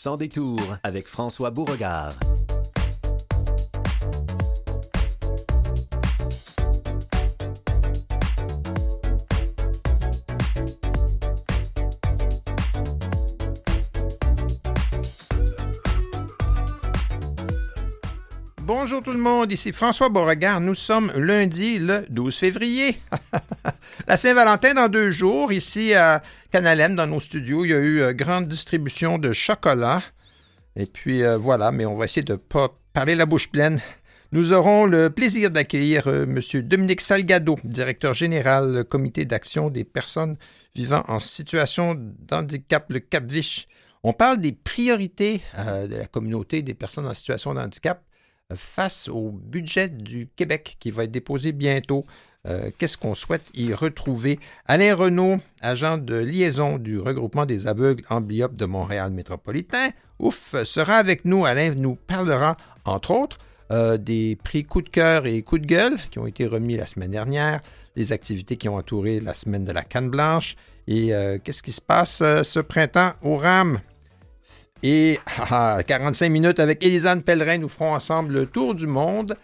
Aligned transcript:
Sans 0.00 0.16
détour 0.16 0.60
avec 0.84 1.08
François 1.08 1.50
Beauregard. 1.50 2.12
Bonjour 18.62 19.02
tout 19.02 19.10
le 19.10 19.18
monde, 19.18 19.50
ici 19.50 19.72
François 19.72 20.10
Beauregard. 20.10 20.60
Nous 20.60 20.76
sommes 20.76 21.10
lundi 21.16 21.80
le 21.80 22.04
12 22.08 22.36
février. 22.36 23.00
La 24.06 24.16
Saint-Valentin 24.16 24.74
dans 24.74 24.88
deux 24.88 25.10
jours, 25.10 25.52
ici 25.52 25.92
à 25.92 26.22
Canalem, 26.50 26.94
dans 26.94 27.06
nos 27.06 27.20
studios, 27.20 27.66
il 27.66 27.70
y 27.70 27.74
a 27.74 27.78
eu 27.78 28.00
euh, 28.00 28.14
grande 28.14 28.48
distribution 28.48 29.18
de 29.18 29.32
chocolat. 29.32 30.02
Et 30.76 30.86
puis 30.86 31.22
euh, 31.22 31.36
voilà, 31.36 31.72
mais 31.72 31.84
on 31.84 31.94
va 31.94 32.06
essayer 32.06 32.22
de 32.22 32.32
ne 32.32 32.38
pas 32.38 32.74
parler 32.94 33.14
la 33.14 33.26
bouche 33.26 33.50
pleine. 33.50 33.80
Nous 34.32 34.54
aurons 34.54 34.86
le 34.86 35.10
plaisir 35.10 35.50
d'accueillir 35.50 36.06
euh, 36.06 36.24
M. 36.24 36.40
Dominique 36.62 37.02
Salgado, 37.02 37.56
directeur 37.64 38.14
général 38.14 38.78
du 38.78 38.84
Comité 38.84 39.26
d'action 39.26 39.68
des 39.68 39.84
personnes 39.84 40.36
vivant 40.74 41.04
en 41.08 41.18
situation 41.18 41.94
d'handicap, 41.94 42.86
le 42.88 43.00
CAPVICH. 43.00 43.68
On 44.02 44.14
parle 44.14 44.38
des 44.38 44.52
priorités 44.52 45.42
de 45.56 45.96
la 45.96 46.06
communauté 46.06 46.62
des 46.62 46.74
personnes 46.74 47.06
en 47.06 47.14
situation 47.14 47.52
de 47.52 47.58
handicap 47.58 48.00
face 48.54 49.08
au 49.08 49.32
budget 49.32 49.88
du 49.88 50.28
Québec 50.36 50.76
qui 50.78 50.92
va 50.92 51.04
être 51.04 51.10
déposé 51.10 51.52
bientôt. 51.52 52.04
Euh, 52.48 52.70
qu'est-ce 52.78 52.96
qu'on 52.96 53.14
souhaite 53.14 53.44
y 53.54 53.74
retrouver? 53.74 54.40
Alain 54.66 54.94
Renault, 54.94 55.38
agent 55.60 55.98
de 55.98 56.14
liaison 56.14 56.78
du 56.78 56.98
regroupement 56.98 57.44
des 57.44 57.66
aveugles 57.66 58.04
amblyopes 58.08 58.56
de 58.56 58.64
Montréal 58.64 59.12
métropolitain, 59.12 59.90
ouf, 60.18 60.54
sera 60.64 60.96
avec 60.96 61.24
nous. 61.24 61.44
Alain 61.44 61.74
nous 61.74 61.96
parlera, 61.96 62.56
entre 62.84 63.10
autres, 63.10 63.38
euh, 63.70 63.98
des 63.98 64.38
prix 64.42 64.62
coup 64.62 64.80
de 64.80 64.88
cœur 64.88 65.26
et 65.26 65.42
coup 65.42 65.58
de 65.58 65.66
gueule 65.66 65.98
qui 66.10 66.18
ont 66.18 66.26
été 66.26 66.46
remis 66.46 66.76
la 66.76 66.86
semaine 66.86 67.10
dernière, 67.10 67.60
les 67.96 68.12
activités 68.12 68.56
qui 68.56 68.68
ont 68.68 68.76
entouré 68.76 69.20
la 69.20 69.34
semaine 69.34 69.66
de 69.66 69.72
la 69.72 69.82
canne 69.82 70.08
blanche 70.08 70.56
et 70.86 71.14
euh, 71.14 71.36
qu'est-ce 71.42 71.62
qui 71.62 71.72
se 71.72 71.82
passe 71.82 72.18
ce 72.18 72.60
printemps 72.60 73.12
au 73.22 73.36
RAM? 73.36 73.80
Et 74.82 75.18
45 75.86 76.24
ah, 76.26 76.28
minutes 76.28 76.60
avec 76.60 76.82
Élisane 76.84 77.22
Pellerin, 77.22 77.58
nous 77.58 77.68
ferons 77.68 77.92
ensemble 77.94 78.32
le 78.32 78.46
tour 78.46 78.74
du 78.74 78.86
monde. 78.86 79.36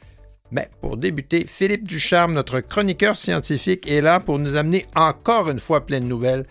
Mais 0.50 0.68
pour 0.80 0.96
débuter, 0.96 1.46
Philippe 1.48 1.88
Ducharme, 1.88 2.34
notre 2.34 2.60
chroniqueur 2.60 3.16
scientifique, 3.16 3.90
est 3.90 4.00
là 4.00 4.20
pour 4.20 4.38
nous 4.38 4.56
amener 4.56 4.86
encore 4.94 5.48
une 5.50 5.58
fois 5.58 5.86
plein 5.86 6.00
de 6.00 6.06
nouvelles, 6.06 6.44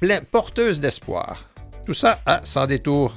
plein, 0.00 0.20
porteuses 0.20 0.80
d'espoir. 0.80 1.48
Tout 1.84 1.94
ça 1.94 2.20
à 2.24 2.44
Sans 2.44 2.66
détour. 2.66 3.16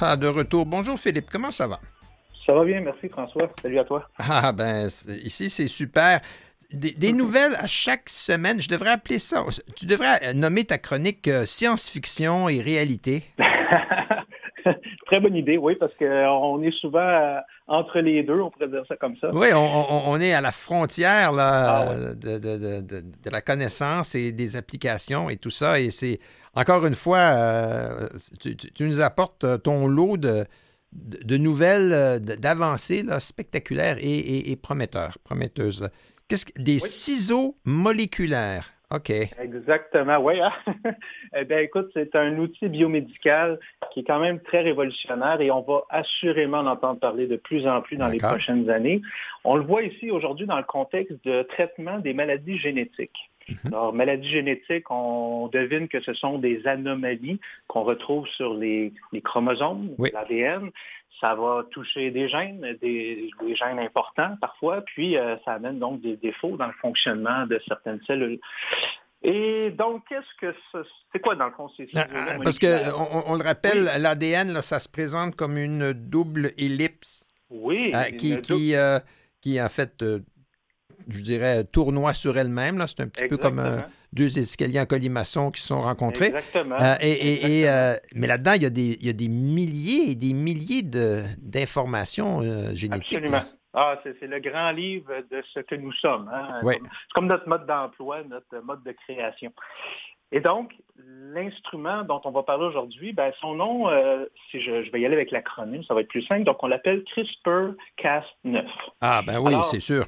De 0.00 0.26
retour. 0.26 0.66
Bonjour 0.66 0.98
Philippe, 0.98 1.26
comment 1.30 1.50
ça 1.50 1.66
va? 1.66 1.80
Ça 2.44 2.52
va 2.52 2.64
bien, 2.64 2.80
merci 2.80 3.08
François. 3.08 3.50
Salut 3.60 3.78
à 3.78 3.84
toi. 3.84 4.08
Ah 4.18 4.52
ben, 4.52 4.86
ici 5.24 5.50
c'est 5.50 5.68
super. 5.68 6.20
Des, 6.72 7.12
nouvelles 7.12 7.54
à 7.58 7.66
chaque 7.66 8.08
semaine, 8.08 8.60
je 8.60 8.68
devrais 8.68 8.90
appeler 8.90 9.20
ça. 9.20 9.44
Tu 9.76 9.86
devrais 9.86 10.34
nommer 10.34 10.64
ta 10.64 10.78
chronique 10.78 11.28
euh, 11.28 11.46
science-fiction 11.46 12.48
et 12.48 12.60
réalité. 12.60 13.22
Très 15.06 15.20
bonne 15.20 15.36
idée, 15.36 15.56
oui, 15.56 15.76
parce 15.78 15.92
qu'on 15.94 16.60
est 16.62 16.72
souvent 16.72 16.98
euh, 16.98 17.38
entre 17.68 18.00
les 18.00 18.24
deux, 18.24 18.40
on 18.40 18.50
pourrait 18.50 18.66
dire 18.66 18.82
ça 18.88 18.96
comme 18.96 19.16
ça. 19.20 19.30
Oui, 19.32 19.46
on, 19.54 20.20
est 20.20 20.32
à 20.32 20.40
la 20.40 20.50
frontière 20.50 21.30
là, 21.30 21.90
ah 21.90 22.14
de, 22.14 23.30
la 23.30 23.40
connaissance 23.40 24.16
et 24.16 24.32
des 24.32 24.56
applications 24.56 25.30
et 25.30 25.36
tout 25.36 25.50
ça. 25.50 25.78
Et 25.78 25.90
c'est 25.90 26.18
encore 26.56 26.86
une 26.86 26.94
fois, 26.94 27.18
euh, 27.18 28.08
tu, 28.40 28.84
nous 28.84 29.00
apportes 29.00 29.44
euh, 29.44 29.58
ton 29.58 29.86
lot 29.86 30.16
de, 30.16 30.44
de 30.92 31.36
nouvelles, 31.36 31.92
euh, 31.92 32.18
d'avancées 32.18 33.04
spectaculaires 33.18 33.98
et, 34.00 34.56
prometteurs, 34.56 35.18
prometteuses. 35.22 35.88
Qu'est-ce 36.28 36.46
que, 36.46 36.60
des 36.60 36.78
ciseaux 36.78 37.56
moléculaires. 37.66 38.72
OK. 38.94 39.10
Exactement, 39.10 40.18
oui. 40.18 40.40
Hein. 40.40 40.52
eh 41.36 41.44
bien, 41.44 41.58
écoute, 41.58 41.90
c'est 41.92 42.14
un 42.14 42.38
outil 42.38 42.68
biomédical 42.68 43.58
qui 43.92 44.00
est 44.00 44.04
quand 44.04 44.20
même 44.20 44.40
très 44.40 44.60
révolutionnaire 44.60 45.40
et 45.40 45.50
on 45.50 45.60
va 45.60 45.82
assurément 45.90 46.58
en 46.58 46.66
entendre 46.68 47.00
parler 47.00 47.26
de 47.26 47.36
plus 47.36 47.66
en 47.66 47.82
plus 47.82 47.96
dans 47.96 48.08
les 48.08 48.18
prochaines 48.18 48.70
années. 48.70 49.02
On 49.44 49.56
le 49.56 49.64
voit 49.64 49.82
ici 49.82 50.10
aujourd'hui 50.12 50.46
dans 50.46 50.56
le 50.56 50.62
contexte 50.62 51.16
de 51.24 51.42
traitement 51.42 51.98
des 51.98 52.14
maladies 52.14 52.58
génétiques. 52.58 53.30
Mhm. 53.48 53.72
Alors, 53.72 53.92
maladies 53.92 54.28
génétiques, 54.28 54.90
on 54.90 55.48
devine 55.48 55.88
que 55.88 56.00
ce 56.00 56.14
sont 56.14 56.38
des 56.38 56.66
anomalies 56.66 57.40
qu'on 57.68 57.82
retrouve 57.82 58.26
sur 58.28 58.54
les, 58.54 58.92
chromosomes, 59.24 59.90
l'ADN. 59.98 60.70
Ça 61.20 61.34
va 61.34 61.64
toucher 61.70 62.10
des 62.10 62.28
gènes, 62.28 62.76
des, 62.82 63.30
gènes 63.54 63.78
importants 63.78 64.36
parfois, 64.40 64.82
puis 64.82 65.16
euh, 65.16 65.36
ça 65.44 65.54
amène 65.54 65.78
donc 65.78 66.02
des 66.02 66.16
défauts 66.16 66.56
dans 66.56 66.66
le 66.66 66.74
fonctionnement 66.74 67.46
de 67.46 67.60
certaines 67.66 68.00
cellules. 68.06 68.38
Et 69.22 69.70
donc, 69.70 70.04
qu'est-ce 70.08 70.40
que 70.40 70.54
c'est 71.12 71.20
quoi 71.20 71.34
dans 71.34 71.46
le 71.46 71.52
fond 71.52 71.68
ces 71.76 71.88
ah, 71.96 72.06
ah, 72.14 72.36
Parce 72.44 72.58
qu'on 72.58 73.22
on 73.26 73.34
le 73.36 73.42
rappelle, 73.42 73.84
l'ADN, 73.98 74.60
ça 74.60 74.78
se 74.78 74.88
présente 74.88 75.34
comme 75.36 75.56
une 75.56 75.92
double 75.92 76.52
ellipse. 76.58 77.28
Oui. 77.50 77.92
Euh, 77.94 78.04
qui, 78.10 78.40
qui, 78.40 78.74
euh, 78.74 78.98
qui, 79.40 79.60
en 79.60 79.68
fait, 79.68 80.04
je 81.08 81.20
dirais, 81.20 81.64
tournoi 81.64 82.14
sur 82.14 82.36
elle-même. 82.36 82.82
C'est 82.86 83.00
un 83.00 83.08
petit 83.08 83.28
peu 83.28 83.36
comme 83.36 83.58
euh, 83.58 83.78
deux 84.12 84.38
escaliers 84.38 84.80
en 84.80 84.86
colimaçon 84.86 85.50
qui 85.50 85.60
sont 85.60 85.82
rencontrés. 85.82 86.26
Exactement. 86.26 86.76
Euh, 86.80 86.96
et, 87.00 87.68
euh, 87.68 87.94
mais 88.14 88.26
là-dedans, 88.26 88.52
il 88.54 88.62
y, 88.62 88.66
a 88.66 88.70
des, 88.70 88.96
il 89.00 89.06
y 89.06 89.10
a 89.10 89.12
des 89.12 89.28
milliers 89.28 90.10
et 90.10 90.14
des 90.14 90.32
milliers 90.32 90.82
d'informations 90.82 92.42
génétiques. 92.74 93.18
Absolument. 93.18 93.44
Ah, 93.78 94.00
c'est 94.02 94.22
le 94.22 94.40
grand 94.40 94.70
livre 94.70 95.12
de 95.30 95.42
ce 95.52 95.60
que 95.60 95.74
nous 95.74 95.92
sommes. 95.92 96.30
Hein. 96.32 96.60
C'est 96.62 96.80
comme 97.14 97.26
notre 97.26 97.46
mode 97.46 97.66
d'emploi, 97.66 98.22
notre 98.24 98.64
mode 98.64 98.82
de 98.84 98.92
création. 98.92 99.52
Et 100.32 100.40
donc, 100.40 100.72
l'instrument 100.96 102.02
dont 102.02 102.20
on 102.24 102.30
va 102.30 102.42
parler 102.42 102.64
aujourd'hui, 102.64 103.12
ben, 103.12 103.32
son 103.38 103.54
nom, 103.54 103.86
si 104.50 104.62
je, 104.62 104.90
vais 104.90 105.00
y 105.00 105.06
aller 105.06 105.14
avec 105.14 105.30
l'acronyme, 105.30 105.84
ça 105.84 105.92
va 105.92 106.00
être 106.00 106.08
plus 106.08 106.22
simple. 106.22 106.44
Donc, 106.44 106.62
on 106.62 106.68
l'appelle 106.68 107.04
CRISPR-Cas9. 107.14 108.64
Ah, 109.02 109.20
ben 109.24 109.38
oui, 109.40 109.54
c'est 109.62 109.80
sûr 109.80 110.06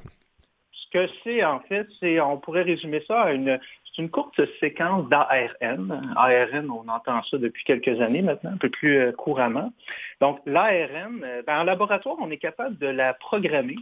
ce 0.88 0.98
que 0.98 1.12
c'est, 1.24 1.44
en 1.44 1.60
fait, 1.60 1.86
c'est, 2.00 2.20
on 2.20 2.38
pourrait 2.38 2.62
résumer 2.62 3.02
ça 3.06 3.22
à 3.22 3.32
une, 3.32 3.60
une 3.98 4.10
courte 4.10 4.40
séquence 4.60 5.08
d'ARN. 5.08 6.14
ARN, 6.16 6.70
on 6.70 6.88
entend 6.88 7.22
ça 7.24 7.36
depuis 7.36 7.64
quelques 7.64 8.00
années 8.00 8.22
maintenant, 8.22 8.52
un 8.52 8.56
peu 8.56 8.70
plus 8.70 8.96
euh, 8.96 9.12
couramment. 9.12 9.72
Donc, 10.20 10.40
l'ARN, 10.46 11.22
euh, 11.24 11.42
ben, 11.46 11.60
en 11.60 11.64
laboratoire, 11.64 12.16
on 12.20 12.30
est 12.30 12.38
capable 12.38 12.78
de 12.78 12.86
la 12.86 13.12
programmer 13.14 13.76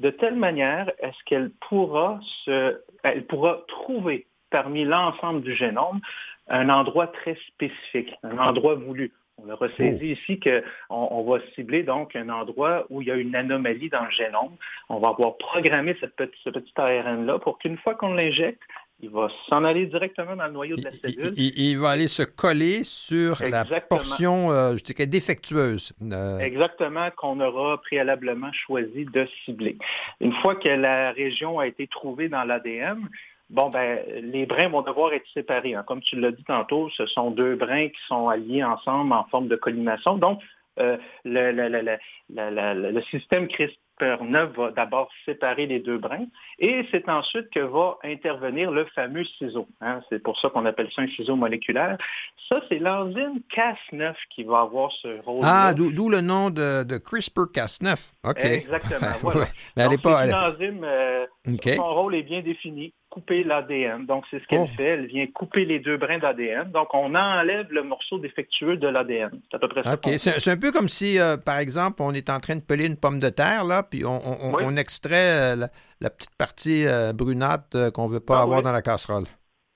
de 0.00 0.10
telle 0.10 0.34
manière 0.34 0.90
est-ce 0.98 1.22
qu'elle 1.24 1.50
pourra 1.68 2.18
se, 2.44 2.80
elle 3.04 3.24
pourra 3.26 3.60
trouver 3.68 4.26
parmi 4.50 4.84
l'ensemble 4.84 5.42
du 5.42 5.54
génome 5.54 6.00
un 6.48 6.68
endroit 6.68 7.06
très 7.06 7.36
spécifique, 7.46 8.12
un 8.24 8.38
endroit 8.38 8.74
voulu. 8.74 9.12
On 9.38 9.48
a 9.50 9.54
ressaisi 9.54 10.00
oh. 10.02 10.20
ici 10.20 10.40
qu'on 10.40 10.62
on 10.90 11.22
va 11.24 11.38
cibler 11.54 11.82
donc 11.82 12.14
un 12.14 12.28
endroit 12.28 12.86
où 12.88 13.02
il 13.02 13.08
y 13.08 13.10
a 13.10 13.16
une 13.16 13.34
anomalie 13.34 13.88
dans 13.88 14.04
le 14.04 14.10
génome. 14.10 14.56
On 14.88 14.98
va 14.98 15.08
avoir 15.08 15.36
programmé 15.36 15.96
cette 16.00 16.16
petite, 16.16 16.40
ce 16.44 16.50
petit 16.50 16.72
ARN-là 16.76 17.38
pour 17.40 17.58
qu'une 17.58 17.76
fois 17.78 17.94
qu'on 17.94 18.14
l'injecte, 18.14 18.62
il 19.00 19.10
va 19.10 19.28
s'en 19.48 19.64
aller 19.64 19.86
directement 19.86 20.36
dans 20.36 20.46
le 20.46 20.52
noyau 20.52 20.76
de 20.76 20.84
la 20.84 20.92
cellule. 20.92 21.34
Il, 21.36 21.78
va 21.78 21.90
aller 21.90 22.08
se 22.08 22.22
coller 22.22 22.84
sur 22.84 23.42
la 23.42 23.64
portion, 23.80 24.50
euh, 24.50 24.76
je 24.76 24.84
dirais, 24.84 25.06
défectueuse. 25.06 25.92
Euh. 26.00 26.38
Exactement, 26.38 27.10
qu'on 27.16 27.40
aura 27.40 27.80
préalablement 27.82 28.52
choisi 28.52 29.04
de 29.04 29.28
cibler. 29.44 29.76
Une 30.20 30.32
fois 30.32 30.54
que 30.54 30.68
la 30.68 31.12
région 31.12 31.58
a 31.58 31.66
été 31.66 31.86
trouvée 31.86 32.28
dans 32.28 32.44
l'ADN, 32.44 33.08
bon, 33.54 33.70
ben, 33.70 34.00
les 34.20 34.46
brins 34.46 34.68
vont 34.68 34.82
devoir 34.82 35.12
être 35.14 35.26
séparés. 35.32 35.74
Hein. 35.74 35.84
Comme 35.86 36.02
tu 36.02 36.20
l'as 36.20 36.32
dit 36.32 36.44
tantôt, 36.44 36.90
ce 36.90 37.06
sont 37.06 37.30
deux 37.30 37.54
brins 37.54 37.88
qui 37.88 38.00
sont 38.08 38.28
alliés 38.28 38.64
ensemble 38.64 39.12
en 39.12 39.24
forme 39.24 39.48
de 39.48 39.56
collimation. 39.56 40.16
Donc, 40.18 40.40
euh, 40.80 40.96
le, 41.24 41.52
le, 41.52 43.02
système 43.02 43.46
CRISPR-9 43.46 44.56
va 44.56 44.70
d'abord 44.72 45.08
séparer 45.24 45.66
les 45.66 45.78
deux 45.78 45.98
brins 45.98 46.26
et 46.58 46.84
c'est 46.90 47.08
ensuite 47.08 47.48
que 47.50 47.60
va 47.60 47.96
intervenir 48.02 48.72
le 48.72 48.84
fameux 48.86 49.22
ciseau. 49.24 49.68
Hein. 49.80 50.00
C'est 50.08 50.20
pour 50.20 50.36
ça 50.40 50.50
qu'on 50.50 50.66
appelle 50.66 50.88
ça 50.92 51.02
un 51.02 51.06
ciseau 51.06 51.36
moléculaire. 51.36 51.96
Ça, 52.48 52.60
c'est 52.68 52.80
l'enzyme 52.80 53.40
Cas9 53.54 54.14
qui 54.34 54.42
va 54.42 54.62
avoir 54.62 54.90
ce 55.00 55.20
rôle. 55.20 55.42
Ah, 55.44 55.72
d'où 55.74 56.08
le 56.08 56.20
nom 56.20 56.50
de, 56.50 56.82
CRISPR-Cas9. 56.98 58.12
OK. 58.24 58.44
Exactement. 58.44 59.10
Voilà. 59.20 59.46
Mais 59.76 59.84
elle 59.84 59.92
est 59.92 60.02
pas, 60.02 60.26
une 60.26 60.34
enzyme, 60.34 60.84
euh, 60.84 61.26
son 61.76 61.94
rôle 61.94 62.16
est 62.16 62.22
bien 62.24 62.42
défini. 62.42 62.92
Couper 63.14 63.44
l'ADN. 63.44 64.06
Donc, 64.06 64.24
c'est 64.28 64.40
ce 64.42 64.46
qu'elle 64.48 64.60
Oh. 64.62 64.76
fait. 64.76 64.84
Elle 64.84 65.06
vient 65.06 65.24
couper 65.28 65.64
les 65.64 65.78
deux 65.78 65.96
brins 65.96 66.18
d'ADN. 66.18 66.70
Donc, 66.72 66.88
on 66.94 67.14
enlève 67.14 67.66
le 67.70 67.84
morceau 67.84 68.18
défectueux 68.18 68.76
de 68.76 68.88
l'ADN. 68.88 69.30
C'est 69.50 69.56
à 69.56 69.60
peu 69.60 69.68
près 69.68 69.84
ça. 69.84 69.94
OK. 69.94 70.00
qu'on 70.00 70.10
fait. 70.10 70.18
C'est 70.18 70.50
un 70.50 70.56
peu 70.56 70.72
comme 70.72 70.88
si, 70.88 71.18
euh, 71.20 71.36
par 71.36 71.58
exemple, 71.58 72.02
on 72.02 72.12
est 72.12 72.28
en 72.28 72.40
train 72.40 72.56
de 72.56 72.60
peler 72.62 72.86
une 72.86 72.96
pomme 72.96 73.20
de 73.20 73.28
terre, 73.28 73.64
là, 73.64 73.84
puis 73.84 74.04
on, 74.04 74.10
on- 74.26 74.38
on- 74.50 74.54
Oui. 74.56 74.62
on 74.66 74.76
extrait 74.76 75.52
euh, 75.54 75.56
la, 75.56 75.68
la 76.00 76.10
petite 76.10 76.34
partie 76.36 76.84
euh, 76.86 77.12
brunâtre 77.12 77.76
euh, 77.76 77.90
qu'on 77.92 78.08
ne 78.08 78.12
veut 78.14 78.20
pas 78.20 78.38
Ah 78.40 78.42
avoir 78.42 78.58
oui. 78.58 78.64
dans 78.64 78.72
la 78.72 78.82
casserole. 78.82 79.24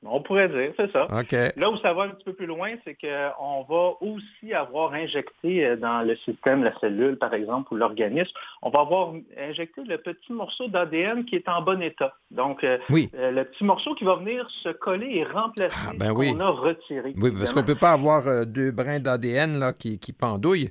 On 0.06 0.22
pourrait 0.22 0.48
dire, 0.48 0.72
c'est 0.76 0.92
ça. 0.92 1.08
Là 1.56 1.70
où 1.70 1.76
ça 1.78 1.92
va 1.92 2.04
un 2.04 2.08
petit 2.10 2.24
peu 2.24 2.32
plus 2.32 2.46
loin, 2.46 2.70
c'est 2.84 2.94
qu'on 2.94 3.64
va 3.68 3.94
aussi 4.00 4.54
avoir 4.54 4.92
injecté 4.92 5.66
euh, 5.66 5.76
dans 5.76 6.02
le 6.06 6.14
système, 6.18 6.62
la 6.62 6.72
cellule 6.78 7.16
par 7.18 7.34
exemple, 7.34 7.74
ou 7.74 7.76
l'organisme, 7.76 8.30
on 8.62 8.70
va 8.70 8.80
avoir 8.80 9.12
injecté 9.36 9.82
le 9.84 9.98
petit 9.98 10.32
morceau 10.32 10.68
d'ADN 10.68 11.24
qui 11.24 11.34
est 11.34 11.48
en 11.48 11.62
bon 11.62 11.82
état. 11.82 12.14
Donc, 12.30 12.62
euh, 12.62 12.78
Oui. 12.90 13.10
euh, 13.16 13.32
le 13.32 13.44
petit 13.44 13.64
morceau 13.64 13.94
qui 13.96 14.04
va 14.04 14.14
venir 14.14 14.48
se 14.50 14.68
coller 14.68 15.08
et 15.16 15.24
remplacer 15.24 15.76
Ah, 15.88 15.92
ben 15.98 16.06
ce 16.06 16.12
oui. 16.12 16.32
qu'on 16.32 16.40
a 16.40 16.50
retiré. 16.50 17.12
Oui, 17.20 17.32
parce 17.36 17.52
qu'on 17.52 17.62
ne 17.62 17.66
peut 17.66 17.74
pas 17.74 17.92
avoir 17.92 18.46
deux 18.46 18.70
brins 18.70 19.00
d'ADN 19.00 19.72
qui, 19.78 19.98
qui 19.98 20.12
pendouillent. 20.12 20.68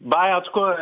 Ben, 0.00 0.36
en 0.36 0.40
tout 0.42 0.52
cas, 0.52 0.76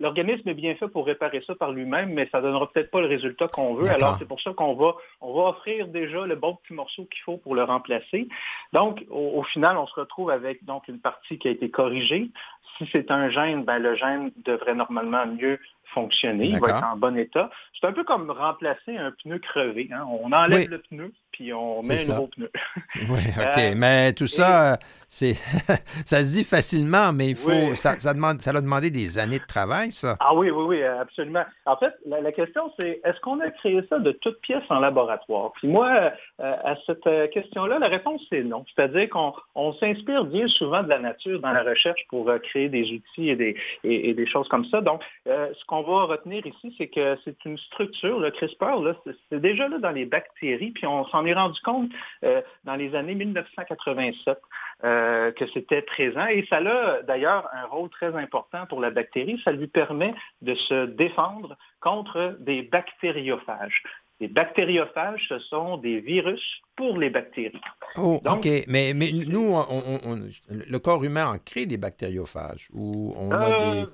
l'organisme 0.00 0.48
est 0.48 0.54
bien 0.54 0.74
fait 0.76 0.88
pour 0.88 1.06
réparer 1.06 1.42
ça 1.46 1.54
par 1.54 1.70
lui-même, 1.72 2.14
mais 2.14 2.28
ça 2.32 2.40
donnera 2.40 2.70
peut-être 2.70 2.90
pas 2.90 3.00
le 3.00 3.06
résultat 3.06 3.46
qu'on 3.48 3.74
veut. 3.74 3.90
Alors, 3.90 4.16
c'est 4.18 4.26
pour 4.26 4.40
ça 4.40 4.52
qu'on 4.54 4.74
va, 4.74 4.94
on 5.20 5.34
va 5.34 5.50
offrir 5.50 5.86
déjà 5.88 6.24
le 6.26 6.34
bon 6.34 6.54
petit 6.56 6.72
morceau 6.72 7.04
qu'il 7.04 7.20
faut 7.22 7.36
pour 7.36 7.54
le 7.54 7.62
remplacer. 7.64 8.28
Donc, 8.72 9.04
au, 9.10 9.38
au 9.38 9.42
final, 9.42 9.76
on 9.76 9.86
se 9.86 9.94
retrouve 10.00 10.30
avec 10.30 10.64
donc 10.64 10.88
une 10.88 10.98
partie 11.00 11.38
qui 11.38 11.48
a 11.48 11.50
été 11.50 11.70
corrigée. 11.70 12.30
Si 12.78 12.88
c'est 12.90 13.10
un 13.10 13.28
gène, 13.28 13.64
ben, 13.64 13.78
le 13.78 13.94
gène 13.96 14.30
devrait 14.44 14.74
normalement 14.74 15.26
mieux 15.26 15.58
fonctionner. 15.92 16.46
Il 16.46 16.58
va 16.58 16.70
être 16.70 16.84
en 16.84 16.96
bon 16.96 17.18
état. 17.18 17.50
C'est 17.78 17.86
un 17.86 17.92
peu 17.92 18.02
comme 18.02 18.30
remplacer 18.30 18.96
un 18.96 19.12
pneu 19.22 19.38
crevé. 19.40 19.90
hein. 19.92 20.06
On 20.08 20.32
enlève 20.32 20.60
Oui. 20.60 20.66
le 20.68 20.78
pneu, 20.78 21.12
puis 21.32 21.52
on 21.52 21.80
met 21.82 21.98
ça. 21.98 22.12
un 22.12 22.14
nouveau 22.16 22.28
pneu. 22.28 22.50
Oui, 23.08 23.20
OK. 23.36 23.58
Euh, 23.58 23.74
mais 23.76 24.12
tout 24.12 24.26
ça, 24.26 24.78
c'est 25.08 25.34
ça 26.06 26.24
se 26.24 26.32
dit 26.32 26.44
facilement, 26.44 27.12
mais 27.12 27.28
il 27.28 27.36
faut. 27.36 27.50
Oui. 27.50 27.76
Ça, 27.76 27.98
ça, 27.98 28.14
demande, 28.14 28.40
ça 28.40 28.50
a 28.50 28.60
demandé 28.60 28.90
des 28.90 29.18
années 29.18 29.38
de 29.38 29.46
travail, 29.46 29.92
ça. 29.92 30.16
Ah 30.20 30.34
oui, 30.34 30.50
oui, 30.50 30.64
oui, 30.64 30.82
absolument. 30.82 31.44
En 31.66 31.76
fait, 31.76 31.92
la, 32.06 32.20
la 32.20 32.32
question, 32.32 32.72
c'est 32.78 33.00
est-ce 33.04 33.20
qu'on 33.20 33.40
a 33.40 33.50
créé 33.50 33.80
ça 33.88 33.98
de 33.98 34.12
toutes 34.12 34.40
pièces 34.40 34.64
en 34.70 34.80
laboratoire? 34.80 35.52
Puis 35.52 35.68
moi, 35.68 36.12
euh, 36.40 36.56
à 36.64 36.76
cette 36.86 37.06
euh, 37.06 37.28
question-là, 37.28 37.78
la 37.78 37.88
réponse, 37.88 38.22
c'est 38.30 38.42
non. 38.42 38.64
C'est-à-dire 38.74 39.10
qu'on 39.10 39.34
on 39.54 39.72
s'inspire 39.74 40.24
bien 40.24 40.48
souvent 40.48 40.82
de 40.82 40.88
la 40.88 40.98
nature 40.98 41.40
dans 41.40 41.52
la 41.52 41.62
recherche 41.62 42.00
pour 42.08 42.28
euh, 42.28 42.38
créer 42.38 42.68
des 42.68 42.90
outils 42.90 43.28
et 43.28 43.36
des, 43.36 43.56
et, 43.84 44.10
et 44.10 44.14
des 44.14 44.26
choses 44.26 44.48
comme 44.48 44.64
ça. 44.66 44.80
Donc, 44.80 45.02
ce 45.26 45.64
qu'on 45.66 45.82
va 45.82 46.04
retenir 46.04 46.46
ici, 46.46 46.74
c'est 46.78 46.88
que 46.88 47.18
c'est 47.24 47.44
une 47.44 47.58
structure, 47.58 48.18
le 48.18 48.30
CRISPR, 48.30 48.94
c'est 49.30 49.40
déjà 49.40 49.68
là 49.68 49.78
dans 49.78 49.90
les 49.90 50.06
bactéries, 50.06 50.70
puis 50.70 50.86
on 50.86 51.06
s'en 51.08 51.21
est 51.26 51.34
rendu 51.34 51.60
compte 51.62 51.90
euh, 52.24 52.40
dans 52.64 52.74
les 52.76 52.94
années 52.94 53.14
1987 53.14 54.38
euh, 54.84 55.30
que 55.32 55.44
c'était 55.54 55.82
présent. 55.82 56.26
Et 56.26 56.46
ça 56.48 56.56
a 56.56 57.02
d'ailleurs 57.02 57.48
un 57.52 57.66
rôle 57.66 57.88
très 57.90 58.14
important 58.16 58.66
pour 58.66 58.80
la 58.80 58.90
bactérie. 58.90 59.40
Ça 59.44 59.52
lui 59.52 59.66
permet 59.68 60.14
de 60.40 60.54
se 60.54 60.86
défendre 60.86 61.56
contre 61.80 62.36
des 62.40 62.62
bactériophages. 62.62 63.82
Les 64.20 64.28
bactériophages, 64.28 65.26
ce 65.28 65.38
sont 65.40 65.78
des 65.78 65.98
virus 66.00 66.42
pour 66.76 66.96
les 66.98 67.10
bactéries. 67.10 67.60
Oh, 67.96 68.20
Donc- 68.24 68.38
OK. 68.46 68.48
Mais, 68.68 68.92
mais 68.94 69.10
nous, 69.26 69.52
on- 69.52 69.66
on- 69.68 70.00
on- 70.04 70.28
le 70.48 70.78
corps 70.78 71.02
humain 71.02 71.26
en 71.32 71.38
crée 71.38 71.66
des 71.66 71.76
bactériophages. 71.76 72.68
Ou 72.72 73.14
on 73.18 73.30
a 73.32 73.48
Euh, 73.48 73.84
des. 73.84 73.88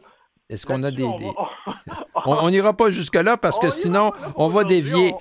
Est-ce 0.50 0.66
qu'on 0.66 0.82
a 0.82 0.90
des. 0.90 1.02
on 1.04 1.16
des- 1.16 1.25
On 2.26 2.32
on 2.42 2.50
n'ira 2.50 2.75
pas 2.76 2.90
jusque-là 2.90 3.36
parce 3.36 3.58
que 3.58 3.69
On 3.69 3.70
sinon, 3.70 4.12
on 4.36 4.48
va 4.48 4.64
dévier. 4.64 5.12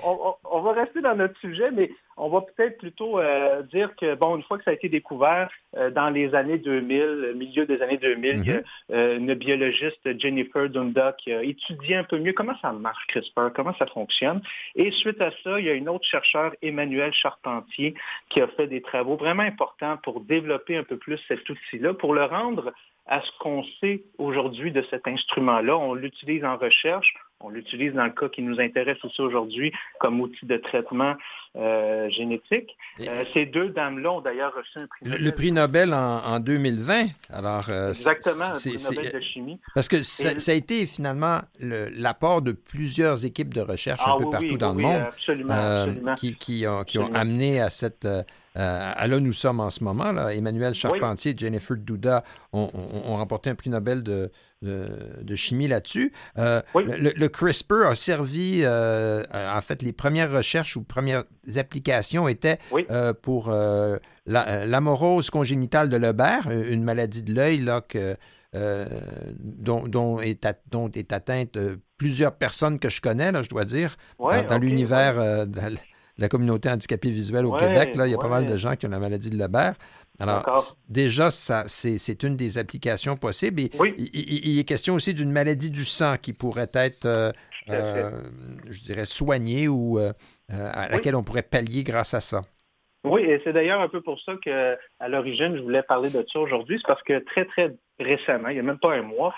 On, 0.57 0.61
va 0.61 0.73
rester 0.73 1.01
dans 1.01 1.15
notre 1.15 1.39
sujet, 1.39 1.71
mais 1.71 1.91
on 2.17 2.29
va 2.29 2.41
peut-être 2.41 2.77
plutôt 2.79 3.19
euh, 3.19 3.61
dire 3.63 3.95
que, 3.95 4.15
bon, 4.15 4.37
une 4.37 4.43
fois 4.43 4.57
que 4.57 4.63
ça 4.63 4.71
a 4.71 4.73
été 4.73 4.89
découvert 4.89 5.49
euh, 5.75 5.91
dans 5.91 6.09
les 6.09 6.33
années 6.33 6.57
2000, 6.57 6.99
le 6.99 7.33
milieu 7.33 7.65
des 7.65 7.81
années 7.81 7.97
2000, 7.97 8.37
il 8.37 8.47
y 8.47 8.51
a, 8.51 8.61
euh, 8.91 9.17
une 9.17 9.33
biologiste, 9.35 10.19
Jennifer 10.19 10.69
Dunda, 10.69 11.13
qui 11.17 11.31
a 11.31 11.43
étudié 11.43 11.95
un 11.95 12.03
peu 12.03 12.17
mieux 12.17 12.33
comment 12.33 12.57
ça 12.61 12.71
marche 12.71 13.05
CRISPR, 13.07 13.53
comment 13.55 13.75
ça 13.75 13.85
fonctionne. 13.87 14.41
Et 14.75 14.91
suite 14.91 15.21
à 15.21 15.31
ça, 15.43 15.59
il 15.59 15.65
y 15.65 15.69
a 15.69 15.73
une 15.73 15.89
autre 15.89 16.05
chercheur, 16.05 16.53
Emmanuel 16.61 17.13
Charpentier, 17.13 17.93
qui 18.29 18.41
a 18.41 18.47
fait 18.47 18.67
des 18.67 18.81
travaux 18.81 19.15
vraiment 19.15 19.43
importants 19.43 19.97
pour 20.03 20.21
développer 20.21 20.77
un 20.77 20.83
peu 20.83 20.97
plus 20.97 21.19
cet 21.27 21.47
outil-là, 21.49 21.93
pour 21.93 22.13
le 22.13 22.23
rendre 22.23 22.73
à 23.07 23.21
ce 23.21 23.31
qu'on 23.39 23.63
sait 23.79 24.03
aujourd'hui 24.17 24.71
de 24.71 24.83
cet 24.89 25.07
instrument-là. 25.07 25.77
On 25.77 25.93
l'utilise 25.93 26.43
en 26.43 26.57
recherche, 26.57 27.13
on 27.39 27.49
l'utilise 27.49 27.93
dans 27.93 28.05
le 28.05 28.11
cas 28.11 28.29
qui 28.29 28.41
nous 28.41 28.59
intéresse 28.59 28.97
aussi 29.03 29.21
aujourd'hui 29.21 29.71
comme 29.99 30.19
outil 30.21 30.45
de 30.45 30.57
traitement 30.57 31.15
euh, 31.55 32.09
génétique. 32.09 32.75
Euh, 33.01 33.23
ces 33.33 33.45
deux 33.45 33.69
dames-là 33.69 34.11
ont 34.11 34.21
d'ailleurs 34.21 34.53
reçu 34.55 34.77
un 34.79 34.87
prix 34.87 35.05
Le, 35.05 35.11
Nobel. 35.11 35.23
le 35.25 35.31
prix 35.31 35.51
Nobel 35.51 35.93
en, 35.93 36.17
en 36.25 36.39
2020. 36.39 37.05
Alors, 37.31 37.65
euh, 37.69 37.89
Exactement, 37.89 38.45
un 38.45 38.53
c'est- 38.55 38.73
prix 38.73 38.95
Nobel 38.95 39.11
de 39.13 39.19
chimie. 39.19 39.59
Parce 39.75 39.87
que 39.87 40.01
ça, 40.03 40.31
Et- 40.33 40.39
ça 40.39 40.51
a 40.51 40.55
été 40.55 40.85
finalement 40.85 41.39
le- 41.59 41.89
l'apport 41.95 42.41
de 42.41 42.51
plusieurs 42.53 43.23
équipes 43.25 43.53
de 43.53 43.61
recherche 43.61 44.01
un 44.05 44.13
Ah 44.13 44.17
peu 44.17 44.25
oui, 44.25 44.31
partout 44.31 44.47
oui, 44.53 44.57
dans 44.57 44.75
oui, 44.75 44.83
le 44.83 44.87
monde 44.89 45.01
Absolument, 45.07 45.53
absolument. 45.53 46.15
qui, 46.15 46.35
qui 46.35 46.65
ont, 46.67 46.83
qui 46.83 46.97
ont 46.99 47.03
Absolument. 47.03 47.19
amené 47.19 47.61
à 47.61 47.69
cette. 47.69 48.07
Euh, 48.57 48.91
à 48.95 49.07
là, 49.07 49.19
nous 49.19 49.33
sommes 49.33 49.59
en 49.59 49.69
ce 49.69 49.83
moment. 49.83 50.11
Là. 50.11 50.33
Emmanuel 50.33 50.73
Charpentier 50.73 51.33
et 51.33 51.37
Jennifer 51.37 51.77
Douda 51.77 52.23
ont, 52.53 52.69
ont- 52.73 53.11
ont 53.11 53.15
remporté 53.17 53.49
un 53.49 53.55
prix 53.55 53.69
Nobel 53.69 54.03
de, 54.03 54.31
de, 54.63 54.87
de 55.21 55.35
chimie 55.35 55.67
là-dessus. 55.67 56.11
Euh, 56.37 56.61
Oui. 56.73 56.85
le, 56.87 57.11
le 57.15 57.29
CRISPR 57.29 57.85
a 57.87 57.95
servi, 57.95 58.61
euh, 58.63 59.23
en 59.31 59.61
fait, 59.61 59.81
les 59.83 59.93
premières 59.93 60.31
recherches 60.31 60.75
ou 60.75 60.83
premières 60.83 61.23
applications 61.55 62.27
étaient 62.27 62.57
Oui. 62.71 62.85
euh, 62.89 63.13
pour 63.13 63.49
la- 63.49 64.65
l'amorose 64.65 65.29
congénitale 65.29 65.89
de 65.89 65.97
Lebert, 65.97 66.49
une 66.51 66.83
maladie 66.83 67.21
de 67.23 67.33
l'œil 67.33 67.59
là, 67.59 67.81
que, 67.81 68.15
dont, 69.39 69.87
dont 69.87 70.19
est 70.19 70.45
at- 70.45 70.59
dont 70.71 70.89
est 70.91 71.11
atteinte 71.13 71.57
plusieurs 71.97 72.33
personnes 72.35 72.79
que 72.79 72.89
je 72.89 73.01
connais, 73.01 73.31
là, 73.31 73.41
je 73.43 73.49
dois 73.49 73.65
dire, 73.65 73.97
Ouais, 74.19 74.45
dans, 74.45 74.57
l'univers 74.57 75.45
la- 76.17 76.29
communauté 76.29 76.69
handicapée 76.69 77.09
visuelle 77.09 77.45
au 77.45 77.53
Ouais, 77.53 77.59
Québec. 77.59 77.95
Là, 77.95 78.07
il 78.07 78.11
y 78.11 78.15
a 78.15 78.17
pas 78.17 78.27
mal 78.29 78.45
de 78.45 78.57
gens 78.57 78.75
qui 78.75 78.85
ont 78.85 78.89
la 78.89 78.99
maladie 78.99 79.29
de 79.29 79.37
Lebert. 79.37 79.75
Alors, 80.19 80.43
déjà, 80.89 81.29
ça, 81.29 81.65
c'est, 81.67 82.23
une 82.23 82.35
des 82.35 82.57
applications 82.57 83.15
possibles. 83.17 83.61
Et 83.61 83.71
Oui. 83.79 83.93
il, 83.97 84.05
il- 84.13 84.47
il 84.53 84.59
est 84.59 84.63
question 84.63 84.95
aussi 84.95 85.13
d'une 85.13 85.31
maladie 85.31 85.69
du 85.69 85.85
sang 85.85 86.15
qui 86.19 86.33
pourrait 86.33 86.69
être, 86.73 87.05
euh, 87.05 87.31
euh, 87.69 88.09
je 88.67 88.81
dirais, 88.81 89.05
soignée 89.05 89.67
ou 89.67 89.99
euh, 89.99 90.11
à 90.49 90.85
Oui. 90.85 90.91
laquelle 90.93 91.15
on 91.15 91.23
pourrait 91.23 91.43
pallier 91.43 91.83
grâce 91.83 92.13
à 92.15 92.21
ça. 92.21 92.41
Oui, 93.03 93.21
et 93.21 93.39
c'est 93.43 93.53
d'ailleurs 93.53 93.79
un 93.79 93.87
peu 93.89 94.01
pour 94.01 94.19
ça 94.21 94.33
que, 94.43 94.75
à 94.99 95.07
l'origine, 95.07 95.55
je 95.55 95.61
voulais 95.61 95.83
parler 95.83 96.09
de 96.09 96.25
ça 96.33 96.39
aujourd'hui. 96.39 96.77
C'est 96.81 96.87
parce 96.87 97.03
que 97.03 97.19
très, 97.19 97.45
très 97.45 97.75
récemment, 97.99 98.49
il 98.49 98.55
n'y 98.55 98.59
a 98.59 98.63
même 98.63 98.79
pas 98.79 98.95
un 98.95 99.03
mois, 99.03 99.33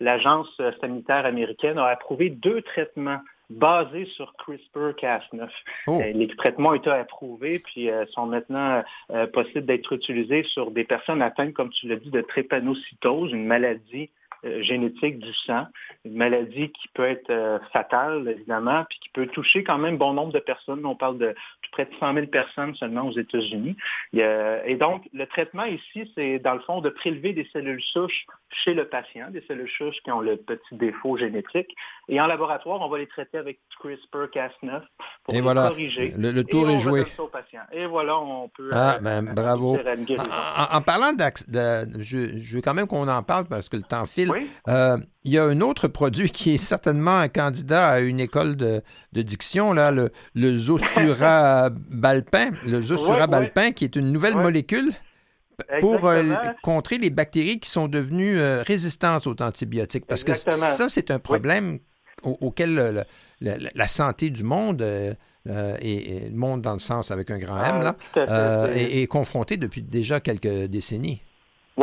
l'Agence 0.00 0.48
sanitaire 0.80 1.26
américaine 1.26 1.78
a 1.78 1.86
approuvé 1.86 2.30
deux 2.30 2.62
traitements 2.62 3.20
basés 3.50 4.06
sur 4.06 4.32
CRISPR-Cas9. 4.38 5.48
Oh. 5.88 6.00
Euh, 6.00 6.12
Les 6.12 6.28
traitements 6.28 6.70
ont 6.70 6.74
été 6.74 6.90
approuvés 6.90 7.58
puis 7.58 7.90
euh, 7.90 8.06
sont 8.06 8.26
maintenant 8.26 8.82
euh, 9.10 9.26
possibles 9.26 9.66
d'être 9.66 9.92
utilisés 9.92 10.44
sur 10.44 10.70
des 10.70 10.84
personnes 10.84 11.20
atteintes, 11.20 11.52
comme 11.52 11.70
tu 11.70 11.88
l'as 11.88 11.96
dit, 11.96 12.10
de 12.10 12.20
trépanocytose, 12.20 13.32
une 13.32 13.46
maladie 13.46 14.10
génétique 14.62 15.18
du 15.18 15.32
sang, 15.46 15.66
une 16.04 16.14
maladie 16.14 16.70
qui 16.72 16.88
peut 16.94 17.04
être 17.06 17.30
euh, 17.30 17.58
fatale, 17.72 18.26
évidemment, 18.28 18.84
puis 18.88 18.98
qui 19.00 19.08
peut 19.10 19.26
toucher 19.26 19.64
quand 19.64 19.78
même 19.78 19.96
bon 19.98 20.12
nombre 20.14 20.32
de 20.32 20.38
personnes. 20.38 20.84
On 20.86 20.94
parle 20.96 21.18
de 21.18 21.34
tout 21.62 21.70
près 21.72 21.84
de 21.84 21.90
100 22.00 22.14
000 22.14 22.26
personnes 22.26 22.74
seulement 22.74 23.02
aux 23.06 23.12
États-Unis. 23.18 23.76
Et 24.12 24.76
donc, 24.76 25.02
le 25.12 25.26
traitement 25.26 25.64
ici, 25.64 26.10
c'est 26.14 26.38
dans 26.38 26.54
le 26.54 26.60
fond 26.60 26.80
de 26.80 26.88
prélever 26.90 27.32
des 27.32 27.46
cellules 27.52 27.82
souches 27.92 28.26
chez 28.64 28.74
le 28.74 28.86
patient, 28.88 29.30
des 29.30 29.42
cellules 29.46 29.70
souches 29.70 29.96
qui 30.02 30.10
ont 30.10 30.20
le 30.20 30.36
petit 30.36 30.74
défaut 30.74 31.16
génétique. 31.16 31.68
Et 32.08 32.20
en 32.20 32.26
laboratoire, 32.26 32.80
on 32.80 32.88
va 32.88 32.98
les 32.98 33.06
traiter 33.06 33.38
avec 33.38 33.58
CRISPR-Cas9 33.82 34.82
pour 35.24 35.34
Et 35.34 35.36
les 35.36 35.40
voilà, 35.40 35.68
corriger. 35.68 36.12
le, 36.16 36.32
le 36.32 36.40
Et 36.40 36.44
tour 36.44 36.64
on 36.66 36.70
est 36.70 36.80
joué. 36.80 37.04
au 37.18 37.26
patient. 37.28 37.60
Et 37.72 37.86
voilà, 37.86 38.18
on 38.18 38.48
peut... 38.48 38.70
Ah, 38.72 38.96
euh, 38.96 38.98
ben, 38.98 39.28
euh, 39.28 39.32
bravo. 39.32 39.76
En, 40.72 40.80
parlant 40.82 41.12
de, 41.12 42.00
je, 42.00 42.38
je 42.38 42.56
veux 42.56 42.62
quand 42.62 42.74
même 42.74 42.86
qu'on 42.86 43.06
en 43.08 43.22
parle 43.22 43.46
parce 43.46 43.68
que 43.68 43.76
le 43.76 43.82
temps 43.82 44.06
file. 44.06 44.29
Oui, 44.32 44.48
Euh, 44.68 44.96
il 45.24 45.32
y 45.32 45.38
a 45.38 45.44
un 45.44 45.60
autre 45.60 45.88
produit 45.88 46.30
qui 46.30 46.54
est 46.54 46.58
certainement 46.58 47.18
un 47.18 47.28
candidat 47.28 47.88
à 47.88 47.98
une 48.00 48.20
école 48.20 48.56
de, 48.56 48.82
de 49.12 49.22
diction, 49.22 49.72
là, 49.72 49.90
le, 49.90 50.10
le 50.34 50.56
zosurabalpin, 50.56 52.50
le 52.64 53.70
qui 53.74 53.84
est 53.84 53.96
une 53.96 54.12
nouvelle 54.12 54.34
molécule 54.36 54.92
pour 55.80 56.06
euh, 56.06 56.22
contrer 56.62 56.96
les 56.98 57.10
bactéries 57.10 57.60
qui 57.60 57.68
sont 57.68 57.86
devenues 57.88 58.38
euh, 58.38 58.62
résistantes 58.66 59.26
aux 59.26 59.36
antibiotiques. 59.42 60.06
Parce 60.06 60.22
Exactement. 60.22 60.56
que 60.56 60.76
ça, 60.76 60.88
c'est 60.88 61.10
un 61.10 61.18
problème 61.18 61.80
au- 62.22 62.38
auquel 62.40 63.04
la, 63.40 63.56
la 63.74 63.88
santé 63.88 64.30
du 64.30 64.42
monde, 64.42 64.80
euh, 64.82 65.14
et, 65.80 66.16
et 66.16 66.28
le 66.30 66.36
monde 66.36 66.62
dans 66.62 66.74
le 66.74 66.78
sens 66.78 67.10
avec 67.10 67.30
un 67.30 67.38
grand 67.38 67.58
M, 67.62 67.76
Ah, 67.80 67.82
là, 67.82 67.96
euh, 68.16 68.74
est, 68.74 69.02
est 69.02 69.06
confronté 69.06 69.56
depuis 69.56 69.82
déjà 69.82 70.20
quelques 70.20 70.66
décennies. 70.66 71.22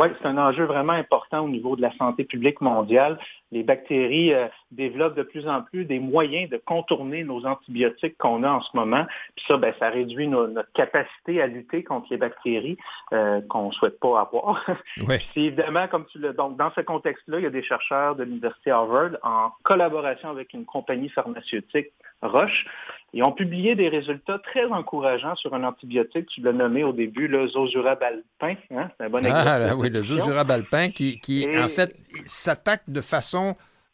Oui, 0.00 0.06
c'est 0.22 0.28
un 0.28 0.38
enjeu 0.38 0.62
vraiment 0.64 0.92
important 0.92 1.40
au 1.40 1.48
niveau 1.48 1.74
de 1.74 1.82
la 1.82 1.92
santé 1.96 2.22
publique 2.22 2.60
mondiale. 2.60 3.18
Les 3.52 3.62
bactéries 3.62 4.34
euh, 4.34 4.46
développent 4.70 5.16
de 5.16 5.22
plus 5.22 5.48
en 5.48 5.62
plus 5.62 5.84
des 5.84 5.98
moyens 5.98 6.50
de 6.50 6.58
contourner 6.58 7.24
nos 7.24 7.46
antibiotiques 7.46 8.16
qu'on 8.18 8.42
a 8.42 8.50
en 8.50 8.60
ce 8.60 8.76
moment. 8.76 9.06
Puis 9.36 9.44
ça, 9.48 9.56
ben, 9.56 9.72
ça 9.78 9.88
réduit 9.88 10.28
notre 10.28 10.70
capacité 10.72 11.40
à 11.40 11.46
lutter 11.46 11.82
contre 11.82 12.08
les 12.10 12.18
bactéries 12.18 12.76
euh, 13.12 13.40
qu'on 13.48 13.68
ne 13.68 13.72
souhaite 13.72 13.98
pas 14.00 14.20
avoir. 14.20 14.64
Évidemment, 15.36 15.88
comme 15.88 16.06
tu 16.06 16.18
le 16.18 16.32
donc 16.32 16.56
dans 16.56 16.70
ce 16.72 16.80
contexte-là, 16.82 17.38
il 17.38 17.44
y 17.44 17.46
a 17.46 17.50
des 17.50 17.62
chercheurs 17.62 18.16
de 18.16 18.24
l'Université 18.24 18.70
Harvard 18.70 19.12
en 19.22 19.50
collaboration 19.62 20.30
avec 20.30 20.52
une 20.52 20.64
compagnie 20.64 21.08
pharmaceutique 21.08 21.92
Roche. 22.22 22.66
Ils 23.14 23.22
ont 23.22 23.32
publié 23.32 23.74
des 23.74 23.88
résultats 23.88 24.38
très 24.38 24.66
encourageants 24.66 25.34
sur 25.36 25.54
un 25.54 25.64
antibiotique, 25.64 26.26
tu 26.26 26.42
l'as 26.42 26.52
nommé 26.52 26.84
au 26.84 26.92
début, 26.92 27.26
le 27.26 27.48
zozurabalpin. 27.48 28.54
Hein? 28.70 28.90
C'est 28.98 29.06
un 29.06 29.08
bon 29.08 29.24
exemple. 29.24 29.48
Ah, 29.48 29.76
oui, 29.76 29.88
le 29.88 30.02
zozurabalpin 30.02 30.90
qui, 30.90 31.18
qui 31.20 31.46
en 31.56 31.68
fait, 31.68 31.96
s'attaque 32.26 32.82
de 32.86 33.00
façon 33.00 33.37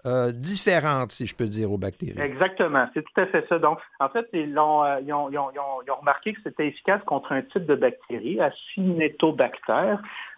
euh, 0.07 0.33
différente, 0.33 1.13
si 1.13 1.25
je 1.25 1.35
peux 1.35 1.47
dire, 1.47 1.73
aux 1.73 1.79
bactéries. 1.79 2.21
Exactement, 2.21 2.87
c'est 2.93 3.03
tout 3.03 3.21
à 3.21 3.27
fait 3.27 3.43
ça. 3.49 3.59
Donc, 3.59 3.79
en 4.01 4.11
fait, 4.11 4.27
ils, 4.35 4.59
ont, 4.59 4.85
euh, 4.85 5.01
ont, 5.11 5.97
remarqué 5.99 6.35
que 6.35 6.41
c'était 6.45 6.69
efficace 6.69 7.01
contre 7.07 7.33
un 7.33 7.41
type 7.41 7.65
de 7.65 7.75
bactérie, 7.75 8.39
Acinetobacter, 8.39 9.95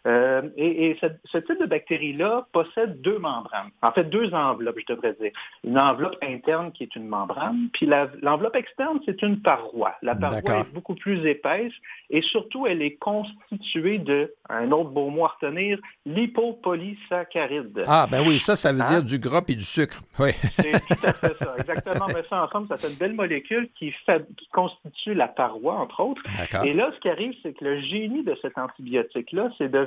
euh, 0.06 0.42
et, 0.56 0.96
ce, 1.00 1.38
type 1.38 1.60
de 1.60 1.66
bactérie-là 1.66 2.46
possède 2.52 3.00
deux 3.00 3.18
membranes, 3.18 3.70
en 3.82 3.90
fait 3.90 4.04
deux 4.04 4.32
enveloppes, 4.34 4.78
je 4.78 4.94
devrais 4.94 5.14
dire. 5.20 5.32
Une 5.64 5.78
enveloppe 5.78 6.16
interne 6.22 6.70
qui 6.72 6.84
est 6.84 6.94
une 6.94 7.08
membrane, 7.08 7.68
puis 7.72 7.86
l'enveloppe 8.22 8.54
externe, 8.54 9.00
c'est 9.04 9.20
une 9.22 9.40
paroi. 9.40 9.94
La 10.02 10.14
paroi 10.14 10.60
est 10.60 10.72
beaucoup 10.72 10.94
plus 10.94 11.26
épaisse 11.26 11.72
et 12.10 12.22
surtout, 12.22 12.66
elle 12.66 12.82
est 12.82 12.96
constituée 12.96 13.98
de, 13.98 14.32
un 14.48 14.70
autre 14.70 14.90
beau 14.90 15.10
mot 15.10 15.25
à 15.25 15.36
retenir, 15.40 15.78
lipopolysaccharide. 16.04 17.84
Ah, 17.86 18.06
ben 18.08 18.22
oui, 18.26 18.38
ça, 18.38 18.54
ça 18.54 18.72
veut 18.72 18.78
dire 18.78 18.98
hein? 18.98 19.00
du 19.00 19.18
gras 19.18 19.42
et 19.48 19.54
du 19.54 19.64
sucre. 19.64 20.02
Oui. 20.18 20.30
C'est 20.58 20.72
tout 20.72 21.06
à 21.06 21.12
fait 21.12 21.34
ça, 21.34 21.54
exactement. 21.58 22.06
Mais 22.08 22.22
ça 22.30 22.44
ensemble, 22.44 22.68
ça 22.68 22.78
fait 22.78 22.88
une 22.88 22.98
belle 22.98 23.12
molécule 23.12 23.68
qui, 23.78 23.92
qui 24.36 24.48
constitue 24.50 25.12
la 25.12 25.28
paroi, 25.28 25.75
entre 25.75 26.00
autres. 26.00 26.22
Et 26.64 26.72
là, 26.72 26.90
ce 26.94 27.00
qui 27.00 27.10
arrive, 27.10 27.34
c'est 27.42 27.52
que 27.52 27.62
le 27.62 27.80
génie 27.80 28.22
de 28.25 28.34
cet 28.40 28.56
antibiotique-là, 28.56 29.50
c'est 29.58 29.70
de 29.70 29.86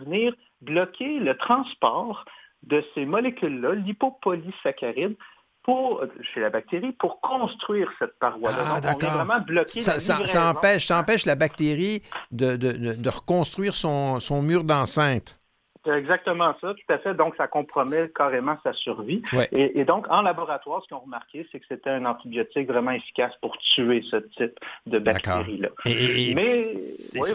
bloquer 0.62 1.20
le 1.20 1.38
transport 1.38 2.26
de 2.64 2.84
ces 2.94 3.06
molécules-là, 3.06 3.76
l'hypopolysacharide, 3.76 5.16
pour, 5.64 6.04
chez 6.34 6.40
la 6.40 6.50
bactérie 6.50 6.92
pour 6.94 7.22
construire 7.22 7.90
cette 8.00 8.18
paroi-là. 8.20 8.58
Ah, 8.76 8.82
Donc, 8.82 9.04
on 9.04 9.06
est 9.06 9.10
vraiment 9.10 9.40
bloqué. 9.40 9.82
Ça, 9.82 10.00
ça, 10.00 10.18
empêche, 10.50 10.88
ça, 10.88 11.00
empêche, 11.00 11.26
la 11.26 11.36
bactérie 11.36 12.02
de, 12.32 12.56
de, 12.56 12.94
de 12.96 13.10
reconstruire 13.10 13.76
son, 13.76 14.20
son 14.20 14.42
mur 14.42 14.64
d'enceinte. 14.64 15.39
C'est 15.90 15.98
exactement 15.98 16.54
ça, 16.62 16.74
tout 16.76 16.94
à 16.94 17.00
fait. 17.00 17.16
Donc, 17.16 17.36
ça 17.36 17.48
compromet 17.48 18.12
carrément 18.16 18.58
sa 18.64 18.74
survie. 18.74 19.24
Et, 19.52 19.86
donc, 19.86 20.06
en 20.10 20.22
laboratoire, 20.22 20.84
ce 20.84 20.88
qu'ils 20.88 20.98
ont 20.98 21.02
remarqué, 21.02 21.48
c'est 21.52 21.60
que 21.60 21.66
c'était 21.68 21.90
un 21.90 22.06
antibiotique 22.06 22.68
vraiment 22.68 22.92
efficace 22.92 23.34
pour 23.42 23.58
tuer 23.58 24.04
ce 24.10 24.18
type 24.18 24.60
de 24.86 25.00
bactéries-là. 25.00 25.70
Mais, 25.86 26.76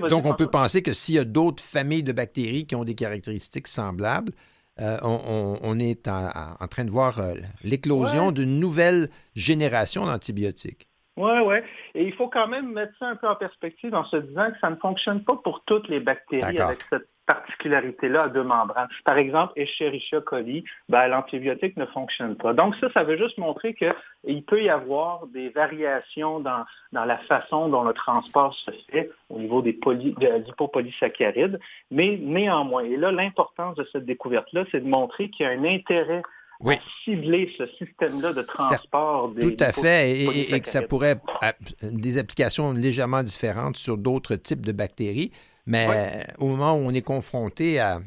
donc, 0.08 0.24
on 0.24 0.34
peut 0.34 0.50
penser 0.50 0.82
que 0.82 0.92
s'il 0.92 1.16
y 1.16 1.18
a 1.18 1.24
d'autres 1.24 1.62
familles 1.62 2.04
de 2.04 2.12
bactéries 2.12 2.66
qui 2.66 2.76
ont 2.76 2.84
des 2.84 2.94
caractéristiques 2.94 3.66
semblables, 3.66 4.32
euh, 4.80 4.98
on, 5.02 5.78
est 5.78 6.08
en, 6.08 6.66
train 6.68 6.84
de 6.84 6.90
voir 6.90 7.20
euh, 7.20 7.34
l'éclosion 7.62 8.32
d'une 8.32 8.58
nouvelle 8.58 9.08
génération 9.34 10.04
d'antibiotiques. 10.04 10.88
Oui, 11.16 11.32
oui. 11.44 11.56
Et 11.94 12.04
il 12.04 12.12
faut 12.14 12.28
quand 12.28 12.48
même 12.48 12.72
mettre 12.72 12.92
ça 12.98 13.06
un 13.06 13.16
peu 13.16 13.28
en 13.28 13.36
perspective 13.36 13.94
en 13.94 14.04
se 14.04 14.16
disant 14.16 14.50
que 14.50 14.58
ça 14.60 14.70
ne 14.70 14.76
fonctionne 14.76 15.22
pas 15.22 15.36
pour 15.36 15.62
toutes 15.64 15.88
les 15.88 16.00
bactéries 16.00 16.58
avec 16.58 16.80
cette 16.90 17.06
particularité-là 17.26 18.24
à 18.24 18.28
deux 18.28 18.42
membranes. 18.42 18.88
Par 19.04 19.16
exemple, 19.16 19.52
Escherichia 19.56 20.20
coli, 20.20 20.64
ben, 20.88 21.08
l'antibiotique 21.08 21.76
ne 21.76 21.86
fonctionne 21.86 22.36
pas. 22.36 22.52
Donc 22.52 22.74
ça, 22.76 22.90
ça 22.92 23.02
veut 23.02 23.16
juste 23.16 23.38
montrer 23.38 23.74
qu'il 23.74 24.44
peut 24.44 24.62
y 24.62 24.68
avoir 24.68 25.26
des 25.28 25.48
variations 25.48 26.40
dans, 26.40 26.64
dans 26.92 27.04
la 27.04 27.18
façon 27.18 27.68
dont 27.68 27.82
le 27.82 27.92
transport 27.94 28.54
se 28.54 28.70
fait 28.90 29.10
au 29.30 29.38
niveau 29.38 29.62
des 29.62 29.72
poly, 29.72 30.12
de 30.12 31.58
mais 31.90 32.18
néanmoins, 32.20 32.84
et 32.84 32.96
là, 32.96 33.10
l'importance 33.10 33.76
de 33.76 33.86
cette 33.92 34.04
découverte-là, 34.04 34.64
c'est 34.70 34.80
de 34.80 34.88
montrer 34.88 35.30
qu'il 35.30 35.46
y 35.46 35.48
a 35.48 35.52
un 35.52 35.64
intérêt 35.64 36.22
à 36.66 36.74
cibler 37.04 37.52
ce 37.58 37.66
système-là 37.66 38.32
de 38.32 38.46
transport 38.46 39.30
des 39.30 39.54
Tout 39.54 39.62
à 39.62 39.72
fait, 39.72 40.12
et, 40.12 40.54
et, 40.54 40.60
que 40.60 40.68
ça 40.68 40.82
pourrait 40.82 41.16
des 41.82 42.18
applications 42.18 42.72
légèrement 42.72 43.22
différentes 43.22 43.76
sur 43.76 43.98
d'autres 43.98 44.36
types 44.36 44.64
de 44.64 44.72
bactéries. 44.72 45.32
Mais 45.66 46.26
au 46.38 46.48
moment 46.48 46.74
où 46.74 46.78
on 46.78 46.92
est 46.92 47.02
confronté 47.02 47.78
à, 47.78 48.00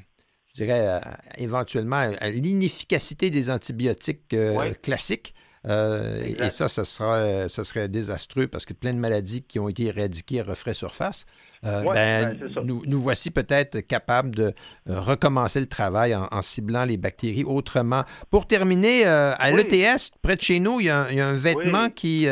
je 0.53 0.63
dirais, 0.63 1.01
éventuellement 1.37 1.97
à 2.19 2.29
l'inefficacité 2.29 3.29
des 3.29 3.49
antibiotiques 3.49 4.33
euh, 4.33 4.73
classiques, 4.81 5.33
euh, 5.67 6.23
et 6.23 6.49
ça, 6.49 6.69
sera, 6.69 7.49
ça 7.49 7.63
serait 7.65 7.89
désastreux 7.89 8.47
parce 8.47 8.65
que 8.65 8.73
plein 8.73 8.93
de 8.93 8.99
maladies 8.99 9.41
qui 9.41 9.59
ont 9.59 9.67
été 9.67 9.85
éradiquées 9.85 10.41
referaient 10.41 10.75
surface. 10.75 11.25
Euh, 11.65 11.83
ben, 11.93 12.37
nous, 12.63 12.83
nous, 12.85 12.99
voici 12.99 13.31
peut-être 13.31 13.81
capables 13.81 14.33
de 14.33 14.53
recommencer 14.87 15.59
le 15.59 15.65
travail 15.65 16.15
en, 16.15 16.41
ciblant 16.41 16.85
les 16.85 16.95
bactéries 16.95 17.43
autrement. 17.43 18.03
Pour 18.29 18.45
terminer, 18.45 19.03
à 19.05 19.51
l'ETS, 19.51 20.11
près 20.21 20.37
de 20.37 20.41
chez 20.41 20.59
nous, 20.59 20.79
il 20.79 20.85
y 20.85 20.89
a, 20.89 21.05
un 21.05 21.33
vêtement 21.33 21.89
qui, 21.89 22.27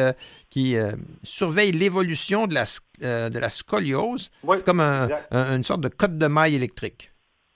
qui 0.55 0.77
surveille 1.21 1.73
l'évolution 1.73 2.47
de 2.47 2.53
la, 2.53 2.63
euh, 3.03 3.29
de 3.29 3.39
la 3.39 3.49
scoliose. 3.49 4.31
C'est 4.55 4.63
comme 4.63 4.79
une 4.79 5.65
sorte 5.65 5.81
de 5.81 5.89
code 5.89 6.17
de 6.17 6.27
maille 6.27 6.55
électrique. 6.55 7.11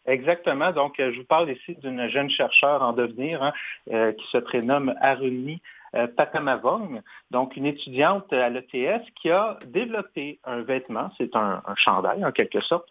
Exactement. 0.09 0.71
Donc, 0.71 0.99
euh, 0.99 1.11
je 1.13 1.19
vous 1.19 1.25
parle 1.25 1.51
ici 1.51 1.75
d'une 1.75 2.09
jeune 2.09 2.31
chercheure 2.31 2.81
en 2.81 2.93
devenir 2.93 3.43
hein, 3.43 3.53
euh, 3.91 4.11
qui 4.11 4.25
se 4.31 4.39
prénomme 4.39 4.93
Aruni 5.01 5.53
euh, 5.53 5.78
Patamavong, 6.15 7.01
donc 7.31 7.55
une 7.55 7.65
étudiante 7.65 8.31
à 8.33 8.49
l'ETS 8.49 9.03
qui 9.21 9.29
a 9.29 9.57
développé 9.67 10.39
un 10.45 10.61
vêtement, 10.61 11.11
c'est 11.17 11.35
un, 11.35 11.61
chandail 11.75 12.23
en 12.25 12.31
quelque 12.31 12.61
sorte, 12.61 12.87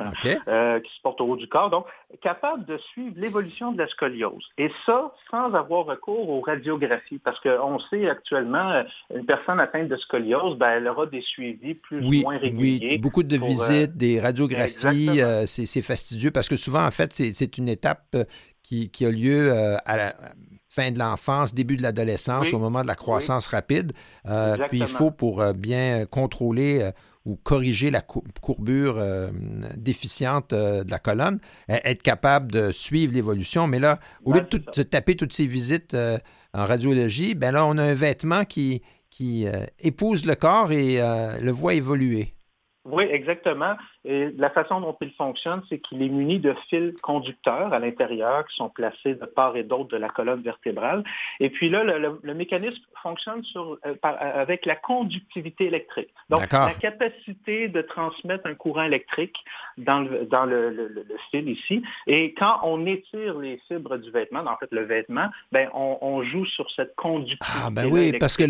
euh, 0.49 0.81
qui 0.81 0.95
se 0.95 1.01
porte 1.03 1.21
au 1.21 1.27
haut 1.27 1.37
du 1.37 1.49
corps, 1.49 1.71
donc 1.71 1.87
capable 2.23 2.65
de 2.65 2.79
suivre 2.79 3.15
l'évolution 3.17 3.73
de 3.73 3.79
la 3.79 3.89
scoliose. 3.89 4.45
Et 4.57 4.71
ça, 4.87 5.13
sans 5.31 5.55
avoir 5.55 5.87
recours 5.87 6.29
aux 6.29 6.41
radiographies, 6.41 7.19
parce 7.19 7.39
qu'on 7.41 7.79
sait 7.91 8.09
actuellement, 8.09 8.71
euh, 8.71 8.83
une 9.15 9.27
personne 9.27 9.61
atteinte 9.61 9.89
de 9.89 9.97
scoliose, 9.97 10.57
ben, 10.57 10.71
elle 10.71 10.89
aura 10.89 11.07
des 11.07 11.23
suivis 11.23 11.75
plus 11.75 12.05
ou 12.05 12.23
moins 12.23 12.39
réguliers. 12.39 12.89
Oui, 12.93 12.99
beaucoup 12.99 13.23
de 13.23 13.37
visites, 13.37 13.97
des 13.97 14.21
radiographies, 14.21 15.21
c'est 15.47 15.83
fastidieux 15.83 16.31
parce 16.31 16.49
que 16.49 16.57
souvent, 16.57 16.85
en 16.85 16.91
fait, 16.91 17.13
c'est 17.13 17.59
une 17.59 17.69
étape 17.69 18.17
qui, 18.69 18.91
qui, 18.91 19.07
a 19.07 19.11
lieu 19.11 19.53
à 19.85 19.97
la, 19.97 20.15
fin 20.69 20.93
de 20.93 20.99
l'enfance, 20.99 21.55
début 21.55 21.77
de 21.77 21.83
l'adolescence, 21.83 22.53
au 22.53 22.59
moment 22.59 22.83
de 22.83 22.87
la 22.87 22.95
croissance 22.95 23.47
rapide. 23.49 23.93
Euh, 24.29 24.57
puis 24.69 24.79
il 24.79 24.87
faut, 24.87 25.11
pour 25.11 25.41
euh, 25.41 25.53
bien 25.53 26.07
contrôler 26.07 26.83
euh, 26.83 26.91
ou 27.25 27.37
corriger 27.37 27.91
la 27.91 28.01
courbure 28.01 29.03
déficiente 29.77 30.55
de 30.55 30.91
la 30.91 30.99
colonne, 30.99 31.41
e-, 31.69 31.81
être 31.85 32.03
capable 32.03 32.53
de 32.53 32.73
suivre 32.73 33.13
l'évolution. 33.13 33.67
Mais 33.67 33.79
là, 33.81 33.99
au 34.25 34.33
lieu 34.33 34.41
de 34.41 34.63
se 34.73 34.81
taper 34.81 35.15
toutes 35.15 35.33
ces 35.35 35.45
visites 35.45 35.95
en 36.55 36.65
radiologie, 36.65 37.35
ben 37.35 37.51
là, 37.53 37.67
on 37.67 37.77
a 37.77 37.83
un 37.83 37.95
vêtement 37.95 38.47
qui, 38.47 38.81
qui 39.11 39.47
épouse 39.81 40.25
le 40.25 40.37
corps 40.37 40.73
et 40.73 41.03
le 41.43 41.51
voit 41.51 41.75
évoluer. 41.75 42.35
Oui, 42.91 43.05
exactement. 43.11 43.75
Et 44.05 44.31
la 44.37 44.51
façon 44.51 44.81
dont 44.81 44.97
il 45.01 45.13
fonctionne, 45.13 45.63
c'est 45.69 45.79
qu'il 45.79 46.03
est 46.03 46.09
muni 46.09 46.39
de 46.39 46.55
fils 46.71 46.99
conducteurs 47.03 47.73
à 47.73 47.79
l'intérieur 47.79 48.47
qui 48.47 48.57
sont 48.57 48.71
placés 48.71 49.15
de 49.15 49.27
part 49.27 49.57
et 49.57 49.63
d'autre 49.63 49.89
de 49.89 49.97
la 49.97 50.09
colonne 50.09 50.41
vertébrale. 50.41 51.05
Et 51.41 51.51
puis 51.51 51.69
là, 51.69 51.85
le, 51.85 52.35
mécanisme 52.35 52.83
fonctionne 53.03 53.43
sur, 53.45 53.79
euh, 53.85 53.95
avec 54.03 54.65
la 54.65 54.77
conductivité 54.77 55.67
électrique. 55.67 56.11
Donc, 56.31 56.51
la 56.53 56.75
capacité 56.75 57.69
de 57.69 57.83
transmettre 57.83 58.47
un 58.47 58.55
courant 58.55 58.85
électrique 58.85 59.37
dans 59.77 60.01
le, 60.01 60.25
dans 60.25 60.47
le, 60.47 61.07
fil 61.31 61.49
ici. 61.49 61.83
Et 62.07 62.35
quand 62.35 62.61
on 62.63 62.87
étire 62.87 63.39
les 63.39 63.61
fibres 63.69 63.99
du 63.99 64.11
vêtement, 64.11 64.41
en 64.41 64.57
fait 64.57 64.71
le 64.71 64.85
vêtement, 64.85 65.29
ben, 65.53 65.69
on, 65.75 66.23
joue 66.23 66.47
sur 66.47 66.69
cette 66.73 66.95
conductivité. 66.97 67.47
Ah 67.65 67.71
ben 67.71 67.87
oui, 67.87 68.13
parce 68.19 68.37
que 68.37 68.45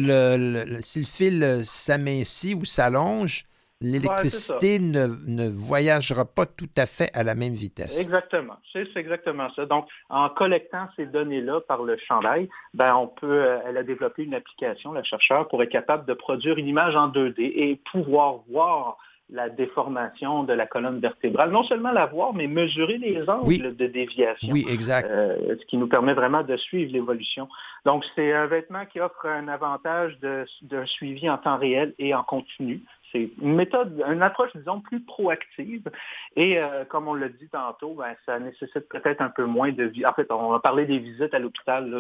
si 0.80 1.00
le 1.00 1.04
fil 1.04 1.61
s'amincit 1.64 2.54
ou 2.54 2.64
s'allonge, 2.64 3.47
l'électricité 3.80 4.78
ne, 4.78 5.06
ne, 5.26 5.49
voyagera 5.49 6.25
pas 6.25 6.47
tout 6.47 6.70
à 6.76 6.87
fait 6.87 7.11
à 7.14 7.23
la 7.23 7.35
même 7.35 7.54
vitesse. 7.54 8.00
Exactement. 8.00 8.56
C'est 8.73 8.97
exactement 8.97 9.49
ça. 9.54 9.66
Donc, 9.66 9.87
en 10.08 10.28
collectant 10.28 10.88
ces 10.97 11.06
données-là 11.06 11.61
par 11.61 11.82
le 11.82 11.97
chandail, 11.97 12.49
ben, 12.75 12.94
on 12.97 13.06
peut, 13.06 13.44
euh, 13.44 13.58
elle 13.66 13.76
a 13.76 13.82
développé 13.82 14.25
une 14.25 14.35
application, 14.35 14.92
la 14.92 15.04
chercheur, 15.04 15.49
pour 15.49 15.62
être 15.62 15.70
capable 15.70 16.06
de 16.06 16.14
produire 16.14 16.58
une 16.58 16.66
image 16.66 16.97
en 16.97 17.08
2D 17.08 17.40
et 17.40 17.80
pouvoir 17.90 18.40
voir 18.50 18.99
la 19.30 19.50
déformation 19.50 20.42
de 20.42 20.54
la 20.54 20.66
colonne 20.66 21.00
vertébrale. 21.00 21.50
Non 21.50 21.62
seulement 21.62 21.92
la 21.92 22.06
voir, 22.06 22.32
mais 22.32 22.47
mesurer 22.47 22.97
les 22.97 23.28
angles 23.28 23.76
de 23.76 23.87
déviation. 23.87 24.52
Oui, 24.52 24.66
exact. 24.70 25.08
Euh, 25.11 25.54
ce 25.61 25.66
qui 25.66 25.76
nous 25.76 25.87
permet 25.87 26.14
vraiment 26.14 26.42
de 26.42 26.56
suivre 26.56 26.92
l'évolution. 26.92 27.49
Donc, 27.85 28.04
c'est 28.14 28.32
un 28.32 28.47
vêtement 28.47 28.87
qui 28.87 29.00
offre 29.00 29.26
un 29.26 29.49
avantage 29.49 30.18
de, 30.20 30.47
de, 30.62 30.85
suivi 30.87 31.28
en 31.28 31.37
temps 31.37 31.58
réel 31.58 31.94
et 31.99 32.14
en 32.14 32.23
continu. 32.23 32.82
C'est 33.12 33.30
une 33.40 33.54
méthode, 33.54 34.02
une 34.10 34.22
approche, 34.22 34.50
disons, 34.54 34.80
plus 34.80 35.00
proactive. 35.00 35.88
Et 36.36 36.58
euh, 36.58 36.84
comme 36.84 37.08
on 37.08 37.14
l'a 37.14 37.28
dit 37.28 37.48
tantôt, 37.50 37.94
ben, 37.94 38.14
ça 38.26 38.38
nécessite 38.38 38.88
peut-être 38.88 39.20
un 39.20 39.30
peu 39.30 39.44
moins 39.44 39.72
de... 39.72 39.90
En 40.06 40.12
fait, 40.12 40.30
on 40.30 40.52
a 40.52 40.60
parlé 40.60 40.84
des 40.86 40.98
visites 40.98 41.32
à 41.32 41.38
l'hôpital, 41.38 41.90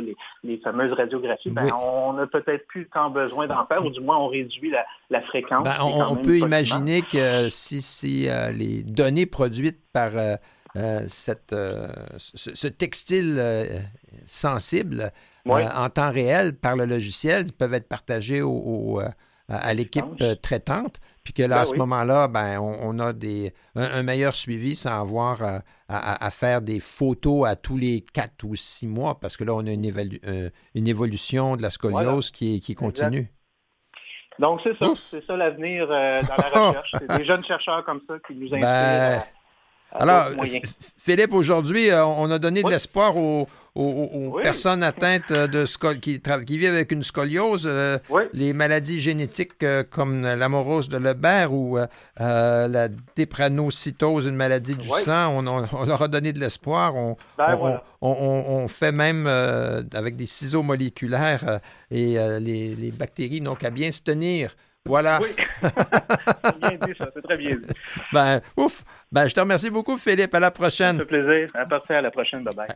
les, 0.44 0.58
fameuses 0.58 0.92
radiographies. 0.92 1.50
Ben, 1.50 1.68
On 1.74 2.14
n'a 2.14 2.26
peut-être 2.26 2.66
plus 2.66 2.86
tant 2.88 3.10
besoin 3.10 3.46
d'en 3.46 3.64
faire, 3.66 3.84
ou 3.84 3.90
du 3.90 4.00
moins 4.00 4.18
on 4.18 4.28
réduit 4.28 4.72
la, 5.10 5.20
fréquence. 5.22 5.64
Ben, 5.64 5.76
on, 5.80 6.16
peut 6.16 6.38
imaginer 6.38 7.02
que 7.02 7.48
si, 7.48 7.80
si 7.80 8.28
euh, 8.28 8.50
les 8.50 8.82
données 8.82 9.26
produites 9.26 9.80
par... 9.92 10.10
cette, 11.08 11.54
ce, 12.18 12.68
textile 12.68 13.40
sensible 14.26 15.10
en 15.46 15.88
temps 15.88 16.12
réel 16.12 16.54
par 16.54 16.76
le 16.76 16.84
logiciel 16.84 17.46
peuvent 17.52 17.74
être 17.74 17.88
partagés 17.88 18.42
au, 18.42 19.00
à, 19.48 19.74
l'équipe 19.74 20.04
euh, 20.20 20.34
traitante, 20.34 21.00
puis 21.24 21.32
que 21.32 21.42
là, 21.42 21.56
ben 21.56 21.62
à 21.62 21.64
ce 21.64 21.74
moment-là, 21.74 22.28
ben, 22.28 22.58
on, 22.60 22.98
a 22.98 23.12
des, 23.12 23.52
un, 23.74 24.02
meilleur 24.02 24.34
suivi 24.34 24.76
sans 24.76 25.00
avoir 25.00 25.42
euh, 25.42 25.58
à, 25.88 26.30
faire 26.30 26.60
des 26.60 26.80
photos 26.80 27.46
à 27.48 27.56
tous 27.56 27.76
les 27.76 28.04
quatre 28.12 28.44
ou 28.44 28.54
six 28.54 28.86
mois, 28.86 29.18
parce 29.18 29.36
que 29.36 29.44
là, 29.44 29.54
on 29.54 29.66
a 29.66 29.70
une, 29.70 29.90
euh, 30.26 30.50
une 30.74 30.88
évolution 30.88 31.56
de 31.56 31.62
la 31.62 31.70
scoliose 31.70 32.30
qui, 32.30 32.60
qui 32.60 32.74
continue. 32.74 33.32
Donc, 34.38 34.60
c'est 34.62 34.78
ça. 34.78 34.92
C'est 34.94 35.24
ça 35.26 35.36
l'avenir 35.36 35.88
dans 35.88 35.94
la 35.94 36.22
recherche. 36.68 36.92
c'est 36.96 37.18
des 37.18 37.24
jeunes 37.24 37.44
chercheurs 37.44 37.84
comme 37.84 38.00
ça 38.06 38.14
qui 38.26 38.34
nous 38.36 38.50
ben, 38.50 38.62
inspirent. 38.62 39.32
Alors, 39.92 40.30
Philippe, 40.98 41.32
aujourd'hui, 41.32 41.90
on 41.92 42.30
a 42.30 42.38
donné 42.38 42.62
de 42.62 42.68
l'espoir 42.68 43.16
aux, 43.16 43.48
aux, 43.78 44.40
personnes 44.42 44.82
atteintes 44.82 45.32
de 45.32 45.64
qui, 45.94 46.20
qui 46.20 46.58
vivent 46.58 46.70
avec 46.70 46.92
une 46.92 47.02
scoliose, 47.02 47.64
euh, 47.66 47.98
les 48.32 48.52
maladies 48.52 49.00
génétiques 49.00 49.62
euh, 49.62 49.84
comme 49.88 50.22
l'amorose 50.22 50.88
de 50.88 50.98
Lebert 50.98 51.52
ou 51.52 51.78
euh, 51.78 51.86
la 52.68 52.88
dépranocytose, 53.16 54.26
une 54.26 54.36
maladie 54.36 54.76
du 54.76 54.88
sang, 54.88 55.38
on, 55.38 55.84
leur 55.86 56.02
a 56.02 56.08
donné 56.08 56.32
de 56.32 56.40
l'espoir. 56.40 56.96
On, 56.96 57.16
ben, 57.36 57.80
on, 58.00 58.68
fait 58.68 58.92
même 58.92 59.26
avec 59.26 60.16
des 60.16 60.26
ciseaux 60.26 60.62
moléculaires 60.62 61.60
et 61.90 62.16
les, 62.40 62.74
les, 62.74 62.90
bactéries 62.90 63.40
n'ont 63.40 63.54
qu'à 63.54 63.70
bien 63.70 63.92
se 63.92 64.02
tenir. 64.02 64.54
Voilà. 64.84 65.20
Oui. 65.20 65.28
c'est 65.60 66.58
bien 66.60 66.78
dit, 66.86 66.94
ça. 66.98 67.08
C'est 67.14 67.22
très 67.22 67.36
bien 67.36 67.56
dit. 67.56 67.72
Ben, 68.12 68.40
ouf. 68.56 68.84
Ben, 69.10 69.26
je 69.26 69.34
te 69.34 69.40
remercie 69.40 69.70
beaucoup, 69.70 69.96
Philippe. 69.96 70.34
À 70.34 70.40
la 70.40 70.50
prochaine. 70.50 70.96
Ça 70.96 71.04
fait 71.04 71.22
plaisir. 71.22 71.50
À 71.54 71.64
partir 71.64 71.96
à 71.96 72.00
la 72.02 72.10
prochaine. 72.10 72.44
Bye-bye. 72.44 72.68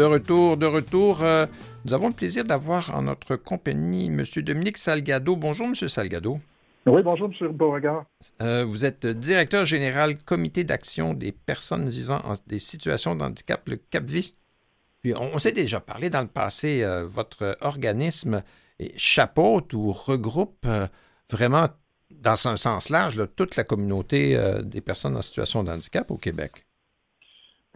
De 0.00 0.06
retour, 0.06 0.56
de 0.56 0.64
retour. 0.64 1.22
Euh, 1.22 1.44
nous 1.84 1.92
avons 1.92 2.08
le 2.08 2.14
plaisir 2.14 2.42
d'avoir 2.42 2.96
en 2.96 3.02
notre 3.02 3.36
compagnie 3.36 4.06
M. 4.06 4.24
Dominique 4.36 4.78
Salgado. 4.78 5.36
Bonjour, 5.36 5.66
M. 5.66 5.74
Salgado. 5.74 6.40
Oui, 6.86 7.02
bonjour, 7.02 7.30
M. 7.38 7.48
Beauregard. 7.52 8.06
Euh, 8.40 8.64
vous 8.64 8.86
êtes 8.86 9.06
directeur 9.06 9.66
général 9.66 10.16
comité 10.16 10.64
d'action 10.64 11.12
des 11.12 11.32
personnes 11.32 11.90
vivant 11.90 12.18
en 12.24 12.32
des 12.46 12.58
situations 12.58 13.14
d'handicap, 13.14 13.68
le 13.68 13.76
CAPVI. 13.76 14.34
Puis 15.02 15.14
on, 15.14 15.38
s'est 15.38 15.52
déjà 15.52 15.80
parlé 15.80 16.08
dans 16.08 16.22
le 16.22 16.28
passé, 16.28 16.82
euh, 16.82 17.04
votre 17.04 17.58
organisme 17.60 18.42
chapeaute 18.96 19.74
ou 19.74 19.92
regroupe 19.92 20.66
vraiment, 21.28 21.68
dans 22.10 22.48
un 22.48 22.56
sens 22.56 22.88
large, 22.88 23.20
toute 23.36 23.56
la 23.56 23.64
communauté 23.64 24.40
des 24.62 24.80
personnes 24.80 25.14
en 25.14 25.20
situation 25.20 25.62
de 25.62 25.70
handicap 25.70 26.10
au 26.10 26.16
Québec. 26.16 26.52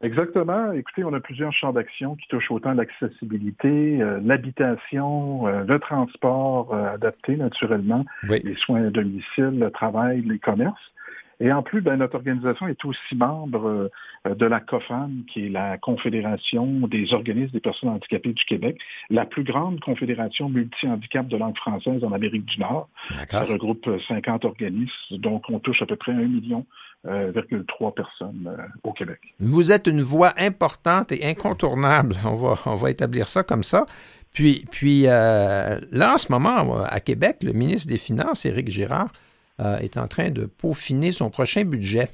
Exactement. 0.02 0.72
Écoutez, 0.72 1.04
on 1.04 1.12
a 1.12 1.20
plusieurs 1.20 1.52
champs 1.52 1.72
d'action 1.72 2.16
qui 2.16 2.26
touchent 2.28 2.50
autant 2.50 2.74
l'accessibilité, 2.74 4.02
euh, 4.02 4.20
l'habitation, 4.22 5.46
euh, 5.46 5.64
le 5.64 5.78
transport 5.78 6.74
euh, 6.74 6.94
adapté 6.94 7.36
naturellement, 7.36 8.04
les 8.24 8.56
soins 8.56 8.86
à 8.86 8.90
domicile, 8.90 9.58
le 9.58 9.70
travail, 9.70 10.22
les 10.22 10.38
commerces. 10.38 10.92
Et 11.40 11.52
en 11.52 11.62
plus, 11.62 11.80
ben, 11.80 11.96
notre 11.96 12.14
organisation 12.14 12.68
est 12.68 12.84
aussi 12.84 13.16
membre 13.16 13.90
de 14.24 14.46
la 14.46 14.60
COFAN, 14.60 15.10
qui 15.26 15.46
est 15.46 15.48
la 15.48 15.78
Confédération 15.78 16.86
des 16.86 17.12
organismes 17.12 17.50
des 17.50 17.60
personnes 17.60 17.88
handicapées 17.88 18.32
du 18.32 18.44
Québec, 18.44 18.80
la 19.10 19.26
plus 19.26 19.42
grande 19.42 19.80
confédération 19.80 20.48
multi-handicap 20.48 21.26
de 21.26 21.36
langue 21.36 21.56
française 21.56 22.04
en 22.04 22.12
Amérique 22.12 22.44
du 22.44 22.60
Nord. 22.60 22.88
Ça 23.26 23.42
regroupe 23.42 23.90
50 24.06 24.44
organismes, 24.44 25.18
donc 25.18 25.42
on 25.50 25.58
touche 25.58 25.82
à 25.82 25.86
peu 25.86 25.96
près 25.96 26.12
un 26.12 26.28
million 26.28 26.64
3 27.04 27.94
personnes 27.94 28.46
euh, 28.46 28.62
au 28.82 28.92
Québec. 28.92 29.20
Vous 29.40 29.72
êtes 29.72 29.86
une 29.86 30.02
voix 30.02 30.32
importante 30.38 31.12
et 31.12 31.24
incontournable. 31.24 32.16
On 32.24 32.36
va, 32.36 32.54
on 32.66 32.76
va 32.76 32.90
établir 32.90 33.28
ça 33.28 33.42
comme 33.42 33.64
ça. 33.64 33.86
Puis, 34.32 34.64
puis 34.70 35.02
là, 35.02 35.78
en 35.92 36.18
ce 36.18 36.32
moment, 36.32 36.82
à 36.82 36.98
Québec, 36.98 37.36
le 37.44 37.52
ministre 37.52 37.88
des 37.88 37.98
Finances, 37.98 38.44
Éric 38.44 38.68
Girard, 38.68 39.12
est 39.60 39.96
en 39.96 40.08
train 40.08 40.30
de 40.30 40.46
peaufiner 40.46 41.12
son 41.12 41.30
prochain 41.30 41.64
budget. 41.64 42.08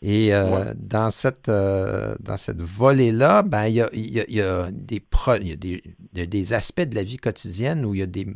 Et 0.00 0.30
dans 0.76 1.10
cette, 1.10 1.50
dans 1.50 2.36
cette 2.36 2.60
volée-là, 2.60 3.42
ben, 3.42 3.66
il, 3.66 3.74
y 3.74 3.80
a, 3.80 3.88
il, 3.92 4.10
y 4.14 4.40
a, 4.40 4.70
des 4.70 5.02
il, 5.40 5.48
y 5.48 5.52
a 5.52 5.56
des, 5.56 6.26
des 6.28 6.52
aspects 6.52 6.88
de 6.88 6.94
la 6.94 7.02
vie 7.02 7.16
quotidienne 7.16 7.84
où 7.84 7.96
il 7.96 7.98
y 7.98 8.04
a 8.04 8.06
des, 8.06 8.28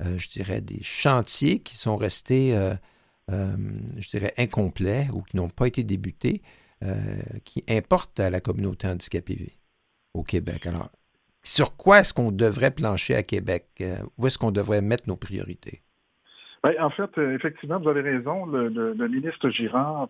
je 0.00 0.28
dirais, 0.28 0.60
des 0.60 0.82
chantiers 0.82 1.60
qui 1.60 1.76
sont 1.76 1.96
restés 1.96 2.56
euh, 2.56 2.74
je 3.30 4.08
dirais, 4.08 4.32
incomplets 4.38 5.06
ou 5.12 5.22
qui 5.22 5.36
n'ont 5.36 5.48
pas 5.48 5.66
été 5.66 5.84
débutés, 5.84 6.42
euh, 6.82 6.94
qui 7.44 7.62
importent 7.68 8.20
à 8.20 8.30
la 8.30 8.40
communauté 8.40 8.86
handicapée 8.86 9.58
au 10.14 10.22
Québec. 10.22 10.66
Alors, 10.66 10.90
sur 11.42 11.76
quoi 11.76 12.00
est-ce 12.00 12.14
qu'on 12.14 12.30
devrait 12.30 12.70
plancher 12.70 13.14
à 13.14 13.22
Québec? 13.22 13.66
Euh, 13.80 13.96
où 14.16 14.26
est-ce 14.26 14.38
qu'on 14.38 14.50
devrait 14.50 14.80
mettre 14.80 15.08
nos 15.08 15.16
priorités? 15.16 15.82
Ben, 16.62 16.74
en 16.80 16.90
fait, 16.90 17.10
effectivement, 17.18 17.78
vous 17.78 17.88
avez 17.88 18.00
raison. 18.00 18.46
Le, 18.46 19.08
ministre 19.08 19.48
Girard 19.50 20.08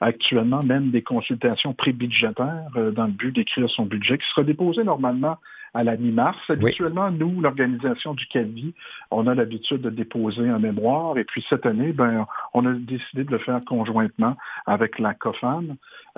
actuellement 0.00 0.60
mène 0.64 0.92
des 0.92 1.02
consultations 1.02 1.74
pré-budgétaires 1.74 2.70
dans 2.74 3.06
le 3.06 3.12
but 3.12 3.32
d'écrire 3.32 3.68
son 3.68 3.86
budget 3.86 4.18
qui 4.18 4.28
sera 4.28 4.44
déposé 4.44 4.84
normalement 4.84 5.38
à 5.74 5.84
la 5.84 5.96
mi-mars. 5.96 6.38
Habituellement, 6.48 7.10
nous, 7.10 7.40
l'organisation 7.40 8.14
du 8.14 8.26
CAVI, 8.26 8.74
on 9.10 9.26
a 9.26 9.34
l'habitude 9.34 9.80
de 9.80 9.90
déposer 9.90 10.48
un 10.48 10.58
mémoire. 10.58 11.18
Et 11.18 11.24
puis 11.24 11.44
cette 11.48 11.66
année, 11.66 11.92
ben, 11.92 12.26
on 12.54 12.66
a 12.66 12.72
décidé 12.72 13.24
de 13.24 13.30
le 13.30 13.38
faire 13.38 13.60
conjointement 13.66 14.36
avec 14.66 14.98
la 14.98 15.14
COFAN. 15.14 15.64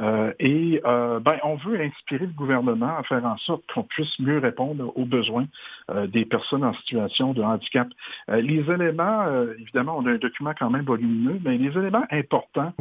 Euh, 0.01 0.33
et 0.41 0.81
euh, 0.85 1.21
ben, 1.21 1.39
on 1.45 1.55
veut 1.57 1.81
inspirer 1.81 2.27
le 2.27 2.33
gouvernement 2.33 2.97
à 2.99 3.03
faire 3.05 3.25
en 3.25 3.37
sorte 3.39 3.63
qu'on 3.73 3.85
puisse 3.85 4.19
mieux 4.19 4.39
répondre 4.39 4.93
aux 4.97 5.05
besoins 5.05 5.47
euh, 5.91 6.07
des 6.07 6.25
personnes 6.25 6.65
en 6.65 6.75
situation 6.75 7.33
de 7.33 7.43
handicap. 7.43 7.89
les 8.29 8.65
éléments, 8.71 9.27
évidemment, 9.59 9.97
on 9.99 10.07
a 10.07 10.11
un 10.11 10.19
document 10.19 10.53
quand 10.59 10.71
même 10.71 10.85
volumineux, 10.85 11.39
mais 11.45 11.59
les 11.59 11.71
éléments 11.79 12.05
importants 12.11 12.73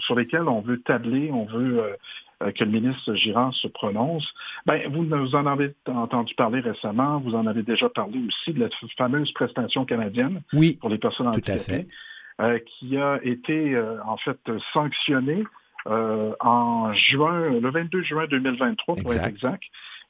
sur 0.00 0.14
lesquels 0.14 0.48
on 0.48 0.60
veut 0.60 0.80
tabler, 0.80 1.30
on 1.32 1.44
veut 1.44 1.80
euh, 1.80 1.96
que 2.40 2.64
le 2.64 2.70
ministre 2.70 3.14
Girard 3.14 3.54
se 3.54 3.68
prononce. 3.68 4.26
Ben, 4.66 4.82
vous, 4.90 5.04
vous 5.04 5.34
en 5.34 5.46
avez 5.46 5.74
entendu 5.86 6.34
parler 6.34 6.60
récemment, 6.60 7.20
vous 7.20 7.34
en 7.34 7.46
avez 7.46 7.62
déjà 7.62 7.88
parlé 7.88 8.18
aussi 8.26 8.52
de 8.52 8.60
la 8.60 8.68
fameuse 8.96 9.32
prestation 9.32 9.84
canadienne 9.84 10.42
pour 10.80 10.88
les 10.88 10.98
personnes 10.98 11.28
handicapées, 11.28 11.86
euh, 12.40 12.58
qui 12.66 12.96
a 12.96 13.20
été 13.22 13.74
euh, 13.74 14.02
en 14.04 14.16
fait 14.16 14.38
sanctionnée 14.72 15.44
en 15.86 16.94
juin, 16.94 17.50
le 17.50 17.70
22 17.70 18.02
juin 18.02 18.26
2023 18.26 18.96
pour 18.96 19.12
être 19.12 19.24
exact. 19.24 19.62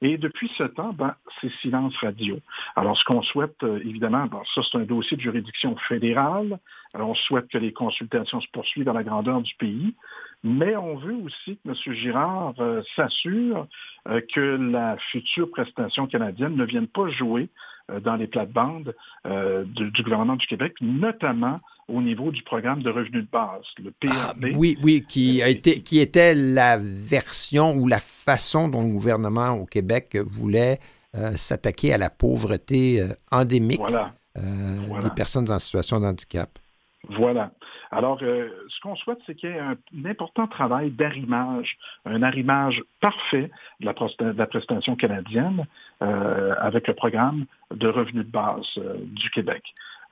Et 0.06 0.18
depuis 0.18 0.52
ce 0.58 0.64
temps, 0.64 0.92
ben, 0.92 1.14
c'est 1.40 1.50
silence 1.62 1.96
radio. 1.96 2.38
Alors, 2.76 2.94
ce 2.94 3.04
qu'on 3.04 3.22
souhaite, 3.22 3.56
évidemment, 3.62 4.26
ben, 4.26 4.42
ça 4.54 4.60
c'est 4.70 4.76
un 4.76 4.84
dossier 4.84 5.16
de 5.16 5.22
juridiction 5.22 5.74
fédérale. 5.88 6.58
Alors, 6.92 7.08
on 7.08 7.14
souhaite 7.14 7.48
que 7.48 7.56
les 7.56 7.72
consultations 7.72 8.38
se 8.42 8.48
poursuivent 8.52 8.84
dans 8.84 8.92
la 8.92 9.02
grandeur 9.02 9.40
du 9.40 9.54
pays. 9.54 9.94
Mais 10.44 10.76
on 10.76 10.96
veut 10.96 11.16
aussi 11.24 11.56
que 11.56 11.70
M. 11.70 11.94
Girard 11.94 12.52
euh, 12.60 12.82
s'assure 12.94 13.66
euh, 14.08 14.20
que 14.34 14.40
la 14.40 14.98
future 15.10 15.50
prestation 15.50 16.06
canadienne 16.06 16.54
ne 16.54 16.64
vienne 16.66 16.86
pas 16.86 17.08
jouer 17.08 17.44
euh, 17.44 17.48
dans 18.02 18.16
les 18.16 18.26
plates-bandes 18.26 18.94
du, 19.24 20.02
gouvernement 20.02 20.36
du 20.36 20.46
Québec, 20.46 20.74
notamment 20.80 21.56
au 21.88 22.00
niveau 22.00 22.30
du 22.30 22.42
programme 22.42 22.82
de 22.82 22.90
revenus 22.90 23.24
de 23.24 23.30
base, 23.30 23.62
le 23.82 23.90
PRB. 23.90 24.10
Ah, 24.10 24.34
oui, 24.56 24.78
oui, 24.82 25.04
qui, 25.06 25.42
a 25.42 25.48
été, 25.48 25.80
qui 25.80 25.98
était 25.98 26.34
la 26.34 26.78
version 26.78 27.74
ou 27.74 27.86
la 27.86 27.98
façon 27.98 28.68
dont 28.68 28.82
le 28.82 28.90
gouvernement 28.90 29.50
au 29.50 29.66
Québec 29.66 30.16
voulait 30.16 30.78
s'attaquer 31.34 31.92
à 31.92 31.98
la 31.98 32.10
pauvreté 32.10 33.06
endémique 33.30 33.82
des 34.34 35.10
personnes 35.14 35.50
en 35.50 35.58
situation 35.58 36.00
de 36.00 36.06
handicap. 36.06 36.58
Voilà. 37.10 37.50
Alors, 37.90 38.18
euh, 38.22 38.48
ce 38.68 38.80
qu'on 38.80 38.96
souhaite, 38.96 39.18
c'est 39.26 39.34
qu'il 39.34 39.50
y 39.50 39.52
ait 39.52 39.58
un, 39.58 39.76
important 40.04 40.46
travail 40.46 40.90
d'arrimage, 40.90 41.76
un 42.04 42.22
arrimage 42.22 42.82
parfait 43.00 43.50
de 43.80 43.86
la, 43.86 44.46
prestation 44.46 44.96
canadienne 44.96 45.66
euh, 46.02 46.54
avec 46.58 46.88
le 46.88 46.94
programme 46.94 47.46
de 47.72 47.88
revenus 47.88 48.26
de 48.26 48.30
base 48.30 48.66
euh, 48.78 48.96
du 49.00 49.30
Québec. 49.30 49.62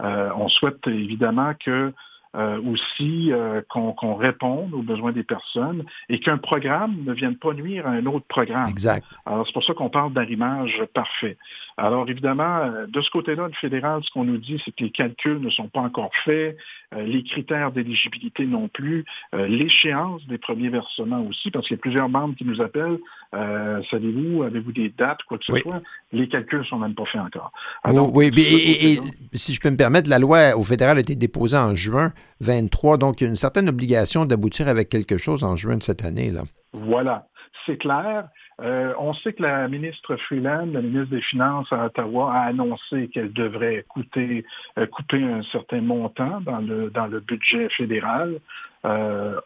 on 0.01 0.49
souhaite 0.49 0.87
évidemment 0.87 1.55
que 1.55 1.93
euh, 2.35 2.59
aussi 2.63 3.31
euh, 3.31 3.61
qu'on 3.69 4.15
réponde 4.15 4.73
aux 4.73 4.81
besoins 4.81 5.13
des 5.13 5.23
personnes 5.23 5.85
et 6.09 6.19
qu'un 6.19 6.39
programme 6.39 6.97
ne 7.05 7.13
vienne 7.13 7.37
pas 7.37 7.53
nuire 7.53 7.87
à 7.87 7.91
un 7.91 8.07
autre 8.07 8.25
programme. 8.27 8.71
Exact. 8.71 9.05
Alors, 9.27 9.47
c'est 9.47 9.53
pour 9.53 9.63
ça 9.63 9.75
qu'on 9.75 9.91
parle 9.91 10.15
d'arrimage 10.15 10.83
parfait. 10.95 11.37
Alors, 11.77 12.09
évidemment, 12.09 12.61
euh, 12.61 12.87
de 12.87 13.03
ce 13.03 13.11
côté-là, 13.11 13.49
le 13.49 13.53
fédéral, 13.53 14.01
ce 14.03 14.11
qu'on 14.13 14.25
nous 14.25 14.39
dit, 14.39 14.59
c'est 14.65 14.75
que 14.75 14.83
les 14.83 14.91
calculs 14.91 15.41
ne 15.41 15.51
sont 15.51 15.69
pas 15.69 15.81
encore 15.81 16.11
faits, 16.25 16.57
les 16.97 17.23
critères 17.23 17.73
d'éligibilité 17.73 18.45
non 18.45 18.69
plus, 18.69 19.07
l'échéance 19.33 20.27
des 20.27 20.37
premiers 20.37 20.69
versements 20.69 21.23
aussi, 21.23 21.51
parce 21.51 21.67
qu'il 21.67 21.77
y 21.77 21.81
a 21.81 21.81
plusieurs 21.81 22.11
membres 22.11 22.35
qui 22.35 22.45
nous 22.45 22.61
appellent, 22.61 22.99
savez-vous, 23.33 24.43
avez-vous 24.43 24.73
des 24.73 24.91
dates, 24.91 25.23
quoi 25.23 25.39
que 25.39 25.45
ce 25.47 25.57
soit, 25.57 25.81
les 26.13 26.29
calculs 26.29 26.59
ne 26.59 26.65
sont 26.65 26.79
même 26.79 26.95
pas 26.95 27.07
faits 27.07 27.23
encore. 27.23 27.51
oui, 27.87 28.31
et, 28.37 29.01
si 29.33 29.55
je 29.55 29.61
peux 29.61 29.71
me 29.71 29.77
permettre, 29.79 30.11
la 30.11 30.19
loi 30.19 30.55
au 30.55 30.63
fédéral 30.65 30.99
a 30.99 31.01
été 31.01 31.15
déposée 31.15 31.57
en 31.57 31.75
juin. 31.75 32.13
23. 32.41 32.99
Donc, 32.99 33.21
il 33.21 33.25
y 33.25 33.27
a 33.27 33.31
une 33.31 33.37
certaine 33.37 33.69
obligation 33.69 34.25
d'aboutir 34.25 34.69
avec 34.69 34.89
quelque 34.89 35.19
chose 35.19 35.45
en 35.45 35.57
juin 35.57 35.77
de 35.77 35.83
cette 35.83 36.05
année. 36.05 36.31
Là. 36.31 36.43
Voilà, 36.73 37.27
c'est 37.67 37.77
clair. 37.77 38.29
Euh, 38.61 38.93
on 38.99 39.13
sait 39.15 39.33
que 39.33 39.43
la 39.43 39.67
ministre 39.69 40.17
Freeland, 40.17 40.67
la 40.73 40.83
ministre 40.83 41.11
des 41.15 41.23
Finances 41.23 41.73
à 41.73 41.87
Ottawa, 41.87 42.33
a 42.33 42.41
annoncé 42.45 43.09
qu'elle 43.09 43.33
devrait 43.33 43.85
coûter, 43.89 44.45
euh, 44.79 44.87
couper 44.87 45.23
un 45.23 45.43
certain 45.43 45.81
montant 45.81 46.41
dans 46.43 46.59
le, 46.59 46.91
dans 46.91 47.07
le 47.07 47.21
budget 47.21 47.69
fédéral. 47.71 48.39
Euh, 48.85 49.41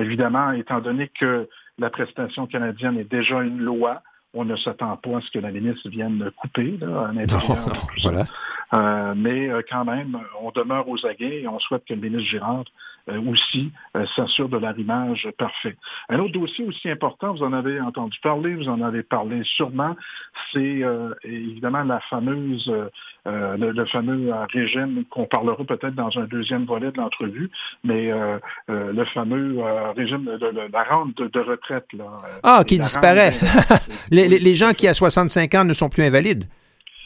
évidemment, 0.00 0.52
étant 0.52 0.80
donné 0.80 1.08
que 1.08 1.48
la 1.78 1.90
prestation 1.90 2.46
canadienne 2.46 2.98
est 2.98 3.10
déjà 3.10 3.42
une 3.42 3.58
loi, 3.58 4.02
on 4.34 4.44
ne 4.44 4.56
s'attend 4.56 4.96
pas 4.96 5.18
à 5.18 5.20
ce 5.20 5.30
que 5.30 5.38
la 5.38 5.50
ministre 5.50 5.88
vienne 5.90 6.30
couper 6.36 6.78
là, 6.80 7.10
un 7.10 7.24
voilà. 8.02 8.24
Euh, 8.74 9.14
mais 9.16 9.48
euh, 9.48 9.60
quand 9.68 9.84
même, 9.84 10.18
on 10.40 10.50
demeure 10.50 10.88
aux 10.88 11.04
aguets 11.06 11.42
et 11.42 11.48
on 11.48 11.58
souhaite 11.58 11.84
que 11.86 11.94
le 11.94 12.00
ministre 12.00 12.30
Girard 12.30 12.64
euh, 13.10 13.20
aussi 13.30 13.72
s'assure 14.16 14.48
de 14.48 14.56
l'arrimage 14.56 15.28
parfait. 15.36 15.76
Un 16.08 16.18
autre 16.20 16.32
dossier 16.32 16.64
aussi 16.64 16.88
important, 16.88 17.34
vous 17.34 17.42
en 17.42 17.52
avez 17.52 17.80
entendu 17.80 18.18
parler, 18.22 18.54
vous 18.54 18.68
en 18.68 18.80
avez 18.80 19.02
parlé 19.02 19.42
sûrement, 19.44 19.96
c'est 20.52 20.82
évidemment 21.24 21.82
la 21.82 22.00
fameuse, 22.00 22.72
le, 23.26 23.84
fameux 23.86 24.32
régime 24.52 25.04
qu'on 25.10 25.26
parlera 25.26 25.64
peut-être 25.64 25.94
dans 25.94 26.16
un 26.16 26.24
deuxième 26.24 26.64
volet 26.64 26.92
de 26.92 26.96
l'entrevue, 26.98 27.50
mais 27.84 28.10
le 28.68 29.04
fameux 29.06 29.58
régime 29.96 30.24
de, 30.24 30.70
la 30.72 30.84
rente 30.84 31.16
de, 31.16 31.40
retraite. 31.40 31.86
Là, 31.92 32.04
ah, 32.42 32.62
qui 32.66 32.78
disparaît. 32.78 33.34
les, 34.10 34.28
les 34.28 34.54
gens 34.54 34.72
qui 34.72 34.86
à 34.86 34.94
65 34.94 35.54
ans 35.56 35.64
ne 35.64 35.74
sont 35.74 35.88
plus 35.88 36.04
invalides. 36.04 36.44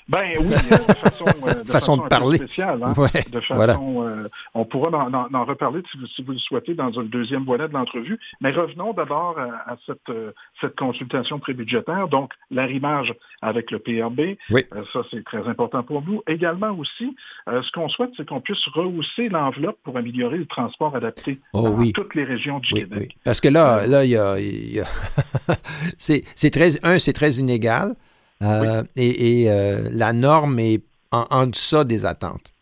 Ben 0.09 0.35
oui, 0.39 0.51
de 0.51 0.57
façon, 0.57 1.25
de 1.25 1.69
façon, 1.69 1.97
de 1.97 2.09
parler. 2.09 2.37
spéciale. 2.37 2.81
Hein? 2.83 2.93
de 2.93 3.41
façon, 3.41 4.07
euh, 4.07 4.29
on 4.55 4.65
pourra 4.65 4.91
en, 4.91 5.45
reparler 5.45 5.83
si 6.15 6.23
vous, 6.23 6.33
le 6.33 6.39
souhaitez 6.39 6.75
dans 6.75 6.91
le 6.91 7.09
deuxième 7.09 7.45
volet 7.45 7.67
de 7.67 7.73
l'entrevue. 7.73 8.19
Mais 8.41 8.53
revenons 8.53 8.93
d'abord 8.93 9.37
à, 9.39 9.77
cette, 9.85 10.09
euh, 10.11 10.31
cette 10.61 10.77
consultation 10.77 11.41
prébudgétaire, 11.41 12.07
donc 12.07 12.33
l'arrimage 12.53 13.15
avec 13.43 13.73
le 13.73 13.81
PRB. 13.81 14.37
Oui. 14.51 14.65
Euh, 14.75 14.85
ça, 14.93 15.01
c'est 15.11 15.25
très 15.25 15.47
important 15.49 15.83
pour 15.83 16.03
nous. 16.03 16.23
Également 16.29 16.71
aussi, 16.71 17.17
ce 17.49 17.73
qu'on 17.73 17.89
souhaite, 17.89 18.11
c'est 18.17 18.29
qu'on 18.29 18.41
puisse 18.41 18.65
rehausser 18.75 19.29
l'enveloppe 19.29 19.79
pour 19.83 19.97
améliorer 19.97 20.39
le 20.39 20.47
transport 20.47 20.95
adapté 20.95 21.41
oh, 21.53 21.63
dans 21.63 21.91
toutes 21.91 22.15
les 22.15 22.25
régions 22.25 22.61
du 22.61 22.75
Québec. 22.75 23.17
Parce 23.25 23.41
que 23.41 23.49
là, 23.49 23.87
là, 23.89 24.05
il 24.05 24.11
y 24.11 24.17
a, 24.17 24.35
a... 24.35 25.55
c'est 25.99 26.51
très, 26.51 26.85
un, 26.85 27.01
c'est 27.01 27.13
très 27.13 27.33
inégal. 27.33 27.97
Euh, 28.43 28.85
et, 28.97 29.47
euh, 29.49 29.89
la 29.91 30.13
norme 30.13 30.59
est 30.59 30.85
en, 31.11 31.27
en 31.31 31.47
deçà 31.47 31.85
des 31.85 32.05
attentes. 32.05 32.53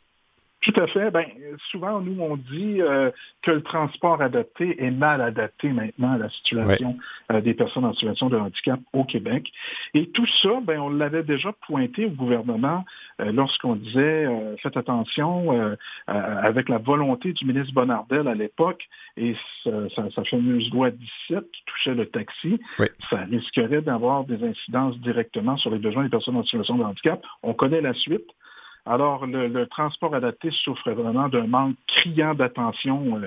Tout 0.64 0.81
à 0.81 0.87
fait. 0.87 1.11
Ben, 1.11 1.27
souvent, 1.70 2.00
nous, 2.00 2.20
on 2.22 2.37
dit 2.37 2.81
euh, 2.81 3.11
que 3.42 3.50
le 3.50 3.62
transport 3.62 4.22
adapté 4.22 4.83
est 4.83 4.90
mal 4.90 5.20
adapté 5.20 5.68
maintenant 5.68 6.12
à 6.12 6.18
la 6.18 6.31
situation 6.31 6.96
des 7.42 7.55
personnes 7.55 7.85
en 7.85 7.92
situation 7.92 8.29
de 8.29 8.37
handicap 8.37 8.81
au 8.92 9.05
Québec. 9.05 9.50
Et 9.92 10.09
tout 10.11 10.27
ça, 10.42 10.61
ben, 10.62 10.81
on 10.81 10.88
l'avait 10.88 11.22
déjà 11.22 11.53
pointé 11.66 12.07
au 12.07 12.11
gouvernement 12.11 12.85
lorsqu'on 13.18 13.77
disait 13.77 14.27
faites 14.62 14.77
attention 14.77 15.77
avec 16.07 16.68
la 16.68 16.79
volonté 16.79 17.33
du 17.33 17.46
ministre 17.46 17.74
Bonnardel 17.74 18.29
à 18.29 18.35
l'époque 18.35 18.83
et 19.16 19.37
sa, 19.64 20.24
fameuse 20.24 20.70
loi 20.72 20.90
17 20.90 21.44
qui 21.50 21.62
touchait 21.66 21.94
le 21.94 22.07
taxi, 22.07 22.61
ça 23.11 23.18
risquerait 23.31 23.83
d'avoir 23.83 24.24
des 24.24 24.42
incidences 24.42 24.98
directement 24.98 25.57
sur 25.57 25.70
les 25.70 25.79
besoins 25.79 26.05
des 26.05 26.11
personnes 26.11 26.37
en 26.37 26.42
situation 26.42 26.77
de 26.77 26.85
handicap. 26.85 27.22
On 27.42 27.55
connaît 27.55 27.81
la 27.81 27.94
suite. 27.94 28.27
Alors, 28.86 29.26
le, 29.26 29.66
transport 29.66 30.14
adapté 30.14 30.50
souffre 30.50 30.90
vraiment 30.92 31.28
d'un 31.28 31.46
manque 31.46 31.76
criant 31.86 32.34
d'attention 32.34 33.20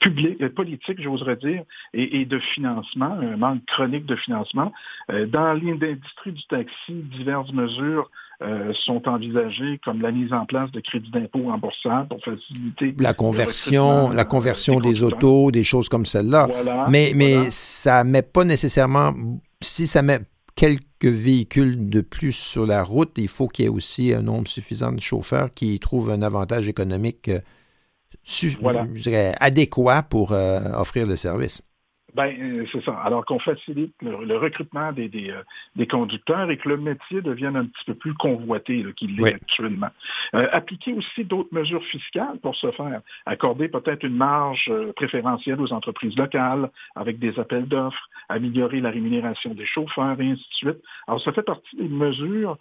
publique, 0.00 0.46
politique, 0.54 1.00
j'oserais 1.00 1.36
dire, 1.36 1.62
et, 1.94 2.24
de 2.26 2.38
financement, 2.38 3.16
un 3.20 3.36
manque 3.36 3.64
chronique 3.66 4.06
de 4.06 4.16
financement. 4.16 4.72
dans 5.08 5.54
l'industrie 5.54 6.32
du 6.32 6.46
taxi, 6.48 6.92
diverses 6.92 7.52
mesures 7.52 8.10
sont 8.72 9.06
envisagées, 9.08 9.80
comme 9.84 10.00
la 10.00 10.12
mise 10.12 10.32
en 10.32 10.46
place 10.46 10.70
de 10.70 10.80
crédits 10.80 11.10
d'impôt 11.10 11.44
remboursables 11.44 12.08
pour 12.08 12.22
faciliter 12.22 12.94
la 12.98 13.14
conversion, 13.14 14.10
la 14.10 14.24
conversion 14.24 14.80
des, 14.80 15.02
autos, 15.02 15.50
des 15.50 15.62
choses 15.62 15.88
comme 15.88 16.06
celle-là. 16.06 16.48
mais 16.90 17.12
mais 17.14 17.50
ça 17.50 18.04
met 18.04 18.22
pas 18.22 18.44
nécessairement, 18.44 19.12
si 19.60 19.86
ça 19.86 20.02
met 20.02 20.20
quelques 20.60 21.06
véhicules 21.06 21.88
de 21.88 22.02
plus 22.02 22.32
sur 22.32 22.66
la 22.66 22.84
route, 22.84 23.12
il 23.16 23.28
faut 23.28 23.48
qu'il 23.48 23.64
y 23.64 23.66
ait 23.66 23.70
aussi 23.70 24.12
un 24.12 24.20
nombre 24.20 24.46
suffisant 24.46 24.92
de 24.92 25.00
chauffeurs 25.00 25.54
qui 25.54 25.80
trouvent 25.80 26.10
un 26.10 26.20
avantage 26.20 26.68
économique 26.68 27.30
euh, 27.30 27.40
je 28.94 29.02
dirais, 29.02 29.34
adéquat 29.40 30.02
pour 30.02 30.32
euh, 30.32 30.60
offrir 30.74 31.06
le 31.06 31.16
service. 31.16 31.62
Ben, 32.14 32.34
euh, 32.40 32.66
c'est 32.72 32.82
ça. 32.84 32.94
Alors 33.04 33.24
qu'on 33.24 33.38
facilite 33.38 33.94
le, 34.02 34.36
recrutement 34.36 34.92
des, 34.92 35.10
euh, 35.30 35.42
des, 35.76 35.86
conducteurs 35.86 36.50
et 36.50 36.56
que 36.56 36.68
le 36.68 36.76
métier 36.76 37.20
devienne 37.20 37.56
un 37.56 37.66
petit 37.66 37.84
peu 37.86 37.94
plus 37.94 38.14
convoité 38.14 38.84
qu'il 38.96 39.16
l'est 39.16 39.34
actuellement. 39.34 39.90
Euh, 40.34 40.48
appliquer 40.52 40.92
aussi 40.92 41.24
d'autres 41.24 41.52
mesures 41.52 41.84
fiscales 41.84 42.38
pour 42.42 42.56
ce 42.56 42.70
faire. 42.72 43.00
Accorder 43.26 43.68
peut-être 43.68 44.04
une 44.04 44.16
marge 44.16 44.70
préférentielle 44.96 45.60
aux 45.60 45.72
entreprises 45.72 46.16
locales 46.16 46.70
avec 46.96 47.18
des 47.18 47.38
appels 47.38 47.66
d'offres, 47.66 48.08
améliorer 48.28 48.80
la 48.80 48.90
rémunération 48.90 49.54
des 49.54 49.66
chauffeurs 49.66 50.20
et 50.20 50.30
ainsi 50.30 50.48
de 50.48 50.54
suite. 50.54 50.78
Alors, 51.06 51.20
ça 51.20 51.32
fait 51.32 51.42
partie 51.42 51.76
des 51.76 51.88
mesures 51.88 52.58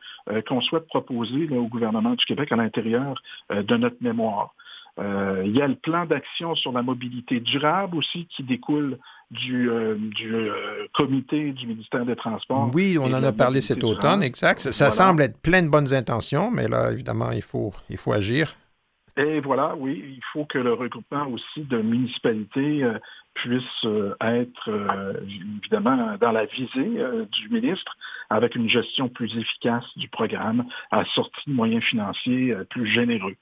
qu'on 0.47 0.61
souhaite 0.61 0.87
proposer 0.87 1.49
au 1.49 1.67
gouvernement 1.67 2.13
du 2.13 2.25
Québec 2.25 2.51
à 2.51 2.55
l'intérieur 2.55 3.21
de 3.49 3.77
notre 3.77 3.97
mémoire. 4.01 4.53
Il 4.99 5.55
y 5.55 5.61
a 5.61 5.67
le 5.67 5.75
plan 5.75 6.05
d'action 6.05 6.55
sur 6.55 6.71
la 6.71 6.81
mobilité 6.81 7.39
durable 7.39 7.97
aussi 7.97 8.27
qui 8.27 8.43
découle 8.43 8.97
du, 9.31 9.69
euh, 9.69 9.95
euh, 10.23 10.87
comité 10.93 11.51
du 11.51 11.67
ministère 11.67 12.05
des 12.05 12.15
Transports. 12.15 12.71
Oui, 12.73 12.97
on 12.99 13.13
en 13.13 13.23
a 13.23 13.31
parlé 13.31 13.61
cet 13.61 13.83
automne, 13.83 14.23
exact. 14.23 14.59
Ça, 14.59 14.91
semble 14.91 15.21
être 15.23 15.37
plein 15.37 15.61
de 15.61 15.69
bonnes 15.69 15.93
intentions, 15.93 16.49
mais 16.51 16.67
là, 16.67 16.91
évidemment, 16.91 17.31
il 17.31 17.41
faut, 17.41 17.73
il 17.89 17.97
faut 17.97 18.13
agir. 18.13 18.55
Et 19.19 19.41
voilà, 19.41 19.75
oui, 19.75 20.01
il 20.15 20.23
faut 20.31 20.45
que 20.45 20.57
le 20.57 20.71
regroupement 20.71 21.27
aussi 21.27 21.65
de 21.65 21.81
municipalités 21.81 22.85
euh, 22.85 22.97
puisse 23.33 23.63
euh, 23.83 24.15
être 24.21 24.69
euh, 24.69 25.13
évidemment 25.61 26.15
dans 26.21 26.31
la 26.31 26.45
visée 26.45 27.03
du 27.29 27.49
ministre 27.49 27.97
avec 28.29 28.55
une 28.55 28.69
gestion 28.69 29.09
plus 29.09 29.37
efficace 29.37 29.83
du 29.97 30.07
programme, 30.07 30.63
assortie 30.91 31.49
de 31.49 31.53
moyens 31.53 31.83
financiers 31.83 32.55
plus 32.69 32.87
généreux. 32.87 33.35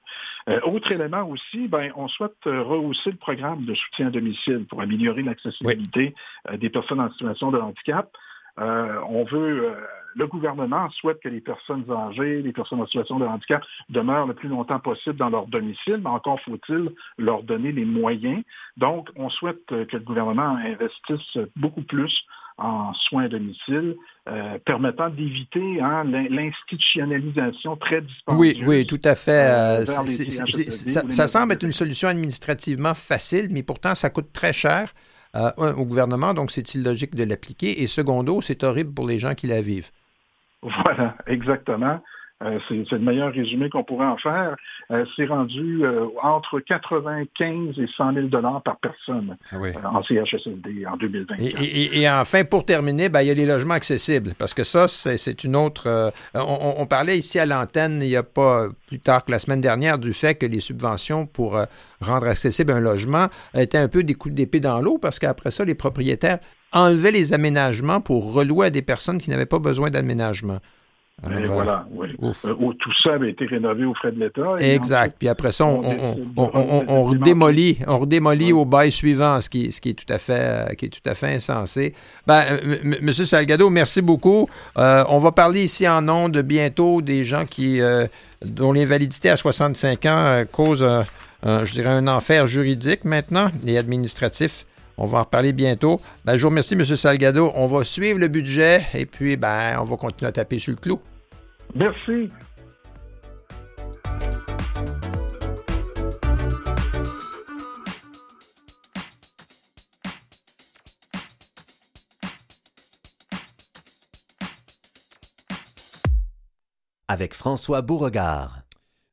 autre 0.64 0.92
élément 0.92 1.30
aussi, 1.30 1.68
ben, 1.68 1.92
on 1.96 2.08
souhaite 2.08 2.38
rehausser 2.46 3.12
le 3.12 3.18
programme 3.18 3.66
de 3.66 3.76
soutien 3.76 4.08
à 4.08 4.10
domicile 4.10 4.66
pour 4.68 4.82
améliorer 4.82 5.22
l'accessibilité 5.22 6.16
des 6.58 6.70
personnes 6.70 7.02
en 7.02 7.12
situation 7.12 7.52
de 7.52 7.60
handicap. 7.60 8.10
On 8.58 9.24
veut 9.26 9.76
le 10.18 10.28
gouvernement 10.28 10.90
souhaite 10.92 11.20
que 11.22 11.30
les 11.30 11.42
personnes 11.42 11.86
âgées, 11.92 12.42
les 12.42 12.52
personnes 12.52 12.82
en 12.82 12.88
situation 12.88 13.20
de 13.20 13.26
handicap 13.26 13.64
demeurent 13.90 14.26
le 14.26 14.34
plus 14.34 14.50
longtemps 14.50 14.80
possible 14.80 15.16
dans 15.16 15.30
leur 15.30 15.46
domicile, 15.46 16.00
mais 16.04 16.10
encore 16.10 16.42
faut-il 16.42 16.92
leur 17.20 17.44
donner 17.44 17.72
les 17.72 17.86
moyens. 17.86 18.44
Donc, 18.78 19.10
on 19.16 19.30
souhaite 19.30 19.64
que 19.68 19.98
le 19.98 20.04
gouvernement 20.04 20.58
investisse 20.58 21.38
beaucoup 21.56 21.84
plus 21.84 22.26
en 22.58 22.94
soins 22.94 23.26
à 23.26 23.28
domicile, 23.28 23.96
euh, 24.28 24.58
permettant 24.66 25.10
d'éviter 25.10 25.80
hein, 25.80 26.04
l'institutionnalisation 26.04 27.76
très 27.78 28.02
dispendieuse. 28.02 28.58
Oui, 28.58 28.64
oui, 28.66 28.88
tout 28.88 29.02
à 29.04 29.14
fait. 29.14 29.52
Euh, 29.52 29.86
ça, 29.86 31.28
semble 31.28 31.54
être 31.54 31.64
une 31.64 31.72
solution 31.72 32.10
administrativement 32.10 32.96
facile, 32.96 33.50
mais 33.52 33.62
pourtant, 33.62 33.94
ça 33.94 34.10
coûte 34.10 34.34
très 34.34 34.54
cher 34.54 34.92
euh, 35.38 35.74
au 35.74 35.86
gouvernement, 35.86 36.34
donc 36.34 36.52
c'est 36.52 36.74
illogique 36.76 37.16
de 37.16 37.24
l'appliquer. 37.24 37.82
Et 37.82 37.88
secondo, 37.88 38.42
c'est 38.42 38.64
horrible 38.64 38.94
pour 38.94 39.08
les 39.08 39.20
gens 39.20 39.36
qui 39.36 39.48
la 39.48 39.62
vivent. 39.62 39.92
Voilà, 40.62 41.16
exactement. 41.28 42.02
Euh, 42.44 42.60
c'est 42.70 42.92
le 42.92 43.00
meilleur 43.00 43.34
résumé 43.34 43.68
qu'on 43.70 43.84
pourrait 43.84 44.06
en 44.06 44.18
faire. 44.18 44.56
Euh, 44.92 45.06
c'est 45.16 45.26
rendu 45.26 45.84
euh, 45.84 46.06
entre 46.22 46.60
95 46.60 47.80
et 47.80 47.88
100 47.98 48.14
000 48.14 48.28
dollars 48.28 48.62
par 48.62 48.78
personne 48.78 49.36
ah 49.52 49.58
en 49.92 50.04
CHSLD 50.04 50.86
en 50.86 50.98
2020. 50.98 51.36
Et, 51.40 52.08
enfin, 52.08 52.44
pour 52.44 52.64
terminer, 52.64 53.10
ben, 53.10 53.24
il 53.24 53.30
y 53.30 53.32
a 53.32 53.34
les 53.34 53.48
logements 53.48 53.74
accessibles, 53.74 54.34
parce 54.38 54.54
que 54.54 54.64
ça, 54.64 54.88
c'est 54.88 55.44
une 55.44 55.56
autre... 55.56 56.12
On, 56.36 56.86
parlait 56.86 57.18
ici 57.18 57.40
à 57.40 57.46
l'antenne, 57.46 58.00
il 58.04 58.10
n'y 58.10 58.16
a 58.16 58.24
pas 58.24 58.68
plus 58.86 59.00
tard 59.00 59.26
que 59.26 59.32
la 59.32 59.40
semaine 59.40 59.62
dernière, 59.62 59.98
du 59.98 60.14
fait 60.14 60.36
que 60.36 60.46
les 60.46 60.60
subventions 60.60 61.26
pour 61.26 61.60
rendre 62.02 62.28
accessible 62.28 62.72
un 62.72 62.80
logement 62.80 63.28
étaient 63.56 63.78
un 63.78 63.88
peu 63.88 64.04
des 64.04 64.14
coups 64.14 64.36
d'épée 64.36 64.60
dans 64.60 64.80
l'eau, 64.80 65.00
parce 65.00 65.18
qu'après 65.18 65.52
ça, 65.52 65.66
les 65.66 65.76
propriétaires 65.76 66.38
enlever 66.72 67.12
les 67.12 67.34
aménagements 67.34 68.02
pour 68.02 68.34
relouer 68.34 68.68
à 68.68 68.70
des 68.70 68.82
personnes 68.82 69.18
qui 69.18 69.30
n'avaient 69.30 69.46
pas 69.46 69.60
besoin 69.60 69.90
d'aménagement. 69.90 70.60
Voilà, 71.24 71.88
oui. 71.92 72.10
Euh, 72.22 72.54
tout 72.80 72.94
ça 73.02 73.14
avait 73.14 73.32
été 73.32 73.48
rénové 73.48 73.86
aux 73.86 73.96
frais 73.96 74.12
de 74.12 74.20
l'État. 74.20 74.56
Exact. 74.60 75.16
Puis 75.18 75.28
après 75.28 75.52
ça, 75.52 75.66
on, 75.66 75.82
on, 76.38 77.04
redémolit, 77.06 77.80
on 77.88 77.98
redémolit 77.98 78.54
au 78.54 78.66
bail 78.66 78.92
suivant, 78.92 79.42
ce 79.42 79.50
qui, 79.50 79.72
ce 79.72 79.82
qui, 79.82 79.90
est 79.90 79.94
tout 79.94 80.14
à 80.14 80.20
fait, 80.20 80.76
qui 80.78 80.86
est 80.86 80.90
tout 80.90 81.10
à 81.10 81.16
fait 81.16 81.34
insensé. 81.34 81.96
Ben, 82.28 82.44
Monsieur 83.02 83.26
Salgado, 83.26 83.72
merci 83.72 84.04
beaucoup. 84.04 84.48
Euh, 84.78 85.04
on 85.10 85.18
va 85.18 85.32
parler 85.32 85.64
ici 85.64 85.88
en 85.88 86.30
de 86.30 86.42
bientôt 86.44 87.02
des 87.02 87.26
gens 87.26 87.46
qui, 87.46 87.82
euh, 87.82 88.06
dont 88.46 88.72
l'invalidité 88.72 89.32
à 89.32 89.38
65 89.38 90.06
ans 90.06 90.44
cause, 90.52 90.86
je 91.44 91.72
dirais, 91.72 91.90
un 91.90 92.08
enfer 92.08 92.46
juridique 92.46 93.06
maintenant 93.06 93.50
et 93.66 93.80
administratif. 93.80 94.67
On 94.98 95.06
va 95.06 95.20
en 95.20 95.24
reparler 95.24 95.54
bientôt. 95.54 96.02
Ben, 96.26 96.36
je 96.38 96.42
vous 96.42 96.50
remercie, 96.50 96.74
M. 96.74 96.84
Salgado. 96.84 97.52
On 97.56 97.68
va 97.68 97.84
suivre 97.84 98.20
le 98.20 98.28
budget 98.28 98.82
et 98.94 99.06
puis 99.06 99.38
ben, 99.38 99.78
on 99.80 99.84
va 99.84 99.98
continuer 99.98 100.30
à 100.30 100.32
taper 100.32 100.60
sur 100.60 100.72
le 100.72 100.78
clou. 100.78 101.00
Merci. 101.76 102.30
Avec 117.10 117.34
François 117.34 117.82
Beauregard. 117.82 118.67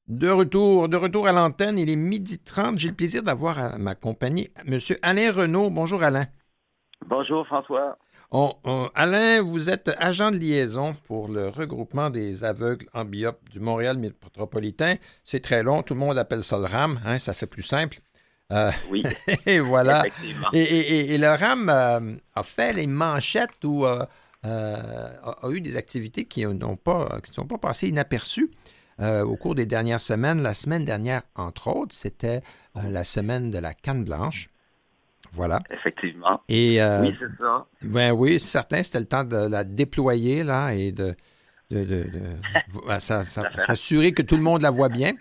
De 0.06 0.28
retour, 0.28 0.90
de 0.90 0.98
retour 0.98 1.26
à 1.28 1.32
l'antenne, 1.32 1.78
il 1.78 1.88
est 1.88 1.96
midi 1.96 2.38
30. 2.38 2.78
J'ai 2.78 2.88
le 2.88 2.94
plaisir 2.94 3.22
d'avoir 3.22 3.58
à 3.58 3.78
ma 3.78 3.94
compagnie 3.94 4.50
M. 4.66 4.78
Alain 5.00 5.32
Renault. 5.32 5.70
Bonjour 5.70 6.02
Alain. 6.02 6.26
Bonjour 7.06 7.46
François. 7.46 7.96
Alain, 8.94 9.40
vous 9.40 9.70
êtes 9.70 9.90
agent 9.98 10.30
de 10.30 10.36
liaison 10.36 10.94
pour 11.06 11.28
le 11.28 11.48
regroupement 11.48 12.10
des 12.10 12.44
aveugles 12.44 12.86
en 12.92 13.06
biop 13.06 13.38
du 13.50 13.60
Montréal 13.60 13.96
métropolitain. 13.96 14.96
C'est 15.22 15.40
très 15.40 15.62
long, 15.62 15.82
tout 15.82 15.94
le 15.94 16.00
monde 16.00 16.18
appelle 16.18 16.44
ça 16.44 16.58
le 16.58 16.64
RAM, 16.64 17.00
hein, 17.06 17.18
ça 17.18 17.32
fait 17.32 17.46
plus 17.46 17.62
simple. 17.62 18.00
Euh, 18.52 18.70
oui. 18.90 19.04
et 19.46 19.60
voilà. 19.60 20.04
Et, 20.52 21.16
le 21.16 21.28
RAM 21.28 21.70
euh, 21.70 22.16
a 22.34 22.42
fait 22.42 22.74
les 22.74 22.86
manchettes 22.86 23.64
ou 23.64 23.86
euh, 23.86 24.04
a, 24.44 25.48
eu 25.48 25.62
des 25.62 25.76
activités 25.76 26.26
qui 26.26 26.44
n'ont 26.44 26.76
pas, 26.76 27.20
qui 27.24 27.32
sont 27.32 27.46
pas 27.46 27.58
passées 27.58 27.88
inaperçues. 27.88 28.50
Euh, 29.00 29.24
au 29.24 29.36
cours 29.36 29.56
des 29.56 29.66
dernières 29.66 30.00
semaines. 30.00 30.40
La 30.42 30.54
semaine 30.54 30.84
dernière, 30.84 31.22
entre 31.34 31.68
autres, 31.68 31.94
c'était 31.94 32.42
euh, 32.76 32.90
la 32.90 33.02
semaine 33.02 33.50
de 33.50 33.58
la 33.58 33.74
canne 33.74 34.04
blanche. 34.04 34.48
Voilà. 35.32 35.60
Effectivement. 35.70 36.40
Et, 36.48 36.80
euh, 36.80 37.00
oui, 37.02 37.16
c'est 37.18 37.42
ça. 37.42 37.66
Ben 37.82 38.12
oui, 38.12 38.38
certain, 38.38 38.84
c'était 38.84 39.00
le 39.00 39.06
temps 39.06 39.24
de 39.24 39.50
la 39.50 39.64
déployer 39.64 40.44
là 40.44 40.72
et 40.74 40.92
de, 40.92 41.16
de, 41.72 42.06
s'assurer 42.98 44.12
que 44.12 44.22
tout 44.22 44.36
le 44.36 44.42
monde 44.42 44.62
la 44.62 44.70
voit 44.70 44.88
bien. 44.88 45.12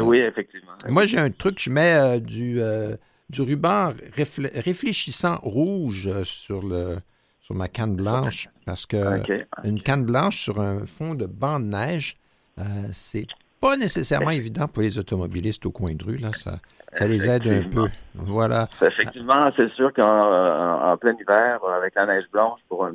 oui, 0.00 0.18
effectivement. 0.18 0.72
Moi, 0.88 1.04
j'ai 1.04 1.18
un 1.18 1.30
truc, 1.30 1.58
je 1.60 1.68
mets 1.68 2.20
du, 2.20 2.58
du 3.28 3.42
ruban 3.42 3.90
réfléchissant 4.16 5.36
rouge 5.42 6.22
sur, 6.22 6.66
le, 6.66 6.96
sur 7.38 7.54
ma 7.54 7.68
canne 7.68 7.96
blanche 7.96 8.48
parce 8.64 8.86
que 8.86 9.20
une 9.62 9.82
canne 9.82 10.06
blanche 10.06 10.42
sur 10.42 10.58
un 10.58 10.86
fond 10.86 11.14
de 11.14 11.26
banc 11.26 11.60
de 11.60 11.66
neige, 11.66 12.16
c'est 12.92 13.26
pas 13.60 13.76
nécessairement 13.76 14.30
évident 14.30 14.68
pour 14.68 14.82
les 14.82 14.98
automobilistes 14.98 15.64
au 15.66 15.70
coin 15.70 15.94
de 15.94 16.04
rue. 16.04 16.16
Là. 16.16 16.32
Ça, 16.34 16.58
ça 16.92 17.06
les 17.06 17.28
aide 17.28 17.46
un 17.46 17.68
peu. 17.68 17.88
Voilà. 18.14 18.68
Effectivement, 18.82 19.50
c'est 19.56 19.72
sûr 19.72 19.92
qu'en 19.92 20.96
plein 20.98 21.14
hiver, 21.20 21.60
avec 21.76 21.94
la 21.94 22.06
neige 22.06 22.24
blanche, 22.32 22.60
pour 22.68 22.88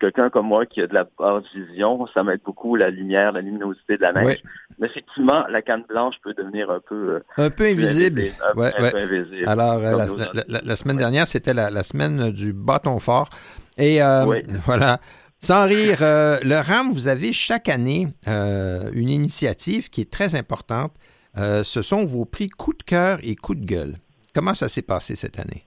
quelqu'un 0.00 0.30
comme 0.30 0.46
moi 0.46 0.66
qui 0.66 0.80
a 0.80 0.86
de 0.86 0.94
la 0.94 1.06
basse 1.18 1.44
vision, 1.54 2.06
ça 2.12 2.22
m'aide 2.22 2.40
beaucoup 2.44 2.76
la 2.76 2.90
lumière, 2.90 3.32
la 3.32 3.40
luminosité 3.40 3.96
de 3.96 4.02
la 4.02 4.12
neige. 4.12 4.38
Mais 4.78 4.86
effectivement, 4.86 5.44
la 5.48 5.62
canne 5.62 5.84
blanche 5.88 6.14
peut 6.22 6.34
devenir 6.34 6.70
un 6.70 6.80
peu... 6.80 7.14
Euh, 7.14 7.20
un 7.36 7.50
peu 7.50 7.64
invisible. 7.64 8.22
Un, 8.50 8.54
peu 8.54 8.98
invisible. 8.98 9.46
Alors, 9.46 9.78
euh, 9.78 10.04
la, 10.48 10.76
semaine 10.76 10.96
dernière, 10.96 11.26
c'était 11.26 11.54
la, 11.54 11.82
semaine 11.82 12.30
du 12.30 12.52
bâton 12.52 12.98
fort. 12.98 13.28
Et 13.76 14.00
voilà, 14.64 15.00
Sans 15.42 15.66
rire, 15.66 15.98
le 16.00 16.60
RAM, 16.60 16.90
vous 16.90 17.08
avez 17.08 17.32
chaque 17.32 17.68
année 17.68 18.08
une 18.26 19.08
initiative 19.08 19.88
qui 19.88 20.02
est 20.02 20.10
très 20.10 20.34
importante. 20.34 20.92
ce 21.34 21.82
sont 21.82 22.04
vos 22.04 22.24
prix 22.24 22.48
coup 22.48 22.72
de 22.72 22.82
cœur 22.82 23.18
et 23.22 23.36
coup 23.36 23.54
de 23.54 23.64
gueule. 23.64 23.94
Comment 24.34 24.54
ça 24.54 24.68
s'est 24.68 24.82
passé 24.82 25.16
cette 25.16 25.38
année? 25.38 25.64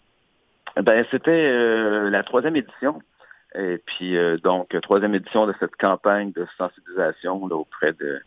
Ben, 0.81 1.05
c'était 1.11 2.09
la 2.09 2.23
troisième 2.23 2.55
édition. 2.55 3.01
Et 3.55 3.81
puis, 3.85 4.15
donc, 4.43 4.75
troisième 4.81 5.15
édition 5.15 5.47
de 5.47 5.53
cette 5.59 5.75
campagne 5.75 6.31
de 6.31 6.47
sensibilisation 6.57 7.43
auprès 7.43 7.93
de 7.93 8.21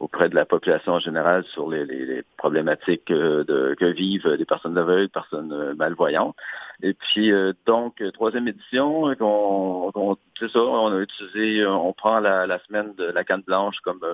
auprès 0.00 0.30
de 0.30 0.34
la 0.34 0.46
population 0.46 0.94
en 0.94 0.98
général 0.98 1.44
sur 1.52 1.70
les, 1.70 2.24
problématiques 2.38 3.10
euh, 3.10 3.44
de, 3.44 3.76
que 3.78 3.84
vivent 3.84 4.28
les 4.28 4.46
personnes 4.46 4.76
aveugles, 4.78 5.10
personnes 5.10 5.52
euh, 5.52 5.74
malvoyantes. 5.74 6.34
Et 6.82 6.94
puis 6.94 7.30
euh, 7.30 7.52
donc 7.66 8.02
troisième 8.14 8.48
édition, 8.48 9.14
on, 9.20 10.16
c'est 10.38 10.50
ça, 10.50 10.58
on 10.58 10.96
a 10.96 11.00
utilisé, 11.00 11.66
on 11.66 11.92
prend 11.92 12.18
la, 12.18 12.58
semaine 12.66 12.94
de 12.96 13.04
la 13.04 13.24
canne 13.24 13.42
blanche 13.42 13.76
comme 13.84 14.04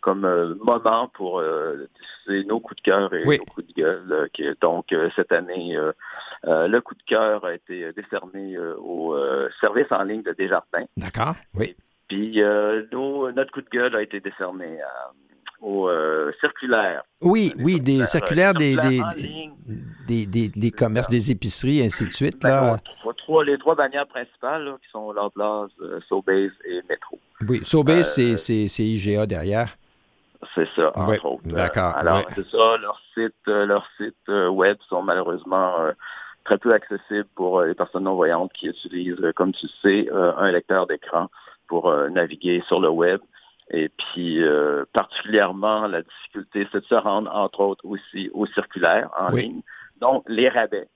comme 0.00 0.56
moment 0.62 1.08
pour 1.14 1.42
diffuser 1.42 2.44
nos 2.44 2.60
coups 2.60 2.76
de 2.82 2.90
cœur 2.90 3.14
et 3.14 3.24
nos 3.24 3.44
coups 3.46 3.66
de 3.68 3.72
gueule. 3.72 4.28
qui, 4.34 4.44
donc 4.60 4.94
cette 5.16 5.32
année, 5.32 5.78
le 6.42 6.80
coup 6.80 6.94
de 6.94 7.02
cœur 7.04 7.42
a 7.46 7.54
été 7.54 7.90
décerné 7.94 8.58
au 8.58 9.16
service 9.62 9.90
en 9.90 10.02
ligne 10.02 10.22
de 10.22 10.32
Desjardins. 10.32 10.84
D'accord. 10.98 11.36
Oui. 11.54 11.74
Puis 12.08 12.42
notre 12.42 13.50
coup 13.50 13.62
de 13.62 13.70
gueule 13.70 13.96
a 13.96 14.02
été 14.02 14.20
décerné 14.20 14.78
à 14.82 15.10
aux 15.64 15.88
euh, 15.88 16.30
circulaires. 16.40 17.02
Oui, 17.22 17.52
oui, 17.58 17.80
des 17.80 18.04
circulaires, 18.04 18.52
des, 18.52 18.76
des, 20.06 20.26
des, 20.26 20.48
des, 20.48 20.70
commerces, 20.70 21.08
des 21.08 21.30
épiceries, 21.30 21.82
ainsi 21.82 22.06
de 22.06 22.12
suite. 22.12 22.42
Ben, 22.42 22.48
là. 22.48 22.76
Trois, 23.16 23.44
les 23.44 23.56
trois 23.56 23.74
bannières 23.74 24.06
principales 24.06 24.74
qui 24.82 24.90
sont 24.90 25.10
Loblaws, 25.12 25.68
euh, 25.80 25.98
Sobeys 26.06 26.50
et 26.66 26.82
Metro. 26.90 27.18
Oui, 27.48 27.62
Sobeys, 27.64 28.02
euh, 28.18 28.36
c'est 28.36 28.82
IGA 28.82 29.24
derrière. 29.24 29.74
C'est 30.54 30.68
ça, 30.76 30.92
entre 30.94 31.24
autres. 31.24 31.42
D'accord. 31.46 31.96
Alors, 31.96 32.22
c'est 32.34 32.46
ça, 32.50 32.76
leurs 32.76 33.00
sites, 33.14 33.34
leurs 33.46 33.88
sites 33.96 34.28
web 34.28 34.76
sont 34.90 35.02
malheureusement 35.02 35.72
très 36.44 36.58
peu 36.58 36.74
accessibles 36.74 37.28
pour 37.34 37.62
les 37.62 37.74
personnes 37.74 38.04
non-voyantes 38.04 38.52
qui 38.52 38.66
utilisent, 38.66 39.32
comme 39.34 39.54
tu 39.54 39.66
sais, 39.82 40.10
un 40.12 40.50
lecteur 40.52 40.86
d'écran 40.86 41.30
pour 41.66 41.90
naviguer 42.10 42.62
sur 42.68 42.78
le 42.78 42.90
web. 42.90 43.20
Et 43.70 43.88
puis, 43.88 44.42
euh, 44.42 44.84
particulièrement, 44.92 45.86
la 45.86 46.02
difficulté, 46.02 46.66
c'est 46.70 46.80
de 46.80 46.86
se 46.86 46.94
rendre, 46.94 47.30
entre 47.34 47.60
autres, 47.60 47.84
aussi 47.86 48.30
au 48.34 48.46
circulaire 48.46 49.10
en 49.18 49.30
ligne. 49.30 49.62
Donc, 50.00 50.24
les 50.28 50.48
rabais. 50.48 50.88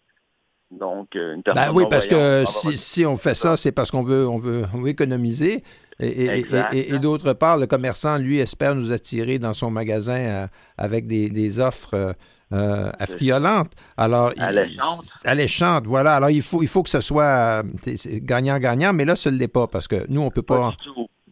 Donc, 0.70 1.16
euh, 1.16 1.34
une 1.34 1.42
personne 1.42 1.64
ben 1.64 1.72
oui, 1.72 1.84
parce 1.88 2.06
que 2.06 2.44
si, 2.46 2.76
si, 2.76 3.06
on 3.06 3.16
fait 3.16 3.34
ça, 3.34 3.56
c'est 3.56 3.72
parce 3.72 3.90
qu'on 3.90 4.02
veut, 4.02 4.28
on 4.28 4.38
veut, 4.38 4.64
on 4.74 4.82
veut 4.82 4.90
économiser. 4.90 5.64
Et, 5.98 6.42
et, 6.42 6.94
et, 6.94 6.98
d'autre 6.98 7.32
part, 7.32 7.56
le 7.56 7.66
commerçant, 7.66 8.18
lui, 8.18 8.38
espère 8.38 8.74
nous 8.74 8.92
attirer 8.92 9.38
dans 9.38 9.54
son 9.54 9.70
magasin 9.70 10.18
euh, 10.18 10.46
avec 10.76 11.06
des, 11.06 11.30
des 11.30 11.58
offres 11.58 12.14
euh, 12.52 12.90
affriolantes. 12.98 13.72
Alors, 13.96 14.32
alléchantes. 14.38 15.20
Alléchantes, 15.24 15.86
voilà. 15.86 16.16
Alors, 16.16 16.30
il 16.30 16.42
faut, 16.42 16.62
il 16.62 16.68
faut 16.68 16.82
que 16.82 16.90
ce 16.90 17.00
soit 17.00 17.62
gagnant-gagnant, 18.06 18.92
mais 18.92 19.04
là, 19.04 19.16
ce 19.16 19.28
ne 19.28 19.36
l'est 19.38 19.48
pas 19.48 19.66
parce 19.66 19.88
que 19.88 20.06
nous, 20.08 20.20
on 20.20 20.26
ne 20.26 20.30
peut 20.30 20.42
pas. 20.42 20.72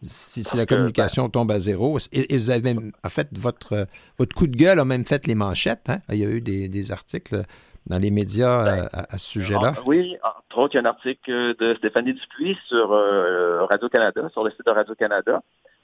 Si, 0.03 0.43
la 0.55 0.65
communication 0.65 1.23
ben, 1.23 1.29
tombe 1.29 1.51
à 1.51 1.59
zéro. 1.59 1.97
Et, 2.11 2.37
vous 2.37 2.49
avez 2.49 2.61
même, 2.61 2.91
en 3.03 3.09
fait, 3.09 3.27
votre, 3.37 3.87
votre 4.17 4.35
coup 4.35 4.47
de 4.47 4.55
gueule 4.55 4.79
a 4.79 4.85
même 4.85 5.05
fait 5.05 5.27
les 5.27 5.35
manchettes. 5.35 5.89
Hein? 5.89 5.99
Il 6.09 6.19
y 6.19 6.25
a 6.25 6.29
eu 6.29 6.41
des, 6.41 6.91
articles 6.91 7.43
dans 7.87 7.97
les 7.97 8.11
médias 8.11 8.63
ben, 8.63 8.89
à, 8.91 9.17
ce 9.17 9.27
sujet-là. 9.27 9.73
Oui, 9.85 10.17
entre 10.23 10.57
autres, 10.59 10.75
il 10.75 10.77
y 10.77 10.79
a 10.79 10.83
un 10.83 10.89
article 10.89 11.55
de 11.57 11.75
Stéphanie 11.75 12.13
Dupuis 12.13 12.57
sur 12.67 12.91
euh, 12.91 13.65
Radio-Canada, 13.65 14.29
sur 14.31 14.43
le 14.43 14.51
site 14.51 14.65
de 14.65 14.71
Radio-Canada, 14.71 15.41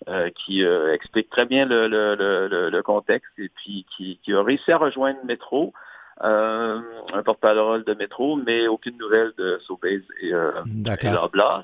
euh, 0.09 0.29
qui 0.31 0.63
euh, 0.63 0.93
explique 0.93 1.29
très 1.29 1.45
bien 1.45 1.65
le, 1.65 2.81
contexte 2.81 3.31
et 3.37 3.49
puis 3.49 3.85
qui, 3.95 4.33
a 4.33 4.43
réussi 4.43 4.71
à 4.71 4.77
rejoindre 4.77 5.19
Métro. 5.25 5.73
un 6.19 7.23
porte-parole 7.25 7.83
de 7.83 7.93
Métro, 7.93 8.35
mais 8.35 8.67
aucune 8.67 8.97
nouvelle 8.97 9.33
de 9.37 9.59
Sobeys 9.65 10.03
et, 10.21 10.29
et 10.29 11.09
Loblas. 11.09 11.63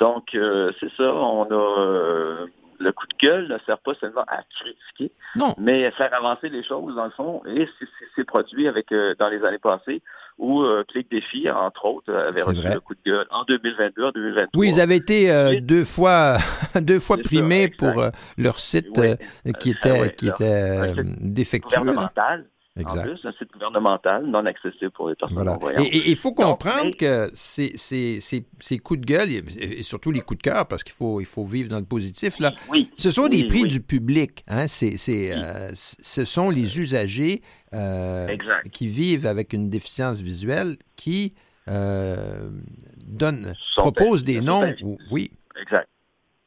Donc, 0.00 0.34
euh, 0.34 0.72
c'est 0.80 0.90
ça, 0.96 1.14
on 1.14 1.44
a 1.44 1.80
euh, 1.80 2.46
le 2.78 2.92
coup 2.92 3.06
de 3.06 3.26
gueule 3.26 3.48
ne 3.48 3.58
sert 3.66 3.78
pas 3.78 3.94
seulement 3.94 4.24
à 4.26 4.42
critiquer, 4.42 5.12
mais 5.58 5.86
à 5.86 5.92
faire 5.92 6.12
avancer 6.14 6.48
les 6.48 6.64
choses 6.64 6.94
dans 6.96 7.04
le 7.04 7.10
fond. 7.10 7.42
Et 7.46 7.68
c'est 8.16 8.24
produit 8.24 8.66
avec 8.66 8.90
euh, 8.92 9.14
dans 9.18 9.28
les 9.28 9.44
années 9.44 9.58
passées 9.58 10.02
où 10.36 10.64
Click 10.88 11.08
Défi, 11.12 11.48
entre 11.48 11.84
autres, 11.84 12.12
avait 12.12 12.42
reçu 12.42 12.66
le 12.66 12.80
coup 12.80 12.94
de 12.94 13.08
gueule 13.08 13.26
en 13.30 13.44
2022, 13.44 14.04
en 14.04 14.10
2023. 14.10 14.48
Oui, 14.56 14.68
ils 14.68 14.80
avaient 14.80 14.96
été 14.96 15.60
deux 15.60 15.84
fois 15.84 16.38
deux 16.80 16.98
fois 16.98 17.18
primés 17.18 17.68
pour 17.68 18.02
leur 18.36 18.58
site 18.58 18.92
qui 19.60 19.70
était 19.70 20.12
qui 20.16 20.26
était 20.26 20.92
défectueux. 21.20 21.94
Exact. 22.76 23.02
En 23.02 23.14
plus, 23.14 23.24
un 23.24 23.32
site 23.32 23.52
gouvernemental 23.52 24.26
non 24.26 24.44
accessible 24.46 24.90
pour 24.90 25.08
les 25.08 25.14
personnes 25.14 25.36
voilà. 25.36 25.56
voyantes 25.58 25.86
Et 25.92 26.10
il 26.10 26.16
faut 26.16 26.32
comprendre 26.32 26.96
que 26.96 27.30
ces, 27.32 27.76
ces, 27.76 28.18
ces, 28.20 28.78
coups 28.78 29.00
de 29.00 29.06
gueule, 29.06 29.30
et 29.30 29.82
surtout 29.82 30.10
les 30.10 30.20
coups 30.20 30.38
de 30.38 30.42
cœur, 30.42 30.66
parce 30.66 30.82
qu'il 30.82 30.92
faut, 30.92 31.20
il 31.20 31.26
faut 31.26 31.44
vivre 31.44 31.68
dans 31.68 31.78
le 31.78 31.84
positif, 31.84 32.40
là, 32.40 32.52
oui, 32.70 32.90
ce 32.96 33.12
sont 33.12 33.28
des 33.28 33.46
prix 33.46 33.62
du 33.62 33.80
public. 33.80 34.44
Hein? 34.48 34.66
C'est, 34.66 34.96
euh, 35.08 35.70
ce 35.72 36.24
sont 36.24 36.50
les 36.50 36.80
usagers 36.80 37.42
euh, 37.74 38.36
qui 38.72 38.88
vivent 38.88 39.26
avec 39.26 39.52
une 39.52 39.70
déficience 39.70 40.20
visuelle 40.20 40.76
qui 40.96 41.32
euh, 41.68 42.50
donnent, 43.06 43.54
proposent 43.76 44.24
des 44.24 44.40
noms. 44.40 44.64
oui. 45.12 45.30
Exact. 45.60 45.88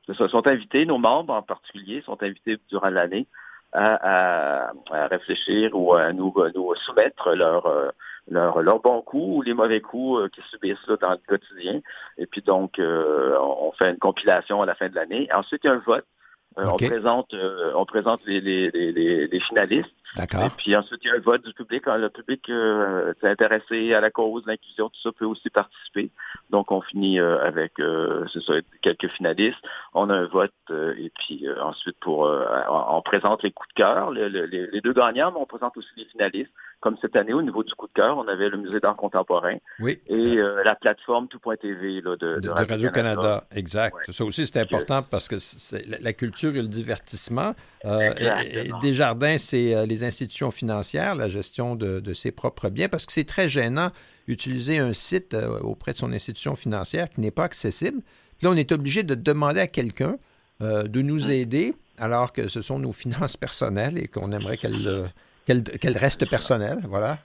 Ils 0.09 0.15
sont 0.15 0.45
invités, 0.45 0.85
nos 0.85 0.97
membres 0.97 1.33
en 1.33 1.41
particulier, 1.41 2.01
sont 2.01 2.21
invités 2.21 2.57
durant 2.69 2.89
l'année 2.89 3.27
à, 3.73 4.71
réfléchir 5.09 5.71
ou 5.73 5.93
à 5.93 6.13
nous, 6.13 6.33
nous 6.55 6.75
soumettre 6.85 7.35
leurs 7.35 7.65
euh, 7.65 7.89
leur, 8.29 8.61
leur 8.61 8.81
bons 8.81 9.01
coups 9.01 9.37
ou 9.37 9.41
les 9.41 9.53
mauvais 9.53 9.79
coups 9.79 10.21
euh, 10.21 10.29
qu'ils 10.29 10.43
subissent 10.45 10.85
là, 10.87 10.97
dans 10.97 11.11
le 11.11 11.19
quotidien. 11.27 11.79
Et 12.17 12.25
puis 12.25 12.41
donc, 12.41 12.77
euh, 12.79 13.37
on 13.39 13.71
fait 13.71 13.91
une 13.91 13.97
compilation 13.97 14.61
à 14.61 14.65
la 14.65 14.75
fin 14.75 14.89
de 14.89 14.95
l'année. 14.95 15.29
Ensuite, 15.33 15.61
il 15.63 15.67
y 15.67 15.69
a 15.69 15.73
un 15.73 15.83
vote. 15.85 16.05
On 16.57 16.75
présente, 16.75 17.35
on 17.75 17.85
présente 17.85 18.25
les, 18.25 18.41
les, 18.41 18.71
les, 18.71 19.27
les 19.27 19.39
finalistes. 19.41 19.93
D'accord. 20.15 20.45
Et 20.45 20.49
puis 20.57 20.75
ensuite, 20.75 21.01
il 21.03 21.07
y 21.07 21.11
a 21.11 21.15
un 21.15 21.19
vote 21.19 21.43
du 21.43 21.53
public. 21.53 21.83
Le 21.85 22.09
public 22.09 22.49
intéressé 23.23 23.93
à 23.93 24.01
la 24.01 24.09
cause, 24.09 24.43
l'inclusion, 24.47 24.89
tout 24.89 25.01
ça 25.01 25.11
peut 25.11 25.25
aussi 25.25 25.49
participer. 25.49 26.09
Donc, 26.49 26.71
on 26.71 26.81
finit 26.81 27.19
avec, 27.19 27.73
c'est 28.33 28.41
ça, 28.43 28.53
quelques 28.81 29.11
finalistes. 29.11 29.59
On 29.93 30.09
a 30.09 30.15
un 30.15 30.25
vote 30.27 30.53
et 30.69 31.11
puis 31.19 31.45
ensuite, 31.61 31.97
pour, 31.99 32.29
on, 32.69 33.01
présente 33.01 33.43
les 33.43 33.51
coups 33.51 33.69
de 33.69 33.73
cœur, 33.73 34.11
les, 34.11 34.29
les, 34.29 34.81
deux 34.81 34.93
gagnants, 34.93 35.31
mais 35.31 35.39
on 35.39 35.45
présente 35.45 35.77
aussi 35.77 35.89
les 35.97 36.05
finalistes. 36.05 36.51
Comme 36.79 36.95
cette 37.01 37.15
année, 37.15 37.33
au 37.33 37.41
niveau 37.41 37.63
du 37.63 37.73
coup 37.73 37.87
de 37.87 37.93
cœur, 37.93 38.17
on 38.19 38.27
avait 38.27 38.49
le 38.49 38.57
Musée 38.57 38.79
d'art 38.79 38.95
contemporain 38.95 39.55
oui. 39.79 39.99
et 40.07 40.37
euh, 40.37 40.63
la 40.63 40.75
plateforme 40.75 41.27
Tout.tv 41.27 42.01
de, 42.01 42.15
de, 42.15 42.39
de 42.39 42.49
Radio-Canada. 42.49 43.45
exact. 43.55 43.95
Ça 44.11 44.23
aussi, 44.23 44.45
c'est 44.45 44.59
important 44.59 45.01
parce 45.01 45.27
que 45.27 45.37
la 46.01 46.13
culture 46.13 46.55
et 46.55 46.61
le 46.61 46.67
divertissement. 46.67 47.55
Euh, 47.85 48.13
et, 48.47 48.69
Desjardins, 48.81 49.39
c'est 49.39 49.73
euh, 49.73 49.87
les 49.97 50.03
institutions 50.03 50.51
financières, 50.51 51.15
la 51.15 51.29
gestion 51.29 51.75
de, 51.75 52.13
ses 52.13 52.31
propres 52.31 52.69
biens, 52.69 52.89
parce 52.89 53.05
que 53.05 53.11
c'est 53.11 53.27
très 53.27 53.49
gênant 53.49 53.91
d'utiliser 54.27 54.77
un 54.77 54.93
site 54.93 55.35
auprès 55.61 55.93
de 55.93 55.97
son 55.97 56.13
institution 56.13 56.55
financière 56.55 57.09
qui 57.09 57.21
n'est 57.21 57.31
pas 57.31 57.45
accessible. 57.45 58.01
Puis 58.37 58.45
là, 58.45 58.51
on 58.51 58.55
est 58.55 58.71
obligé 58.71 59.03
de 59.03 59.15
demander 59.15 59.59
à 59.59 59.67
quelqu'un 59.67 60.17
de 60.59 61.01
nous 61.01 61.31
aider 61.31 61.75
alors 61.97 62.31
que 62.31 62.47
ce 62.47 62.61
sont 62.61 62.79
nos 62.79 62.91
finances 63.03 63.37
personnelles 63.37 63.97
et 63.97 64.07
qu'on 64.07 64.31
aimerait 64.31 64.57
qu'elles 64.57 65.09
qu'elle 65.47 65.97
reste 65.97 66.29
personnelle, 66.29 66.79
voilà. 66.89 67.19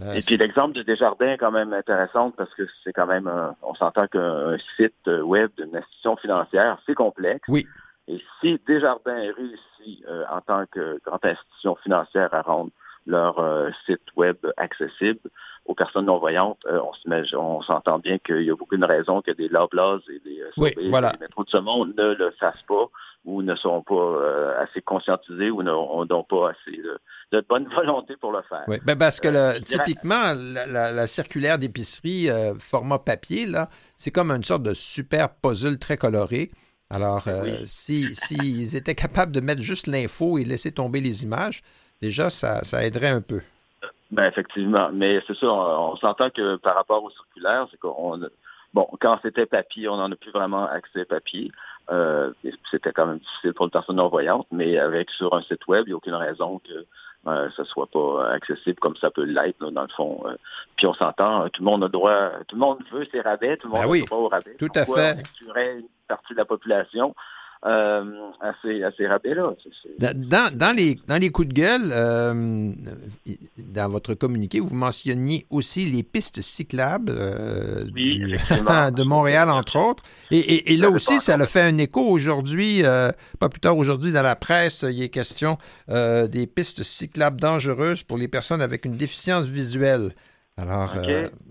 Euh, 0.00 0.14
et 0.14 0.20
puis 0.20 0.36
l'exemple 0.36 0.74
de 0.74 0.82
Desjardins 0.82 1.32
est 1.32 1.38
quand 1.38 1.50
même 1.50 1.72
intéressant 1.72 2.30
parce 2.30 2.52
que 2.54 2.62
c'est 2.82 2.92
quand 2.92 3.06
même, 3.06 3.30
on 3.62 3.74
s'entend 3.74 4.06
qu'un 4.06 4.56
site 4.76 5.06
web 5.06 5.50
d'une 5.56 5.76
institution 5.76 6.16
financière, 6.16 6.78
c'est 6.86 6.94
complexe. 6.94 7.44
Oui. 7.48 7.66
Et 8.08 8.20
si 8.40 8.60
Desjardins 8.66 9.32
réussit 9.36 10.04
euh, 10.08 10.24
en 10.30 10.40
tant 10.40 10.64
que 10.70 11.00
grande 11.04 11.24
institution 11.24 11.76
financière 11.76 12.32
à 12.32 12.42
rendre 12.42 12.70
leur 13.06 13.38
euh, 13.38 13.70
site 13.86 14.02
web 14.16 14.36
accessible 14.56 15.30
aux 15.64 15.74
personnes 15.74 16.06
non-voyantes, 16.06 16.64
on 16.66 17.62
s'entend 17.62 17.98
bien 17.98 18.18
qu'il 18.18 18.42
y 18.42 18.50
a 18.50 18.56
beaucoup 18.56 18.76
de 18.76 18.84
raisons 18.84 19.20
que 19.20 19.32
des 19.32 19.48
Loblaws 19.48 20.00
et 20.08 20.18
des, 20.20 20.42
oui, 20.56 20.74
voilà. 20.88 21.12
des 21.12 21.18
métros 21.18 21.44
de 21.44 21.50
ce 21.50 21.58
monde 21.58 21.94
ne 21.96 22.14
le 22.14 22.30
fassent 22.32 22.62
pas 22.66 22.88
ou 23.24 23.42
ne 23.42 23.54
sont 23.56 23.82
pas 23.82 23.94
euh, 23.94 24.62
assez 24.62 24.80
conscientisés 24.80 25.50
ou 25.50 25.62
n'ont 25.62 26.24
pas 26.24 26.50
assez 26.50 26.80
de, 27.32 27.44
bonne 27.48 27.68
volonté 27.74 28.16
pour 28.16 28.32
le 28.32 28.42
faire. 28.48 28.64
Oui, 28.68 28.78
ben 28.84 28.96
parce 28.96 29.20
que 29.20 29.28
euh, 29.28 29.60
typiquement, 29.60 30.32
la, 30.34 31.06
circulaire 31.06 31.58
d'épicerie 31.58 32.30
euh, 32.30 32.54
format 32.58 32.98
papier, 32.98 33.46
là, 33.46 33.68
c'est 33.96 34.10
comme 34.10 34.30
une 34.30 34.44
sorte 34.44 34.62
de 34.62 34.74
super 34.74 35.28
puzzle 35.34 35.78
très 35.78 35.96
coloré. 35.96 36.50
Alors, 36.90 37.24
s'ils 37.66 38.14
si, 38.14 38.76
étaient 38.76 38.94
capables 38.94 39.32
de 39.32 39.40
mettre 39.40 39.60
juste 39.60 39.86
l'info 39.86 40.38
et 40.38 40.44
laisser 40.44 40.72
tomber 40.72 41.00
les 41.00 41.22
images, 41.22 41.62
déjà, 42.00 42.30
ça, 42.30 42.64
ça 42.64 42.84
aiderait 42.84 43.08
un 43.08 43.20
peu. 43.20 43.40
Ben 44.10 44.24
effectivement, 44.24 44.88
mais 44.90 45.22
c'est 45.26 45.36
ça, 45.36 45.52
on, 45.52 45.94
s'entend 45.96 46.30
que 46.30 46.56
par 46.56 46.74
rapport 46.74 47.04
aux 47.04 47.10
circulaires, 47.10 47.66
c'est 47.70 47.78
qu'on 47.78 48.18
Bon, 48.74 48.86
quand 49.00 49.18
c'était 49.22 49.46
papier, 49.46 49.88
on 49.88 49.96
n'en 49.96 50.12
a 50.12 50.16
plus 50.16 50.30
vraiment 50.30 50.66
accès 50.66 51.04
papier. 51.04 51.50
c'était 52.70 52.92
quand 52.92 53.06
même 53.06 53.18
difficile 53.18 53.54
pour 53.54 53.66
une 53.66 53.70
personne 53.70 53.96
non-voyante, 53.96 54.46
mais 54.50 54.78
avec 54.78 55.10
sur 55.10 55.34
un 55.34 55.42
site 55.42 55.66
web, 55.68 55.84
il 55.86 55.90
n'y 55.90 55.92
a 55.94 55.96
aucune 55.96 56.14
raison 56.14 56.60
que 56.60 56.86
euh, 57.26 57.48
ce 57.56 57.64
soit 57.64 57.86
pas 57.86 58.30
accessible 58.30 58.78
comme 58.78 58.96
ça 58.96 59.10
peut 59.10 59.24
l'être, 59.24 59.58
dans 59.70 59.82
le 59.82 59.88
fond. 59.88 60.22
puis 60.76 60.86
on 60.86 60.94
s'entend, 60.94 61.48
tout 61.50 61.62
le 61.62 61.70
monde 61.70 61.84
a 61.84 61.88
droit, 61.88 62.30
tout 62.46 62.56
le 62.56 62.60
monde 62.60 62.78
veut 62.92 63.06
ses 63.12 63.20
rabais, 63.20 63.56
tout 63.56 63.68
le 63.68 63.74
monde 63.74 63.88
ben 63.90 64.02
a 64.02 64.06
droit 64.06 64.18
au 64.18 64.28
rabais. 64.28 64.56
Tout 64.58 64.70
à 64.74 64.84
fait. 64.84 65.16
On 65.48 65.54
une 65.56 65.88
partie 66.06 66.32
de 66.32 66.38
la 66.38 66.44
population? 66.44 67.14
Euh, 67.66 68.04
à 68.40 68.52
ces, 68.62 69.06
rabais-là. 69.06 69.50
Dans, 69.98 70.56
dans, 70.56 70.76
les, 70.76 70.96
dans 71.08 71.16
les 71.16 71.30
coups 71.30 71.48
de 71.48 71.54
gueule, 71.54 71.90
euh, 71.92 72.70
dans 73.58 73.88
votre 73.88 74.14
communiqué, 74.14 74.60
vous 74.60 74.76
mentionniez 74.76 75.44
aussi 75.50 75.86
les 75.86 76.04
pistes 76.04 76.40
cyclables 76.40 77.10
euh, 77.10 77.84
de 78.90 79.02
Montréal, 79.02 79.50
entre 79.50 79.76
autres. 79.76 80.04
Et, 80.30 80.76
là 80.76 80.88
aussi, 80.88 81.18
ça 81.18 81.34
a 81.34 81.46
fait 81.46 81.62
un 81.62 81.78
écho 81.78 82.00
aujourd'hui, 82.00 82.82
pas 83.40 83.48
plus 83.48 83.60
tard 83.60 83.76
aujourd'hui, 83.76 84.12
dans 84.12 84.22
la 84.22 84.36
presse, 84.36 84.84
il 84.88 85.02
est 85.02 85.08
question 85.08 85.58
des 85.88 86.46
pistes 86.46 86.84
cyclables 86.84 87.40
dangereuses 87.40 88.04
pour 88.04 88.18
les 88.18 88.28
personnes 88.28 88.62
avec 88.62 88.84
une 88.84 88.96
déficience 88.96 89.46
visuelle. 89.46 90.12
Alors, 90.58 90.96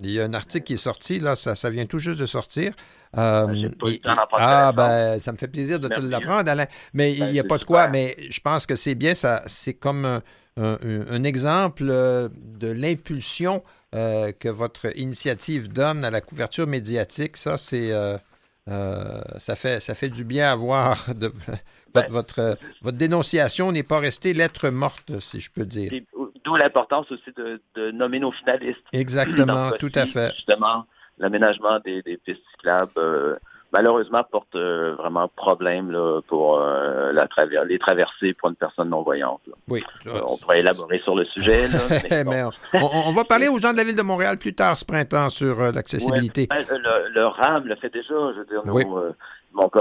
il 0.01 0.11
y 0.11 0.19
a 0.19 0.25
un 0.25 0.33
article 0.33 0.65
qui 0.65 0.73
est 0.73 0.77
sorti, 0.77 1.19
là, 1.19 1.37
ça, 1.37 1.55
ça 1.55 1.69
vient 1.69 1.85
tout 1.85 1.99
juste 1.99 2.19
de 2.19 2.25
sortir. 2.25 2.73
Euh, 3.17 3.69
ah, 4.33 4.71
ben, 4.73 5.17
ça 5.19 5.31
me 5.31 5.37
fait 5.37 5.47
plaisir 5.47 5.79
de 5.79 5.87
te 5.87 5.99
l'apprendre, 5.99 6.51
Alain. 6.51 6.67
Mais 6.93 7.13
il 7.13 7.31
n'y 7.31 7.39
a 7.39 7.43
ben, 7.43 7.47
pas 7.47 7.57
de 7.57 7.63
quoi, 7.63 7.87
mais 7.87 8.17
je 8.29 8.39
pense 8.41 8.65
que 8.65 8.75
c'est 8.75 8.95
bien, 8.95 9.13
ça, 9.13 9.43
c'est 9.47 9.75
comme 9.75 10.21
un, 10.57 11.23
exemple 11.23 11.87
euh, 11.89 12.27
de 12.33 12.67
l'impulsion 12.67 13.63
euh, 13.95 14.33
que 14.37 14.49
votre 14.49 14.97
initiative 14.97 15.71
donne 15.71 16.03
à 16.03 16.11
la 16.11 16.19
couverture 16.19 16.67
médiatique. 16.67 17.37
Ça, 17.37 17.57
c'est. 17.57 17.91
ça, 18.67 19.55
fait, 19.55 19.79
ça 19.79 19.95
fait 19.95 20.09
du 20.09 20.25
bien 20.25 20.51
à 20.51 20.55
voir. 20.55 21.05
De, 21.15 21.31
ben, 21.93 22.03
votre, 22.09 22.57
votre, 22.81 22.97
dénonciation 22.97 23.71
n'est 23.71 23.83
pas 23.83 23.99
restée 23.99 24.33
lettre 24.33 24.69
morte, 24.69 25.19
si 25.19 25.39
je 25.39 25.49
peux 25.49 25.65
dire. 25.65 25.93
D'où 26.47 26.55
l'importance 26.55 27.11
aussi 27.11 27.29
de, 27.35 27.61
de, 27.75 27.91
nommer 27.91 28.19
nos 28.19 28.31
finalistes. 28.31 28.79
Exactement, 28.93 29.71
tout 29.77 29.91
à 29.95 30.05
fait. 30.05 30.33
Justement, 30.33 30.85
l'aménagement 31.17 31.79
des, 31.83 32.01
pistes 32.23 32.39
cyclables 32.51 32.91
euh, 32.95 33.35
malheureusement 33.73 34.23
porte 34.31 34.55
euh, 34.55 34.95
vraiment 34.95 35.27
problème 35.27 35.91
là, 35.91 36.21
pour 36.25 36.57
euh, 36.57 37.11
la 37.11 37.27
les 37.65 37.77
traversées 37.79 38.33
pour 38.33 38.47
une 38.47 38.55
personne 38.55 38.87
non-voyante. 38.87 39.41
Oui. 39.67 39.83
on 40.05 40.37
pourrait 40.37 40.61
élaborer 40.61 40.99
sur 40.99 41.15
le 41.15 41.25
sujet. 41.25 41.67
mais, 42.25 42.45
on, 42.73 43.11
va 43.11 43.25
parler 43.25 43.49
aux 43.49 43.57
gens 43.57 43.73
de 43.73 43.77
la 43.77 43.83
ville 43.83 43.97
de 43.97 44.01
Montréal 44.01 44.37
plus 44.37 44.55
tard 44.55 44.77
ce 44.77 44.85
printemps 44.85 45.29
sur 45.29 45.59
l'accessibilité. 45.73 46.47
Ben, 46.49 46.65
le, 47.13 47.25
RAM 47.25 47.67
le 47.67 47.75
fait 47.75 47.89
déjà. 47.89 48.15
Je 48.33 48.39
veux 48.39 48.45
dire, 48.45 48.65
mon, 48.65 49.11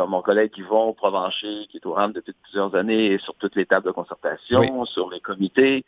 mon 0.09 0.23
collègue 0.23 0.51
Yvon 0.57 0.93
Provencher, 0.95 1.69
qui 1.71 1.77
est 1.77 1.87
au 1.87 1.93
RAM 1.93 2.13
depuis 2.13 2.35
plusieurs 2.43 2.75
années, 2.75 3.19
sur 3.19 3.35
toutes 3.35 3.55
les 3.55 3.67
tables 3.67 3.87
de 3.87 3.93
concertation, 3.93 4.85
sur 4.85 5.11
les 5.11 5.21
comités, 5.21 5.85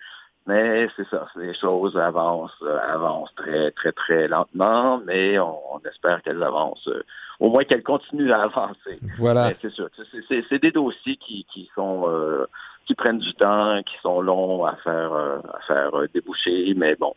mais 0.49 0.89
c'est 0.97 1.07
ça, 1.09 1.29
les 1.37 1.53
choses 1.53 1.99
avancent, 1.99 2.63
euh, 2.63 2.79
avancent 2.89 3.35
très, 3.37 3.71
très, 3.73 3.93
très 3.93 4.29
lentement, 4.29 4.99
mais 5.05 5.39
on, 5.39 5.79
espère 5.87 6.23
qu'elles 6.23 6.43
avancent, 6.43 6.89
euh, 6.89 7.05
au 7.39 7.51
moins 7.51 7.65
qu'elles 7.65 7.83
continuent 7.83 8.33
à 8.33 8.45
avancer. 8.45 8.99
Voilà. 9.19 9.53
C'est 9.61 9.71
sûr, 9.71 9.91
c'est 10.29 10.63
des 10.63 10.73
dossiers 10.73 11.17
qui, 11.17 11.45
qui 11.53 11.71
sont 11.75 12.05
euh, 12.09 12.47
qui 12.87 12.95
prennent 12.95 13.19
du 13.19 13.35
temps, 13.35 13.83
qui 13.83 13.97
sont 14.03 14.23
longs 14.23 14.65
à 14.65 14.75
faire 14.77 15.13
à 15.13 15.61
faire 15.67 15.91
déboucher, 16.15 16.73
mais 16.75 16.97
bon, 16.97 17.15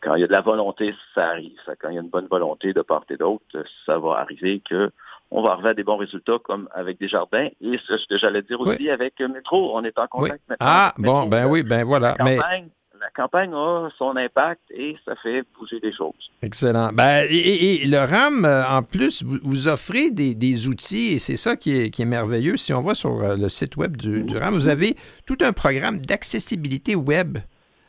quand 0.00 0.14
il 0.14 0.22
y 0.22 0.24
a 0.24 0.26
de 0.26 0.32
la 0.32 0.40
volonté, 0.40 0.94
ça 1.14 1.28
arrive. 1.28 1.60
Quand 1.78 1.90
il 1.90 1.96
y 1.96 1.98
a 1.98 2.00
une 2.00 2.08
bonne 2.08 2.28
volonté 2.28 2.72
de 2.72 2.80
part 2.80 3.04
et 3.10 3.18
d'autre, 3.18 3.44
ça 3.84 3.98
va 3.98 4.20
arriver 4.20 4.60
que 4.60 4.90
on 5.30 5.42
va 5.42 5.52
arriver 5.52 5.70
à 5.70 5.74
des 5.74 5.84
bons 5.84 5.96
résultats 5.96 6.38
comme 6.42 6.68
avec 6.72 6.98
des 6.98 7.08
jardins. 7.08 7.48
Et 7.60 7.78
ce 7.86 8.16
j'allais 8.16 8.42
dire 8.42 8.60
aussi 8.60 8.90
avec 8.90 9.20
Métro, 9.20 9.76
on 9.76 9.84
est 9.84 9.98
en 9.98 10.06
contact 10.06 10.42
maintenant. 10.48 10.66
Ah, 10.68 10.94
bon, 10.98 11.26
ben 11.26 11.46
oui, 11.46 11.62
ben 11.62 11.84
voilà. 11.84 12.16
La 12.18 12.36
campagne, 12.36 12.68
la 13.00 13.10
campagne 13.10 13.54
a 13.54 13.88
son 13.96 14.16
impact 14.16 14.60
et 14.70 14.96
ça 15.04 15.14
fait 15.22 15.44
bouger 15.58 15.80
des 15.80 15.92
choses. 15.92 16.30
Excellent. 16.42 16.90
Ben, 16.92 17.26
et, 17.30 17.86
le 17.86 17.98
RAM, 17.98 18.44
euh, 18.44 18.66
en 18.68 18.82
plus, 18.82 19.22
vous, 19.22 19.68
offrez 19.68 20.10
des, 20.10 20.68
outils 20.68 21.14
et 21.14 21.18
c'est 21.18 21.36
ça 21.36 21.56
qui 21.56 21.72
est, 21.72 22.04
merveilleux. 22.04 22.56
Si 22.56 22.72
on 22.72 22.82
va 22.82 22.94
sur 22.94 23.22
euh, 23.22 23.36
le 23.36 23.48
site 23.48 23.76
web 23.76 23.96
du, 23.96 24.36
RAM, 24.36 24.54
vous 24.54 24.68
avez 24.68 24.96
tout 25.26 25.38
un 25.40 25.52
programme 25.52 26.00
d'accessibilité 26.00 26.94
web. 26.94 27.38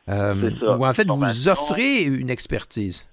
Euh, 0.09 0.49
où 0.77 0.85
en 0.85 0.93
fait, 0.93 1.07
vous 1.07 1.47
offrez 1.47 2.03
une 2.03 2.29
expertise. 2.29 3.10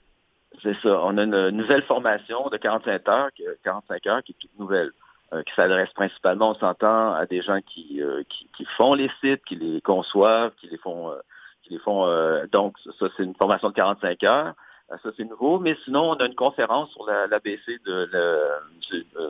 C'est 0.62 0.74
ça. 0.82 1.00
On 1.04 1.16
a 1.18 1.24
une 1.24 1.50
nouvelle 1.50 1.82
formation 1.82 2.48
de 2.48 2.56
45 2.56 3.09
heures, 3.09 3.30
45 3.64 4.06
heures 4.06 4.22
qui 4.22 4.32
est 4.32 4.36
toute 4.40 4.59
nouvelle, 4.59 4.90
euh, 5.32 5.42
qui 5.42 5.54
s'adresse 5.54 5.90
principalement, 5.90 6.50
on 6.50 6.54
s'entend, 6.54 7.12
à 7.12 7.26
des 7.26 7.42
gens 7.42 7.61
qui, 7.61 8.02
euh, 8.02 8.22
qui, 8.28 8.64
font 8.76 8.94
les 8.94 9.11
sites, 9.20 9.44
qui 9.44 9.56
les 9.56 9.82
conçoivent, 9.82 10.52
qui 10.59 10.68
les 10.68 10.78
font, 10.78 11.11
euh, 11.11 11.18
qui 11.62 11.74
les 11.74 11.78
font. 11.78 12.06
donc, 12.50 12.76
ça, 12.98 13.06
c'est 13.16 13.24
une 13.24 13.34
formation 13.34 13.68
de 13.68 13.74
45 13.74 14.24
heures. 14.24 14.54
Ça, 15.02 15.11
c'est 15.16 15.24
nouveau. 15.24 15.59
Mais 15.59 15.76
sinon, 15.84 16.12
on 16.12 16.14
a 16.14 16.24
une 16.24 16.34
conférence 16.34 16.90
sur 16.92 17.04
l'ABC 17.06 17.78
de, 17.84 18.06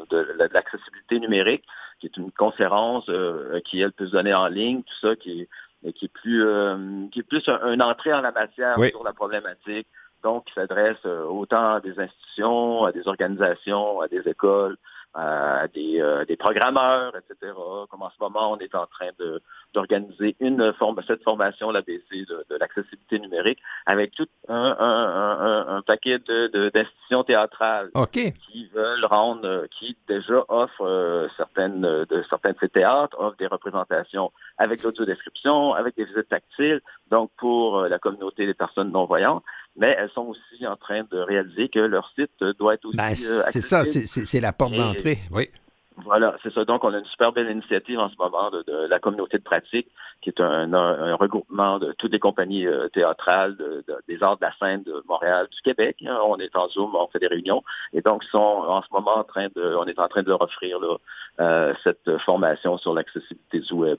de, 0.09 0.49
l'accessibilité 0.53 1.19
numérique, 1.19 1.65
qui 1.99 2.07
est 2.07 2.17
une 2.17 2.31
conférence 2.31 3.11
qui, 3.65 3.81
elle, 3.81 3.91
peut 3.91 4.07
se 4.07 4.13
donner 4.13 4.35
en 4.35 4.47
ligne, 4.47 4.83
tout 4.85 4.99
ça, 5.01 5.17
qui 5.17 5.49
est, 5.83 5.93
qui 5.95 6.05
est 6.05 6.13
plus, 6.13 6.45
qui 7.11 7.19
est 7.19 7.25
plus 7.25 7.49
un, 7.49 7.81
entrée 7.81 8.15
en 8.15 8.21
la 8.21 8.31
matière 8.31 8.77
sur 8.85 9.03
la 9.03 9.13
problématique 9.13 9.89
donc 10.23 10.47
qui 10.47 10.55
s'adresse 10.55 10.97
euh, 11.07 11.25
autant 11.25 11.75
à 11.75 11.81
des 11.81 11.99
institutions, 11.99 12.85
à 12.85 12.93
des 12.93 13.07
organisations, 13.07 14.01
à 14.01 14.09
des 14.09 14.27
écoles, 14.29 14.77
à 15.15 15.67
des, 15.69 16.01
euh, 16.01 16.25
des 16.27 16.37
programmeurs, 16.37 17.13
etc. 17.17 17.53
Comme 17.91 18.03
en 18.03 18.11
ce 18.11 18.17
moment, 18.21 18.53
on 18.53 18.59
est 18.59 18.75
en 18.75 18.87
train 18.87 19.11
de 19.19 19.43
d'organiser 19.75 20.35
une 20.41 20.73
forme, 20.75 21.01
cette 21.07 21.23
formation, 21.23 21.71
l'ABC 21.71 22.25
de, 22.27 22.45
de 22.49 22.57
l'accessibilité 22.59 23.19
numérique, 23.19 23.59
avec 23.85 24.13
tout 24.13 24.27
un, 24.49 24.77
un, 24.79 25.77
un, 25.77 25.83
paquet 25.83 26.19
de, 26.19 26.71
d'institutions 26.71 27.23
théâtrales 27.23 27.91
qui 28.11 28.67
veulent 28.75 29.05
rendre, 29.05 29.47
euh, 29.47 29.67
qui 29.71 29.97
déjà 30.09 30.43
offrent 30.49 31.29
certaines 31.37 31.83
de 31.83 32.23
certains 32.31 32.53
de 32.53 32.57
ces 32.61 32.69
théâtres, 32.69 33.17
offrent 33.19 33.37
des 33.37 33.47
représentations 33.47 34.33
avec 34.57 34.83
l'audiodescription, 34.83 35.75
avec 35.75 35.97
des 35.97 36.05
visites 36.05 36.29
tactiles, 36.29 36.81
donc 37.11 37.31
pour 37.37 37.83
la 37.83 37.99
communauté 37.99 38.47
des 38.47 38.55
personnes 38.55 38.91
non-voyantes 38.91 39.43
mais 39.79 39.97
elles 39.99 40.11
sont 40.11 40.27
aussi 40.27 40.67
en 40.67 40.77
train 40.77 41.05
de 41.11 41.19
réaliser 41.19 41.69
que 41.69 41.79
leur 41.79 42.11
site 42.19 42.45
doit 42.59 42.75
être 42.75 42.85
aussi 42.85 42.97
ben, 42.97 43.11
euh, 43.11 43.43
C'est 43.51 43.61
ça, 43.61 43.85
c'est 43.85 44.41
la 44.41 44.53
porte 44.53 44.75
d'entrée, 44.75 45.19
oui. 45.33 45.49
Voilà, 46.05 46.37
c'est 46.45 46.53
ça. 46.53 46.65
Donc, 46.65 46.85
on 46.85 46.95
a 46.95 46.99
une 46.99 47.05
super 47.07 47.33
belle 47.33 47.51
initiative 47.51 47.99
en 47.99 48.09
ce 48.09 48.15
moment 48.21 48.51
de, 48.51 48.87
la 48.87 49.01
communauté 49.01 49.39
de 49.39 49.43
pratique, 49.43 49.89
qui 50.23 50.31
est 50.31 50.41
un, 50.41 51.17
regroupement 51.17 51.81
de 51.81 51.93
toutes 51.99 52.13
les 52.13 52.21
compagnies 52.21 52.69
euh, 52.69 52.89
théâtrales, 52.89 53.57
des 54.07 54.23
arts 54.23 54.37
de 54.37 54.45
la 54.45 54.53
scène 54.61 54.85
de 54.85 55.03
Montréal, 55.09 55.49
du 55.51 55.61
Québec. 55.63 55.97
Hein. 56.07 56.19
On 56.25 56.37
est 56.39 56.55
en 56.55 56.69
Zoom, 56.69 56.95
on 56.95 57.09
fait 57.09 57.19
des 57.19 57.27
réunions. 57.27 57.65
Et 57.93 58.01
donc, 58.01 58.23
sont 58.25 58.39
en 58.39 58.81
ce 58.83 58.89
moment 58.93 59.17
en 59.17 59.25
train 59.25 59.49
de, 59.57 59.75
on 59.77 59.87
est 59.87 59.99
en 59.99 60.07
train 60.07 60.23
de 60.23 60.29
leur 60.29 60.41
offrir 60.41 60.79
euh, 61.41 61.75
cette 61.83 62.17
formation 62.19 62.79
sur 62.79 62.95
l'accessibilité 62.95 63.59
du 63.59 63.73
web. 63.75 63.99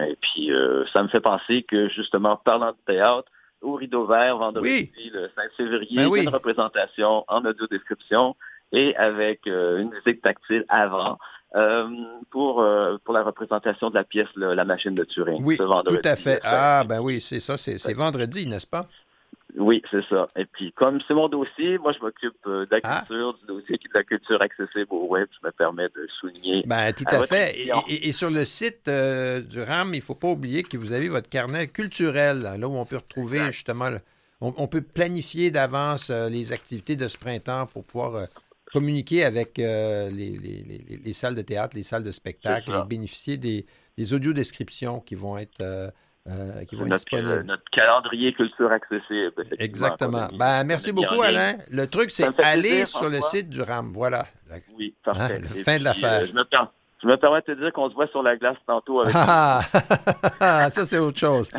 Et 0.00 0.16
puis, 0.20 0.50
ça 0.92 1.02
me 1.02 1.08
fait 1.08 1.20
penser 1.20 1.62
que, 1.64 1.88
justement, 1.88 2.36
parlant 2.36 2.70
de 2.70 2.92
théâtre, 2.92 3.28
au 3.62 3.74
Rideau 3.74 4.06
Vert 4.06 4.38
vendredi 4.38 4.90
le 5.12 5.28
5 5.34 5.50
février, 5.56 5.96
ben 5.96 6.14
une 6.14 6.28
représentation 6.28 7.24
en 7.28 7.44
audio-description 7.44 8.36
et 8.72 8.94
avec 8.96 9.46
euh, 9.46 9.78
une 9.78 9.90
musique 9.90 10.22
tactile 10.22 10.64
avant. 10.68 11.18
Euh, 11.56 11.88
pour, 12.30 12.60
euh, 12.60 12.98
pour 13.02 13.14
la 13.14 13.22
représentation 13.22 13.88
de 13.88 13.94
la 13.94 14.04
pièce 14.04 14.28
La 14.36 14.66
machine 14.66 14.94
de 14.94 15.02
Turing. 15.02 15.42
Oui, 15.42 15.56
tout 15.56 16.00
à 16.04 16.14
fait. 16.14 16.40
Ah, 16.44 16.84
ben 16.86 17.00
oui, 17.00 17.22
c'est 17.22 17.40
ça, 17.40 17.56
c'est 17.56 17.94
vendredi, 17.94 18.46
n'est-ce 18.46 18.66
pas? 18.66 18.86
Oui, 19.56 19.82
c'est 19.90 20.04
ça. 20.08 20.28
Et 20.36 20.44
puis, 20.44 20.72
comme 20.72 21.00
c'est 21.06 21.14
mon 21.14 21.28
dossier, 21.28 21.78
moi, 21.78 21.92
je 21.92 21.98
m'occupe 22.00 22.36
euh, 22.46 22.66
de 22.66 22.70
la 22.70 22.80
ah. 22.84 22.98
culture, 22.98 23.34
du 23.34 23.46
dossier 23.46 23.78
qui 23.78 23.86
est 23.86 23.94
de 23.94 23.98
la 23.98 24.04
culture 24.04 24.40
accessible 24.42 24.88
au 24.90 25.06
web. 25.06 25.26
Je 25.40 25.46
me 25.46 25.52
permets 25.52 25.88
de 25.88 26.06
souligner. 26.20 26.64
Ben, 26.66 26.92
tout 26.92 27.04
à, 27.08 27.26
fait. 27.26 27.68
Et, 27.88 28.12
sur 28.12 28.30
le 28.30 28.44
site 28.44 28.88
euh, 28.88 29.40
du 29.40 29.60
RAM, 29.60 29.94
il 29.94 29.98
ne 29.98 30.02
faut 30.02 30.14
pas 30.14 30.28
oublier 30.28 30.62
que 30.62 30.76
vous 30.76 30.92
avez 30.92 31.08
votre 31.08 31.28
carnet 31.28 31.66
culturel, 31.68 32.42
là 32.42 32.68
où 32.68 32.76
on 32.76 32.84
peut 32.84 32.96
retrouver 32.96 33.50
justement, 33.50 33.88
on, 34.40 34.66
peut 34.68 34.82
planifier 34.82 35.50
d'avance 35.50 36.10
euh, 36.10 36.28
les 36.28 36.52
activités 36.52 36.94
de 36.94 37.08
ce 37.08 37.16
printemps 37.16 37.66
pour 37.66 37.84
pouvoir 37.84 38.26
communiquer 38.72 39.24
avec 39.24 39.56
les, 39.56 41.12
salles 41.12 41.34
de 41.34 41.42
théâtre, 41.42 41.74
les 41.74 41.82
salles 41.82 42.04
de 42.04 42.12
spectacle 42.12 42.70
et 42.70 42.86
bénéficier 42.86 43.38
des, 43.38 43.64
des 43.96 44.12
audiodescriptions 44.12 45.00
qui 45.00 45.14
vont 45.14 45.38
être 45.38 45.90
euh, 46.26 46.64
qui 46.64 46.76
vont 46.76 46.84
notre, 46.84 47.42
notre, 47.42 47.62
calendrier 47.70 48.32
culture 48.32 48.70
accessible. 48.70 49.46
Exactement. 49.58 50.28
Ben, 50.34 50.64
merci 50.64 50.92
beaucoup, 50.92 51.22
Alain. 51.22 51.56
Le 51.70 51.86
truc, 51.86 52.10
c'est 52.10 52.38
aller 52.40 52.84
sur 52.84 53.08
le 53.08 53.20
site 53.20 53.48
du 53.48 53.62
RAM. 53.62 53.92
Voilà. 53.92 54.26
Oui, 54.76 54.94
parfait. 55.04 55.40
Hein, 55.42 55.62
fin 55.64 55.78
de 55.78 55.84
l'affaire. 55.84 56.26
je, 56.26 56.32
me 56.32 56.44
je 57.02 57.06
me 57.06 57.16
permets 57.16 57.40
de 57.40 57.54
te 57.54 57.60
dire 57.60 57.72
qu'on 57.72 57.88
se 57.88 57.94
voit 57.94 58.08
sur 58.08 58.22
la 58.22 58.36
glace 58.36 58.56
tantôt. 58.66 59.00
Avec 59.00 59.14
ah, 59.16 59.60
ça, 60.70 60.84
c'est 60.84 60.98
autre 60.98 61.18
chose. 61.18 61.50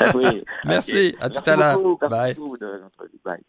oui. 0.14 0.44
Merci. 0.64 1.14
À 1.20 1.30
tout 1.30 1.48
à 1.48 1.56
l'heure. 1.56 1.80
Bye. 2.08 2.36
Bye. 3.24 3.40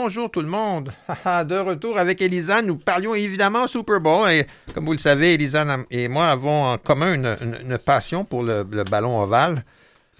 Bonjour 0.00 0.30
tout 0.30 0.42
le 0.42 0.46
monde. 0.46 0.92
de 1.26 1.58
retour 1.58 1.98
avec 1.98 2.22
Elisa, 2.22 2.62
nous 2.62 2.76
parlions 2.76 3.16
évidemment 3.16 3.66
Super 3.66 4.00
Bowl. 4.00 4.30
Et 4.30 4.46
comme 4.72 4.84
vous 4.84 4.92
le 4.92 4.98
savez, 4.98 5.34
Elisa 5.34 5.66
et 5.90 6.06
moi 6.06 6.28
avons 6.28 6.66
en 6.66 6.78
commun 6.78 7.14
une, 7.14 7.78
passion 7.78 8.24
pour 8.24 8.44
le, 8.44 8.62
ballon 8.62 9.20
ovale. 9.20 9.64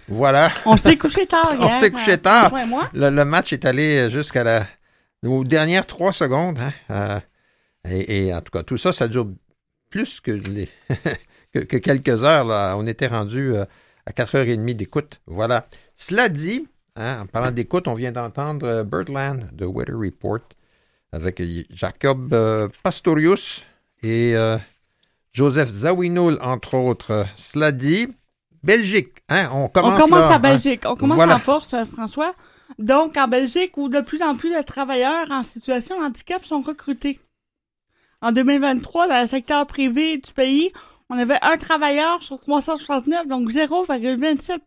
Voilà. 0.09 0.51
On 0.65 0.75
s'est 0.75 0.97
couché 0.97 1.25
tard. 1.25 1.55
On 1.61 1.77
s'est 1.77 1.91
couché 1.91 2.17
tard. 2.17 2.53
Le, 2.93 3.23
match 3.23 3.53
est 3.53 3.63
allé 3.63 4.09
jusqu'à 4.09 4.43
la, 4.43 4.65
aux 5.23 5.45
dernières 5.45 5.87
trois 5.87 6.11
secondes. 6.11 6.59
Hein. 6.59 7.21
Euh, 7.87 7.89
et, 7.89 8.33
en 8.33 8.41
tout 8.41 8.51
cas, 8.51 8.63
tout 8.63 8.77
ça, 8.77 8.91
ça 8.91 9.07
dure 9.07 9.29
plus 9.89 10.19
que, 10.19 10.31
les 10.31 10.67
que, 11.53 11.77
quelques 11.77 12.25
heures. 12.25 12.43
Là. 12.43 12.75
On 12.77 12.85
était 12.85 13.07
rendu 13.07 13.53
euh, 13.55 13.63
à 14.05 14.11
4h30 14.11 14.75
d'écoute. 14.75 15.21
Voilà. 15.25 15.67
Cela 15.95 16.27
dit, 16.27 16.67
hein, 16.95 17.21
en 17.21 17.25
parlant 17.25 17.51
d'écoute, 17.51 17.87
on 17.87 17.93
vient 17.93 18.11
d'entendre 18.11 18.65
euh, 18.65 18.83
Birdland 18.83 19.49
de 19.53 19.65
Weather 19.65 19.97
Report 19.97 20.39
avec 21.11 21.41
Jacob 21.71 22.35
Pastorius 22.83 23.65
et 24.03 24.35
Joseph 25.33 25.69
Zawinoul, 25.69 26.37
entre 26.39 26.75
autres. 26.75 27.25
Cela 27.35 27.71
dit, 27.71 28.07
Belgique. 28.63 29.23
Hein, 29.27 29.49
on 29.53 29.67
commence, 29.69 29.99
on 29.99 30.03
commence 30.03 30.31
à 30.31 30.35
hein? 30.35 30.39
Belgique. 30.39 30.83
On 30.85 30.95
commence 30.95 31.19
en 31.19 31.39
force, 31.39 31.75
François. 31.85 32.33
Donc, 32.77 33.17
en 33.17 33.27
Belgique, 33.27 33.77
où 33.77 33.89
de 33.89 34.01
plus 34.01 34.21
en 34.21 34.35
plus 34.35 34.55
de 34.55 34.61
travailleurs 34.61 35.31
en 35.31 35.43
situation 35.43 35.99
de 35.99 36.05
handicap 36.05 36.43
sont 36.45 36.61
recrutés. 36.61 37.19
En 38.21 38.31
2023, 38.31 39.07
dans 39.07 39.21
le 39.21 39.27
secteur 39.27 39.65
privé 39.65 40.17
du 40.17 40.33
pays, 40.33 40.71
on 41.09 41.17
avait 41.17 41.39
un 41.41 41.57
travailleur 41.57 42.21
sur 42.21 42.39
369, 42.39 43.27
donc 43.27 43.49
0,27 43.49 44.59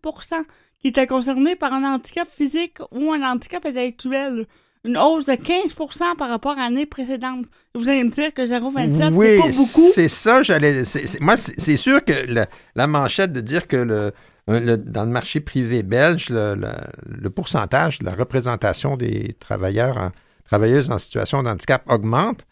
qui 0.83 0.89
était 0.89 1.07
concerné 1.07 1.57
par 1.57 1.73
un 1.73 1.95
handicap 1.95 2.29
physique 2.29 2.79
ou 2.91 3.13
un 3.13 3.23
handicap 3.23 3.65
intellectuel. 3.65 4.47
Une 4.85 4.99
hausse 4.99 5.27
de 5.27 5.35
15% 5.35 6.17
par 6.17 6.29
rapport 6.29 6.59
à 6.59 6.65
l'année 6.65 6.87
précédente. 6.87 7.47
Vous 7.77 7.89
allez 7.89 8.03
me 8.03 8.11
dire 8.11 8.35
que 8.35 8.43
0,27, 8.43 9.17
c'est 9.17 9.39
pas 9.39 9.57
beaucoup. 9.57 9.91
c'est 9.95 10.09
ça. 10.09 10.43
J'allais, 10.43 10.83
moi, 11.21 11.37
c'est 11.37 11.77
sûr 11.77 12.05
que 12.05 12.13
la 12.75 12.87
manchette 12.89 13.33
de 13.33 13.41
dire 13.41 13.69
que 13.69 13.77
le, 13.77 14.13
dans 14.49 15.05
le 15.05 15.11
marché 15.11 15.39
privé 15.39 15.85
belge, 15.85 16.31
le, 16.31 17.29
pourcentage 17.29 18.01
de 18.01 18.05
la 18.05 18.15
représentation 18.15 18.97
des 18.97 19.35
travailleurs, 19.39 20.11
travailleuses 20.47 20.91
en 20.91 20.99
situation 20.99 21.45
de 21.45 21.49
handicap 21.49 21.85
augmente. 21.89 22.45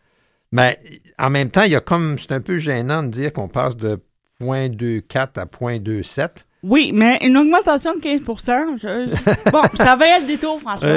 Mais 0.52 0.78
en 1.18 1.30
même 1.30 1.50
temps, 1.50 1.62
il 1.62 1.72
y 1.72 1.76
a 1.76 1.80
comme 1.80 2.16
c'est 2.18 2.32
un 2.32 2.40
peu 2.40 2.58
gênant 2.58 3.02
de 3.02 3.08
dire 3.08 3.32
qu'on 3.32 3.48
passe 3.48 3.76
de 3.76 4.00
0.24 4.40 5.40
à 5.40 5.44
0.27. 5.46 6.28
Oui, 6.62 6.92
mais 6.94 7.18
une 7.22 7.36
augmentation 7.36 7.94
de 7.94 8.00
15% 8.00 9.50
Bon, 9.50 9.62
ça 9.74 9.96
va 9.96 10.18
être 10.18 10.26
des 10.26 10.36
taux, 10.36 10.58
François. 10.58 10.88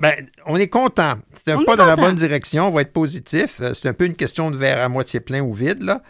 Ben, 0.00 0.14
on 0.46 0.56
est 0.56 0.68
content. 0.68 1.14
C'est 1.32 1.52
un 1.52 1.62
pas 1.62 1.76
dans 1.76 1.86
la 1.86 1.96
bonne 1.96 2.16
direction. 2.16 2.66
On 2.68 2.70
va 2.70 2.82
être 2.82 2.92
positif. 2.92 3.58
Euh, 3.60 3.72
c'est 3.72 3.88
un 3.88 3.92
peu 3.92 4.06
une 4.06 4.16
question 4.16 4.50
de 4.50 4.56
verre 4.56 4.80
à 4.80 4.88
moitié 4.88 5.20
plein 5.20 5.40
ou 5.40 5.52
vide, 5.52 5.82
là. 5.82 6.02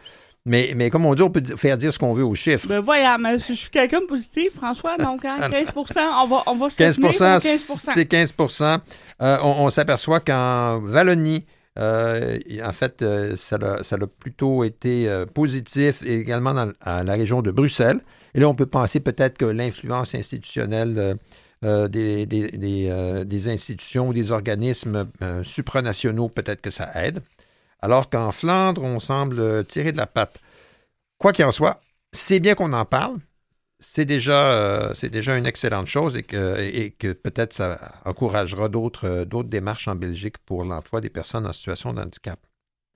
Mais, 0.47 0.72
mais 0.74 0.89
comme 0.89 1.05
on 1.05 1.14
dit, 1.14 1.22
on 1.22 1.31
peut 1.31 1.43
faire 1.57 1.76
dire 1.76 1.93
ce 1.93 1.99
qu'on 1.99 2.14
veut 2.14 2.24
aux 2.24 2.35
chiffres. 2.35 2.66
Ben 2.66 2.81
voilà, 2.81 3.18
mais 3.18 3.39
je 3.39 3.53
suis 3.53 3.68
quelqu'un 3.68 4.01
de 4.01 4.07
positif, 4.07 4.55
François, 4.55 4.97
donc 4.97 5.22
15% 5.22 5.99
hein, 5.99 6.12
on 6.22 6.26
va, 6.26 6.43
on 6.47 6.57
va 6.57 6.68
15% 6.68 7.41
c'est 7.41 8.11
15% 8.11 8.78
euh, 9.20 9.39
On, 9.43 9.68
s'aperçoit 9.68 10.20
qu'en 10.20 10.81
Wallonie, 10.81 11.45
euh, 11.78 12.39
en 12.64 12.72
fait, 12.72 13.03
euh, 13.03 13.37
ça, 13.37 13.57
a, 13.57 14.07
plutôt 14.18 14.64
été 14.64 15.24
positif 15.35 16.03
également 16.03 16.55
dans 16.55 16.72
à 16.81 17.05
la 17.05 17.12
région 17.12 17.43
de 17.43 17.51
Bruxelles. 17.51 18.01
Et 18.35 18.41
là, 18.41 18.49
on 18.49 18.55
peut 18.55 18.66
penser 18.66 19.01
peut-être 19.01 19.39
que 19.39 19.45
l'influence 19.45 20.14
institutionnelle 20.14 21.18
des, 21.62 22.26
des, 22.26 23.24
des, 23.24 23.49
institutions 23.49 24.09
ou 24.09 24.12
des 24.14 24.33
organismes 24.33 25.09
supranationaux, 25.43 26.28
peut-être 26.28 26.61
que 26.61 26.70
ça 26.70 26.91
aide 26.95 27.20
alors 27.83 28.11
qu'en 28.11 28.33
Flandre, 28.33 28.83
on 28.83 29.01
semble 29.01 29.64
tirer 29.66 29.93
de 29.93 29.97
la 29.97 30.07
patte. 30.07 30.41
Quoi 31.18 31.33
qu'il 31.33 31.45
en 31.45 31.53
soit, 31.53 31.81
c'est 32.12 32.41
bien 32.41 32.55
qu'on 32.55 32.72
en 32.72 32.85
parle. 32.85 33.18
C'est 33.78 34.05
déjà, 34.05 34.53
euh, 34.53 34.95
déjà 35.11 35.37
une 35.37 35.47
excellente 35.47 35.87
chose 35.87 36.16
et 36.16 36.22
que, 36.22 36.89
que 36.99 37.12
peut-être 37.12 37.55
ça 37.55 37.93
encouragera 38.05 38.64
euh, 38.66 39.24
d'autres 39.24 39.49
démarches 39.49 39.89
en 39.89 39.95
Belgique 39.95 40.37
pour 40.45 40.64
l'emploi 40.64 41.01
des 41.01 41.09
personnes 41.09 41.47
en 41.47 41.53
situation 41.55 41.95
de 41.95 42.03
handicap. 42.03 42.39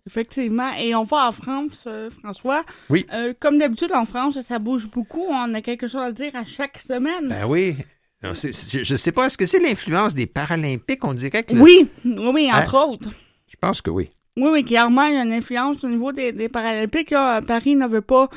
Effectivement. 0.06 0.70
Et 0.78 0.94
on 0.94 1.04
va 1.04 1.28
en 1.28 1.32
France, 1.32 1.84
euh, 1.86 2.10
François. 2.10 2.62
Oui. 2.90 3.06
comme 3.40 3.58
d'habitude 3.58 3.92
en 3.92 4.04
France, 4.04 4.40
ça 4.42 4.58
bouge 4.58 4.86
beaucoup. 4.86 5.26
On 5.28 5.54
a 5.54 5.60
quelque 5.60 5.88
chose 5.88 6.02
à 6.02 6.12
dire 6.12 6.34
à 6.36 6.44
chaque 6.44 6.78
semaine. 6.78 7.28
Ben 7.28 7.46
oui. 7.46 7.76
je 8.22 8.92
ne 8.92 8.96
sais 8.96 9.12
pas, 9.12 9.26
est-ce 9.26 9.38
que 9.38 9.46
c'est 9.46 9.60
l'influence 9.60 10.14
des 10.14 10.26
Paralympiques, 10.26 11.04
on 11.04 11.14
dirait 11.14 11.42
que... 11.42 11.54
Oui, 11.54 11.88
oui, 12.04 12.50
entre 12.52 12.76
hein? 12.76 12.86
autres. 12.88 13.10
Je 13.48 13.56
pense 13.60 13.80
que 13.80 13.90
oui. 13.90 14.10
Oui, 14.36 14.48
oui, 14.50 14.64
clairement, 14.64 15.04
il 15.04 15.14
y 15.14 15.16
a 15.16 15.22
une 15.22 15.32
influence 15.32 15.84
au 15.84 15.88
niveau 15.88 16.10
des, 16.10 16.48
Paralympiques. 16.48 17.14
Paris 17.46 17.76
ne 17.76 17.86
veut 17.86 18.00
pas 18.00 18.28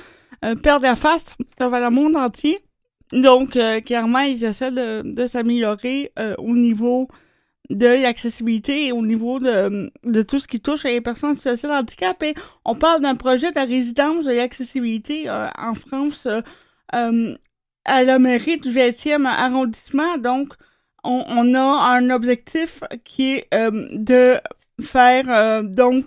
euh, 0.46 0.56
perdre 0.56 0.86
la 0.86 0.96
face 0.96 1.36
devant 1.60 1.80
le 1.80 1.90
monde 1.90 2.16
entier. 2.16 2.60
Donc, 3.12 3.56
euh, 3.56 3.80
clairement, 3.80 4.20
ils 4.20 4.44
essaient 4.44 4.72
de, 4.72 5.26
s'améliorer 5.26 6.12
euh, 6.20 6.36
au 6.38 6.56
niveau 6.56 7.08
de 7.70 7.88
l'accessibilité 7.88 8.92
au 8.92 9.06
niveau 9.06 9.40
de, 9.40 9.92
de, 10.04 10.22
tout 10.22 10.40
ce 10.40 10.48
qui 10.48 10.60
touche 10.60 10.84
les 10.84 11.02
personnes 11.02 11.32
en 11.32 11.36
situation. 11.36 11.70
Et 12.22 12.34
on 12.66 12.76
parle 12.76 13.02
d'un 13.02 13.16
projet 13.16 13.52
de 13.52 13.60
résidence 13.60 14.26
de 14.26 14.32
l'accessibilité 14.32 15.30
en 15.30 15.74
France 15.74 16.28
à 16.90 18.04
la 18.04 18.20
mairie 18.20 18.58
du 18.58 18.70
20e 18.70 19.26
arrondissement. 19.26 20.18
Donc, 20.18 20.54
on, 21.04 21.54
a 21.54 21.60
un 21.60 22.10
objectif 22.10 22.84
qui 23.04 23.34
est 23.34 23.48
de 23.52 24.40
faire 24.82 25.30
euh, 25.30 25.64
donc 25.64 26.06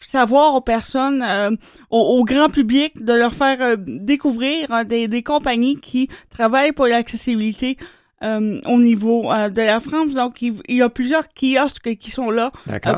savoir 0.00 0.54
aux 0.54 0.60
personnes, 0.60 1.22
euh, 1.22 1.50
au, 1.90 2.24
grand 2.24 2.50
public, 2.50 3.02
de 3.02 3.12
leur 3.12 3.32
faire 3.32 3.60
euh, 3.60 3.76
découvrir 3.78 4.84
des, 4.84 5.08
des, 5.08 5.22
compagnies 5.22 5.80
qui 5.80 6.08
travaillent 6.30 6.72
pour 6.72 6.86
l'accessibilité 6.86 7.76
au 8.24 8.80
niveau 8.80 9.24
de 9.24 9.62
la 9.62 9.80
France. 9.80 10.14
Donc, 10.14 10.42
il, 10.42 10.54
y 10.68 10.82
a 10.82 10.88
plusieurs 10.88 11.28
kiosques 11.28 11.96
qui 11.96 12.10
sont 12.10 12.30
là 12.30 12.52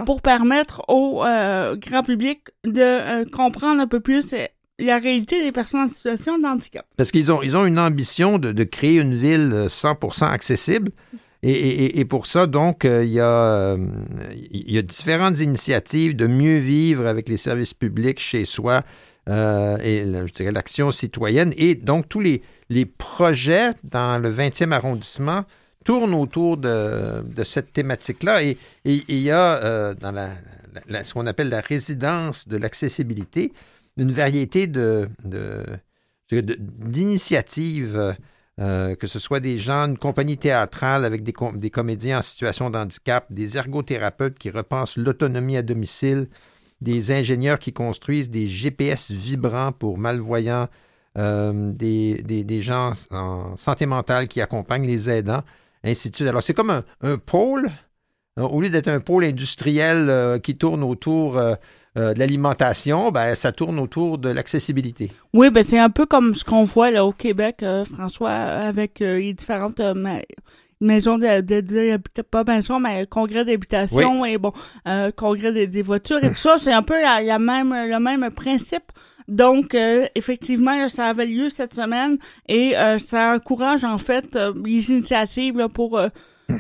pour 0.05 0.23
permettre 0.23 0.83
au 0.89 1.25
grand 1.77 2.03
public 2.05 2.41
de 2.65 3.29
comprendre 3.31 3.81
un 3.81 3.87
peu 3.87 4.01
plus 4.01 4.35
la 4.79 4.99
réalité 4.99 5.43
des 5.43 5.53
personnes 5.53 5.81
en 5.81 5.89
situation 5.89 6.39
de 6.39 6.45
handicap. 6.45 6.87
Parce 6.97 7.11
qu'ils 7.11 7.33
ont, 7.33 7.43
ils 7.43 7.57
ont 7.57 7.65
une 7.65 7.79
ambition 7.79 8.39
de, 8.39 8.53
de 8.53 8.65
créer 8.65 8.97
une 8.99 9.15
ville 9.15 9.67
100% 9.69 10.25
accessible. 10.25 10.93
Et, 11.49 12.05
pour 12.07 12.27
ça, 12.27 12.47
donc, 12.47 12.85
euh, 12.85 13.05
il, 13.05 13.13
y 13.13 13.21
a, 13.21 13.25
euh, 13.25 13.77
il 14.51 14.73
y 14.73 14.79
a 14.79 14.83
différentes 14.83 15.39
initiatives 15.39 16.17
de 16.17 16.27
mieux 16.27 16.59
vivre 16.59 17.07
avec 17.07 17.29
les 17.29 17.37
services 17.37 17.75
publics 17.75 18.19
chez 18.19 18.45
soi 18.45 18.83
euh, 19.29 19.77
et, 19.79 20.05
je 20.05 20.33
dirais, 20.33 20.53
l'action 20.53 20.91
citoyenne. 20.91 21.53
Et 21.57 21.75
donc, 21.75 22.09
tous 22.09 22.21
les, 22.21 22.43
les 22.69 22.87
projets 22.87 23.73
dans 23.85 24.21
le 24.21 24.33
20e 24.33 24.73
arrondissement 24.73 25.45
tournent 25.85 26.15
autour 26.15 26.57
de, 26.57 27.23
cette 27.45 27.73
thématique-là. 27.73 28.43
Et, 28.43 28.57
il 28.85 29.19
y 29.19 29.31
a 29.31 29.95
dans 29.95 30.13
la, 30.13 30.31
ce 31.05 31.13
qu'on 31.13 31.27
appelle 31.27 31.49
la 31.49 31.61
résidence 31.61 32.49
de 32.49 32.57
l'accessibilité 32.57 33.53
une 33.97 34.13
variété 34.13 34.67
de, 34.67 35.09
d'initiatives 36.31 38.15
euh, 38.59 38.97
que 38.97 39.07
ce 39.07 39.19
soit 39.19 39.41
des 39.41 39.59
gens, 39.59 39.87
une 39.87 39.99
compagnie 39.99 40.39
théâtrale 40.39 41.05
avec 41.05 41.23
des, 41.23 41.35
des 41.57 41.69
comédiens 41.69 42.21
en 42.21 42.23
situation 42.23 42.71
de 42.71 42.79
handicap, 42.79 43.27
des 43.29 43.59
ergothérapeutes 43.59 44.39
qui 44.39 44.49
repensent 44.49 44.97
l'autonomie 44.97 45.59
à 45.59 45.63
domicile, 45.63 46.29
des 46.81 47.13
ingénieurs 47.13 47.59
qui 47.59 47.73
construisent 47.73 48.31
des 48.31 48.47
GPS 48.47 49.11
vibrants 49.11 49.73
pour 49.73 49.99
malvoyants, 49.99 50.69
euh, 51.17 51.73
des, 51.73 52.23
des, 52.23 52.61
gens 52.61 52.93
en 53.11 53.57
santé 53.57 53.87
mentale 53.87 54.29
qui 54.29 54.41
accompagnent 54.43 54.87
les 54.87 55.09
aidants, 55.09 55.43
ainsi 55.83 56.11
de 56.11 56.17
suite. 56.17 56.29
Alors, 56.29 56.43
c'est 56.43 56.53
comme 56.55 56.83
un, 57.01 57.17
pôle, 57.17 57.71
au 58.37 58.61
lieu 58.61 58.69
d'être 58.69 58.89
un 58.89 59.01
pôle 59.01 59.25
industriel 59.25 60.11
euh, 60.11 60.39
qui 60.39 60.57
tourne 60.57 60.83
autour 60.83 61.39
euh, 61.39 61.55
de 61.95 62.19
l'alimentation, 62.19 63.11
ben, 63.11 63.35
ça 63.35 63.53
tourne 63.53 63.79
autour 63.79 64.19
de 64.19 64.29
l'accessibilité. 64.29 65.11
Oui, 65.33 65.49
ben, 65.49 65.63
c'est 65.63 65.79
un 65.79 65.89
peu 65.89 66.05
comme 66.05 66.35
ce 66.35 66.45
qu'on 66.45 66.65
voit 66.65 66.91
là, 66.91 67.07
au 67.07 67.13
Québec, 67.13 67.65
François, 67.91 68.33
avec 68.33 68.99
les 68.99 69.33
différentes 69.33 69.81
maisons 70.81 71.19
de, 71.19 71.41
de, 71.41 72.23
pas 72.23 72.45
maison, 72.45 72.81
mais 72.81 73.07
congrès 73.07 73.45
d'habitation 73.45 74.25
et 74.25 74.39
bon, 74.39 74.53
congrès 75.17 75.67
des, 75.67 75.83
voitures 75.83 76.23
et 76.23 76.29
tout 76.29 76.35
ça. 76.35 76.57
C'est 76.59 76.73
un 76.73 76.83
peu 76.83 77.01
la, 77.01 77.39
même, 77.39 77.73
le 77.73 77.99
même 77.99 78.31
principe. 78.31 78.93
Donc, 79.29 79.77
effectivement, 80.15 80.89
ça 80.89 81.07
avait 81.07 81.27
lieu 81.27 81.49
cette 81.49 81.75
semaine 81.75 82.19
et 82.49 82.75
ça 82.99 83.35
encourage 83.35 83.85
en 83.85 83.99
fait 83.99 84.39
les 84.65 84.91
initiatives 84.91 85.59
là, 85.59 85.69
pour 85.69 86.01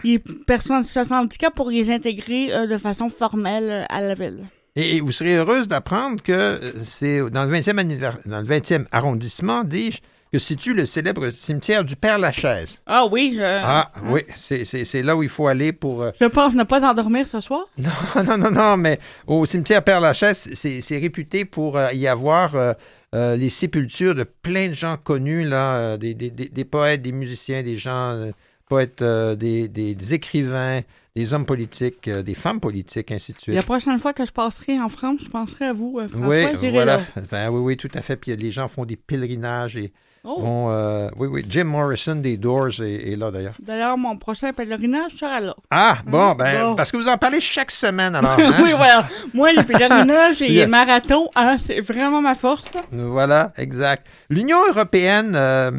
les 0.02 0.18
personnes 0.18 0.82
de 0.82 1.12
handicap 1.12 1.54
pour 1.54 1.70
les 1.70 1.90
intégrer 1.90 2.66
de 2.66 2.76
façon 2.76 3.08
formelle 3.08 3.86
à 3.88 4.00
la 4.00 4.14
ville. 4.14 4.46
Et, 4.76 5.00
vous 5.00 5.10
serez 5.10 5.36
heureuse 5.36 5.68
d'apprendre 5.68 6.22
que 6.22 6.32
euh, 6.32 6.72
c'est 6.84 7.30
dans 7.30 7.46
le 7.46 7.50
20e, 7.50 7.96
dans 8.26 8.40
le 8.40 8.46
20e 8.46 8.84
arrondissement, 8.92 9.64
dis-je, 9.64 10.00
que 10.32 10.38
situe 10.38 10.74
le 10.74 10.86
célèbre 10.86 11.30
cimetière 11.30 11.84
du 11.84 11.96
Père-Lachaise. 11.96 12.80
Ah 12.86 13.06
oui, 13.10 13.34
je... 13.36 13.42
Ah 13.42 13.90
oui, 14.04 14.22
c'est 14.36 15.02
là 15.02 15.16
où 15.16 15.22
il 15.22 15.28
faut 15.28 15.46
aller 15.46 15.72
pour... 15.72 16.02
Euh, 16.02 16.10
je 16.20 16.26
pense 16.26 16.54
ne 16.54 16.64
pas 16.64 16.80
t'endormir 16.80 17.28
ce 17.28 17.40
soir. 17.40 17.64
Non, 18.16 18.24
non, 18.24 18.38
non, 18.38 18.50
non, 18.50 18.76
mais 18.76 18.98
au 19.26 19.44
cimetière 19.46 19.82
Père-Lachaise, 19.84 20.50
c'est 20.54 20.98
réputé 20.98 21.44
pour 21.44 21.76
euh, 21.76 21.92
y 21.92 22.06
avoir 22.06 22.54
euh, 22.54 23.36
les 23.36 23.50
sépultures 23.50 24.14
de 24.14 24.24
plein 24.24 24.68
de 24.68 24.74
gens 24.74 24.96
connus, 24.96 25.44
là, 25.44 25.96
des, 25.96 26.14
des, 26.14 26.30
des, 26.30 26.64
poètes, 26.64 27.02
des 27.02 27.12
musiciens, 27.12 27.62
des 27.62 27.76
gens, 27.76 28.30
poètes, 28.68 29.02
des, 29.02 29.68
des 29.68 30.14
écrivains, 30.14 30.80
des 31.14 31.32
hommes 31.32 31.46
politiques, 31.46 32.10
des 32.10 32.34
femmes 32.34 32.60
politiques, 32.60 33.12
ainsi 33.12 33.32
de 33.32 33.40
suite. 33.40 33.54
la 33.54 33.62
prochaine 33.62 33.98
fois 33.98 34.12
que 34.12 34.24
je 34.24 34.32
passerai 34.32 34.80
en 34.80 34.88
France, 34.88 35.20
je 35.24 35.30
penserai 35.30 35.66
à 35.66 35.72
vous, 35.72 36.00
François, 36.08 36.28
oui, 36.28 36.70
voilà. 36.70 37.00
Ben, 37.30 37.50
oui, 37.50 37.60
oui, 37.60 37.76
tout 37.76 37.90
à 37.94 38.02
fait. 38.02 38.16
Puis 38.16 38.34
les 38.36 38.50
gens 38.50 38.68
font 38.68 38.84
des 38.84 38.96
pèlerinages 38.96 39.76
et 39.76 39.92
Oh. 40.26 40.68
Euh, 40.70 41.08
oui, 41.16 41.28
oui. 41.30 41.44
Jim 41.48 41.64
Morrison 41.64 42.16
des 42.16 42.36
Doors 42.36 42.80
est, 42.80 43.16
là 43.16 43.30
d'ailleurs. 43.30 43.54
D'ailleurs, 43.60 43.96
mon 43.96 44.16
prochain 44.16 44.52
pèlerinage 44.52 45.12
sera 45.12 45.40
là. 45.40 45.54
Ah, 45.70 45.98
bon, 46.04 46.30
hein? 46.30 46.34
ben, 46.34 46.74
parce 46.76 46.90
que 46.90 46.96
vous 46.96 47.08
en 47.08 47.16
parlez 47.16 47.40
chaque 47.40 47.70
semaine 47.70 48.14
alors. 48.16 48.38
Hein? 48.38 48.54
oui, 48.62 48.72
voilà. 48.76 49.06
Moi, 49.32 49.52
le 49.52 49.62
pèlerinage 49.62 50.42
et 50.42 50.48
les 50.50 50.66
marathons, 50.66 51.28
hein, 51.36 51.58
c'est 51.60 51.80
vraiment 51.80 52.20
ma 52.20 52.34
force. 52.34 52.76
Voilà, 52.90 53.52
exact. 53.56 54.06
L'Union 54.28 54.58
européenne, 54.68 55.34
euh, 55.36 55.70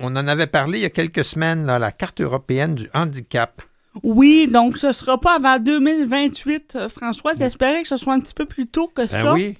on, 0.00 0.14
en 0.14 0.28
avait 0.28 0.46
parlé 0.46 0.78
il 0.78 0.82
y 0.82 0.86
a 0.86 0.90
quelques 0.90 1.24
semaines, 1.24 1.66
la 1.66 1.92
carte 1.92 2.20
européenne 2.20 2.76
du 2.76 2.88
handicap. 2.94 3.60
Oui, 4.04 4.48
donc 4.48 4.78
ce 4.78 4.88
ne 4.88 4.92
sera 4.92 5.18
pas 5.18 5.36
avant 5.36 5.58
2028, 5.58 6.76
euh, 6.76 6.88
François. 6.88 7.32
J'espérais 7.36 7.82
que 7.82 7.88
ce 7.88 7.96
soit 7.96 8.14
un 8.14 8.20
petit 8.20 8.34
peu 8.34 8.46
plus 8.46 8.68
tôt 8.68 8.86
que 8.86 9.02
ben 9.02 9.08
ça. 9.08 9.34
Oui. 9.34 9.58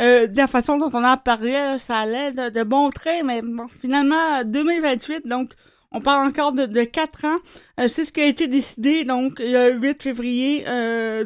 Euh, 0.00 0.26
de 0.26 0.36
la 0.36 0.46
façon 0.46 0.76
dont 0.76 0.90
on 0.92 1.04
a 1.04 1.16
parlé, 1.16 1.76
ça 1.78 1.98
allait 1.98 2.32
de, 2.32 2.50
de 2.50 2.62
bon 2.62 2.90
trait, 2.90 3.22
mais 3.22 3.42
bon, 3.42 3.66
finalement, 3.80 4.42
2028, 4.44 5.26
donc 5.26 5.52
on 5.90 6.00
parle 6.00 6.26
encore 6.26 6.52
de, 6.54 6.66
de 6.66 6.84
4 6.84 7.24
ans. 7.26 7.36
Euh, 7.80 7.88
c'est 7.88 8.04
ce 8.04 8.12
qui 8.12 8.20
a 8.20 8.26
été 8.26 8.46
décidé, 8.46 9.04
donc, 9.04 9.38
le 9.38 9.72
8 9.72 10.02
février 10.02 10.64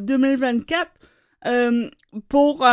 2024. 0.00 0.90
Euh, 1.46 1.88
pour 2.28 2.66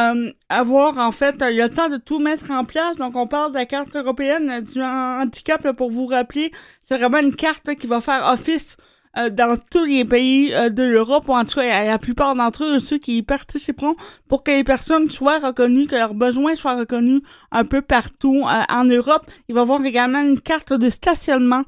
avoir 0.49 0.97
en 0.97 1.11
fait 1.11 1.35
le 1.41 1.67
temps 1.67 1.89
de 1.89 1.97
tout 1.97 2.17
mettre 2.17 2.49
en 2.49 2.63
place. 2.63 2.95
Donc 2.95 3.15
on 3.15 3.27
parle 3.27 3.51
de 3.51 3.57
la 3.57 3.65
carte 3.67 3.95
européenne 3.95 4.61
du 4.61 4.81
handicap 4.81 5.73
pour 5.73 5.91
vous 5.91 6.07
rappeler, 6.07 6.51
c'est 6.81 6.97
vraiment 6.97 7.19
une 7.19 7.35
carte 7.35 7.75
qui 7.75 7.85
va 7.85 8.01
faire 8.01 8.25
office 8.25 8.77
euh, 9.15 9.29
dans 9.29 9.57
tous 9.69 9.85
les 9.85 10.05
pays 10.05 10.51
euh, 10.53 10.69
de 10.69 10.81
l'Europe, 10.81 11.29
ou 11.29 11.33
en 11.33 11.45
tout 11.45 11.59
cas 11.59 11.85
la 11.85 11.99
plupart 11.99 12.33
d'entre 12.33 12.63
eux, 12.63 12.79
ceux 12.79 12.97
qui 12.97 13.17
y 13.17 13.21
participeront, 13.21 13.95
pour 14.27 14.43
que 14.43 14.49
les 14.49 14.63
personnes 14.63 15.09
soient 15.09 15.37
reconnues, 15.37 15.85
que 15.85 15.95
leurs 15.95 16.15
besoins 16.15 16.55
soient 16.55 16.75
reconnus 16.75 17.21
un 17.51 17.63
peu 17.63 17.83
partout 17.83 18.43
euh, 18.43 18.63
en 18.69 18.85
Europe. 18.85 19.27
Il 19.49 19.55
va 19.55 19.61
y 19.61 19.63
avoir 19.63 19.85
également 19.85 20.21
une 20.21 20.39
carte 20.39 20.73
de 20.73 20.89
stationnement 20.89 21.63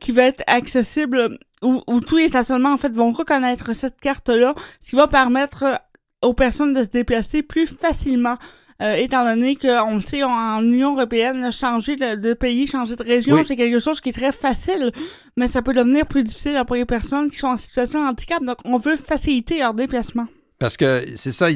qui 0.00 0.10
va 0.10 0.24
être 0.24 0.42
accessible, 0.48 1.38
où, 1.62 1.80
où, 1.86 2.00
tous 2.00 2.16
les 2.16 2.28
stationnements 2.28 2.72
en 2.72 2.76
fait 2.76 2.92
vont 2.92 3.12
reconnaître 3.12 3.72
cette 3.72 4.00
carte-là, 4.00 4.54
ce 4.80 4.90
qui 4.90 4.96
va 4.96 5.06
permettre 5.06 5.80
aux 6.22 6.34
personnes 6.34 6.72
de 6.72 6.82
se 6.82 6.88
déplacer 6.88 7.44
plus 7.44 7.66
facilement 7.66 8.36
euh, 8.82 8.94
étant 8.96 9.24
donné 9.24 9.54
qu'on 9.56 9.94
le 9.94 10.00
sait, 10.00 10.22
en 10.24 10.62
Union 10.62 10.94
européenne, 10.94 11.52
changer 11.52 11.96
de, 11.96 12.34
pays, 12.34 12.66
changer 12.66 12.96
de 12.96 13.04
région, 13.04 13.42
c'est 13.44 13.56
quelque 13.56 13.78
chose 13.78 14.00
qui 14.00 14.08
est 14.08 14.12
très 14.12 14.32
facile, 14.32 14.90
mais 15.36 15.46
ça 15.46 15.62
peut 15.62 15.72
devenir 15.72 16.06
plus 16.06 16.24
difficile 16.24 16.60
pour 16.66 16.76
les 16.76 16.84
personnes 16.84 17.30
qui 17.30 17.38
sont 17.38 17.48
en 17.48 17.56
situation 17.56 18.02
de 18.02 18.08
handicap. 18.08 18.42
Donc, 18.42 18.58
on 18.64 18.78
veut 18.78 18.96
faciliter 18.96 19.58
leur 19.58 19.74
déplacement. 19.74 20.26
Parce 20.58 20.76
que 20.76 21.04
c'est 21.14 21.32
ça, 21.32 21.48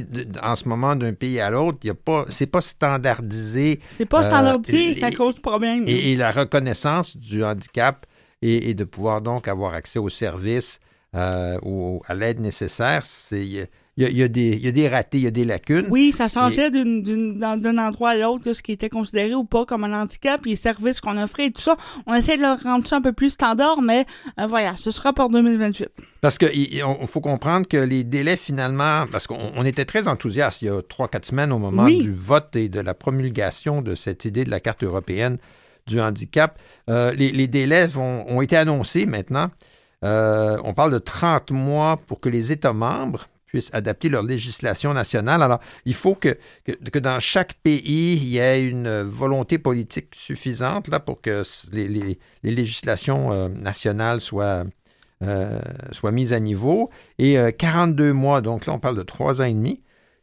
en 0.42 0.54
ce 0.54 0.68
moment, 0.68 0.94
d'un 0.94 1.12
pays 1.12 1.40
à 1.40 1.50
l'autre, 1.50 1.78
il 1.82 1.88
y 1.88 1.90
a 1.90 1.94
pas, 1.94 2.26
c'est 2.28 2.46
pas 2.46 2.60
standardisé. 2.60 3.80
C'est 3.96 4.06
pas 4.06 4.22
standardisé, 4.22 4.94
ça 4.94 5.10
cause 5.10 5.40
problème. 5.40 5.84
Et, 5.86 6.14
la 6.14 6.30
reconnaissance 6.30 7.16
du 7.16 7.44
handicap 7.44 8.06
et, 8.42 8.74
de 8.74 8.84
pouvoir 8.84 9.22
donc 9.22 9.48
avoir 9.48 9.74
accès 9.74 9.98
aux 9.98 10.08
services 10.08 10.80
euh, 11.14 11.58
ou 11.62 12.02
à 12.06 12.14
l'aide 12.14 12.40
nécessaire, 12.40 13.04
c'est 13.04 13.70
il 14.01 14.16
y, 14.16 14.22
a, 14.22 14.28
des, 14.28 14.88
ratés, 14.88 15.18
il 15.18 15.24
y 15.24 15.26
a 15.26 15.32
des 15.32 15.42
lacunes. 15.42 15.86
Oui, 15.90 16.14
ça 16.16 16.28
changeait 16.28 16.70
d'un 16.70 17.78
endroit 17.78 18.11
à 18.11 18.14
l'autre, 18.14 18.53
ce 18.53 18.62
qui 18.62 18.70
était 18.70 18.88
considéré 18.88 19.34
ou 19.34 19.42
pas 19.42 19.64
comme 19.64 19.82
un 19.82 20.03
handicap, 20.03 20.40
les 20.44 20.55
services 20.55 21.01
qu'on 21.01 21.20
offrait 21.20 21.46
et 21.46 21.51
tout 21.51 21.61
ça. 21.61 21.76
On 22.07 22.14
essaie 22.14 22.36
de 22.36 22.42
le 22.42 22.62
rendre 22.62 22.86
ça 22.86 22.96
un 22.96 23.01
peu 23.01 23.12
plus 23.12 23.30
standard, 23.30 23.82
mais 23.82 24.07
euh, 24.38 24.46
voilà, 24.46 24.76
ce 24.76 24.92
sera 24.92 25.12
pour 25.12 25.30
2028. 25.30 25.88
Parce 26.20 26.38
qu'il 26.38 26.84
faut 27.09 27.20
comprendre 27.20 27.66
que 27.66 27.76
les 27.76 28.05
délais 28.05 28.36
finalement, 28.36 29.07
parce 29.11 29.26
qu'on 29.26 29.64
était 29.64 29.84
très 29.84 30.07
enthousiastes 30.07 30.62
il 30.62 30.66
y 30.66 30.68
a 30.68 30.80
trois, 30.80 31.09
quatre 31.09 31.26
semaines 31.26 31.51
au 31.51 31.59
moment 31.59 31.86
du 31.86 32.14
vote 32.14 32.55
et 32.55 32.68
de 32.68 32.78
la 32.78 32.94
promulgation 32.94 33.82
de 33.82 33.96
cette 33.96 34.24
idée 34.24 34.44
de 34.44 34.51
la 34.51 34.61
carte 34.61 34.84
européenne 34.84 35.38
du 35.88 36.01
handicap. 36.01 36.57
Euh, 36.88 37.12
les, 37.14 37.49
délais 37.49 37.88
ont 37.96 38.40
été 38.42 38.57
annoncés 38.57 39.07
maintenant. 39.07 39.51
Euh, 40.05 40.57
on 40.62 40.74
parle 40.74 40.92
de 40.92 40.99
30 40.99 41.51
mois 41.51 41.96
pour 42.07 42.20
que 42.20 42.28
les 42.28 42.53
États 42.53 42.72
membres 42.72 43.26
puissent 43.49 43.70
adapter 43.72 44.09
leur 44.09 44.22
législation 44.22 44.94
nationale. 44.94 45.42
Alors, 45.42 45.61
il 45.84 45.94
faut 45.94 46.14
que, 46.14 46.38
que, 46.66 46.99
dans 46.99 47.18
chaque 47.18 47.55
pays, 47.55 48.14
il 48.14 48.28
y 48.28 48.38
ait 48.38 48.62
une 48.62 49.03
volonté 49.03 49.59
politique 49.59 50.14
suffisante 50.14 50.88
là, 50.88 51.01
pour 51.01 51.20
que 51.20 51.42
les, 51.72 52.18
législations 52.42 53.32
euh, 53.32 53.49
nationales 53.49 54.20
soient, 54.20 54.64
euh, 55.24 55.59
soient 55.90 56.12
mises 56.12 56.32
à 56.32 56.40
niveau. 56.40 56.90
Et 57.18 57.36
42 57.59 58.05
euh, 58.05 58.12
mois, 58.12 58.40
donc 58.40 58.66
là, 58.66 58.74
on 58.74 58.78
parle 58.78 58.96
de 58.96 59.03
trois 59.03 59.40
ans 59.40 59.46
et 59.46 59.55
demi, 59.55 59.82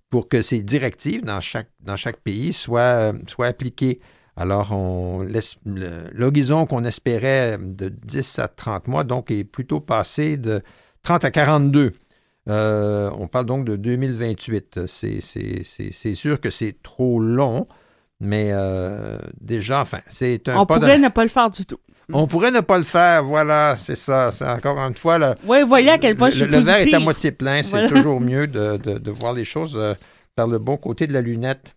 pour 0.09 0.29
que 0.29 0.41
ces 0.41 0.61
directives 0.61 1.25
dans 1.25 1.41
chaque, 1.41 1.69
dans 1.81 1.97
chaque 1.97 2.17
pays 2.17 2.53
soient, 2.53 3.11
soient 3.27 3.47
appliquées. 3.47 3.99
Alors, 4.37 4.71
on 4.71 5.25
l'horizon 5.65 6.65
qu'on 6.65 6.83
espérait 6.83 7.57
de 7.57 7.89
10 7.89 8.39
à 8.39 8.47
30 8.49 8.87
mois, 8.87 9.03
donc, 9.03 9.31
est 9.31 9.45
plutôt 9.45 9.79
passé 9.79 10.37
de 10.37 10.61
30 11.03 11.25
à 11.25 11.31
42. 11.31 11.93
Euh, 12.47 13.09
on 13.17 13.27
parle 13.27 13.45
donc 13.45 13.65
de 13.65 13.75
2028. 13.75 14.81
C'est 14.87 16.13
sûr 16.13 16.39
que 16.39 16.49
c'est 16.49 16.75
trop 16.83 17.19
long, 17.19 17.67
mais 18.19 18.49
euh, 18.51 19.17
déjà, 19.39 19.81
enfin, 19.81 19.99
c'est 20.09 20.47
un 20.49 20.57
On 20.57 20.65
pourrait 20.65 20.97
ne 20.99 21.09
pas 21.09 21.23
le 21.23 21.29
faire 21.29 21.49
du 21.49 21.65
tout. 21.65 21.79
On 22.13 22.27
pourrait 22.27 22.51
ne 22.51 22.59
pas 22.59 22.77
le 22.77 22.83
faire, 22.83 23.23
voilà, 23.23 23.75
c'est 23.79 23.95
ça. 23.95 24.31
C'est 24.31 24.47
encore 24.47 24.77
une 24.77 24.93
fois. 24.93 25.17
Le, 25.17 25.33
oui, 25.45 25.63
voyez 25.63 25.89
à 25.89 25.97
quel 25.97 26.15
point 26.15 26.29
je 26.29 26.37
suis 26.37 26.45
Le 26.45 26.59
verre 26.59 26.77
est 26.77 26.93
à 26.93 26.99
moitié 26.99 27.31
plein. 27.31 27.63
C'est 27.63 27.87
toujours 27.87 28.21
mieux 28.21 28.45
de, 28.45 29.09
voir 29.09 29.33
les 29.33 29.45
choses 29.45 29.75
euh, 29.75 29.95
par 30.35 30.47
le 30.47 30.59
bon 30.59 30.77
côté 30.77 31.07
de 31.07 31.13
la 31.13 31.21
lunette. 31.21 31.75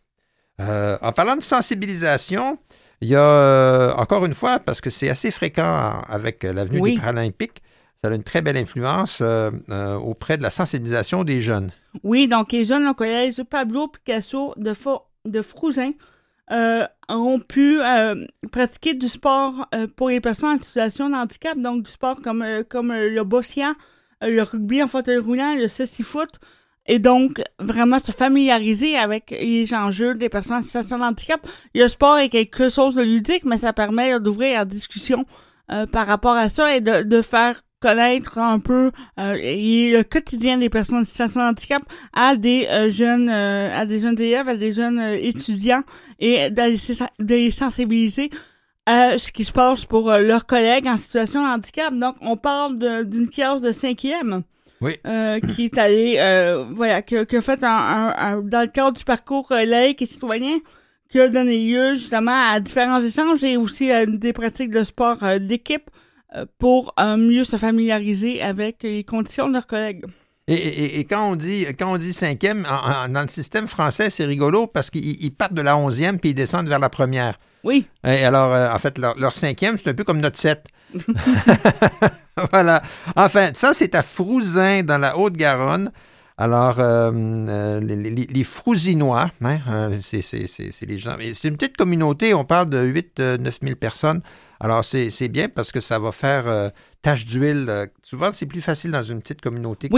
en 0.58 1.12
parlant 1.12 1.36
de 1.36 1.42
sensibilisation, 1.42 2.58
il 3.00 3.08
y 3.08 3.16
a 3.16 3.94
encore 3.96 4.26
une 4.26 4.34
fois, 4.34 4.58
parce 4.58 4.82
que 4.82 4.90
c'est 4.90 5.08
assez 5.08 5.30
fréquent 5.30 6.02
avec 6.06 6.42
l'avenue 6.42 6.82
des 6.82 6.96
Paralympiques, 6.98 7.62
ça 8.00 8.08
a 8.08 8.14
une 8.14 8.22
très 8.22 8.42
belle 8.42 8.56
influence 8.56 9.20
euh, 9.20 9.50
euh, 9.70 9.96
auprès 9.96 10.38
de 10.38 10.42
la 10.42 10.50
sensibilisation 10.50 11.24
des 11.24 11.40
jeunes. 11.40 11.70
Oui, 12.04 12.28
donc 12.28 12.52
les 12.52 12.64
jeunes 12.64 12.86
au 12.86 12.94
collège 12.94 13.42
Pablo 13.42 13.88
Picasso 13.88 14.54
de, 14.56 14.72
de 15.24 15.42
Frousin 15.42 15.92
euh, 16.52 16.86
ont 17.08 17.40
pu 17.40 17.80
pratiquer 18.52 18.94
du 18.94 19.08
sport 19.08 19.68
pour 19.96 20.10
les 20.10 20.20
personnes 20.20 20.58
en 20.58 20.62
situation 20.62 21.10
de 21.10 21.14
handicap, 21.14 21.58
donc 21.58 21.82
du 21.82 21.90
sport 21.90 22.20
comme, 22.22 22.42
le 22.44 23.22
bossia, 23.22 23.74
le 24.22 24.42
rugby 24.42 24.82
en 24.82 24.86
fauteuil 24.86 25.18
roulant, 25.18 25.54
le 25.56 25.68
ceci-foot, 25.68 26.38
et 26.86 26.98
donc 26.98 27.42
vraiment 27.58 27.98
se 27.98 28.12
familiariser 28.12 28.96
avec 28.96 29.30
les 29.30 29.74
enjeux 29.74 30.14
des 30.14 30.28
personnes 30.28 30.58
en 30.58 30.62
situation 30.62 30.98
de 30.98 31.02
handicap. 31.02 31.46
Le 31.74 31.88
sport 31.88 32.18
est 32.18 32.28
quelque 32.28 32.68
chose 32.68 32.94
de 32.94 33.02
ludique, 33.02 33.44
mais 33.44 33.58
ça 33.58 33.72
permet 33.72 34.18
d'ouvrir 34.20 34.58
la 34.58 34.64
discussion 34.64 35.26
par 35.92 36.06
rapport 36.06 36.34
à 36.34 36.48
ça 36.48 36.74
et 36.74 36.80
de, 36.80 37.02
de 37.02 37.20
faire 37.20 37.62
connaître 37.80 38.38
un 38.38 38.58
peu 38.58 38.90
euh, 39.18 39.34
le 39.34 40.02
quotidien 40.02 40.58
des 40.58 40.68
personnes 40.68 40.98
en 40.98 41.04
situation 41.04 41.40
de 41.40 41.46
handicap 41.46 41.82
à 42.12 42.36
des 42.36 42.66
euh, 42.68 42.90
jeunes 42.90 43.28
euh, 43.28 43.70
à 43.72 43.86
des 43.86 44.00
jeunes 44.00 44.20
élèves, 44.20 44.48
à 44.48 44.56
des 44.56 44.72
jeunes 44.72 44.98
euh, 44.98 45.16
étudiants 45.20 45.82
et 46.18 46.50
de 46.50 46.62
les, 47.22 47.50
sensibiliser 47.50 48.30
à 48.86 49.18
ce 49.18 49.30
qui 49.30 49.44
se 49.44 49.52
passe 49.52 49.84
pour 49.84 50.10
leurs 50.10 50.46
collègues 50.46 50.86
en 50.86 50.96
situation 50.96 51.42
de 51.42 51.48
handicap. 51.48 51.92
Donc, 51.94 52.16
on 52.22 52.36
parle 52.36 52.78
d'une 53.06 53.28
classe 53.28 53.60
de 53.60 53.72
cinquième. 53.72 54.42
Oui. 54.80 54.96
qui 55.54 55.64
est 55.64 55.76
allée, 55.76 56.14
voilà, 56.72 57.02
qui, 57.02 57.16
a 57.16 57.40
fait 57.40 57.64
un, 57.64 58.40
dans 58.42 58.60
le 58.60 58.68
cadre 58.68 58.96
du 58.96 59.04
parcours 59.04 59.48
laïque 59.50 60.00
et 60.00 60.06
citoyen, 60.06 60.58
qui 61.10 61.18
a 61.20 61.28
donné 61.28 61.64
lieu 61.64 61.96
justement 61.96 62.52
à 62.52 62.60
différents 62.60 63.00
échanges 63.00 63.42
et 63.42 63.56
aussi 63.56 63.90
à 63.90 64.06
des 64.06 64.32
pratiques 64.32 64.70
de 64.70 64.84
sport 64.84 65.18
d'équipe 65.40 65.90
euh, 65.90 65.98
pour 66.58 66.94
euh, 67.00 67.16
mieux 67.16 67.44
se 67.44 67.56
familiariser 67.56 68.42
avec 68.42 68.82
les 68.82 69.04
conditions 69.04 69.48
de 69.48 69.54
leurs 69.54 69.66
collègues. 69.66 70.04
Et, 70.50 71.00
quand 71.00 71.32
on 71.32 71.36
dit 71.36 71.66
quand 71.78 71.92
on 71.92 71.98
dit 71.98 72.14
cinquième, 72.14 72.62
dans 72.62 73.20
le 73.20 73.28
système 73.28 73.68
français, 73.68 74.08
c'est 74.08 74.24
rigolo 74.24 74.66
parce 74.66 74.88
qu'ils 74.88 75.34
partent 75.34 75.52
de 75.52 75.60
la 75.60 75.76
onzième 75.76 76.18
puis 76.18 76.30
ils 76.30 76.34
descendent 76.34 76.68
vers 76.68 76.78
la 76.78 76.88
première. 76.88 77.38
Oui. 77.64 77.86
Et 78.02 78.24
alors, 78.24 78.54
euh, 78.54 78.72
en 78.72 78.78
fait, 78.78 78.96
leur, 78.96 79.34
cinquième, 79.34 79.76
c'est 79.76 79.90
un 79.90 79.94
peu 79.94 80.04
comme 80.04 80.22
notre 80.22 80.38
sept. 80.38 80.64
voilà. 82.50 82.82
Enfin, 83.14 83.50
ça, 83.52 83.74
c'est 83.74 83.94
à 83.94 84.02
Frouzin, 84.02 84.84
dans 84.84 84.96
la 84.96 85.18
Haute-Garonne. 85.18 85.90
Alors, 86.38 86.78
les, 87.82 88.10
les, 88.10 88.44
Frousinois, 88.44 89.28
hein, 89.44 89.90
c'est 90.00 90.86
les 90.86 90.96
gens. 90.96 91.16
C'est 91.32 91.48
une 91.48 91.56
petite 91.56 91.76
communauté, 91.76 92.32
on 92.32 92.44
parle 92.44 92.70
de 92.70 92.78
8-9 92.78 93.58
000 93.60 93.76
personnes. 93.76 94.22
Alors, 94.60 94.84
c'est 94.84 95.28
bien 95.28 95.48
parce 95.48 95.72
que 95.72 95.80
ça 95.80 95.98
va 95.98 96.12
faire 96.12 96.72
tâche 97.02 97.26
d'huile. 97.26 97.88
souvent, 98.02 98.32
c'est 98.32 98.46
plus 98.46 98.60
facile 98.60 98.90
dans 98.90 99.02
une 99.02 99.20
petite 99.20 99.40
communauté 99.40 99.88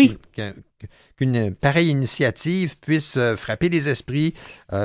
qu'une 1.16 1.54
pareille 1.54 1.88
initiative 1.88 2.76
puisse 2.78 3.18
frapper 3.36 3.68
les 3.68 3.88
esprits, 3.88 4.34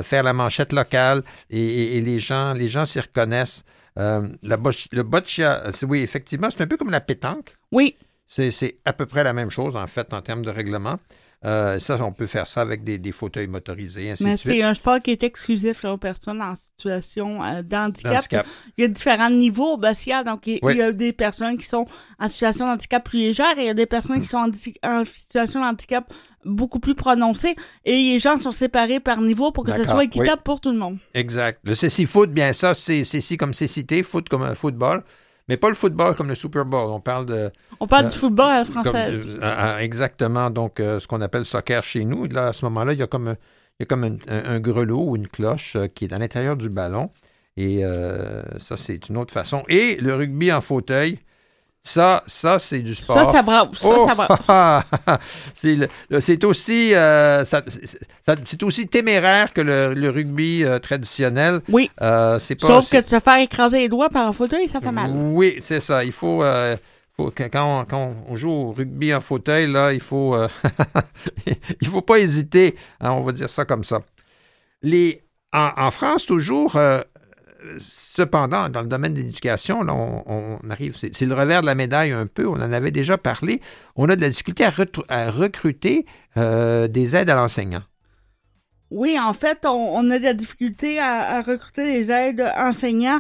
faire 0.04 0.24
la 0.24 0.34
manchette 0.34 0.72
locale 0.74 1.24
et, 1.50 2.00
les 2.02 2.20
gens 2.20 2.54
les 2.54 2.68
gens 2.68 2.86
s'y 2.86 3.00
reconnaissent. 3.00 3.64
Euh, 3.98 4.28
le 4.44 5.04
boccia, 5.04 5.64
oui, 5.88 6.00
effectivement, 6.00 6.50
c'est 6.50 6.62
un 6.62 6.68
peu 6.68 6.78
comme 6.78 6.92
la 6.92 7.02
pétanque. 7.02 7.56
Oui. 7.72 7.96
C'est 8.28 8.78
à 8.86 8.94
peu 8.94 9.06
près 9.06 9.24
la 9.24 9.34
même 9.34 9.52
chose, 9.52 9.76
en 9.76 9.88
fait, 9.88 10.14
en 10.14 10.22
termes 10.22 10.44
de 10.44 10.50
règlement. 10.50 10.98
Euh, 11.46 11.78
ça, 11.78 12.04
on 12.04 12.12
peut 12.12 12.26
faire 12.26 12.48
ça 12.48 12.62
avec 12.62 12.84
des, 12.84 13.12
fauteuils 13.12 13.48
motorisés, 13.48 14.12
ainsi 14.12 14.24
Mais 14.24 14.36
c'est 14.36 14.64
un 14.64 14.74
sport 14.74 15.00
qui 15.00 15.12
est 15.12 15.22
exclusif 15.22 15.86
aux 15.86 15.98
personnes 15.98 16.42
en 16.42 16.56
situation 16.56 17.44
euh, 17.44 17.62
d'handicap. 17.62 18.26
Il 18.78 18.82
y 18.82 18.86
a 18.86 18.88
différents 18.88 19.30
niveaux 19.30 19.76
au 19.76 19.78
Donc, 19.78 20.48
il, 20.48 20.60
y 20.64 20.82
a 20.82 20.92
des 20.92 21.14
personnes 21.14 21.58
qui 21.58 21.66
sont 21.66 21.86
en 22.20 22.28
situation 22.28 22.66
d'handicap 22.66 23.04
plus 23.04 23.20
légère 23.20 23.58
et 23.58 23.62
il 23.62 23.68
y 23.68 23.70
a 23.70 23.76
des 23.76 23.86
personnes 23.86 24.22
qui 24.22 24.28
sont 24.28 24.50
en, 24.84 25.06
situation 25.06 25.62
d'handicap 25.62 26.12
beaucoup 26.46 26.80
plus 26.80 26.96
prononcée 26.96 27.56
et 27.86 27.92
les 27.92 28.20
gens 28.20 28.38
sont 28.38 28.52
séparés 28.52 29.00
par 29.00 29.22
niveau 29.22 29.52
pour 29.52 29.66
que 29.66 29.74
ce 29.74 29.84
soit 29.84 30.06
équitable 30.06 30.42
pour 30.44 30.62
tout 30.62 30.72
le 30.72 30.78
monde. 30.78 30.98
Exact. 31.14 31.60
Le 31.64 31.76
CC 31.76 32.06
Foot, 32.08 32.32
bien 32.32 32.54
ça, 32.54 32.74
c'est 32.74 33.04
CC 33.04 33.38
comme 33.38 33.54
c'est 33.54 33.68
cité, 33.68 34.02
foot 34.02 34.30
comme 34.30 34.44
un 34.44 34.56
football. 34.56 35.04
Mais 35.48 35.58
pas 35.58 35.70
le 35.70 35.76
football 35.76 36.16
comme 36.16 36.28
le 36.28 36.36
Super 36.36 36.66
Bowl. 36.66 36.90
On 36.90 37.00
parle 37.00 37.26
de. 37.28 37.52
On 37.80 37.88
parle 37.88 38.08
du 38.08 38.18
football 38.18 38.50
à 38.50 38.58
la 38.60 38.66
française. 38.66 39.28
Euh, 39.28 39.40
euh, 39.42 39.78
exactement. 39.78 40.50
Donc, 40.50 40.80
euh, 40.80 41.00
ce 41.00 41.08
qu'on 41.08 41.22
appelle 41.22 41.46
soccer 41.46 41.84
chez 41.84 42.04
nous. 42.04 42.26
Là, 42.26 42.48
à 42.48 42.54
ce 42.54 42.66
moment-là, 42.66 42.94
il 42.94 43.00
y 43.00 43.04
a 43.04 43.08
comme, 43.08 43.28
un, 43.30 43.38
il 43.80 43.82
y 43.82 43.84
a 43.84 43.86
comme 43.86 44.18
un, 44.28 44.60
grelot 44.60 45.04
ou 45.04 45.16
une 45.16 45.28
cloche 45.28 45.78
qui 45.94 46.06
est 46.06 46.14
à 46.14 46.18
l'intérieur 46.18 46.56
du 46.58 46.70
ballon. 46.70 47.10
Et 47.58 47.84
ça, 48.58 48.76
c'est 48.76 49.10
une 49.10 49.18
autre 49.18 49.34
façon. 49.34 49.64
Et 49.70 49.98
le 49.98 50.16
rugby 50.16 50.52
en 50.52 50.62
fauteuil, 50.62 51.20
ça, 51.86 52.24
ça 52.26 52.58
c'est 52.58 52.80
du 52.80 52.96
sport. 52.96 53.16
Ça, 53.16 53.26
ça 53.26 53.44
ça 54.42 54.84
oh! 55.08 55.14
c'est 56.20 56.44
aussi, 56.44 56.94
c'est 57.46 58.64
aussi 58.64 58.88
téméraire 58.88 59.54
que 59.54 59.62
le, 59.62 60.10
rugby 60.10 60.66
traditionnel. 60.82 61.62
Oui. 61.70 61.92
Euh, 62.02 62.40
Sauf 62.40 62.90
que 62.90 63.02
de 63.02 63.06
se 63.08 63.20
faire 63.20 63.40
écraser 63.40 63.78
les 63.78 63.90
doigts 63.90 64.10
par 64.10 64.28
un 64.28 64.34
fauteuil, 64.34 64.68
ça 64.68 64.82
fait 64.82 64.92
mal. 64.92 65.12
Oui, 65.12 65.58
c'est 65.60 65.80
ça. 65.80 66.04
Il 66.04 66.12
faut, 66.12 66.44
faut 67.16 67.32
quand, 67.32 67.86
on, 67.92 68.36
joue 68.36 68.50
au 68.50 68.72
rugby 68.72 69.14
en 69.14 69.22
fauteuil, 69.22 69.72
là, 69.72 69.94
il 69.94 70.02
faut, 70.02 70.36
il 71.82 71.88
faut 71.88 72.02
pas 72.02 72.18
hésiter. 72.18 72.76
Hein, 73.00 73.12
on 73.12 73.22
va 73.22 73.32
dire 73.32 73.50
ça 73.50 73.64
comme 73.64 73.84
ça. 73.84 74.00
Les, 74.82 75.22
en, 75.54 75.92
France, 75.92 76.26
toujours, 76.26 76.80
cependant, 77.78 78.70
dans 78.70 78.82
le 78.82 78.88
domaine 78.88 79.14
de 79.14 79.20
l'éducation, 79.20 79.82
on, 79.82 80.70
arrive, 80.70 80.96
c'est 80.98 81.26
le 81.26 81.34
revers 81.34 81.62
de 81.62 81.66
la 81.66 81.76
médaille 81.76 82.12
un 82.12 82.28
peu, 82.28 82.48
on 82.48 82.54
en 82.54 82.72
avait 82.72 82.92
déjà 82.92 83.18
parlé, 83.18 83.62
on 83.96 84.10
a 84.10 84.16
de 84.16 84.22
la 84.22 84.30
difficulté 84.30 84.66
à, 85.10 85.32
recruter 85.32 86.06
euh, 86.38 86.88
des 86.88 87.16
aides 87.16 87.30
à 87.30 87.36
l'enseignant. 87.36 87.84
Oui, 88.92 89.18
en 89.20 89.34
fait, 89.34 89.66
on, 89.66 90.10
a 90.12 90.20
de 90.20 90.24
la 90.24 90.34
difficulté 90.34 91.00
à, 91.00 91.42
recruter 91.42 91.84
des 91.84 92.12
aides 92.12 92.42
enseignants. 92.58 93.20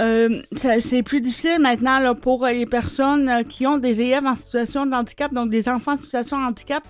Euh, 0.00 0.42
c'est 0.52 1.04
plus 1.04 1.20
difficile 1.20 1.60
maintenant 1.60 2.14
pour 2.16 2.46
les 2.46 2.66
personnes 2.66 3.28
euh, 3.28 3.42
qui 3.44 3.64
ont 3.64 3.78
des 3.78 4.00
élèves 4.00 4.26
en 4.26 4.34
situation 4.34 4.86
de 4.86 4.92
handicap, 4.92 5.32
donc 5.32 5.50
des 5.50 5.68
enfants 5.68 5.92
en 5.92 5.98
situation 5.98 6.38
de 6.40 6.46
handicap. 6.46 6.82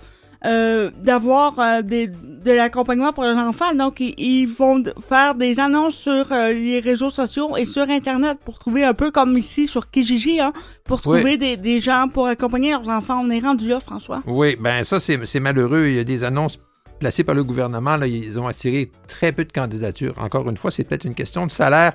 Euh, 0.45 0.91
d'avoir 1.01 1.57
euh, 1.57 1.81
de 1.81 2.51
l'accompagnement 2.51 3.13
pour 3.13 3.23
les 3.23 3.31
enfants. 3.31 3.73
Donc, 3.73 3.99
ils, 3.99 4.45
vont 4.45 4.83
faire 5.07 5.33
des 5.33 5.59
annonces 5.59 5.95
sur 5.95 6.31
euh, 6.31 6.53
les 6.53 6.79
réseaux 6.79 7.09
sociaux 7.09 7.57
et 7.57 7.65
sur 7.65 7.89
Internet 7.89 8.37
pour 8.45 8.59
trouver 8.59 8.83
un 8.83 8.93
peu 8.93 9.09
comme 9.09 9.37
ici 9.37 9.65
sur 9.65 9.89
Kijiji, 9.89 10.39
hein, 10.39 10.53
pour 10.83 11.01
trouver 11.01 11.37
des, 11.37 11.57
des, 11.57 11.79
gens 11.79 12.07
pour 12.13 12.27
accompagner 12.27 12.71
leurs 12.71 12.87
enfants. 12.89 13.23
On 13.25 13.29
est 13.31 13.39
rendu 13.39 13.69
là, 13.69 13.79
François. 13.79 14.21
Oui, 14.27 14.55
ben 14.59 14.83
ça, 14.83 14.99
c'est 14.99 15.39
malheureux. 15.39 15.87
Il 15.87 15.95
y 15.95 15.99
a 15.99 16.03
des 16.03 16.23
annonces 16.23 16.57
placées 16.99 17.23
par 17.23 17.33
le 17.33 17.43
gouvernement. 17.43 17.97
Là, 17.97 18.05
ils 18.05 18.37
ont 18.37 18.47
attiré 18.47 18.91
très 19.07 19.31
peu 19.31 19.45
de 19.45 19.51
candidatures. 19.51 20.13
Encore 20.19 20.47
une 20.47 20.57
fois, 20.57 20.69
c'est 20.69 20.83
peut-être 20.83 21.05
une 21.05 21.15
question 21.15 21.47
de 21.47 21.51
salaire. 21.51 21.93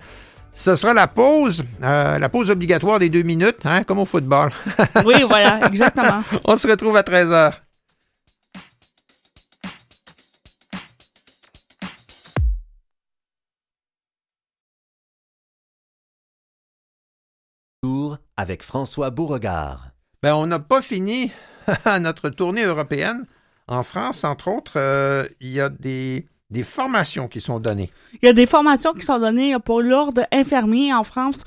Ce 0.53 0.75
sera 0.75 0.93
la 0.93 1.07
pause, 1.07 1.63
la 1.81 2.29
pause 2.29 2.51
obligatoire 2.51 2.99
des 2.99 3.09
deux 3.11 3.23
minutes, 3.23 3.61
hein, 3.65 3.85
comme 3.85 4.01
au 4.01 4.05
football. 4.05 4.51
oui, 5.05 5.23
voilà, 5.29 5.61
exactement. 5.69 6.23
On 6.45 6.57
se 6.57 6.67
retrouve 6.67 6.97
à 6.97 7.05
13 7.05 7.29
h. 7.29 7.53
avec 18.41 18.63
François 18.63 19.11
Beauregard. 19.11 19.91
Ben, 20.23 20.35
on 20.35 20.47
n'a 20.47 20.59
pas 20.59 20.81
fini 20.81 21.31
notre 22.01 22.31
tournée 22.31 22.65
européenne. 22.65 23.27
En 23.69 23.83
France, 23.83 24.25
entre 24.25 24.49
autres, 24.49 24.73
euh, 24.77 25.27
il 25.41 25.51
y 25.51 25.61
a 25.61 25.69
des, 25.69 26.25
des, 26.49 26.63
formations 26.63 27.29
qui 27.29 27.43
sont 27.43 27.61
données. 27.61 27.91
Il 28.23 28.27
y 28.27 28.29
a 28.31 28.33
des 28.33 28.47
formations 28.47 28.95
qui 28.95 29.05
sont 29.05 29.19
données 29.19 29.55
pour 29.63 29.83
l'ordre 29.83 30.27
infirmier 30.33 30.93
en 30.95 31.05
France 31.05 31.45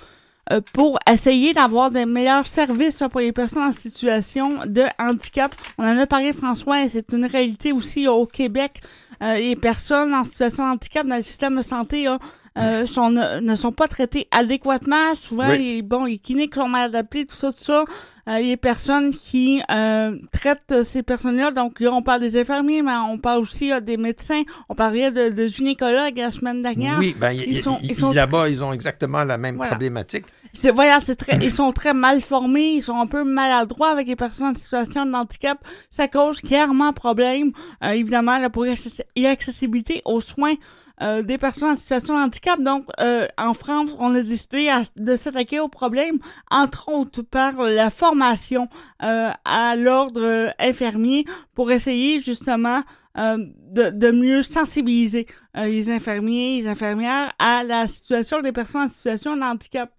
euh, 0.52 0.62
pour 0.74 1.00
essayer 1.12 1.54
d'avoir 1.54 1.90
des 1.90 2.06
meilleurs 2.06 2.46
services 2.46 3.04
pour 3.10 3.22
les 3.22 3.32
personnes 3.32 3.64
en 3.64 3.72
situation 3.72 4.60
de 4.68 4.84
handicap. 5.00 5.54
On 5.80 5.84
en 5.84 5.98
a 5.98 6.06
parlé, 6.06 6.32
François, 6.32 6.84
et 6.84 6.90
c'est 6.90 7.12
une 7.12 7.26
réalité 7.26 7.72
aussi 7.72 8.08
au 8.08 8.28
Québec. 8.28 8.82
Euh, 9.24 9.38
les 9.38 9.56
personnes 9.56 10.14
en 10.14 10.24
situation 10.24 10.66
de 10.68 10.74
handicap 10.74 11.08
dans 11.08 11.16
le 11.16 11.24
système 11.24 11.56
de 11.56 11.64
santé 11.64 12.08
ont 12.08 12.20
euh, 12.58 12.86
sont, 12.86 13.10
ne, 13.10 13.56
sont 13.56 13.72
pas 13.72 13.88
traités 13.88 14.28
adéquatement. 14.32 15.16
Souvent, 15.16 15.54
les, 15.54 15.82
bon, 15.82 16.06
les 16.06 16.20
cliniques 16.20 16.56
sont 16.56 16.68
mal 16.68 16.84
adaptées, 16.84 17.26
tout 17.26 17.36
ça, 17.36 17.52
tout 17.52 17.58
ça. 17.58 17.84
Euh, 18.30 18.40
les 18.40 18.58
personnes 18.58 19.10
qui 19.10 19.62
euh, 19.70 20.18
traitent 20.32 20.84
ces 20.84 21.04
personnes-là, 21.04 21.52
donc 21.52 21.80
là, 21.80 21.92
on 21.92 22.02
parle 22.02 22.22
des 22.22 22.40
infirmiers, 22.40 22.82
mais 22.82 22.96
on 22.96 23.18
parle 23.18 23.42
aussi 23.42 23.72
des 23.82 23.98
médecins. 23.98 24.44
On 24.70 24.76
parlait 24.76 25.12
de, 25.12 25.30
de 25.30 25.48
gynécologues 25.48 26.18
la 26.18 26.32
semaine 26.32 26.62
dernière. 26.62 27.00
Oui, 27.00 27.16
ben, 27.20 27.32
ils, 27.32 27.62
sont, 27.62 27.80
ils 27.82 27.96
sont 27.96 28.12
là-bas, 28.12 28.48
ils 28.50 28.64
ont 28.64 28.72
exactement 28.72 29.24
la 29.24 29.38
même 29.38 29.58
problématique. 29.58 30.26
C'est, 30.54 30.72
voilà, 30.72 31.00
c'est 31.02 31.16
très, 31.16 31.38
ils 31.44 31.52
sont 31.52 31.72
très 31.72 31.94
mal 31.94 32.22
formés, 32.22 32.76
ils 32.76 32.84
sont 32.84 33.00
un 33.00 33.08
peu 33.08 33.24
maladroits 33.24 33.90
avec 33.90 34.08
les 34.08 34.16
personnes 34.16 34.48
en 34.48 34.56
situation 34.56 35.06
de 35.06 35.14
handicap. 35.14 35.58
Ça 35.92 36.08
cause 36.08 36.40
clairement 36.40 36.94
problème, 36.94 37.52
évidemment, 37.82 38.38
là, 38.38 38.50
pour 38.50 38.66
l'accessibilité 38.66 40.02
aux 40.06 40.22
soins 40.22 40.54
euh, 41.02 41.24
des 41.24 41.40
personnes 41.40 41.72
en 41.72 41.76
situation 41.76 42.16
de 42.16 42.20
handicap. 42.20 42.62
Donc, 42.62 42.86
euh, 43.00 43.28
en 43.38 43.56
France, 43.56 43.90
on 43.98 44.14
a 44.14 44.22
décidé 44.22 44.72
de 44.96 45.16
s'attaquer 45.16 45.60
au 45.60 45.68
problème, 45.68 46.20
entre 46.52 46.90
autres 46.90 47.24
par 47.24 47.54
la 47.64 47.90
formation 47.90 48.68
euh, 49.02 49.32
à 49.44 49.76
l'ordre 49.76 50.54
infirmier 50.60 51.26
pour 51.56 51.72
essayer 51.72 52.20
justement 52.20 52.84
de, 53.16 54.12
mieux 54.12 54.42
sensibiliser 54.42 55.28
les 55.56 55.90
infirmiers, 55.92 56.62
les 56.62 56.68
infirmières 56.68 57.32
à 57.38 57.64
la 57.64 57.88
situation 57.88 58.42
des 58.42 58.52
personnes 58.52 58.84
en 58.84 58.88
situation 58.88 59.36
de 59.36 59.42
handicap. 59.42 59.92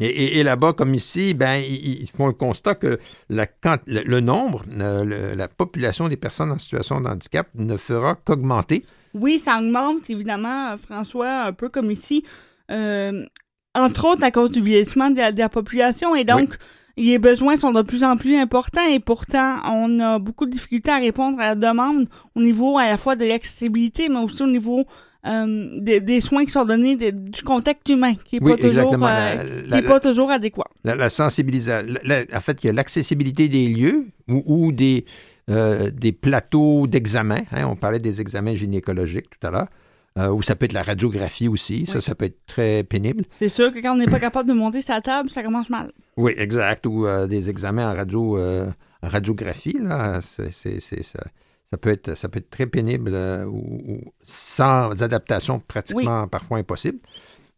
Et, 0.00 0.42
là-bas, 0.42 0.74
comme 0.74 0.94
ici, 0.94 1.34
ben, 1.34 1.56
ils, 1.56 2.08
font 2.10 2.26
le 2.26 2.32
constat 2.32 2.74
que 2.76 2.98
le, 3.28 4.20
nombre, 4.20 4.64
la 4.68 5.48
population 5.48 6.08
des 6.08 6.16
personnes 6.16 6.52
en 6.52 6.58
situation 6.58 7.00
de 7.00 7.08
handicap 7.08 7.48
ne 7.54 7.76
fera 7.76 8.14
qu'augmenter 8.14 8.84
oui, 9.20 9.38
ça 9.38 9.58
augmente, 9.58 10.08
évidemment, 10.10 10.76
François, 10.76 11.44
un 11.44 11.52
peu 11.52 11.68
comme 11.68 11.90
ici, 11.90 12.24
euh, 12.70 13.24
entre 13.74 14.06
autres 14.06 14.24
à 14.24 14.30
cause 14.30 14.50
du 14.50 14.62
vieillissement 14.62 15.10
de 15.10 15.38
la, 15.38 15.48
population. 15.48 16.14
Et 16.14 16.24
donc, 16.24 16.56
les 16.96 17.18
besoins 17.18 17.56
sont 17.56 17.72
de 17.72 17.82
plus 17.82 18.04
en 18.04 18.16
plus 18.16 18.36
importants 18.36 18.86
et 18.86 19.00
pourtant, 19.00 19.58
on 19.64 20.00
a 20.00 20.18
beaucoup 20.18 20.46
de 20.46 20.50
difficultés 20.50 20.90
à 20.90 20.98
répondre 20.98 21.40
à 21.40 21.46
la 21.48 21.54
demande 21.54 22.08
au 22.34 22.42
niveau 22.42 22.78
à 22.78 22.86
la 22.86 22.96
fois 22.96 23.16
de 23.16 23.24
l'accessibilité, 23.24 24.08
mais 24.08 24.18
aussi 24.18 24.42
au 24.42 24.48
niveau 24.48 24.84
euh, 25.26 25.68
des, 25.80 26.20
soins 26.20 26.44
qui 26.44 26.50
sont 26.50 26.64
donnés, 26.64 26.96
du 26.96 27.42
contact 27.42 27.88
humain, 27.88 28.14
qui 28.24 28.40
n'est 28.40 28.50
pas, 28.50 28.56
toujours, 28.56 28.94
euh, 28.94 29.82
pas 29.82 30.00
toujours 30.00 30.30
adéquat. 30.30 30.68
La, 30.84 31.08
sensibilisation. 31.08 31.94
en 32.32 32.40
fait, 32.40 32.64
il 32.64 32.66
y 32.68 32.70
a 32.70 32.72
l'accessibilité 32.72 33.48
des 33.48 33.68
lieux 33.68 34.06
ou 34.28 34.72
des 34.72 35.04
euh, 35.48 35.90
des 35.90 36.12
plateaux 36.12 36.86
d'examen. 36.86 37.42
Hein, 37.52 37.66
on 37.66 37.76
parlait 37.76 37.98
des 37.98 38.20
examens 38.20 38.54
gynécologiques 38.54 39.30
tout 39.30 39.46
à 39.46 39.50
l'heure. 39.50 39.68
Euh, 40.18 40.30
ou 40.30 40.42
ça 40.42 40.56
peut 40.56 40.64
être 40.64 40.72
la 40.72 40.82
radiographie 40.82 41.48
aussi. 41.48 41.86
Ça, 41.86 42.00
ça 42.00 42.14
peut 42.14 42.24
être 42.24 42.44
très 42.46 42.82
pénible. 42.82 43.24
C'est 43.30 43.48
sûr 43.48 43.72
que 43.72 43.78
quand 43.78 43.92
on 43.92 43.96
n'est 43.96 44.06
pas 44.06 44.18
capable 44.18 44.48
de 44.48 44.54
monter 44.54 44.82
sa 44.82 45.00
table, 45.00 45.30
ça 45.30 45.42
commence 45.42 45.70
mal. 45.70 45.92
Oui, 46.16 46.34
exact. 46.36 46.86
Ou 46.86 47.06
euh, 47.06 47.26
des 47.26 47.50
examens 47.50 47.92
en, 47.92 47.94
radio, 47.94 48.38
radiographie, 49.02 49.78
là, 49.80 50.20
c'est, 50.20 50.50
ça, 50.80 51.20
ça, 51.70 51.76
peut 51.76 51.90
être, 51.90 52.16
ça 52.16 52.28
peut 52.28 52.40
être 52.40 52.50
très 52.50 52.66
pénible 52.66 53.14
ou, 53.46 54.00
sans 54.22 55.02
adaptation 55.02 55.60
pratiquement 55.60 56.26
parfois 56.26 56.58
impossible. 56.58 56.98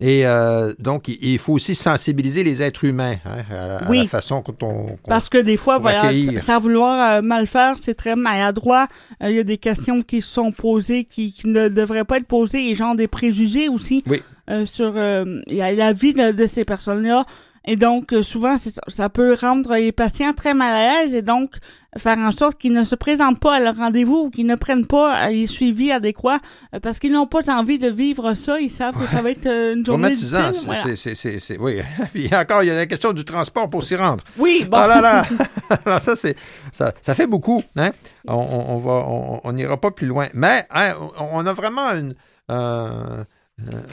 Et 0.01 0.27
euh, 0.27 0.73
donc, 0.79 1.09
il 1.09 1.39
faut 1.39 1.53
aussi 1.53 1.75
sensibiliser 1.75 2.43
les 2.43 2.63
êtres 2.63 2.85
humains 2.85 3.17
hein, 3.27 3.43
à, 3.51 3.93
la, 3.93 4.07
façon 4.07 4.43
dont 4.59 4.67
on. 4.67 4.99
Parce 5.07 5.29
que 5.29 5.37
des 5.37 5.59
fois, 5.59 5.79
voilà, 5.79 6.11
sans 6.39 6.59
vouloir 6.59 7.19
euh, 7.19 7.23
mal 7.23 7.47
faire, 7.47 7.77
c'est 7.79 7.95
très 7.95 8.17
maladroit. 8.17 8.89
Euh, 9.23 9.31
il 9.31 9.37
y 9.37 9.39
a 9.39 9.45
des 9.45 9.59
questions 9.59 10.01
qui 10.01 10.23
sont 10.23 10.53
posées 10.53 11.05
qui, 11.05 11.35
ne 11.45 11.69
devraient 11.69 12.05
pas 12.05 12.17
être 12.17 12.27
posées 12.27 12.71
et 12.71 12.75
genre 12.75 12.95
des 12.95 13.09
préjugés 13.09 13.69
aussi 13.69 14.03
oui. 14.07 14.23
sur 14.65 14.95
la 14.95 15.93
vie 15.93 16.15
de 16.15 16.47
ces 16.47 16.65
personnes-là. 16.65 17.27
Et 17.67 17.77
donc, 17.77 18.13
euh, 18.13 18.23
souvent, 18.23 18.57
ça, 18.59 19.09
peut 19.11 19.37
rendre 19.39 19.75
les 19.75 19.93
patients 19.93 20.33
très 20.33 20.55
mal 20.55 20.73
à 20.73 21.03
l'aise 21.03 21.15
et 21.15 21.21
donc 21.21 21.57
faire 21.99 22.19
en 22.19 22.33
sorte 22.33 22.59
qu'ils 22.59 22.73
ne 22.73 22.85
se 22.85 22.95
présentent 22.95 23.39
pas 23.39 23.57
à 23.57 23.61
leur 23.61 23.77
rendez-vous 23.77 24.25
ou 24.25 24.31
qu'ils 24.31 24.47
ne 24.47 24.55
prennent 24.55 24.87
pas 24.87 25.29
les 25.29 25.47
suivis 25.47 25.93
adéquats 25.93 26.41
euh, 26.75 26.81
parce 26.81 26.99
qu'ils 26.99 27.13
n'ont 27.13 27.27
pas 27.27 27.51
envie 27.51 27.79
de 27.79 27.89
vivre 27.89 28.35
ça. 28.35 28.59
Ils 28.61 28.71
savent 28.71 28.97
que 28.97 29.07
ça 29.07 29.21
va 29.21 29.31
être 29.31 29.47
euh, 29.47 29.75
une 29.75 29.85
journée 29.85 30.15
difficile. 30.15 30.53
Voilà. 30.65 30.97
C'est, 30.97 31.59
oui. 31.59 31.81
Puis 32.13 32.35
encore, 32.35 32.63
il 32.63 32.69
y 32.69 32.71
a 32.71 32.77
la 32.77 32.87
question 32.87 33.13
du 33.13 33.25
transport 33.25 33.69
pour 33.69 33.85
s'y 33.85 33.97
rendre. 33.97 34.25
Oui, 34.39 34.67
bon. 34.69 34.79
Ah 34.79 34.87
là 34.87 35.01
là. 35.01 35.25
Alors 35.85 36.01
ça, 36.01 36.17
c'est, 36.17 36.37
ça, 36.73 36.93
ça 37.03 37.15
fait 37.15 37.27
beaucoup. 37.27 37.63
Hein? 37.77 37.91
On, 38.27 38.35
on, 38.35 38.79
va, 38.79 39.05
on 39.45 39.53
n'ira 39.53 39.77
pas 39.79 39.91
plus 39.91 40.07
loin. 40.07 40.29
Mais 40.33 40.67
hein, 40.71 40.95
on 41.19 41.45
a 41.47 41.53
vraiment 41.53 41.91
une... 41.91 42.15
Euh, 42.51 43.25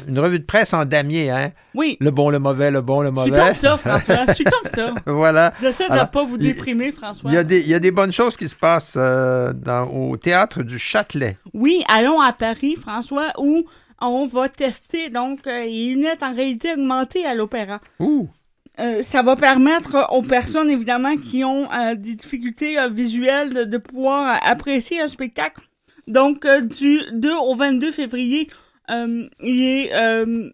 une 0.07 0.19
revue 0.19 0.39
de 0.39 0.45
presse 0.45 0.73
en 0.73 0.85
damier, 0.85 1.29
hein? 1.29 1.51
Oui. 1.73 1.97
Le 1.99 2.11
bon, 2.11 2.29
le 2.29 2.39
mauvais, 2.39 2.71
le 2.71 2.81
bon, 2.81 3.01
le 3.01 3.11
mauvais. 3.11 3.29
Je 3.29 3.35
suis 3.35 3.43
comme 3.43 3.55
ça, 3.55 3.77
François. 3.77 4.25
Je 4.27 4.33
suis 4.33 4.43
comme 4.43 4.71
ça. 4.73 4.93
voilà. 5.05 5.53
J'essaie 5.61 5.89
de 5.89 5.93
ne 5.93 6.03
pas 6.05 6.23
vous 6.23 6.37
déprimer, 6.37 6.91
François. 6.91 7.29
Il 7.29 7.33
y, 7.33 7.37
a 7.37 7.43
des, 7.43 7.59
il 7.59 7.67
y 7.67 7.73
a 7.73 7.79
des 7.79 7.91
bonnes 7.91 8.11
choses 8.11 8.37
qui 8.37 8.47
se 8.47 8.55
passent 8.55 8.95
euh, 8.97 9.53
dans, 9.53 9.85
au 9.87 10.17
théâtre 10.17 10.63
du 10.63 10.79
Châtelet. 10.79 11.37
Oui, 11.53 11.83
allons 11.87 12.21
à 12.21 12.33
Paris, 12.33 12.75
François, 12.75 13.31
où 13.37 13.65
on 14.01 14.25
va 14.25 14.49
tester 14.49 15.09
donc 15.09 15.45
euh, 15.47 15.63
les 15.63 15.89
lunettes 15.89 16.23
en 16.23 16.33
réalité 16.33 16.73
augmentée 16.73 17.25
à 17.25 17.35
l'opéra. 17.35 17.79
Ouh. 17.99 18.29
ça 19.01 19.23
va 19.23 19.35
permettre 19.35 20.07
aux 20.11 20.21
personnes, 20.21 20.69
évidemment, 20.69 21.15
qui 21.17 21.43
ont 21.43 21.67
des 21.95 22.15
difficultés 22.15 22.77
visuelles 22.91 23.53
de, 23.53 23.63
de, 23.63 23.77
pouvoir 23.77 24.39
apprécier 24.45 25.01
un 25.01 25.07
spectacle. 25.07 25.63
Donc, 26.07 26.47
du 26.47 27.01
2 27.11 27.33
au 27.33 27.55
22 27.55 27.91
février, 27.91 28.47
euh, 28.89 29.27
les 29.41 29.89
euh, 29.93 30.49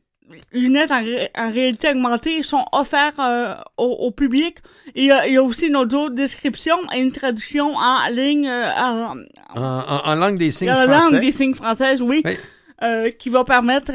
lunettes 0.52 0.92
en, 0.92 1.52
réalité 1.52 1.90
augmentée 1.90 2.42
sont 2.44 2.66
offertes 2.72 3.20
euh, 3.20 3.56
au, 3.78 4.12
public. 4.12 4.58
Il 4.96 5.06
y, 5.06 5.12
a, 5.12 5.28
il 5.28 5.34
y 5.34 5.38
a 5.38 5.44
aussi 5.44 5.68
une 5.68 5.76
audio 5.76 6.10
description 6.10 6.76
et 6.96 7.00
une 7.00 7.12
traduction 7.12 7.76
en 7.76 8.08
ligne 8.10 8.50
en, 8.50 9.16
en, 9.56 10.16
langue 10.16 10.38
des 10.38 10.52
signes 10.52 10.70
françaises. 10.70 10.90
En 10.90 11.10
langue 11.12 11.22
des 11.22 11.32
signes 11.32 11.54
françaises, 11.54 12.02
oui. 12.02 12.24
Qui 13.20 13.30
va 13.30 13.44
permettre 13.46 13.92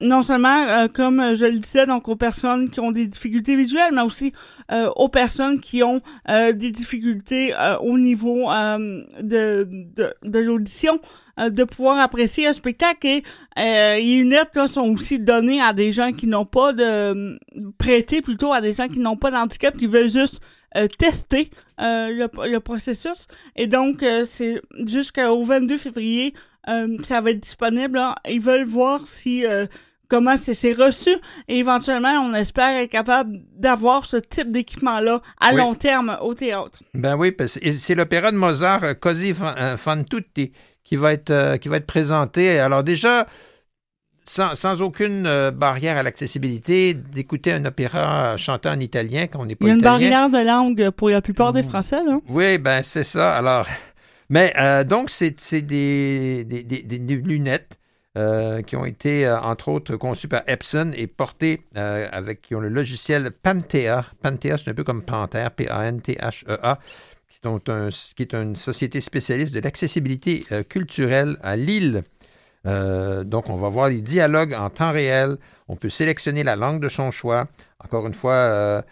non 0.00 0.22
seulement, 0.22 0.88
comme 0.88 1.34
je 1.34 1.46
le 1.46 1.58
disais, 1.58 1.86
donc 1.86 2.08
aux 2.08 2.16
personnes 2.16 2.70
qui 2.70 2.80
ont 2.80 2.92
des 2.92 3.06
difficultés 3.06 3.56
visuelles, 3.56 3.92
mais 3.94 4.02
aussi 4.02 4.32
aux 4.70 5.08
personnes 5.08 5.60
qui 5.60 5.82
ont 5.82 6.02
des 6.28 6.70
difficultés 6.70 7.54
au 7.80 7.98
niveau 7.98 8.48
de, 8.50 9.64
de, 9.64 10.14
de 10.22 10.38
l'audition. 10.38 11.00
Euh, 11.38 11.50
de 11.50 11.64
pouvoir 11.64 11.98
apprécier 11.98 12.46
un 12.46 12.54
spectacle 12.54 13.06
et 13.06 13.22
euh, 13.58 13.96
les 13.96 14.16
lunettes 14.16 14.56
là, 14.56 14.68
sont 14.68 14.88
aussi 14.88 15.18
données 15.18 15.60
à 15.60 15.74
des 15.74 15.92
gens 15.92 16.12
qui 16.12 16.26
n'ont 16.26 16.46
pas 16.46 16.72
de 16.72 17.38
prêtées 17.76 18.22
plutôt 18.22 18.54
à 18.54 18.62
des 18.62 18.72
gens 18.72 18.88
qui 18.88 19.00
n'ont 19.00 19.18
pas 19.18 19.30
d'handicap 19.30 19.76
qui 19.76 19.86
veulent 19.86 20.08
juste 20.08 20.40
euh, 20.78 20.88
tester 20.98 21.50
le, 21.76 22.26
le, 22.50 22.60
processus 22.60 23.26
et 23.54 23.66
donc 23.66 24.02
c'est 24.24 24.62
jusqu'au 24.86 25.44
22 25.44 25.76
février 25.76 26.32
ça 27.04 27.20
va 27.20 27.30
être 27.30 27.40
disponible 27.40 28.00
ils 28.28 28.40
veulent 28.40 28.66
voir 28.66 29.06
si 29.06 29.44
comment 30.08 30.36
c'est 30.36 30.72
reçu 30.72 31.10
et 31.48 31.58
éventuellement 31.58 32.12
on 32.20 32.34
espère 32.34 32.76
être 32.80 32.90
capable 32.90 33.40
d'avoir 33.56 34.04
ce 34.04 34.16
type 34.16 34.50
d'équipement 34.50 35.00
là 35.00 35.20
à 35.40 35.52
long 35.52 35.74
terme 35.74 36.16
au 36.20 36.34
théâtre. 36.34 36.82
Ben 36.94 37.16
oui, 37.16 37.34
c'est 37.46 37.94
l'opéra 37.94 38.30
de 38.30 38.36
Mozart 38.36 38.98
Così 39.00 39.34
fan 39.76 40.04
tutti 40.04 40.52
qui 40.86 40.96
va 40.96 41.12
être, 41.12 41.30
euh, 41.30 41.56
qui 41.56 41.68
va 41.68 41.78
être 41.78 41.86
présenté. 41.86 42.60
Alors 42.60 42.84
déjà, 42.84 43.26
sans, 44.24 44.54
sans 44.54 44.80
aucune 44.82 45.26
euh, 45.26 45.50
barrière 45.50 45.96
à 45.96 46.04
l'accessibilité, 46.04 46.94
d'écouter 46.94 47.52
un 47.52 47.64
opéra 47.64 48.36
chanté 48.36 48.68
en 48.68 48.78
italien 48.78 49.26
quand 49.26 49.40
on 49.40 49.46
n'est 49.46 49.56
pas 49.56 49.66
italien. 49.66 49.76
Il 49.76 49.82
y 49.82 50.14
a 50.14 50.24
une 50.24 50.30
barrière 50.30 50.30
de 50.30 50.46
langue 50.46 50.90
pour 50.90 51.10
la 51.10 51.20
plupart 51.20 51.52
des 51.52 51.62
mmh. 51.62 51.68
Français, 51.68 52.04
là. 52.04 52.18
Oui, 52.28 52.58
ben 52.58 52.82
c'est 52.84 53.02
ça. 53.02 53.36
Alors, 53.36 53.66
mais 54.28 54.52
euh, 54.58 54.84
donc, 54.84 55.10
c'est 55.10 55.62
des, 55.62 56.44
lunettes 57.24 57.78
qui 58.66 58.76
ont 58.76 58.86
été, 58.86 59.28
entre 59.28 59.68
autres, 59.68 59.96
conçues 59.96 60.28
par 60.28 60.42
Epson 60.46 60.90
et 60.96 61.06
portées 61.06 61.62
avec, 61.74 62.40
qui 62.40 62.54
ont 62.54 62.60
le 62.60 62.70
logiciel 62.70 63.30
Panthea. 63.30 64.06
Panthea, 64.22 64.56
c'est 64.56 64.70
un 64.70 64.74
peu 64.74 64.84
comme 64.84 65.02
Panther, 65.02 65.48
P-A-N-T-H-E-A 65.54 66.78
qui 68.16 68.22
est 68.22 68.34
une 68.34 68.56
société 68.56 69.00
spécialiste 69.00 69.54
de 69.54 69.60
l'accessibilité 69.60 70.44
euh, 70.52 70.62
culturelle 70.62 71.36
à 71.42 71.56
Lille. 71.56 72.02
Euh, 72.66 73.24
donc, 73.24 73.48
on 73.48 73.56
va 73.56 73.68
voir 73.68 73.88
les 73.88 74.00
dialogues 74.00 74.54
en 74.54 74.70
temps 74.70 74.92
réel. 74.92 75.36
On 75.68 75.76
peut 75.76 75.88
sélectionner 75.88 76.42
la 76.42 76.56
langue 76.56 76.80
de 76.80 76.88
son 76.88 77.10
choix. 77.10 77.46
Encore 77.82 78.06
une 78.06 78.14
fois, 78.14 78.32
euh, 78.32 78.82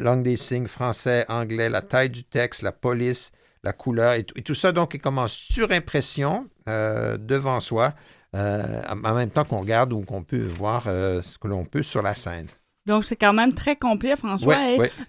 langue 0.00 0.22
des 0.22 0.36
signes, 0.36 0.66
français, 0.66 1.26
anglais, 1.28 1.68
la 1.68 1.82
taille 1.82 2.10
du 2.10 2.24
texte, 2.24 2.62
la 2.62 2.72
police, 2.72 3.32
la 3.62 3.72
couleur, 3.72 4.14
et, 4.14 4.24
tout 4.24 4.54
ça, 4.54 4.72
donc, 4.72 4.94
est 4.94 4.98
comme 4.98 5.18
en 5.18 5.28
surimpression 5.28 6.48
devant 6.66 7.60
soi, 7.60 7.94
en 8.32 9.14
même 9.14 9.30
temps 9.30 9.44
qu'on 9.44 9.58
regarde 9.58 9.92
ou 9.92 10.00
qu'on 10.00 10.22
peut 10.22 10.46
voir 10.46 10.84
ce 10.84 11.36
que 11.38 11.48
l'on 11.48 11.64
peut 11.64 11.82
sur 11.82 12.00
la 12.02 12.14
scène. 12.14 12.46
Donc, 12.86 13.04
c'est 13.04 13.16
quand 13.16 13.32
même 13.32 13.54
très 13.54 13.76
complet, 13.76 14.16
François. 14.16 14.56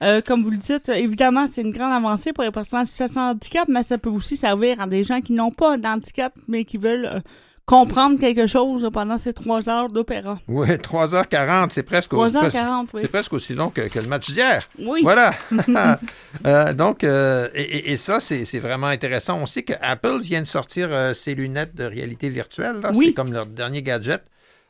Euh, 0.03 0.21
comme 0.21 0.43
vous 0.43 0.51
le 0.51 0.57
dites, 0.57 0.89
évidemment, 0.89 1.45
c'est 1.51 1.61
une 1.61 1.71
grande 1.71 1.93
avancée 1.93 2.33
pour 2.33 2.43
les 2.43 2.51
personnes 2.51 2.81
en 2.81 2.85
situation 2.85 3.21
de 3.21 3.31
handicap, 3.31 3.67
mais 3.69 3.83
ça 3.83 3.97
peut 3.97 4.09
aussi 4.09 4.35
servir 4.35 4.81
à 4.81 4.87
des 4.87 5.03
gens 5.03 5.21
qui 5.21 5.33
n'ont 5.33 5.51
pas 5.51 5.77
d'handicap, 5.77 6.33
mais 6.47 6.65
qui 6.65 6.77
veulent 6.77 7.05
euh, 7.05 7.19
comprendre 7.65 8.19
quelque 8.19 8.47
chose 8.47 8.89
pendant 8.91 9.17
ces 9.17 9.33
trois 9.33 9.69
heures 9.69 9.89
d'opéra. 9.89 10.39
Oui, 10.47 10.67
3h40, 10.67 11.69
c'est 11.69 11.83
presque, 11.83 12.13
3h40, 12.13 12.87
oui. 12.93 13.01
C'est 13.01 13.07
presque 13.07 13.33
aussi 13.33 13.53
long 13.53 13.69
que, 13.69 13.81
le 13.81 14.07
match 14.07 14.29
d'hier. 14.29 14.67
Oui. 14.79 15.01
Voilà. 15.03 15.33
Euh, 16.47 16.73
donc, 16.73 17.03
et, 17.03 17.95
ça, 17.97 18.19
c'est 18.19 18.59
vraiment 18.59 18.87
intéressant. 18.87 19.37
On 19.39 19.45
sait 19.45 19.63
que 19.63 19.73
Apple 19.81 20.21
vient 20.21 20.41
de 20.41 20.47
sortir 20.47 20.89
ses 21.13 21.35
lunettes 21.35 21.75
de 21.75 21.83
réalité 21.83 22.29
virtuelle. 22.29 22.77
Oui. 22.95 23.07
C'est 23.07 23.13
comme 23.13 23.31
leur 23.33 23.45
dernier 23.45 23.83
gadget. 23.83 24.23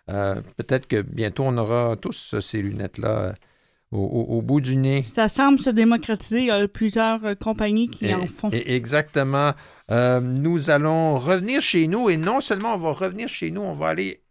Euh, 0.09 0.35
peut-être 0.57 0.87
que 0.87 1.01
bientôt, 1.01 1.43
on 1.45 1.57
aura 1.57 1.95
tous 1.95 2.35
ces 2.39 2.61
lunettes-là 2.61 3.09
euh, 3.09 3.33
au, 3.91 4.41
bout 4.41 4.61
du 4.61 4.75
nez. 4.75 5.03
Ça 5.03 5.27
semble 5.27 5.59
se 5.59 5.69
démocratiser. 5.69 6.39
Il 6.39 6.45
y 6.47 6.51
a 6.51 6.67
plusieurs 6.67 7.23
euh, 7.23 7.35
compagnies 7.35 7.89
qui 7.89 8.13
en 8.13 8.27
font. 8.27 8.49
exactement. 8.51 9.51
Nous 9.91 10.69
allons 10.69 11.19
revenir 11.19 11.61
chez 11.61 11.87
nous 11.87 12.09
et 12.09 12.17
non 12.17 12.41
seulement 12.41 12.75
on 12.75 12.77
va 12.77 12.91
revenir 12.91 13.27
chez 13.27 13.51
nous, 13.51 13.61
on 13.61 13.73
va 13.73 13.89
aller 13.89 14.23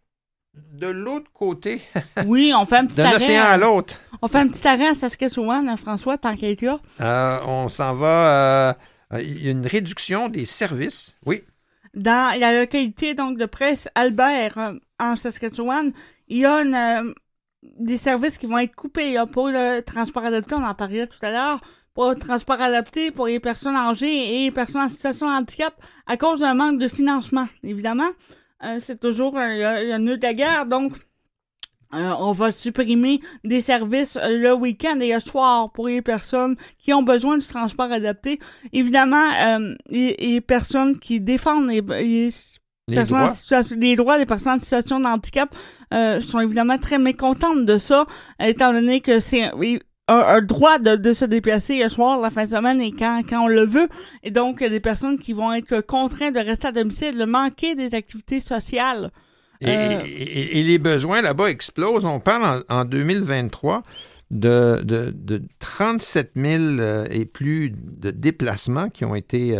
de 0.73 0.87
l'autre 0.87 1.31
côté. 1.31 1.81
oui, 2.25 2.53
on 2.55 2.65
fait 2.65 2.77
un 2.77 2.85
petit 2.85 2.99
arrêt. 2.99 3.11
D'un 3.11 3.15
océan 3.17 3.43
à 3.43 3.57
l'autre. 3.57 3.95
On 4.21 4.27
fait 4.27 4.39
un 4.39 4.47
petit 4.47 4.67
arrêt 4.67 4.87
à 4.87 4.95
Saskatchewan, 4.95 5.67
hein, 5.69 5.77
François, 5.77 6.17
tant 6.17 6.35
qu'il 6.35 6.49
est 6.49 6.61
là. 6.61 7.41
on 7.47 7.69
s'en 7.69 7.93
va. 7.95 8.77
Il 9.13 9.43
y 9.43 9.47
a 9.47 9.51
une 9.51 9.65
réduction 9.65 10.29
des 10.29 10.45
services. 10.45 11.15
Oui. 11.25 11.43
Dans 11.93 12.37
la 12.39 12.57
localité 12.57 13.13
donc 13.13 13.37
de 13.37 13.45
presse 13.45 13.89
Albert, 13.95 14.57
en 14.99 15.15
Saskatchewan, 15.15 15.91
il 16.29 16.37
y 16.37 16.45
a 16.45 16.59
euh, 16.59 17.13
des 17.61 17.97
services 17.97 18.37
qui 18.37 18.45
vont 18.45 18.59
être 18.59 18.75
coupés 18.75 19.21
pour 19.33 19.49
le 19.49 19.81
transport 19.81 20.23
adapté, 20.23 20.55
on 20.55 20.63
en 20.63 20.73
parlait 20.73 21.07
tout 21.07 21.19
à 21.21 21.31
l'heure, 21.31 21.61
pour 21.93 22.09
le 22.09 22.15
transport 22.15 22.61
adapté 22.61 23.11
pour 23.11 23.27
les 23.27 23.39
personnes 23.39 23.75
âgées 23.75 24.35
et 24.35 24.45
les 24.45 24.51
personnes 24.51 24.81
en 24.81 24.89
situation 24.89 25.27
de 25.27 25.33
handicap 25.33 25.73
à 26.07 26.17
cause 26.17 26.39
d'un 26.39 26.53
manque 26.53 26.79
de 26.79 26.87
financement, 26.87 27.47
évidemment. 27.63 28.09
Euh, 28.63 28.77
c'est 28.79 28.99
toujours 28.99 29.37
un 29.37 29.97
nœud 29.97 30.17
de 30.17 30.23
la 30.23 30.33
guerre, 30.33 30.65
donc 30.65 30.93
euh, 31.93 32.13
on 32.19 32.31
va 32.31 32.51
supprimer 32.51 33.19
des 33.43 33.61
services 33.61 34.17
le 34.21 34.53
week-end 34.53 34.99
et 34.99 35.13
le 35.13 35.19
soir 35.19 35.71
pour 35.71 35.87
les 35.87 36.01
personnes 36.01 36.55
qui 36.77 36.93
ont 36.93 37.03
besoin 37.03 37.37
du 37.37 37.45
transport 37.45 37.91
adapté. 37.91 38.39
Évidemment, 38.71 39.31
les, 39.89 40.41
personnes 40.41 40.99
qui 40.99 41.19
défendent 41.19 41.67
les 41.67 41.81
les 42.87 43.03
droits? 43.03 43.31
les 43.75 43.95
droits 43.95 44.17
des 44.17 44.25
personnes 44.25 44.53
en 44.53 44.59
situation 44.59 44.99
de 44.99 45.05
handicap 45.05 45.53
euh, 45.93 46.19
sont 46.19 46.39
évidemment 46.39 46.77
très 46.77 46.97
mécontentes 46.97 47.65
de 47.65 47.77
ça, 47.77 48.05
étant 48.39 48.73
donné 48.73 49.01
que 49.01 49.19
c'est 49.19 49.51
un, 50.07 50.41
droit 50.41 50.77
de, 50.79 51.13
se 51.13 51.25
déplacer 51.25 51.81
le 51.81 51.89
soir, 51.89 52.19
la 52.19 52.29
fin 52.29 52.45
de 52.45 52.49
semaine 52.49 52.81
et 52.81 52.91
quand, 52.91 53.21
quand 53.27 53.45
on 53.45 53.47
le 53.47 53.65
veut. 53.65 53.87
Et 54.23 54.31
donc, 54.31 54.57
il 54.59 54.63
y 54.63 54.67
a 54.67 54.69
des 54.69 54.79
personnes 54.79 55.19
qui 55.19 55.33
vont 55.33 55.53
être 55.53 55.81
contraintes 55.81 56.35
de 56.35 56.39
rester 56.39 56.67
à 56.67 56.71
domicile, 56.71 57.17
de 57.17 57.25
manquer 57.25 57.75
des 57.75 57.95
activités 57.95 58.41
sociales. 58.41 59.11
Et, 59.61 59.67
euh, 59.69 60.01
les 60.03 60.79
besoins 60.79 61.21
là-bas 61.21 61.49
explosent. 61.49 62.05
On 62.05 62.19
parle 62.19 62.63
en, 62.67 62.83
2023 62.83 63.83
de, 64.31 64.81
de, 64.83 65.11
de, 65.15 65.41
37 65.59 66.31
000 66.35 66.63
euh, 66.79 67.07
et 67.11 67.25
plus 67.25 67.71
de 67.71 68.11
déplacements 68.11 68.89
qui 68.89 69.05
ont 69.05 69.15
été 69.15 69.57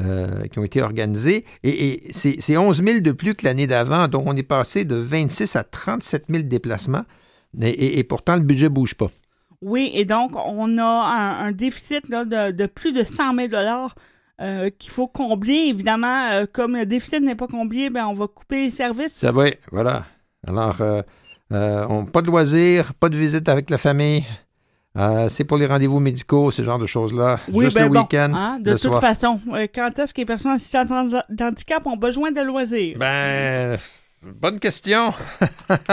euh, 0.00 0.48
qui 0.48 0.58
ont 0.58 0.64
été 0.64 0.82
organisés. 0.82 1.44
Et, 1.62 2.08
c'est 2.10 2.56
11 2.56 2.82
000 2.82 3.00
de 3.00 3.12
plus 3.12 3.36
que 3.36 3.44
l'année 3.44 3.68
d'avant. 3.68 4.08
Donc, 4.08 4.24
on 4.26 4.36
est 4.36 4.42
passé 4.42 4.84
de 4.84 4.96
26 4.96 5.54
à 5.54 5.62
37 5.62 6.24
000 6.28 6.42
déplacements. 6.44 7.04
Et, 7.62 8.02
pourtant, 8.02 8.34
le 8.34 8.42
budget 8.42 8.64
ne 8.64 8.70
bouge 8.70 8.96
pas. 8.96 9.10
Oui, 9.64 9.90
et 9.94 10.04
donc, 10.04 10.32
on 10.36 10.76
a 10.76 10.84
un, 10.84 11.50
déficit 11.50 12.10
de, 12.10 12.66
plus 12.66 12.92
de 12.92 13.02
100 13.02 13.34
000 13.34 13.48
euh, 14.40 14.68
qu'il 14.78 14.92
faut 14.92 15.06
combler. 15.06 15.68
Évidemment, 15.68 16.28
euh, 16.32 16.44
comme 16.52 16.76
le 16.76 16.84
déficit 16.84 17.22
n'est 17.22 17.34
pas 17.34 17.46
comblé, 17.46 17.88
ben, 17.88 18.06
on 18.06 18.12
va 18.12 18.26
couper 18.26 18.64
les 18.64 18.70
services. 18.70 19.14
Ça 19.14 19.32
va, 19.32 19.46
voilà. 19.72 20.04
Alors, 20.46 20.76
euh, 20.82 21.02
on, 21.50 22.04
pas 22.04 22.20
de 22.20 22.26
loisirs, 22.26 22.92
pas 22.92 23.08
de 23.08 23.16
visite 23.16 23.48
avec 23.48 23.70
la 23.70 23.78
famille. 23.78 24.24
c'est 25.28 25.44
pour 25.44 25.56
les 25.56 25.64
rendez-vous 25.64 25.98
médicaux, 25.98 26.50
ce 26.50 26.60
genre 26.60 26.78
de 26.78 26.86
choses-là. 26.86 27.40
Oui, 27.50 27.64
Juste 27.64 27.78
ben 27.78 27.90
le 27.90 27.98
week-end. 28.00 28.32
Hein, 28.34 28.58
de 28.60 28.76
toute 28.76 28.96
façon, 28.96 29.40
quand 29.74 29.98
est-ce 29.98 30.12
que 30.12 30.20
les 30.20 30.26
personnes 30.26 30.52
assistantes 30.52 31.14
d'handicap 31.30 31.86
ont 31.86 31.96
besoin 31.96 32.32
de 32.32 32.42
loisirs? 32.42 32.98
Ben, 32.98 33.78
bonne 34.22 34.60
question. 34.60 35.14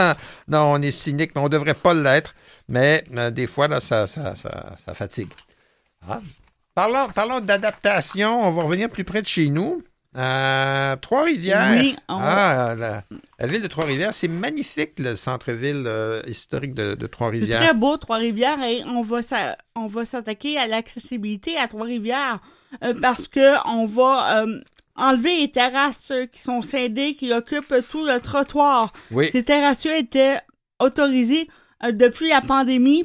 non, 0.46 0.72
on 0.72 0.82
est 0.82 0.90
cynique, 0.90 1.30
mais 1.34 1.40
on 1.40 1.44
ne 1.44 1.48
devrait 1.48 1.72
pas 1.72 1.94
l'être. 1.94 2.34
Mais 2.68 3.04
des 3.32 3.46
fois, 3.46 3.68
là, 3.68 3.80
ça, 3.80 4.06
ça, 4.06 4.34
ça, 4.34 4.94
fatigue. 4.94 5.30
Ah. 6.08 6.20
Parlons, 6.74 7.08
parlons 7.14 7.40
d'adaptation. 7.40 8.40
On 8.40 8.50
va 8.52 8.62
revenir 8.62 8.88
plus 8.88 9.04
près 9.04 9.22
de 9.22 9.26
chez 9.26 9.48
nous. 9.48 9.82
Trois-Rivières. 10.14 11.80
Oui, 11.80 11.96
ah, 12.08 12.74
la, 13.38 13.46
ville 13.46 13.62
de 13.62 13.68
Trois-Rivières, 13.68 14.12
c'est 14.12 14.28
magnifique 14.28 14.92
le 14.98 15.16
centre-ville 15.16 15.84
euh, 15.86 16.22
historique 16.26 16.74
de, 16.74 17.06
Trois-Rivières. 17.06 17.60
C'est 17.60 17.66
très 17.68 17.74
beau, 17.74 17.96
Trois-Rivières, 17.96 18.62
et 18.62 18.84
on 18.84 19.02
va, 19.02 19.20
on 19.74 19.86
va 19.86 20.04
s'attaquer 20.04 20.58
à 20.58 20.66
l'accessibilité 20.66 21.56
à 21.56 21.66
Trois-Rivières 21.66 22.40
euh, 22.84 22.94
parce 23.00 23.26
qu'on 23.26 23.86
va 23.86 24.42
euh, 24.42 24.60
enlever 24.96 25.38
les 25.40 25.50
terrasses 25.50 26.12
qui 26.30 26.40
sont 26.40 26.60
scindées, 26.60 27.14
qui 27.14 27.32
occupent 27.32 27.74
tout 27.90 28.04
le 28.04 28.20
trottoir. 28.20 28.92
Oui. 29.10 29.30
Ces 29.30 29.44
terrasses 29.44 29.86
étaient 29.86 30.40
autorisées 30.78 31.48
depuis 31.90 32.28
la 32.28 32.40
pandémie 32.40 33.04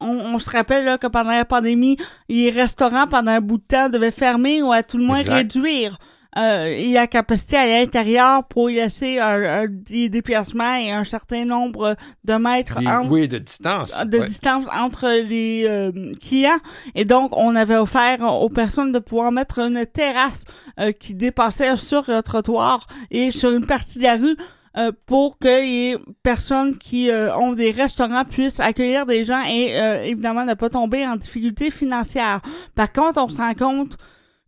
on, 0.00 0.38
se 0.38 0.50
rappelle 0.50 0.98
que 0.98 1.06
pendant 1.06 1.30
la 1.30 1.44
pandémie, 1.44 1.96
les 2.28 2.50
restaurants, 2.50 3.06
pendant 3.06 3.32
un 3.32 3.40
bout 3.40 3.58
de 3.58 3.62
temps, 3.62 3.88
devaient 3.88 4.10
fermer 4.10 4.62
ou 4.62 4.72
à 4.72 4.82
tout 4.82 4.98
le 4.98 5.04
moins 5.04 5.20
réduire 5.20 5.98
euh, 6.38 6.92
la 6.92 7.06
capacité 7.06 7.58
à 7.58 7.66
l'intérieur 7.66 8.44
pour 8.44 8.70
y 8.70 8.76
laisser 8.76 9.18
un, 9.18 9.66
des 9.68 10.08
déplacements 10.08 10.76
et 10.76 10.90
un 10.90 11.04
certain 11.04 11.44
nombre 11.44 11.94
de 12.24 12.34
mètres 12.34 12.78
entre, 12.78 13.10
oui, 13.10 13.28
de 13.28 13.36
distance. 13.36 13.94
De 14.06 14.18
distance 14.20 14.64
entre 14.72 15.10
les 15.10 15.66
euh, 15.66 15.92
clients. 16.20 16.58
Et 16.94 17.04
donc, 17.04 17.36
on 17.36 17.54
avait 17.54 17.76
offert 17.76 18.22
aux 18.22 18.48
personnes 18.48 18.92
de 18.92 18.98
pouvoir 18.98 19.30
mettre 19.30 19.58
une 19.58 19.84
terrasse 19.84 20.44
euh, 20.80 20.92
qui 20.92 21.12
dépassait 21.12 21.76
sur 21.76 22.04
le 22.08 22.22
trottoir 22.22 22.86
et 23.10 23.30
sur 23.30 23.50
une 23.50 23.66
partie 23.66 23.98
de 23.98 24.04
la 24.04 24.16
rue 24.16 24.36
euh, 24.76 24.90
pour 25.06 25.38
que 25.38 25.48
les 25.48 25.96
personnes 26.22 26.78
qui 26.78 27.10
euh, 27.10 27.36
ont 27.36 27.52
des 27.52 27.70
restaurants 27.70 28.24
puissent 28.24 28.60
accueillir 28.60 29.04
des 29.04 29.24
gens 29.24 29.42
et 29.42 29.78
euh, 29.78 30.02
évidemment 30.02 30.44
ne 30.44 30.54
pas 30.54 30.70
tomber 30.70 31.06
en 31.06 31.16
difficulté 31.16 31.70
financière. 31.70 32.40
Par 32.74 32.90
contre, 32.90 33.22
on 33.22 33.28
se 33.28 33.36
rend 33.36 33.54
compte 33.54 33.98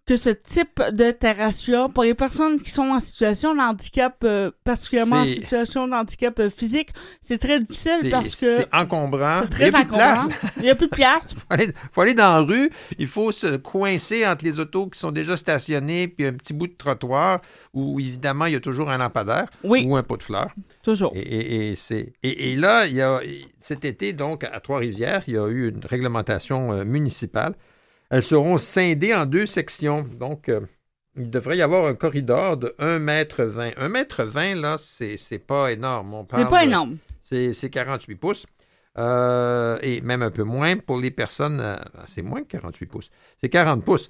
que 0.06 0.18
ce 0.18 0.30
type 0.30 0.82
de 0.92 1.10
terrasse 1.12 1.70
pour 1.94 2.04
les 2.04 2.14
personnes 2.14 2.60
qui 2.60 2.70
sont 2.70 2.82
en 2.82 3.00
situation 3.00 3.54
de 3.54 3.60
handicap, 3.60 4.16
euh, 4.24 4.50
particulièrement 4.62 5.22
en 5.22 5.24
situation 5.24 5.88
de 5.88 5.94
handicap 5.94 6.38
euh, 6.40 6.50
physique, 6.50 6.90
c'est 7.22 7.38
très 7.38 7.58
difficile 7.58 8.10
parce 8.10 8.36
que... 8.36 8.56
C'est 8.56 8.74
encombrant. 8.74 9.40
C'est 9.42 9.48
très 9.48 9.68
il 9.68 9.76
encombrant. 9.76 10.28
Il 10.58 10.64
n'y 10.64 10.70
a 10.70 10.74
plus 10.74 10.88
de 10.88 10.94
place. 10.94 11.28
il 11.30 11.36
faut 11.38 11.46
aller, 11.48 11.68
faut 11.92 12.00
aller 12.02 12.14
dans 12.14 12.32
la 12.34 12.40
rue. 12.40 12.70
Il 12.98 13.06
faut 13.06 13.32
se 13.32 13.56
coincer 13.56 14.26
entre 14.26 14.44
les 14.44 14.60
autos 14.60 14.88
qui 14.88 14.98
sont 14.98 15.10
déjà 15.10 15.36
stationnées 15.36 16.08
puis 16.08 16.26
un 16.26 16.34
petit 16.34 16.52
bout 16.52 16.66
de 16.66 16.74
trottoir 16.74 17.40
où, 17.72 17.98
évidemment, 17.98 18.44
il 18.44 18.52
y 18.52 18.56
a 18.56 18.60
toujours 18.60 18.90
un 18.90 18.98
lampadaire 18.98 19.46
ou 19.62 19.96
un 19.96 20.02
pot 20.02 20.18
de 20.18 20.22
fleurs. 20.22 20.54
Toujours. 20.82 21.12
Et, 21.14 21.70
et, 21.70 21.74
c'est, 21.74 22.12
et, 22.22 22.56
là, 22.56 22.86
il 22.86 22.94
y 22.94 23.00
a, 23.00 23.20
cet 23.58 23.86
été, 23.86 24.12
donc, 24.12 24.44
à 24.44 24.60
Trois-Rivières, 24.60 25.22
il 25.28 25.34
y 25.34 25.38
a 25.38 25.46
eu 25.48 25.70
une 25.70 25.84
réglementation 25.84 26.72
euh, 26.72 26.84
municipale 26.84 27.54
elles 28.10 28.22
seront 28.22 28.58
scindées 28.58 29.14
en 29.14 29.26
deux 29.26 29.46
sections. 29.46 30.02
Donc, 30.02 30.48
euh, 30.48 30.60
il 31.16 31.30
devrait 31.30 31.56
y 31.56 31.62
avoir 31.62 31.86
un 31.86 31.94
corridor 31.94 32.56
de 32.56 32.74
1 32.78 33.06
m 33.06 33.26
20. 33.36 33.72
1 33.76 33.94
m 33.94 34.06
20, 34.18 34.54
là, 34.56 34.76
c'est, 34.78 35.16
pas 35.38 35.72
énorme. 35.72 36.26
C'est 36.30 36.48
pas 36.48 36.64
énorme. 36.64 36.98
C'est, 37.22 37.70
48 37.70 38.14
pouces. 38.16 38.46
Euh, 38.96 39.76
et 39.82 40.00
même 40.02 40.22
un 40.22 40.30
peu 40.30 40.44
moins 40.44 40.76
pour 40.76 40.98
les 40.98 41.10
personnes. 41.10 41.60
Euh, 41.60 41.76
c'est 42.06 42.22
moins 42.22 42.42
que 42.42 42.48
48 42.48 42.86
pouces. 42.86 43.10
C'est 43.40 43.48
40 43.48 43.84
pouces. 43.84 44.08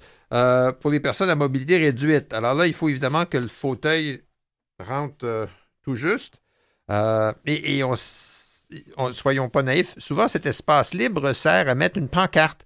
pour 0.81 0.91
les 0.91 0.99
personnes 0.99 1.29
à 1.29 1.35
mobilité 1.35 1.77
réduite. 1.77 2.33
Alors 2.33 2.53
là, 2.53 2.67
il 2.67 2.73
faut 2.73 2.89
évidemment 2.89 3.25
que 3.25 3.37
le 3.37 3.47
fauteuil 3.47 4.23
rentre 4.79 5.47
tout 5.83 5.95
juste. 5.95 6.41
et, 7.45 7.83
on, 7.83 7.95
soyons 9.11 9.49
pas 9.49 9.63
naïfs, 9.63 9.95
souvent 9.97 10.27
cet 10.27 10.45
espace 10.45 10.93
libre 10.93 11.33
sert 11.33 11.69
à 11.69 11.75
mettre 11.75 11.97
une 11.97 12.09
pancarte 12.09 12.65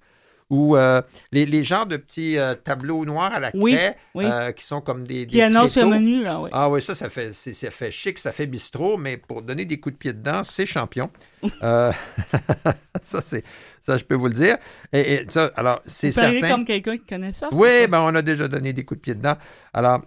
ou 0.50 0.76
euh, 0.76 1.02
les, 1.32 1.46
les, 1.46 1.64
genres 1.64 1.86
de 1.86 1.98
petits 1.98 2.38
euh, 2.38 2.56
tableaux 2.56 3.06
noirs 3.06 3.34
à 3.34 3.40
la 3.40 3.52
craie 3.52 3.96
euh, 4.16 4.52
qui 4.52 4.64
sont 4.66 4.82
comme 4.82 5.04
des, 5.04 5.26
des 5.26 5.28
Qui 5.28 5.42
annoncent 5.42 5.80
le 5.80 5.88
menu, 5.88 6.24
là, 6.24 6.40
oui. 6.40 6.50
Ah 6.52 6.70
oui, 6.70 6.82
ça, 6.82 6.96
ça 6.96 7.10
fait, 7.10 7.34
ça 7.34 7.72
fait 7.72 7.92
chic, 7.92 8.18
ça 8.18 8.32
fait 8.32 8.48
bistrot, 8.48 8.98
mais 8.98 9.18
pour 9.18 9.44
donner 9.44 9.66
des 9.66 9.80
coups 9.80 9.94
de 9.94 10.00
pied 10.00 10.14
dedans, 10.14 10.44
c'est 10.44 10.66
champion. 10.66 11.12
ça, 11.62 13.22
c'est, 13.22 13.44
ça, 13.80 13.96
je 13.96 14.04
peux 14.04 14.16
vous 14.16 14.28
le 14.28 14.34
dire. 14.34 14.58
Et, 14.92 15.26
ça, 15.30 15.52
alors, 15.56 15.82
c'est 15.86 16.12
certain. 16.12 16.50
comme 16.50 16.66
quelqu'un 16.66 16.98
qui 16.98 17.06
connaît 17.06 17.34
ça. 17.34 17.50
Oui, 17.52 17.86
ben, 17.88 18.02
on 18.02 18.16
a 18.16 18.24
déjà 18.24 18.48
donné 18.48 18.74
des 18.74 18.84
coups 18.84 19.00
de 19.00 19.04
pied 19.04 19.16
dedans. 19.16 19.36
Alors, 19.74 20.02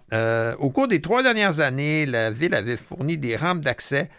au 0.59 0.69
cours 0.71 0.89
des 0.89 0.99
trois 0.99 1.23
dernières 1.23 1.61
années, 1.61 2.05
la 2.05 2.31
ville 2.31 2.53
avait 2.53 2.77
fourni 2.77 3.17
des 3.17 3.37
rampes 3.37 3.61
d'accès 3.61 4.09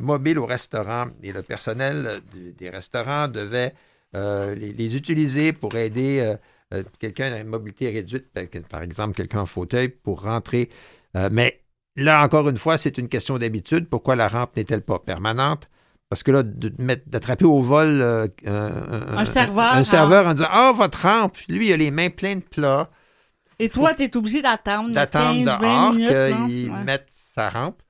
mobiles 0.00 0.38
au 0.38 0.46
restaurant 0.46 1.08
et 1.22 1.32
le 1.32 1.42
personnel 1.42 2.22
des 2.56 2.70
restaurants 2.70 3.28
devait 3.28 3.74
euh, 4.16 4.54
les, 4.56 4.96
utiliser 4.96 5.52
pour 5.52 5.76
aider 5.76 6.18
euh, 6.18 6.36
euh, 6.74 6.82
quelqu'un 6.98 7.32
à 7.32 7.38
une 7.38 7.46
mobilité 7.46 7.90
réduite, 7.90 8.26
ben, 8.34 8.48
par 8.68 8.82
exemple 8.82 9.14
quelqu'un 9.14 9.40
en 9.40 9.46
fauteuil, 9.46 9.88
pour 9.88 10.22
rentrer. 10.22 10.68
mais 11.30 11.60
là, 11.96 12.22
encore 12.24 12.48
une 12.48 12.58
fois, 12.58 12.76
c'est 12.76 12.98
une 12.98 13.08
question 13.08 13.38
d'habitude. 13.38 13.88
Pourquoi 13.88 14.16
la 14.16 14.28
rampe 14.28 14.56
n'est-elle 14.56 14.82
pas 14.82 14.98
permanente? 14.98 15.68
Parce 16.08 16.24
que 16.24 16.32
là, 16.32 16.42
d'attraper 16.42 17.44
au 17.44 17.60
vol 17.60 18.02
un, 18.44 19.24
serveur, 19.26 19.74
un, 19.74 19.84
serveur 19.84 20.26
en 20.26 20.34
disant 20.34 20.48
Ah, 20.50 20.72
votre 20.74 21.02
rampe, 21.02 21.36
lui, 21.48 21.68
il 21.68 21.72
a 21.72 21.76
les 21.76 21.92
mains 21.92 22.10
pleines 22.10 22.40
de 22.40 22.44
plats. 22.44 22.90
Et 23.60 23.68
toi, 23.68 23.94
tu 23.94 24.02
es 24.02 24.16
obligé 24.16 24.42
d'attendre. 24.42 24.90
D'attendre 24.90 25.44
dehors 25.44 25.92
qu'il 25.92 26.72
mette 26.84 27.06
sa 27.10 27.48
rampe. 27.48 27.80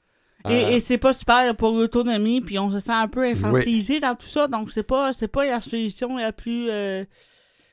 Et, 0.48 0.76
et 0.76 0.80
c'est 0.80 0.98
pas 0.98 1.12
super 1.12 1.54
pour 1.54 1.72
l'autonomie, 1.72 2.40
puis 2.40 2.58
on 2.58 2.70
se 2.70 2.78
sent 2.78 2.92
un 2.92 3.08
peu 3.08 3.24
infantilisé 3.24 4.00
dans 4.00 4.14
tout 4.14 4.26
ça, 4.26 4.46
donc 4.46 4.72
c'est 4.72 4.82
pas 4.82 5.12
c'est 5.12 5.28
pas 5.28 5.44
la 5.44 5.60
solution 5.60 6.16
la 6.16 6.32
plus 6.32 6.68
euh, 6.70 7.04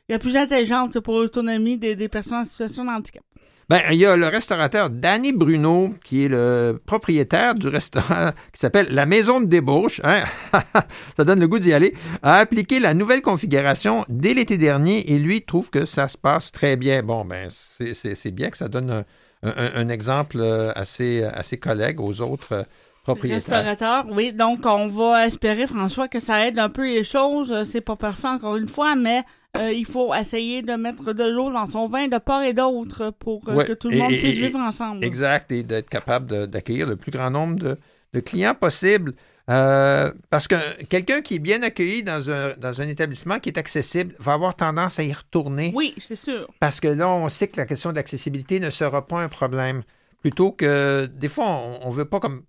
la 0.09 0.19
plus 0.19 0.35
intelligente 0.35 0.99
pour 0.99 1.19
l'autonomie 1.19 1.77
des, 1.77 1.95
des 1.95 2.09
personnes 2.09 2.39
en 2.39 2.43
situation 2.43 2.83
de 2.83 2.89
handicap. 2.89 3.23
Ben, 3.69 3.81
il 3.91 3.97
y 3.97 4.05
a 4.05 4.15
le 4.15 4.27
restaurateur 4.27 4.89
Danny 4.89 5.33
Bruno, 5.33 5.93
qui 6.01 6.23
est 6.23 6.29
le 6.29 6.79
propriétaire 6.85 7.53
du 7.53 7.67
restaurant 7.67 8.31
qui 8.53 8.61
s'appelle 8.61 8.87
La 8.91 9.05
Maison 9.05 9.41
de 9.41 9.45
débauche. 9.45 9.99
Hein? 10.05 10.23
ça 11.17 11.25
donne 11.25 11.41
le 11.41 11.49
goût 11.49 11.59
d'y 11.59 11.73
aller. 11.73 11.93
A 12.23 12.35
appliqué 12.35 12.79
la 12.79 12.93
nouvelle 12.93 13.21
configuration 13.21 14.05
dès 14.07 14.33
l'été 14.33 14.57
dernier 14.57 15.11
et 15.11 15.19
lui 15.19 15.41
trouve 15.41 15.69
que 15.69 15.85
ça 15.85 16.07
se 16.07 16.17
passe 16.17 16.53
très 16.53 16.77
bien. 16.77 17.03
Bon, 17.03 17.25
ben, 17.25 17.49
c'est 17.49 18.31
bien 18.31 18.49
que 18.49 18.57
ça 18.57 18.69
donne 18.69 19.03
un, 19.43 19.71
un, 19.75 19.89
exemple 19.89 20.37
euh, 20.39 20.71
à 20.75 20.85
ses, 20.85 21.23
à 21.23 21.43
ses, 21.43 21.57
collègues, 21.57 21.99
aux 21.99 22.21
autres 22.21 22.53
euh, 22.53 22.63
propriétaires. 23.03 23.63
Restaurateurs, 23.63 24.05
oui. 24.11 24.33
Donc, 24.33 24.65
on 24.65 24.87
va 24.87 25.27
espérer, 25.27 25.67
François, 25.67 26.07
que 26.07 26.19
ça 26.19 26.47
aide 26.47 26.59
un 26.59 26.69
peu 26.69 26.87
les 26.87 27.03
choses. 27.03 27.51
Euh, 27.51 27.63
c'est 27.63 27.81
pas 27.81 27.95
parfait, 27.95 28.27
encore 28.27 28.57
une 28.57 28.67
fois, 28.67 28.95
mais 28.95 29.23
il 29.59 29.85
faut 29.85 30.13
essayer 30.13 30.61
de 30.61 30.73
mettre 30.73 31.13
de 31.13 31.23
l'eau 31.23 31.51
dans 31.51 31.65
son 31.65 31.87
vin 31.87 32.07
de 32.07 32.19
part 32.19 32.43
et 32.43 32.53
d'autre 32.53 33.09
pour 33.17 33.43
que 33.43 33.73
tout 33.73 33.89
le 33.89 33.97
monde 33.97 34.11
puisse 34.11 34.37
vivre 34.37 34.59
ensemble. 34.59 35.03
Exact, 35.03 35.51
et 35.51 35.63
d'être 35.63 35.89
capable 35.89 36.45
d'accueillir 36.45 36.85
le 36.85 36.95
plus 36.95 37.09
grand 37.09 37.31
nombre 37.31 37.55
de, 37.55 37.77
de 38.13 38.19
clients 38.19 38.53
possible. 38.53 39.13
Euh, 39.49 40.11
parce 40.29 40.47
que 40.47 40.83
quelqu'un 40.85 41.21
qui 41.21 41.35
est 41.35 41.39
bien 41.39 41.63
accueilli 41.63 42.03
dans 42.03 42.29
un, 42.29 42.53
dans 42.57 42.81
un 42.81 42.87
établissement 42.87 43.39
qui 43.39 43.49
est 43.49 43.57
accessible 43.57 44.13
va 44.19 44.33
avoir 44.33 44.55
tendance 44.55 44.99
à 44.99 45.03
y 45.03 45.13
retourner. 45.13 45.71
Oui, 45.73 45.95
c'est 45.99 46.17
sûr. 46.17 46.49
Parce 46.59 46.81
que 46.81 46.89
là, 46.89 47.09
on 47.09 47.29
sait 47.29 47.47
que 47.47 47.57
la 47.57 47.65
question 47.65 47.91
de 47.91 47.95
l'accessibilité 47.95 48.59
ne 48.59 48.69
sera 48.69 49.07
pas 49.07 49.21
un 49.21 49.29
problème. 49.29 49.83
Plutôt 50.21 50.51
que 50.51 51.05
des 51.05 51.29
fois, 51.29 51.45
on 51.81 51.89
ne 51.89 51.95
veut 51.95 52.05
pas 52.05 52.19
comme. 52.19 52.43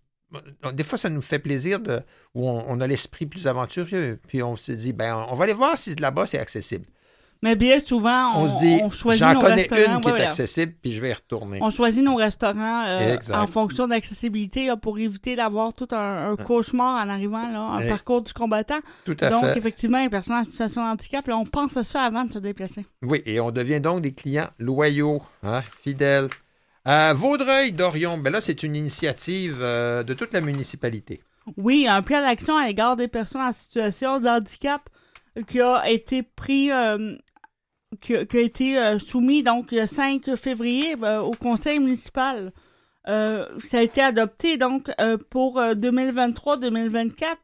Des 0.73 0.83
fois, 0.83 0.99
ça 0.99 1.09
nous 1.09 1.23
fait 1.23 1.39
plaisir 1.39 1.81
de, 1.81 2.01
où 2.35 2.49
on, 2.49 2.81
a 2.81 2.87
l'esprit 2.87 3.27
plus 3.27 3.47
aventureux. 3.47 4.19
Puis 4.27 4.43
on 4.43 4.57
se 4.57 4.73
dit, 4.73 4.93
ben, 4.93 5.27
on 5.31 5.35
va 5.35 5.45
aller 5.45 5.55
voir 5.55 5.79
si 5.79 5.95
là-bas 5.95 6.27
c'est 6.27 6.39
accessible. 6.39 6.87
Mais 7.41 7.55
bien 7.55 7.78
souvent, 7.78 8.36
on, 8.36 8.49
se 8.49 8.59
dit, 8.59 8.78
j'en 9.16 9.39
connais 9.39 9.68
une 9.70 10.01
qui 10.01 10.09
est 10.09 10.20
accessible, 10.20 10.72
puis 10.82 10.93
je 10.93 11.01
vais 11.01 11.11
y 11.11 11.12
retourner. 11.12 11.61
On 11.62 11.70
choisit 11.70 12.03
nos 12.03 12.16
restaurants 12.16 12.84
euh, 12.86 13.16
en 13.32 13.47
fonction 13.47 13.86
d'accessibilité 13.86 14.72
pour 14.82 14.99
éviter 14.99 15.36
d'avoir 15.36 15.72
tout 15.72 15.86
un, 15.93 16.34
cauchemar 16.36 17.05
en 17.05 17.09
arrivant, 17.09 17.49
là, 17.49 17.61
un 17.61 17.86
parcours 17.86 18.22
du 18.22 18.32
combattant. 18.32 18.78
Tout 19.05 19.16
à 19.20 19.30
donc, 19.30 19.45
fait. 19.45 19.59
effectivement, 19.59 20.03
les 20.03 20.09
personnes 20.09 20.36
en 20.36 20.45
situation 20.45 20.82
de 20.82 20.89
handicap, 20.89 21.28
on 21.28 21.45
pense 21.45 21.76
à 21.76 21.84
ça 21.84 22.03
avant 22.03 22.24
de 22.24 22.32
se 22.32 22.39
déplacer. 22.41 22.84
Oui, 23.03 23.22
et 23.24 23.39
on 23.39 23.53
devient 23.53 23.80
donc 23.80 24.03
des 24.03 24.12
clients 24.12 24.49
loyaux, 24.59 25.22
hein, 25.45 25.62
fidèles. 25.82 26.28
À 26.84 27.12
Vaudreuil-Dorion, 27.14 28.18
ben 28.18 28.32
là, 28.32 28.41
c'est 28.41 28.62
une 28.62 28.74
initiative 28.74 29.59
euh, 29.61 30.03
de 30.03 30.14
toute 30.14 30.32
la 30.32 30.41
municipalité. 30.41 31.20
oui, 31.57 31.86
un 31.89 32.03
plan 32.03 32.20
d'action 32.20 32.57
à 32.57 32.66
l'égard 32.66 32.97
des 32.97 33.09
personnes 33.09 33.43
en 33.43 33.53
situation 33.53 34.18
de 34.18 34.26
handicap 34.26 34.82
qui 35.47 35.61
a 35.61 35.89
été 35.89 36.22
pris, 36.22 36.70
qui, 38.01 38.15
a 38.15 38.40
été 38.40 38.98
soumis 38.98 39.43
donc 39.43 39.73
le 39.73 39.86
5 39.86 40.35
février 40.36 40.94
au 40.94 41.31
conseil 41.32 41.78
municipal. 41.78 42.52
ça 43.06 43.48
a 43.73 43.81
été 43.81 44.02
adopté 44.02 44.56
donc 44.56 44.90
pour 45.31 45.59
2023-2024 45.59 47.36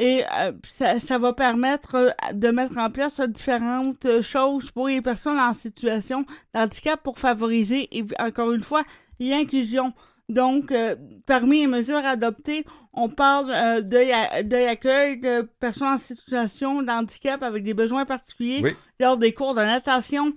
et 0.00 0.24
euh, 0.38 0.52
ça, 0.62 1.18
va 1.18 1.34
permettre 1.34 1.94
euh, 1.94 2.10
de 2.32 2.48
mettre 2.48 2.78
en 2.78 2.90
place 2.90 3.20
différentes 3.20 4.22
choses 4.22 4.70
pour 4.70 4.88
les 4.88 5.02
personnes 5.02 5.38
en 5.38 5.52
situation 5.52 6.24
d'handicap 6.54 7.02
pour 7.02 7.18
favoriser, 7.18 7.88
encore 8.18 8.52
une 8.52 8.62
fois, 8.62 8.82
l'inclusion. 9.18 9.92
Donc, 10.30 10.72
euh, 10.72 10.96
parmi 11.26 11.60
les 11.60 11.66
mesures 11.66 11.98
adoptées, 11.98 12.64
on 12.94 13.08
parle 13.08 13.48
de, 13.82 14.64
l'accueil 14.64 15.20
de 15.20 15.42
personnes 15.60 15.88
en 15.88 15.98
situation 15.98 16.82
d'handicap 16.82 17.42
avec 17.42 17.62
des 17.62 17.74
besoins 17.74 18.06
particuliers 18.06 18.74
lors 18.98 19.18
des 19.18 19.34
cours 19.34 19.54
de 19.54 19.60
natation, 19.60 20.32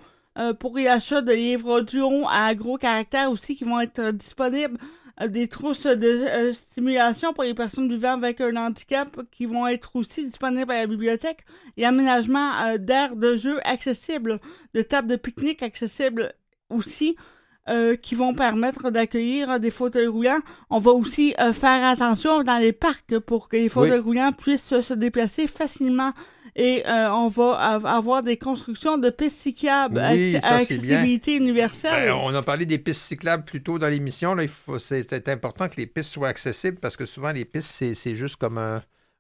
pour 0.60 0.78
l'achat 0.78 1.22
de 1.22 1.32
livres 1.32 1.80
audio 1.80 2.10
à 2.28 2.56
gros 2.56 2.78
caractère 2.78 3.30
aussi 3.30 3.56
qui 3.56 3.64
vont 3.64 3.80
être 3.80 4.12
disponibles 4.12 4.80
euh, 5.22 5.28
des 5.28 5.48
trousses 5.48 5.86
de 5.86 6.08
euh, 6.08 6.54
stimulation 6.54 7.34
pour 7.34 7.44
les 7.44 7.54
personnes 7.54 7.92
vivant 7.92 8.14
avec 8.14 8.42
un 8.42 8.56
handicap 8.56 9.22
qui 9.32 9.46
vont 9.46 9.68
être 9.68 9.96
aussi 9.96 10.26
disponibles 10.26 10.72
à 10.72 10.80
la 10.80 10.88
bibliothèque 10.88 11.46
et 11.78 11.86
aménagement 11.86 12.52
euh, 12.64 12.78
d'aires 12.80 13.16
de 13.16 13.36
jeu 13.36 13.60
accessibles, 13.64 14.40
de 14.74 14.82
tables 14.82 15.08
de 15.08 15.16
pique-nique 15.16 15.62
accessibles 15.62 16.34
aussi. 16.70 17.16
Qui 18.02 18.16
vont 18.16 18.34
permettre 18.34 18.90
d'accueillir 18.90 19.60
des 19.60 19.70
fauteuils 19.70 20.08
roulants. 20.08 20.42
On 20.70 20.80
va 20.80 20.92
aussi 20.92 21.34
faire 21.54 21.86
attention 21.86 22.44
dans 22.44 22.58
les 22.58 22.74
parcs 22.74 23.20
pour 23.20 23.48
que 23.48 23.56
les 23.56 23.70
fauteuils 23.70 24.00
roulants 24.00 24.34
puissent 24.34 24.82
se 24.82 24.94
déplacer 24.94 25.48
facilement 25.48 26.14
et 26.56 26.84
euh, 26.86 27.10
on 27.12 27.28
va 27.30 27.80
avoir 27.84 28.22
des 28.22 28.38
constructions 28.38 28.98
de 28.98 29.10
pistes 29.10 29.38
cyclables 29.38 29.98
à 29.98 30.10
accessibilité 30.10 31.36
universelle. 31.36 32.10
Ben, 32.10 32.20
on 32.22 32.34
a 32.34 32.44
parlé 32.44 32.66
des 32.66 32.78
pistes 32.78 33.02
cyclables 33.02 33.44
plus 33.44 33.64
tôt 33.64 33.80
dans 33.80 33.88
l'émission. 33.88 34.36
C'est 34.78 35.30
important 35.30 35.68
que 35.68 35.78
les 35.78 35.88
pistes 35.88 36.12
soient 36.12 36.28
accessibles 36.28 36.78
parce 36.80 36.96
que 36.96 37.06
souvent 37.06 37.32
les 37.32 37.46
pistes, 37.46 37.72
c'est 37.96 38.16
juste 38.16 38.36
comme 38.36 38.60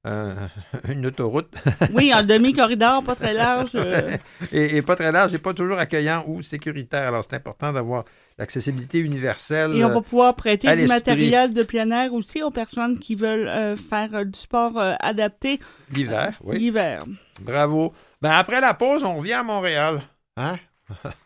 une 0.90 1.06
autoroute. 1.06 1.53
oui, 1.94 2.11
un 2.11 2.24
demi-corridor, 2.24 3.03
pas 3.03 3.15
très 3.15 3.34
large. 3.34 3.72
Euh. 3.76 4.18
et, 4.52 4.82
pas 4.82 4.95
très 4.95 5.11
large 5.11 5.34
et 5.34 5.40
pas 5.40 5.53
toujours 5.53 5.80
accueillant 5.80 6.24
ou 6.28 6.44
sécuritaire. 6.44 7.07
Alors, 7.07 7.24
c'est 7.24 7.36
important 7.36 7.74
d'avoir 7.74 8.03
l'accessibilité 8.38 9.00
universelle. 9.00 9.76
Et 9.76 9.84
on 9.84 9.90
va 9.90 10.02
pouvoir 10.02 10.36
prêter 10.36 10.76
du 10.76 10.86
matériel 10.88 11.54
de 11.54 11.64
plein 11.64 11.90
air 11.92 12.14
aussi 12.14 12.42
aux 12.42 12.52
personnes 12.52 13.00
qui 13.00 13.16
veulent 13.16 13.48
euh, 13.48 13.76
faire 13.76 14.26
du 14.26 14.40
sport 14.40 14.78
adapté. 15.00 15.60
L'hiver, 15.94 16.40
oui. 16.44 16.60
L'hiver. 16.60 17.06
Bravo. 17.42 17.94
Ben 18.22 18.32
après 18.32 18.62
la 18.62 18.74
pause, 18.74 19.04
on 19.04 19.18
revient 19.18 19.34
à 19.34 19.44
Montréal. 19.44 20.02
Hein? 20.38 20.58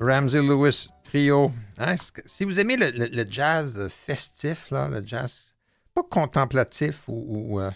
Ramsey 0.00 0.40
Lewis 0.40 0.88
Trio. 1.04 1.50
Hein, 1.78 1.96
si 2.24 2.44
vous 2.44 2.58
aimez 2.58 2.76
le, 2.76 3.24
jazz 3.28 3.88
festif, 3.88 4.70
là, 4.70 4.88
le 4.88 5.06
jazz 5.06 5.54
pas 5.94 6.02
contemplatif 6.02 7.04
ou, 7.08 7.60
euh, 7.60 7.70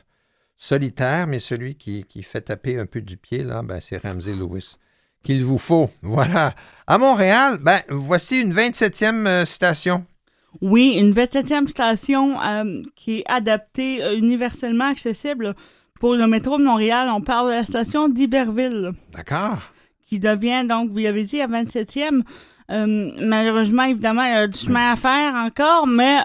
solitaire, 0.56 1.26
mais 1.26 1.38
celui 1.38 1.74
qui, 1.74 2.22
fait 2.22 2.40
taper 2.40 2.78
un 2.78 2.86
peu 2.86 3.02
du 3.02 3.16
pied, 3.18 3.42
là, 3.42 3.62
ben, 3.62 3.78
c'est 3.80 3.98
Ramsey 3.98 4.34
Lewis 4.34 4.76
qu'il 5.22 5.44
vous 5.44 5.58
faut. 5.58 5.88
Voilà. 6.02 6.54
À 6.86 6.96
Montréal, 6.98 7.58
ben, 7.60 7.80
voici 7.90 8.40
une 8.40 8.54
27e 8.54 9.26
euh, 9.26 9.44
station. 9.44 10.06
Oui, 10.60 10.96
une 10.96 11.12
27e 11.12 11.68
station 11.68 12.40
euh, 12.40 12.80
qui 12.94 13.18
est 13.18 13.24
adaptée, 13.26 14.16
universellement 14.16 14.88
accessible 14.88 15.54
pour 16.00 16.14
le 16.14 16.26
métro 16.26 16.58
de 16.58 16.64
Montréal. 16.64 17.08
On 17.12 17.20
parle 17.20 17.48
de 17.48 17.54
la 17.54 17.64
station 17.64 18.08
d'Iberville. 18.08 18.92
D'accord. 19.12 19.58
Qui 20.06 20.18
devient, 20.18 20.66
donc, 20.68 20.90
vous 20.90 20.98
l'avez 20.98 21.24
dit, 21.24 21.38
la 21.38 21.48
27e. 21.48 22.22
malheureusement, 22.68 23.84
évidemment, 23.84 24.24
il 24.24 24.30
y 24.30 24.34
a 24.34 24.46
du 24.46 24.58
chemin 24.58 24.92
à 24.92 24.96
faire 24.96 25.34
encore, 25.34 25.86
mais 25.86 26.18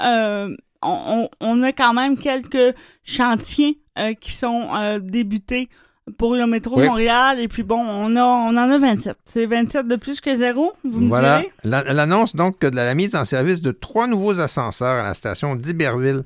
on, 0.82 1.64
a 1.64 1.72
quand 1.72 1.94
même 1.94 2.18
quelques 2.18 2.76
chantiers 3.04 3.80
euh, 3.98 4.14
qui 4.14 4.32
sont 4.32 4.70
euh, 4.76 5.00
débutés 5.00 5.70
pour 6.18 6.36
le 6.36 6.46
métro 6.48 6.80
Montréal. 6.80 7.40
Et 7.40 7.48
puis 7.48 7.64
bon, 7.64 7.80
on, 7.80 8.16
a, 8.16 8.24
on 8.24 8.50
en 8.50 8.58
a 8.58 8.78
27. 8.78 9.18
C'est 9.26 9.46
27 9.46 9.88
de 9.88 9.96
plus 9.96 10.22
que 10.22 10.36
zéro, 10.36 10.74
vous 10.84 11.02
me 11.02 11.08
voilà. 11.10 11.44
L'annonce 11.64 12.36
donc 12.36 12.60
de 12.62 12.76
la 12.76 12.94
mise 12.94 13.16
en 13.16 13.26
service 13.26 13.62
de 13.62 13.72
trois 13.72 14.08
nouveaux 14.08 14.40
ascenseurs 14.40 15.00
à 15.00 15.04
la 15.04 15.14
station 15.14 15.56
d'Iberville, 15.56 16.24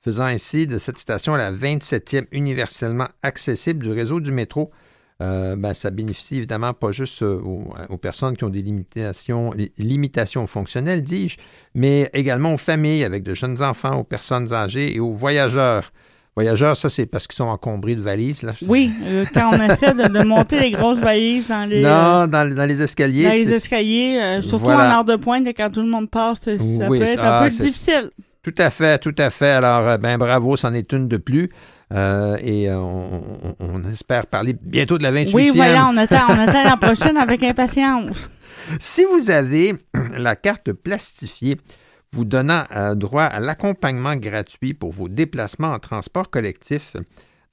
faisant 0.00 0.24
ainsi 0.24 0.66
de 0.66 0.78
cette 0.78 0.98
station 0.98 1.34
la 1.34 1.52
27e 1.52 2.26
universellement 2.32 3.08
accessible 3.22 3.84
du 3.84 3.92
réseau 3.92 4.20
du 4.20 4.32
métro. 4.32 4.70
Euh, 5.20 5.56
ben, 5.56 5.74
ça 5.74 5.90
bénéficie 5.90 6.36
évidemment 6.36 6.72
pas 6.72 6.92
juste 6.92 7.22
euh, 7.22 7.40
aux, 7.88 7.96
personnes 7.96 8.36
qui 8.36 8.44
ont 8.44 8.50
des 8.50 8.62
limitations, 8.62 9.52
limitations 9.76 10.46
fonctionnelles, 10.46 11.02
dis-je, 11.02 11.38
mais 11.74 12.08
également 12.14 12.54
aux 12.54 12.58
familles 12.58 13.02
avec 13.02 13.24
de 13.24 13.34
jeunes 13.34 13.60
enfants, 13.60 13.96
aux 13.96 14.04
personnes 14.04 14.52
âgées 14.52 14.94
et 14.94 15.00
aux 15.00 15.12
voyageurs. 15.12 15.90
Voyageurs, 16.36 16.76
ça, 16.76 16.88
c'est 16.88 17.06
parce 17.06 17.26
qu'ils 17.26 17.34
sont 17.34 17.48
encombrés 17.48 17.96
de 17.96 18.00
valises. 18.00 18.44
Là. 18.44 18.52
Oui, 18.62 18.92
euh, 19.02 19.24
quand 19.34 19.50
on 19.54 19.60
essaie 19.60 19.92
de, 19.92 20.22
monter 20.22 20.60
les 20.60 20.70
grosses 20.70 21.00
valises 21.00 21.48
dans 21.48 21.68
les... 21.68 21.80
Non, 21.80 22.28
dans, 22.28 22.68
les 22.68 22.80
escaliers. 22.80 23.24
Dans 23.24 23.32
les 23.32 23.50
escaliers, 23.50 24.38
surtout 24.40 24.66
en 24.66 24.78
heure 24.78 25.04
de 25.04 25.16
pointe, 25.16 25.48
quand 25.48 25.70
tout 25.70 25.82
le 25.82 25.90
monde 25.90 26.08
passe, 26.08 26.42
ça 26.42 26.86
peut 26.86 27.02
être 27.02 27.24
un 27.24 27.42
peu 27.42 27.50
difficile. 27.50 28.10
Tout 28.44 28.54
à 28.56 28.70
fait, 28.70 29.00
tout 29.00 29.14
à 29.18 29.30
fait. 29.30 29.50
Alors, 29.50 29.98
ben 29.98 30.16
bravo, 30.16 30.56
c'en 30.56 30.72
est 30.74 30.92
une 30.92 31.08
de 31.08 31.16
plus. 31.16 31.50
Euh, 31.92 32.36
et 32.42 32.68
euh, 32.68 32.78
on, 32.78 33.82
espère 33.90 34.26
parler 34.26 34.54
bientôt 34.60 34.98
de 34.98 35.02
la 35.02 35.12
28e. 35.12 35.34
Oui, 35.34 35.50
voilà, 35.54 35.88
on 35.88 35.96
attend, 35.96 36.26
on 36.28 36.38
attend 36.38 36.64
la 36.64 36.76
prochaine 36.76 37.16
avec 37.16 37.42
impatience. 37.42 38.28
Si 38.78 39.04
vous 39.04 39.30
avez 39.30 39.74
la 40.16 40.36
carte 40.36 40.72
plastifiée 40.72 41.58
vous 42.12 42.24
donnant 42.24 42.64
euh, 42.74 42.94
droit 42.94 43.24
à 43.24 43.40
l'accompagnement 43.40 44.16
gratuit 44.16 44.74
pour 44.74 44.92
vos 44.92 45.08
déplacements 45.08 45.72
en 45.72 45.78
transport 45.78 46.28
collectif 46.28 46.96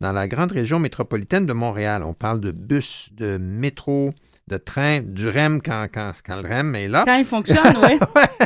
dans 0.02 0.12
la 0.12 0.28
grande 0.28 0.52
région 0.52 0.80
métropolitaine 0.80 1.46
de 1.46 1.54
Montréal, 1.54 2.04
on 2.04 2.14
parle 2.14 2.42
de 2.42 2.52
bus, 2.52 3.10
de 3.14 3.38
métro, 3.38 4.14
de 4.48 4.58
train, 4.58 5.00
du 5.00 5.28
REM 5.28 5.60
quand, 5.60 5.88
quand, 5.92 6.12
quand, 6.24 6.36
le 6.36 6.48
REM 6.48 6.76
est 6.76 6.88
là. 6.88 7.04
Quand 7.06 7.16
il 7.16 7.26
fonctionne, 7.26 7.76
oui. 7.82 7.98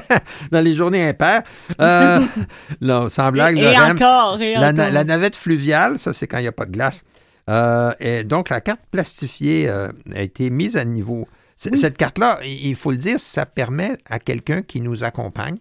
Dans 0.51 0.61
les 0.61 0.73
journées 0.73 1.05
impaires. 1.09 1.43
Euh, 1.81 2.21
là, 2.79 3.09
sans 3.09 3.31
blague, 3.31 3.57
et, 3.57 3.77
encore, 3.77 4.37
la, 4.37 4.71
navette 5.03 5.35
fluviale, 5.35 5.99
ça 5.99 6.13
c'est 6.13 6.25
quand 6.25 6.37
il 6.37 6.43
n'y 6.43 6.47
a 6.47 6.53
pas 6.53 6.65
de 6.65 6.71
glace. 6.71 7.03
Euh, 7.49 7.91
et 7.99 8.23
donc 8.23 8.49
la 8.49 8.61
carte 8.61 8.79
plastifiée 8.91 9.67
euh, 9.67 9.89
a 10.15 10.21
été 10.21 10.49
mise 10.49 10.77
à 10.77 10.85
niveau. 10.85 11.27
Cette 11.57 11.97
carte-là, 11.97 12.39
il 12.45 12.75
faut 12.75 12.91
le 12.91 12.97
dire, 12.97 13.19
ça 13.19 13.45
permet 13.45 13.97
à 14.09 14.19
quelqu'un 14.19 14.61
qui 14.61 14.79
nous 14.79 15.03
accompagne 15.03 15.57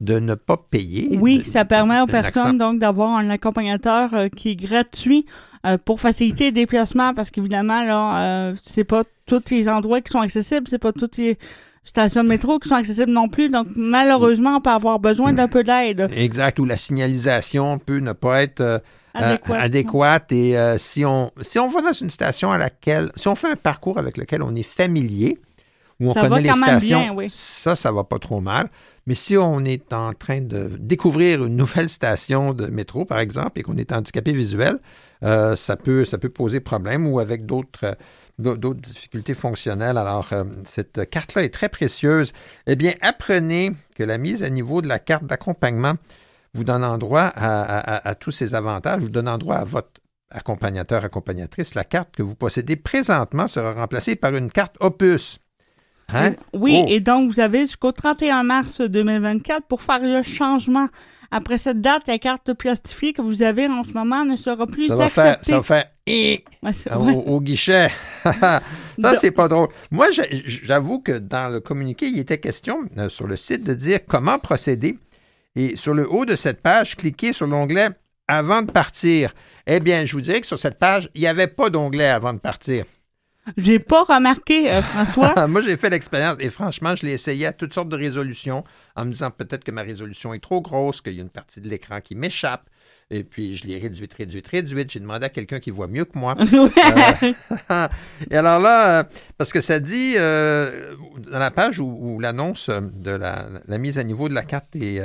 de 0.00 0.18
ne 0.18 0.34
pas 0.34 0.56
payer. 0.56 1.10
Oui, 1.20 1.44
ça 1.44 1.66
permet 1.66 2.00
aux 2.00 2.06
personnes 2.06 2.56
donc 2.56 2.78
d'avoir 2.78 3.10
un 3.10 3.28
accompagnateur 3.28 4.30
qui 4.34 4.52
est 4.52 4.56
gratuit 4.56 5.26
pour 5.84 6.00
faciliter 6.00 6.44
les 6.44 6.52
déplacements 6.52 7.12
parce 7.12 7.30
qu'évidemment 7.30 7.84
là, 7.84 8.54
c'est 8.56 8.84
pas 8.84 9.02
tous 9.26 9.50
les 9.50 9.68
endroits 9.68 10.00
qui 10.00 10.12
sont 10.12 10.20
accessibles, 10.20 10.68
c'est 10.68 10.78
pas 10.78 10.92
toutes 10.92 11.16
les 11.16 11.38
stations 11.84 12.24
de 12.24 12.28
métro 12.28 12.58
qui 12.58 12.68
sont 12.68 12.74
accessibles 12.74 13.12
non 13.12 13.28
plus. 13.28 13.50
Donc, 13.50 13.68
malheureusement, 13.76 14.56
on 14.56 14.60
peut 14.60 14.70
avoir 14.70 14.98
besoin 14.98 15.32
d'un 15.32 15.48
peu 15.48 15.62
d'aide. 15.62 16.10
Exact, 16.14 16.58
où 16.58 16.64
la 16.64 16.76
signalisation 16.76 17.78
peut 17.78 17.98
ne 17.98 18.12
pas 18.12 18.42
être 18.42 18.60
euh, 18.60 18.78
euh, 19.16 19.36
adéquate. 19.50 20.32
Et 20.32 20.58
euh, 20.58 20.78
si, 20.78 21.04
on, 21.04 21.30
si 21.40 21.58
on 21.58 21.68
va 21.68 21.82
dans 21.82 21.92
une 21.92 22.10
station 22.10 22.50
à 22.50 22.58
laquelle, 22.58 23.10
si 23.16 23.28
on 23.28 23.34
fait 23.34 23.50
un 23.50 23.56
parcours 23.56 23.98
avec 23.98 24.16
lequel 24.16 24.42
on 24.42 24.54
est 24.54 24.62
familier, 24.62 25.38
où 26.00 26.10
on 26.10 26.14
connaît 26.14 26.40
les 26.40 26.52
stations, 26.52 27.16
ça, 27.28 27.76
ça 27.76 27.92
va 27.92 28.02
pas 28.02 28.18
trop 28.18 28.40
mal. 28.40 28.68
Mais 29.06 29.14
si 29.14 29.36
on 29.36 29.60
est 29.60 29.92
en 29.92 30.12
train 30.12 30.40
de 30.40 30.72
découvrir 30.80 31.44
une 31.44 31.54
nouvelle 31.54 31.88
station 31.88 32.52
de 32.52 32.66
métro, 32.66 33.04
par 33.04 33.20
exemple, 33.20 33.60
et 33.60 33.62
qu'on 33.62 33.76
est 33.76 33.92
handicapé 33.92 34.32
visuel, 34.32 34.78
ça, 35.22 35.76
peut, 35.76 36.04
ça 36.04 36.18
peut 36.18 36.30
poser 36.30 36.58
problème 36.58 37.06
ou 37.06 37.20
avec 37.20 37.46
d'autres 37.46 37.96
d'autres 38.38 38.80
difficultés 38.80 39.34
fonctionnelles. 39.34 39.96
Alors, 39.96 40.28
euh, 40.32 40.44
cette 40.64 41.08
carte-là 41.08 41.44
est 41.44 41.52
très 41.52 41.68
précieuse. 41.68 42.32
Eh 42.66 42.76
bien, 42.76 42.94
apprenez 43.00 43.70
que 43.94 44.02
la 44.02 44.18
mise 44.18 44.42
à 44.42 44.50
niveau 44.50 44.82
de 44.82 44.88
la 44.88 44.98
carte 44.98 45.24
d'accompagnement 45.24 45.94
vous 46.54 46.64
donne 46.64 46.98
droit 46.98 47.32
à, 47.34 48.14
tous 48.14 48.30
ces 48.30 48.54
avantages, 48.54 49.02
vous 49.02 49.08
donne 49.08 49.36
droit 49.38 49.56
à 49.56 49.64
votre 49.64 50.00
accompagnateur, 50.30 51.04
accompagnatrice. 51.04 51.74
La 51.74 51.84
carte 51.84 52.14
que 52.14 52.22
vous 52.22 52.36
possédez 52.36 52.76
présentement 52.76 53.48
sera 53.48 53.72
remplacée 53.72 54.14
par 54.14 54.34
une 54.34 54.50
carte 54.50 54.76
Opus. 54.80 55.40
Hein? 56.12 56.32
Oui, 56.52 56.82
oh. 56.82 56.86
et 56.88 57.00
donc 57.00 57.30
vous 57.30 57.40
avez 57.40 57.60
jusqu'au 57.60 57.92
31 57.92 58.42
mars 58.42 58.80
2024 58.80 59.66
pour 59.66 59.82
faire 59.82 60.00
le 60.00 60.22
changement. 60.22 60.88
Après 61.30 61.58
cette 61.58 61.80
date, 61.80 62.06
la 62.06 62.18
carte 62.18 62.52
plastifiée 62.52 63.12
que 63.12 63.22
vous 63.22 63.42
avez 63.42 63.66
en 63.66 63.82
ce 63.82 63.92
moment 63.92 64.24
ne 64.24 64.36
sera 64.36 64.66
plus 64.66 64.88
ça 64.88 65.04
acceptée. 65.04 65.20
Va 65.20 65.36
faire, 65.36 65.38
ça 65.44 65.56
va 65.56 65.62
faire 65.62 65.90
au, 67.26 67.40
guichet. 67.40 67.90
ça, 68.24 68.60
c'est 69.14 69.30
pas 69.30 69.48
drôle. 69.48 69.68
Moi, 69.90 70.08
j'avoue 70.46 71.00
que 71.00 71.18
dans 71.18 71.52
le 71.52 71.60
communiqué, 71.60 72.06
il 72.06 72.18
était 72.18 72.38
question 72.38 72.84
euh, 72.98 73.08
sur 73.08 73.26
le 73.26 73.36
site 73.36 73.64
de 73.64 73.74
dire 73.74 74.00
comment 74.06 74.38
procéder. 74.38 74.98
Et 75.56 75.76
sur 75.76 75.94
le 75.94 76.08
haut 76.10 76.24
de 76.24 76.36
cette 76.36 76.62
page, 76.62 76.96
cliquez 76.96 77.32
sur 77.32 77.46
l'onglet 77.46 77.88
Avant 78.28 78.62
de 78.62 78.70
partir. 78.70 79.34
Eh 79.66 79.80
bien, 79.80 80.04
je 80.04 80.14
vous 80.14 80.20
dirais 80.20 80.40
que 80.40 80.46
sur 80.46 80.58
cette 80.58 80.78
page, 80.78 81.10
il 81.14 81.22
n'y 81.22 81.26
avait 81.26 81.46
pas 81.48 81.70
d'onglet 81.70 82.08
avant 82.08 82.34
de 82.34 82.38
partir. 82.38 82.84
J'ai 83.56 83.78
pas 83.78 84.04
remarqué, 84.04 84.70
euh, 84.70 84.82
François. 84.82 85.46
Moi, 85.48 85.60
j'ai 85.60 85.76
fait 85.76 85.90
l'expérience 85.90 86.36
et 86.40 86.48
franchement, 86.48 86.96
je 86.96 87.04
l'ai 87.04 87.12
essayé 87.12 87.46
à 87.46 87.52
toutes 87.52 87.74
sortes 87.74 87.88
de 87.88 87.96
résolutions 87.96 88.64
en 88.96 89.04
me 89.04 89.12
disant 89.12 89.30
peut-être 89.30 89.64
que 89.64 89.70
ma 89.70 89.82
résolution 89.82 90.32
est 90.32 90.42
trop 90.42 90.60
grosse, 90.60 91.00
qu'il 91.00 91.14
y 91.14 91.18
a 91.18 91.22
une 91.22 91.30
partie 91.30 91.60
de 91.60 91.68
l'écran 91.68 92.00
qui 92.00 92.14
m'échappe. 92.14 92.68
Et 93.10 93.22
puis, 93.22 93.54
je 93.54 93.66
l'ai 93.66 93.78
réduite, 93.78 94.14
réduite, 94.14 94.48
réduite. 94.48 94.90
J'ai 94.90 95.00
demandé 95.00 95.26
à 95.26 95.28
quelqu'un 95.28 95.60
qui 95.60 95.70
voit 95.70 95.88
mieux 95.88 96.04
que 96.04 96.18
moi. 96.18 96.36
Euh, 97.70 97.88
et 98.30 98.36
alors 98.36 98.58
là, 98.58 99.00
euh, 99.00 99.04
parce 99.38 99.52
que 99.52 99.60
ça 99.60 99.78
dit, 99.78 100.14
dans 100.14 101.38
la 101.38 101.50
page 101.50 101.78
où, 101.78 102.18
l'annonce 102.20 102.68
de 102.68 103.10
la, 103.10 103.78
mise 103.78 103.98
à 103.98 104.04
niveau 104.04 104.28
de 104.28 104.34
la 104.34 104.42
carte 104.42 104.74
est, 104.76 105.00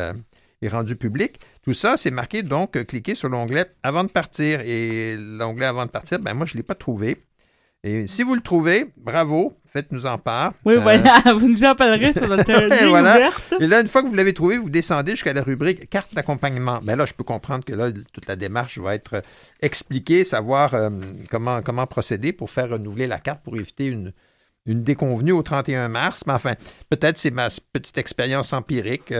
est 0.61 0.67
rendue 0.67 0.95
publique, 0.95 1.39
tout 1.63 1.73
ça, 1.73 1.97
c'est 1.97 2.11
marqué 2.11 2.43
donc, 2.43 2.83
cliquez 2.85 3.15
sur 3.15 3.29
l'onglet 3.29 3.65
avant 3.83 4.03
de 4.03 4.09
partir. 4.09 4.61
Et 4.61 5.15
l'onglet 5.17 5.65
avant 5.65 5.85
de 5.85 5.91
partir, 5.91 6.19
ben 6.19 6.33
moi, 6.33 6.45
je 6.45 6.53
ne 6.53 6.57
l'ai 6.57 6.63
pas 6.63 6.75
trouvé. 6.75 7.17
Et 7.83 8.07
si 8.07 8.23
vous 8.23 8.35
le 8.35 8.41
trouvez, 8.41 8.91
bravo, 8.97 9.57
faites-nous 9.65 10.05
en 10.05 10.17
part. 10.17 10.51
Oui, 10.65 10.75
euh, 10.75 10.79
voilà, 10.81 11.23
vous 11.37 11.47
nous 11.47 11.63
en 11.63 11.75
parlerez 11.75 12.11
sur 12.11 12.27
notre 12.27 12.51
ligne 12.51 12.89
voilà. 12.89 13.29
Et 13.61 13.67
là, 13.67 13.79
une 13.79 13.87
fois 13.87 14.03
que 14.03 14.07
vous 14.07 14.15
l'avez 14.15 14.33
trouvé, 14.33 14.57
vous 14.57 14.69
descendez 14.69 15.11
jusqu'à 15.11 15.31
la 15.31 15.41
rubrique 15.41 15.89
carte 15.89 16.13
d'accompagnement. 16.13 16.79
Ben 16.83 16.97
là, 16.97 17.05
je 17.05 17.13
peux 17.13 17.23
comprendre 17.23 17.63
que 17.63 17.73
là, 17.73 17.89
toute 18.11 18.27
la 18.27 18.35
démarche 18.35 18.77
va 18.79 18.95
être 18.95 19.21
expliquée, 19.61 20.25
savoir 20.25 20.73
euh, 20.73 20.89
comment, 21.29 21.61
comment 21.61 21.87
procéder 21.87 22.33
pour 22.33 22.49
faire 22.49 22.69
renouveler 22.69 23.07
la 23.07 23.19
carte 23.19 23.41
pour 23.43 23.55
éviter 23.55 23.85
une, 23.85 24.11
une 24.65 24.83
déconvenue 24.83 25.31
au 25.31 25.41
31 25.41 25.87
mars. 25.87 26.23
Mais 26.27 26.33
enfin, 26.33 26.55
peut-être 26.89 27.17
c'est 27.17 27.31
ma 27.31 27.47
petite 27.71 27.97
expérience 27.97 28.51
empirique. 28.51 29.13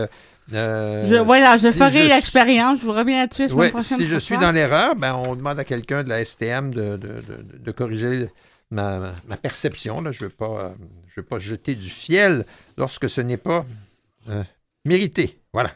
Euh, 0.52 1.08
je, 1.08 1.16
voilà, 1.16 1.56
je 1.56 1.70
ferai 1.70 2.08
l'expérience, 2.08 2.80
je 2.80 2.84
vous 2.84 2.92
reviens 2.92 3.20
là-dessus 3.20 3.48
Si 3.80 4.04
je 4.04 4.18
suis 4.18 4.36
dans 4.36 4.52
l'erreur, 4.52 4.96
ben, 4.96 5.14
on 5.14 5.34
demande 5.34 5.58
à 5.58 5.64
quelqu'un 5.64 6.02
de 6.02 6.10
la 6.10 6.22
STM 6.22 6.74
de, 6.74 6.98
de, 6.98 7.22
de 7.58 7.72
corriger 7.72 8.28
ma, 8.70 9.14
perception. 9.42 10.00
Là. 10.00 10.12
Je 10.12 10.24
ne 10.24 10.28
veux, 10.28 10.34
pas, 10.34 10.74
je 11.08 11.20
veux 11.20 11.26
pas 11.26 11.38
jeter 11.38 11.74
du 11.74 11.90
fiel 11.90 12.44
lorsque 12.76 13.08
ce 13.08 13.20
n'est 13.20 13.36
pas 13.36 13.64
euh, 14.28 14.44
mérité. 14.84 15.38
Voilà. 15.52 15.72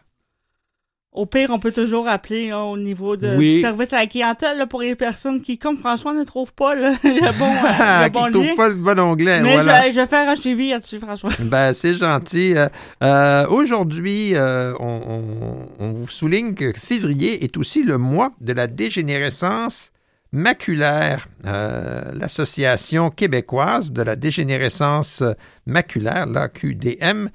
Au 1.13 1.27
pire, 1.27 1.51
on 1.51 1.61
peut 1.61 1.71
toujours 1.71 2.09
appeler 2.09 2.51
hein, 2.51 2.63
au 2.63 2.77
niveau 2.77 3.17
de, 3.17 3.37
du 3.37 3.61
service 3.61 3.93
à 3.93 4.01
la 4.01 4.07
clientèle 4.09 4.67
pour 4.67 4.81
les 4.81 4.97
personnes 4.97 5.43
qui, 5.43 5.59
comme 5.59 5.77
François, 5.77 6.13
ne 6.13 6.25
trouvent 6.25 6.55
pas 6.55 6.75
le, 6.75 6.91
bon, 7.39 7.53
euh, 7.53 8.05
le 8.05 8.11
bon 8.11 8.25
qui 8.25 8.33
trouvent 8.33 8.57
pas 8.57 8.69
le 8.69 8.75
bon 8.75 8.99
onglet. 8.99 9.41
Mais 9.41 9.55
voilà. 9.55 9.87
je, 9.87 9.93
je, 9.93 10.01
vais 10.01 10.07
faire 10.09 10.29
un 10.29 10.35
suivi 10.35 10.71
là-dessus, 10.71 10.99
François. 10.99 11.31
Ben, 11.41 11.73
c'est 11.73 11.95
gentil. 11.95 12.55
Euh, 13.03 13.47
aujourd'hui, 13.47 14.35
on, 14.37 15.63
on, 15.79 15.93
vous 15.93 16.09
souligne 16.09 16.55
que 16.55 16.73
février 16.73 17.45
est 17.45 17.57
aussi 17.57 17.85
le 17.85 17.97
mois 17.97 18.33
de 18.41 18.53
la 18.53 18.67
dégénérescence 18.67 19.93
maculaire. 20.35 21.29
L'Association 21.45 23.09
québécoise 23.09 23.93
de 23.93 24.03
la 24.03 24.17
dégénérescence 24.17 25.23
maculaire, 25.65 26.27
l'AQDM, 26.27 27.29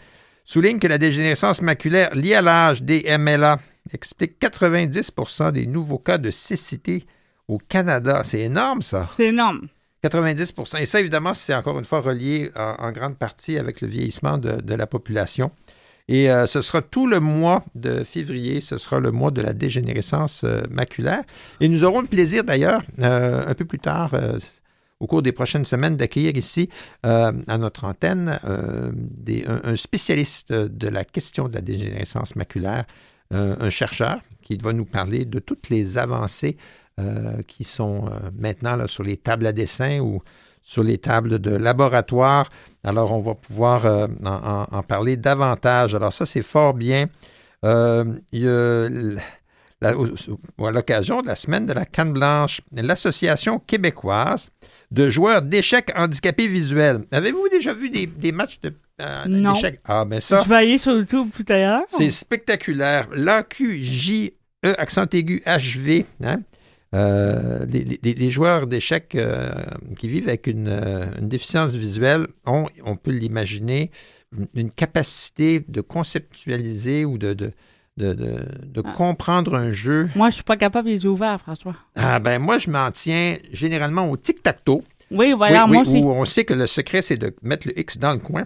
souligne 0.46 0.80
que 0.80 0.88
la 0.88 0.98
dégénérescence 0.98 1.62
maculaire 1.62 2.14
liée 2.14 2.36
à 2.36 2.42
l'âge 2.42 2.84
DMLA 2.84 3.58
explique 3.94 4.40
90% 4.42 5.52
des 5.52 5.66
nouveaux 5.66 6.00
cas 6.00 6.18
de 6.18 6.32
cécité 6.32 7.06
au 7.48 7.58
Canada. 7.58 8.22
C'est 8.24 8.42
énorme, 8.42 8.82
ça. 8.82 9.10
C'est 9.16 9.28
énorme. 9.28 9.68
90% 10.04 10.80
Et 10.80 10.86
ça, 10.86 11.00
évidemment, 11.00 11.34
c'est 11.34 11.54
encore 11.54 11.78
une 11.78 11.86
fois 11.86 12.00
relié 12.00 12.52
en, 12.56 12.92
grande 12.92 13.18
partie 13.18 13.58
avec 13.58 13.82
le 13.82 13.88
vieillissement 13.88 14.38
de, 14.38 14.74
la 14.74 14.88
population. 14.88 15.52
Et 16.10 16.32
euh, 16.32 16.48
ce 16.48 16.62
sera 16.62 16.82
tout 16.82 17.06
le 17.06 17.20
mois 17.20 17.64
de 17.76 18.04
février, 18.04 18.62
ce 18.62 18.80
sera 18.80 19.00
le 19.00 19.12
mois 19.12 19.30
de 19.30 19.44
la 19.44 19.54
dégénérescence 19.54 20.44
euh, 20.44 20.64
maculaire. 20.72 21.22
Et 21.62 21.70
nous 21.70 21.84
aurons 21.84 22.02
le 22.02 22.08
plaisir 22.08 22.44
d'ailleurs, 22.44 22.82
euh, 22.98 23.46
un 23.48 23.54
peu 23.54 23.64
plus 23.64 23.78
tard, 23.78 24.16
au 25.00 25.06
cours 25.06 25.22
des 25.22 25.32
prochaines 25.32 25.66
semaines 25.66 25.98
d'accueillir 25.98 26.36
ici 26.36 26.70
à 27.04 27.32
notre 27.58 27.86
antenne 27.86 28.40
un, 28.44 29.76
spécialiste 29.76 30.52
de 30.52 30.88
la 30.88 31.06
question 31.06 31.48
de 31.48 31.56
la 31.56 31.62
dégénérescence 31.62 32.36
maculaire, 32.36 32.86
un 33.32 33.70
chercheur 33.70 34.20
qui 34.42 34.58
va 34.58 34.74
nous 34.74 34.86
parler 34.86 35.26
de 35.26 35.40
toutes 35.40 35.70
les 35.70 35.98
avancées 35.98 36.58
qui 37.48 37.64
sont 37.64 38.10
maintenant 38.38 38.88
sur 38.88 39.04
les 39.04 39.16
tables 39.16 39.46
à 39.46 39.54
dessin 39.54 40.00
ou 40.00 40.22
sur 40.70 40.84
les 40.84 40.98
tables 41.00 41.40
de 41.40 41.52
laboratoire. 41.52 42.50
Alors, 42.84 43.12
on 43.12 43.20
va 43.20 43.34
pouvoir 43.34 43.86
en, 43.86 44.66
en, 44.72 44.84
parler 44.84 45.18
davantage. 45.18 45.96
Alors, 45.96 46.14
ça, 46.14 46.26
c'est 46.26 46.44
fort 46.44 46.74
bien. 46.74 47.08
il 47.64 48.20
y 48.32 48.48
a 48.48 48.88
à 49.88 50.72
l'occasion 50.72 51.22
de 51.22 51.28
la 51.28 51.36
semaine 51.36 51.66
de 51.66 51.74
la 51.74 51.86
canne 51.86 52.14
blanche, 52.14 52.62
l'Association 52.72 53.60
québécoise 53.60 54.50
de 54.92 55.10
joueurs 55.10 55.42
d'échecs 55.42 55.92
handicapés 55.96 56.48
visuels. 56.48 57.06
Avez-vous 57.12 57.48
déjà 57.50 57.74
vu 57.74 57.90
des, 57.90 58.32
matchs 58.32 58.60
de, 58.62 58.74
euh, 59.02 59.26
non. 59.28 59.54
Ah, 59.86 60.06
ben 60.06 60.20
ça. 60.20 60.42
Je 60.44 60.50
vais 60.50 60.56
aller 60.56 60.78
sur 60.78 60.94
YouTube 60.94 61.30
tout 61.36 61.46
à 61.52 61.58
l'heure. 61.58 61.84
C'est 61.90 62.12
spectaculaire. 62.12 63.08
L'AQJE, 63.14 64.32
accent 64.64 65.06
aigu 65.14 65.42
HV, 65.46 66.06
hein? 66.24 66.42
Euh, 66.96 67.66
les, 67.68 68.30
joueurs 68.32 68.66
d'échecs 68.66 69.14
euh, 69.14 69.52
qui 69.98 70.08
vivent 70.08 70.28
avec 70.28 70.48
une, 70.48 71.12
déficience 71.22 71.74
visuelle 71.74 72.28
ont, 72.46 72.68
on 72.84 72.96
peut 72.96 73.12
l'imaginer, 73.12 73.92
une, 74.56 74.72
capacité 74.72 75.64
de 75.68 75.82
conceptualiser 75.82 77.06
ou 77.06 77.18
de 77.18 77.52
de, 78.00 78.82
ah. 78.84 78.94
comprendre 78.94 79.56
un 79.56 79.72
jeu. 79.72 80.10
Moi, 80.16 80.30
je 80.30 80.36
suis 80.36 80.44
pas 80.44 80.58
capable 80.58 80.90
les 80.90 81.06
ouvrir, 81.06 81.40
François. 81.40 81.76
Ah 81.96 82.20
ben 82.20 82.40
moi, 82.40 82.58
je 82.58 82.70
m'en 82.70 82.90
tiens 82.92 83.38
généralement 83.52 84.10
au 84.10 84.18
tic-tac-toe. 84.18 84.82
Oui, 85.12 85.34
voilà, 85.34 85.68
moi 85.68 85.82
aussi. 85.82 86.00
Où 86.02 86.12
on 86.12 86.26
sait 86.26 86.46
que 86.46 86.54
le 86.54 86.68
secret, 86.68 87.02
c'est 87.02 87.18
de 87.18 87.36
mettre 87.42 87.68
le 87.68 87.78
X 87.80 87.98
dans 87.98 88.14
le 88.14 88.20
coin. 88.20 88.44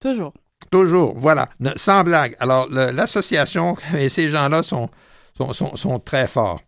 Toujours. 0.00 0.32
Toujours, 0.70 1.14
voilà. 1.16 1.48
Sans 1.76 2.04
blague. 2.04 2.36
Alors, 2.38 2.68
l'association 2.70 3.76
et 3.96 4.08
ces 4.08 4.28
gens-là 4.28 4.62
sont, 4.62 4.88
sont, 5.52 5.98
très 5.98 6.26
forts. 6.26 6.60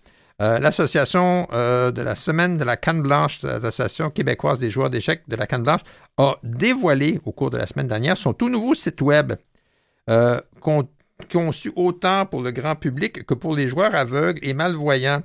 Euh, 0.43 0.59
l'association 0.59 1.47
euh, 1.53 1.93
de 1.93 2.03
la 2.03 2.17
semaine 2.17 2.59
de 2.59 2.65
la 2.65 2.77
canne 2.77 3.01
blanche, 3.01 3.43
l'association 3.45 4.11
québécoise 4.11 4.59
des 4.59 4.71
joueurs 4.71 4.91
d'échecs 4.91 5.23
de 5.29 5.37
la 5.37 5.47
canne 5.47 5.63
blanche, 5.63 5.83
a 6.17 6.35
dévoilé 6.43 7.21
au 7.25 7.31
cours 7.31 7.51
de 7.51 7.59
la 7.59 7.67
semaine 7.67 7.87
dernière 7.87 8.17
son 8.17 8.33
tout 8.33 8.49
nouveau 8.49 8.75
site 8.75 9.01
web 9.03 9.35
euh, 10.11 10.41
conçu 11.31 11.73
autant 11.77 12.27
pour 12.27 12.43
le 12.43 12.51
grand 12.51 12.75
public 12.75 13.25
que 13.25 13.35
pour 13.35 13.55
les 13.55 13.69
joueurs 13.69 13.95
aveugles 13.95 14.41
et 14.43 14.53
malvoyants. 14.53 15.23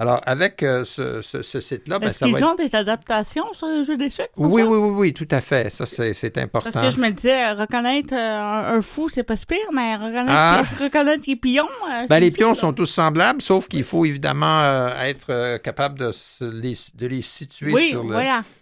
Alors, 0.00 0.22
avec 0.24 0.62
euh, 0.62 0.86
ce, 0.86 1.42
site-là, 1.42 1.98
ben, 1.98 2.08
Est-ce 2.08 2.24
qu'ils 2.24 2.42
ont 2.42 2.54
des 2.54 2.74
adaptations 2.74 3.44
sur 3.52 3.66
le 3.66 3.84
jeu 3.84 3.98
d'échecs? 3.98 4.30
Oui, 4.38 4.62
oui, 4.62 4.78
oui, 4.78 4.94
oui, 4.96 5.12
tout 5.12 5.28
à 5.30 5.42
fait. 5.42 5.68
Ça, 5.68 5.84
c'est 5.84 6.38
important. 6.38 6.70
Parce 6.72 6.86
que 6.86 6.90
je 6.90 7.02
me 7.02 7.10
disais, 7.10 7.52
reconnaître 7.52 8.14
euh, 8.14 8.76
un, 8.78 8.80
fou, 8.80 9.10
c'est 9.10 9.24
pas 9.24 9.36
si 9.36 9.44
pire, 9.44 9.58
mais 9.74 9.96
reconnaître, 9.96 10.30
ah. 10.30 10.62
reconnaître 10.80 11.24
les 11.26 11.36
pions. 11.36 11.68
Euh, 11.92 12.06
ben, 12.08 12.18
les 12.18 12.30
pions 12.30 12.54
sont 12.54 12.72
tous 12.72 12.86
semblables, 12.86 13.42
sauf 13.42 13.68
qu'il 13.68 13.84
faut 13.84 14.06
évidemment 14.06 14.88
être 15.04 15.58
capable 15.58 15.98
de, 15.98 16.12
les, 16.50 16.74
de 16.94 17.06
les 17.06 17.20
situer 17.20 17.90
sur 17.90 18.02
le, 18.02 18.16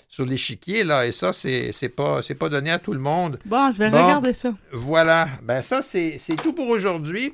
sur 0.09 0.25
l'échiquier, 0.25 0.83
là. 0.83 1.07
Et 1.07 1.13
ça, 1.13 1.33
c'est, 1.33 1.71
c'est 1.71 1.91
pas, 1.91 2.21
c'est 2.21 2.35
pas 2.35 2.49
donné 2.49 2.73
à 2.73 2.81
tout 2.81 2.93
le 2.93 2.99
monde. 2.99 3.39
Bon, 3.45 3.71
je 3.71 3.79
vais 3.79 3.91
regarder 3.91 4.33
ça. 4.33 4.51
Voilà. 4.73 5.29
Ben, 5.45 5.63
ça, 5.63 5.83
c'est, 5.83 6.19
tout 6.43 6.53
pour 6.53 6.69
aujourd'hui. 6.69 7.33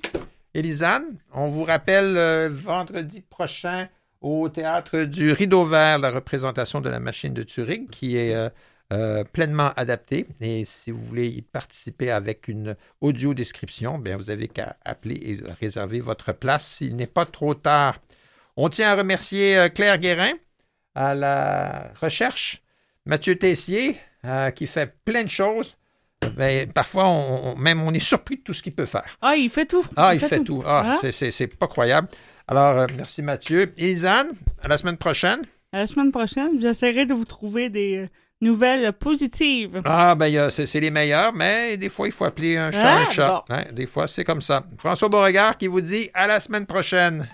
Élisane, 0.55 1.19
on 1.33 1.49
vous 1.49 1.65
rappelle 1.65 2.17
euh, 2.17 2.49
vendredi 2.49 3.21
prochain 3.21 3.89
au 4.21 4.49
théâtre 4.49 5.01
du 5.01 5.33
Rideau 5.33 5.65
Vert, 5.65 5.99
la 5.99 6.13
représentation 6.13 6.81
de 6.81 6.89
la 6.89 7.01
machine 7.01 7.35
de 7.35 7.43
Turing 7.43 7.89
qui 7.89 8.17
est 8.17 8.37
euh, 8.37 8.49
euh, 8.93 9.25
pleinement 9.25 9.73
adaptée. 9.75 10.29
Et 10.41 10.65
si 10.65 10.93
vous 10.93 11.05
voulez 11.05 11.27
y 11.27 11.43
participer 11.43 12.13
avec 12.13 12.47
une 12.47 12.77
audio 13.01 13.35
description, 13.35 13.99
bien, 13.99 14.17
vous 14.17 14.31
avez 14.31 14.47
qu'à 14.47 14.77
appeler 14.85 15.17
et 15.17 15.53
réserver 15.61 15.99
votre 15.99 16.33
place 16.33 16.65
s'il 16.65 16.95
n'est 16.95 17.09
pas 17.09 17.27
trop 17.27 17.55
tard. 17.55 17.99
On 18.57 18.69
tient 18.69 18.91
à 18.91 18.95
remercier 18.95 19.69
Claire 19.75 19.99
Guérin 19.99 20.35
à 20.95 21.15
la 21.15 21.93
recherche 22.01 22.63
Mathieu 23.07 23.37
Tessier, 23.37 23.97
qui 24.55 24.69
fait 24.69 24.95
plein 25.05 25.25
de 25.25 25.29
choses. 25.29 25.77
Mais 26.37 26.67
parfois, 26.67 27.09
on, 27.09 27.57
même 27.57 27.83
on 27.83 27.93
est 27.93 27.99
surpris 27.99 28.37
de 28.37 28.43
tout 28.43 28.53
ce 28.53 28.63
qu'il 28.63 28.75
peut 28.75 28.87
faire. 28.87 29.17
Ah, 29.21 29.37
il 29.37 29.51
fait 29.51 29.67
tout. 29.67 29.85
Ah, 29.97 30.15
il, 30.15 30.21
fait, 30.21 30.41
tout. 30.41 30.63
Ah, 30.67 30.99
hein? 31.03 31.11
c'est 31.13 31.47
pas 31.47 31.67
croyable. 31.67 32.09
Alors, 32.47 32.79
euh, 32.81 32.87
merci 32.97 33.23
Mathieu. 33.23 33.73
Isanne, 33.79 34.29
à 34.63 34.69
la 34.69 34.77
semaine 34.77 34.97
prochaine. 34.97 35.41
À 35.73 35.79
la 35.79 35.87
semaine 35.87 36.13
prochaine, 36.13 36.61
j'essaierai 36.61 37.07
de 37.07 37.15
vous 37.15 37.25
trouver 37.25 37.71
des 37.71 37.97
euh, 37.97 38.09
nouvelles 38.41 38.93
positives. 38.93 39.83
Ah, 39.85 40.15
ben, 40.15 40.51
c'est 40.51 40.81
les 40.81 40.91
meilleures, 40.91 41.33
mais 41.33 41.77
des 41.77 41.89
fois, 41.89 42.07
il 42.07 42.13
faut 42.13 42.25
appeler 42.25 42.57
un 42.57 42.71
chat 42.71 42.93
un 42.93 43.05
ah, 43.09 43.11
chat. 43.11 43.45
Hein, 43.51 43.65
des 43.73 43.87
fois, 43.87 44.07
c'est 44.07 44.25
comme 44.25 44.43
ça. 44.43 44.65
François 44.79 45.09
Beauregard 45.09 45.57
qui 45.57 45.67
vous 45.67 45.81
dit 45.81 46.11
à 46.15 46.27
la 46.27 46.41
semaine 46.41 46.67
prochaine. 46.67 47.27